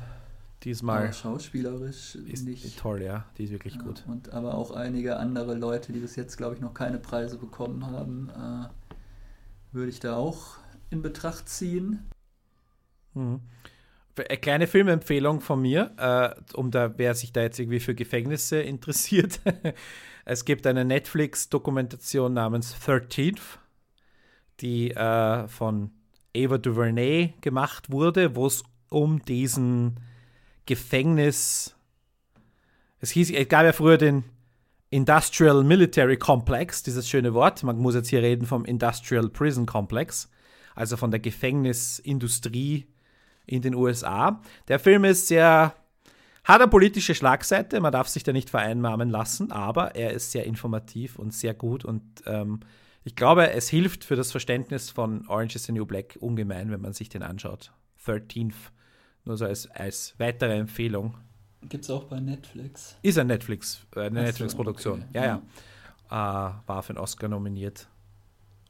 Diesmal. 0.63 1.03
Aber 1.05 1.13
schauspielerisch 1.13 2.15
Ist 2.15 2.45
nicht. 2.45 2.79
toll, 2.79 3.01
ja. 3.01 3.25
Die 3.37 3.43
ist 3.45 3.51
wirklich 3.51 3.75
Ja, 3.75 3.81
gut. 3.81 4.03
Und 4.07 4.31
aber 4.31 4.53
auch 4.55 4.71
einige 4.71 5.17
andere 5.17 5.55
Leute, 5.55 5.91
die 5.91 5.99
bis 5.99 6.15
jetzt, 6.15 6.37
glaube 6.37 6.55
ich, 6.55 6.61
noch 6.61 6.73
keine 6.73 6.99
Preise 6.99 7.37
bekommen 7.37 7.85
haben, 7.85 8.29
äh, 8.29 8.67
würde 9.75 9.89
ich 9.89 9.99
da 9.99 10.15
auch 10.15 10.57
in 10.89 11.01
Betracht 11.01 11.49
ziehen. 11.49 11.99
Mhm. 13.15 13.41
Eine 14.15 14.37
kleine 14.37 14.67
Filmempfehlung 14.67 15.41
von 15.41 15.61
mir, 15.61 15.91
äh, 15.97 16.55
um 16.55 16.69
da, 16.69 16.97
wer 16.97 17.15
sich 17.15 17.33
da 17.33 17.41
jetzt 17.41 17.59
irgendwie 17.59 17.79
für 17.79 17.95
Gefängnisse 17.95 18.61
interessiert. 18.61 19.39
es 20.25 20.45
gibt 20.45 20.67
eine 20.67 20.85
Netflix-Dokumentation 20.85 22.33
namens 22.33 22.75
13th, 22.75 23.41
die 24.59 24.91
äh, 24.91 25.47
von 25.47 25.91
Ava 26.35 26.57
DuVernay 26.57 27.33
gemacht 27.41 27.91
wurde, 27.91 28.35
wo 28.35 28.45
es 28.45 28.63
um 28.89 29.23
diesen 29.25 29.99
Gefängnis. 30.65 31.75
Es 32.99 33.11
hieß, 33.11 33.31
es 33.31 33.49
gab 33.49 33.65
ja 33.65 33.73
früher 33.73 33.97
den 33.97 34.23
Industrial 34.89 35.63
Military 35.63 36.17
Complex, 36.17 36.83
dieses 36.83 37.09
schöne 37.09 37.33
Wort. 37.33 37.63
Man 37.63 37.77
muss 37.77 37.95
jetzt 37.95 38.09
hier 38.09 38.21
reden 38.21 38.45
vom 38.45 38.63
Industrial 38.63 39.27
Prison 39.27 39.65
Complex, 39.65 40.29
also 40.75 40.97
von 40.97 41.09
der 41.09 41.19
Gefängnisindustrie 41.19 42.85
in 43.45 43.61
den 43.61 43.75
USA. 43.75 44.41
Der 44.67 44.79
Film 44.79 45.03
ist 45.05 45.27
sehr 45.27 45.73
Hat 46.43 46.61
eine 46.61 46.69
politische 46.69 47.15
Schlagseite, 47.15 47.79
man 47.79 47.91
darf 47.91 48.07
sich 48.07 48.23
da 48.23 48.33
nicht 48.33 48.49
vereinnahmen 48.49 49.09
lassen, 49.09 49.51
aber 49.51 49.95
er 49.95 50.11
ist 50.11 50.31
sehr 50.31 50.45
informativ 50.45 51.17
und 51.17 51.33
sehr 51.33 51.53
gut 51.53 51.85
und 51.85 52.03
ähm, 52.25 52.59
ich 53.05 53.15
glaube, 53.15 53.51
es 53.51 53.67
hilft 53.67 54.05
für 54.05 54.15
das 54.15 54.31
Verständnis 54.31 54.89
von 54.89 55.27
Orange 55.27 55.55
is 55.55 55.65
the 55.65 55.73
New 55.73 55.85
Black 55.85 56.17
ungemein, 56.21 56.71
wenn 56.71 56.79
man 56.79 56.93
sich 56.93 57.09
den 57.09 57.21
anschaut. 57.21 57.73
13th, 58.05 58.53
nur 59.25 59.37
so 59.37 59.45
als, 59.45 59.69
als 59.71 60.15
weitere 60.17 60.57
Empfehlung. 60.57 61.17
Gibt 61.63 61.83
es 61.83 61.89
auch 61.89 62.05
bei 62.05 62.19
Netflix. 62.19 62.97
Ist 63.01 63.17
ein 63.17 63.27
Netflix, 63.27 63.85
äh, 63.95 64.01
eine 64.01 64.19
so, 64.19 64.25
Netflix-Produktion. 64.25 65.05
okay. 65.09 65.09
Ja, 65.13 65.25
ja. 65.25 65.41
Äh, 66.09 66.67
war 66.67 66.83
für 66.83 66.91
einen 66.91 66.99
Oscar 66.99 67.27
nominiert. 67.27 67.87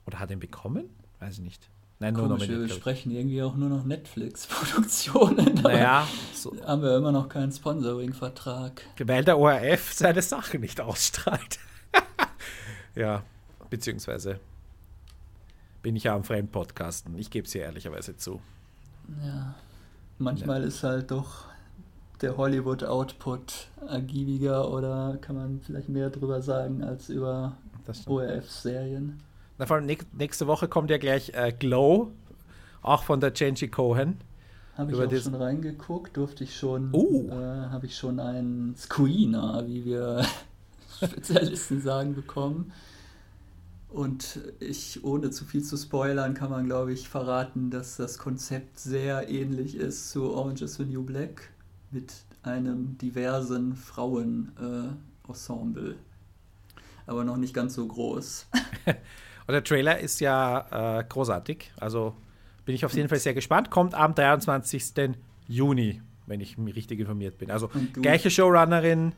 Oder 0.06 0.20
hat 0.20 0.32
ihn 0.32 0.40
bekommen? 0.40 0.90
Weiß 1.20 1.36
ich 1.36 1.44
nicht. 1.44 1.70
Nein, 2.00 2.14
nur 2.16 2.28
Komisch, 2.28 2.50
wir 2.50 2.60
besprechen 2.60 3.12
irgendwie 3.12 3.42
auch 3.42 3.56
nur 3.56 3.70
noch 3.70 3.86
Netflix-Produktionen. 3.86 5.54
Naja, 5.64 6.08
so, 6.34 6.54
Haben 6.66 6.82
wir 6.82 6.98
immer 6.98 7.12
noch 7.12 7.30
keinen 7.30 7.52
Sponsoring-Vertrag. 7.52 8.82
weil 9.06 9.24
der 9.24 9.38
ORF 9.38 9.94
seine 9.94 10.22
Sachen 10.22 10.62
nicht 10.62 10.82
ausstrahlt. 10.82 11.60
ja, 12.96 13.24
beziehungsweise 13.70 14.40
bin 15.82 15.96
ich 15.96 16.04
ja 16.04 16.16
am 16.16 16.24
Fremdpodcasten. 16.24 17.18
Ich 17.18 17.30
gebe 17.30 17.46
es 17.46 17.54
hier 17.54 17.62
ehrlicherweise 17.62 18.18
zu. 18.18 18.42
Ja. 19.24 19.56
Manchmal 20.18 20.64
ist 20.64 20.84
halt 20.84 21.12
doch 21.12 21.46
der 22.22 22.38
Hollywood-Output 22.38 23.68
ergiebiger 23.88 24.70
oder 24.72 25.18
kann 25.22 25.36
man 25.36 25.60
vielleicht 25.62 25.90
mehr 25.90 26.10
drüber 26.10 26.42
sagen 26.42 26.84
als 26.84 27.10
über. 27.10 27.58
ORF-Serien. 28.06 29.22
Vor 29.68 29.78
allem 29.78 29.86
näch- 29.86 30.06
nächste 30.14 30.48
Woche 30.48 30.68
kommt 30.68 30.90
ja 30.90 30.98
gleich 30.98 31.32
äh, 31.34 31.54
Glow, 31.58 32.12
auch 32.82 33.04
von 33.04 33.20
der 33.20 33.32
Jenji 33.36 33.68
Cohen. 33.70 34.18
Habe 34.78 34.92
ich 34.92 34.98
Über 34.98 35.06
auch 35.06 35.10
das- 35.12 35.24
schon 35.24 35.36
reingeguckt, 35.36 36.18
durfte 36.18 36.44
ich 36.44 36.58
schon, 36.58 36.90
Oh. 36.94 37.28
äh, 37.30 37.34
habe 37.70 37.86
ich 37.86 37.96
schon 37.96 38.20
einen 38.20 38.76
Screener, 38.76 39.64
wie 39.68 39.86
wir 39.86 40.26
Spezialisten 41.04 41.82
sagen, 41.82 42.16
bekommen. 42.16 42.72
Und 43.90 44.40
ich, 44.60 45.04
ohne 45.04 45.30
zu 45.30 45.46
viel 45.46 45.62
zu 45.64 45.78
spoilern, 45.78 46.34
kann 46.34 46.50
man, 46.50 46.66
glaube 46.66 46.94
ich, 46.94 47.08
verraten, 47.08 47.70
dass 47.70 47.96
das 47.98 48.18
Konzept 48.18 48.80
sehr 48.80 49.30
ähnlich 49.30 49.76
ist 49.76 50.10
zu 50.10 50.34
Orange 50.34 50.64
is 50.64 50.74
the 50.76 50.86
New 50.86 51.04
Black 51.04 51.52
mit 51.92 52.12
einem 52.42 52.98
diversen 52.98 53.76
Frauen-Ensemble. 53.76 55.96
Aber 57.06 57.24
noch 57.24 57.38
nicht 57.38 57.54
ganz 57.54 57.76
so 57.76 57.86
groß. 57.86 58.48
Und 59.48 59.52
der 59.54 59.64
Trailer 59.64 60.00
ist 60.00 60.20
ja 60.22 61.00
äh, 61.00 61.04
großartig. 61.08 61.72
Also 61.80 62.16
bin 62.66 62.76
ich 62.76 62.86
auf 62.86 62.94
jeden 62.94 63.10
Fall 63.10 63.20
sehr 63.20 63.34
gespannt. 63.34 63.70
Kommt 63.70 63.94
am 63.94 64.16
23. 64.16 65.12
Juni, 65.48 66.02
wenn 66.28 66.40
ich 66.40 66.58
mich 66.58 66.76
richtig 66.76 67.00
informiert 67.00 67.38
bin. 67.38 67.52
Also 67.52 67.70
du- 67.94 68.02
gleiche 68.02 68.30
Showrunnerin. 68.30 69.14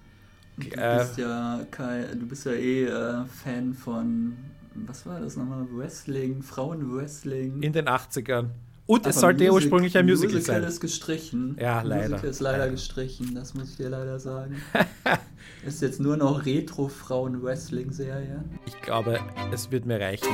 Du 0.58 0.68
Äh, 0.70 0.98
bist 1.00 1.18
ja 1.18 1.60
kein, 1.70 2.20
du 2.20 2.26
bist 2.28 2.46
ja 2.46 2.54
eh 2.54 2.86
äh, 2.86 3.26
Fan 3.26 3.74
von, 3.74 4.38
was 4.74 5.06
war 5.06 5.20
das 5.20 5.36
nochmal, 5.36 5.66
Wrestling, 5.72 6.42
Frauenwrestling. 6.42 7.62
in 7.62 7.74
den 7.74 7.88
80ern. 7.88 8.48
Und 8.88 9.08
es 9.08 9.20
sollte 9.20 9.44
Music- 9.46 9.54
ursprünglich 9.54 9.98
ein 9.98 10.06
Musical, 10.06 10.36
Musical 10.36 10.62
sein. 10.62 10.70
ist 10.70 10.80
gestrichen. 10.80 11.58
Ja, 11.60 11.82
leider. 11.82 12.10
Musical 12.10 12.30
ist 12.30 12.40
leider 12.40 12.58
Leider. 12.60 12.72
gestrichen, 12.72 13.34
das 13.34 13.54
muss 13.56 13.72
ich 13.72 13.78
dir 13.78 13.90
leider 13.90 14.20
sagen. 14.20 14.62
ist 15.66 15.82
jetzt 15.82 16.00
nur 16.00 16.18
noch 16.18 16.46
Retro-Frauen-Wrestling-Serie. 16.46 18.44
Ich 18.68 18.80
glaube, 18.82 19.20
es 19.52 19.72
wird 19.72 19.86
mir 19.88 20.00
reichen. 20.00 20.28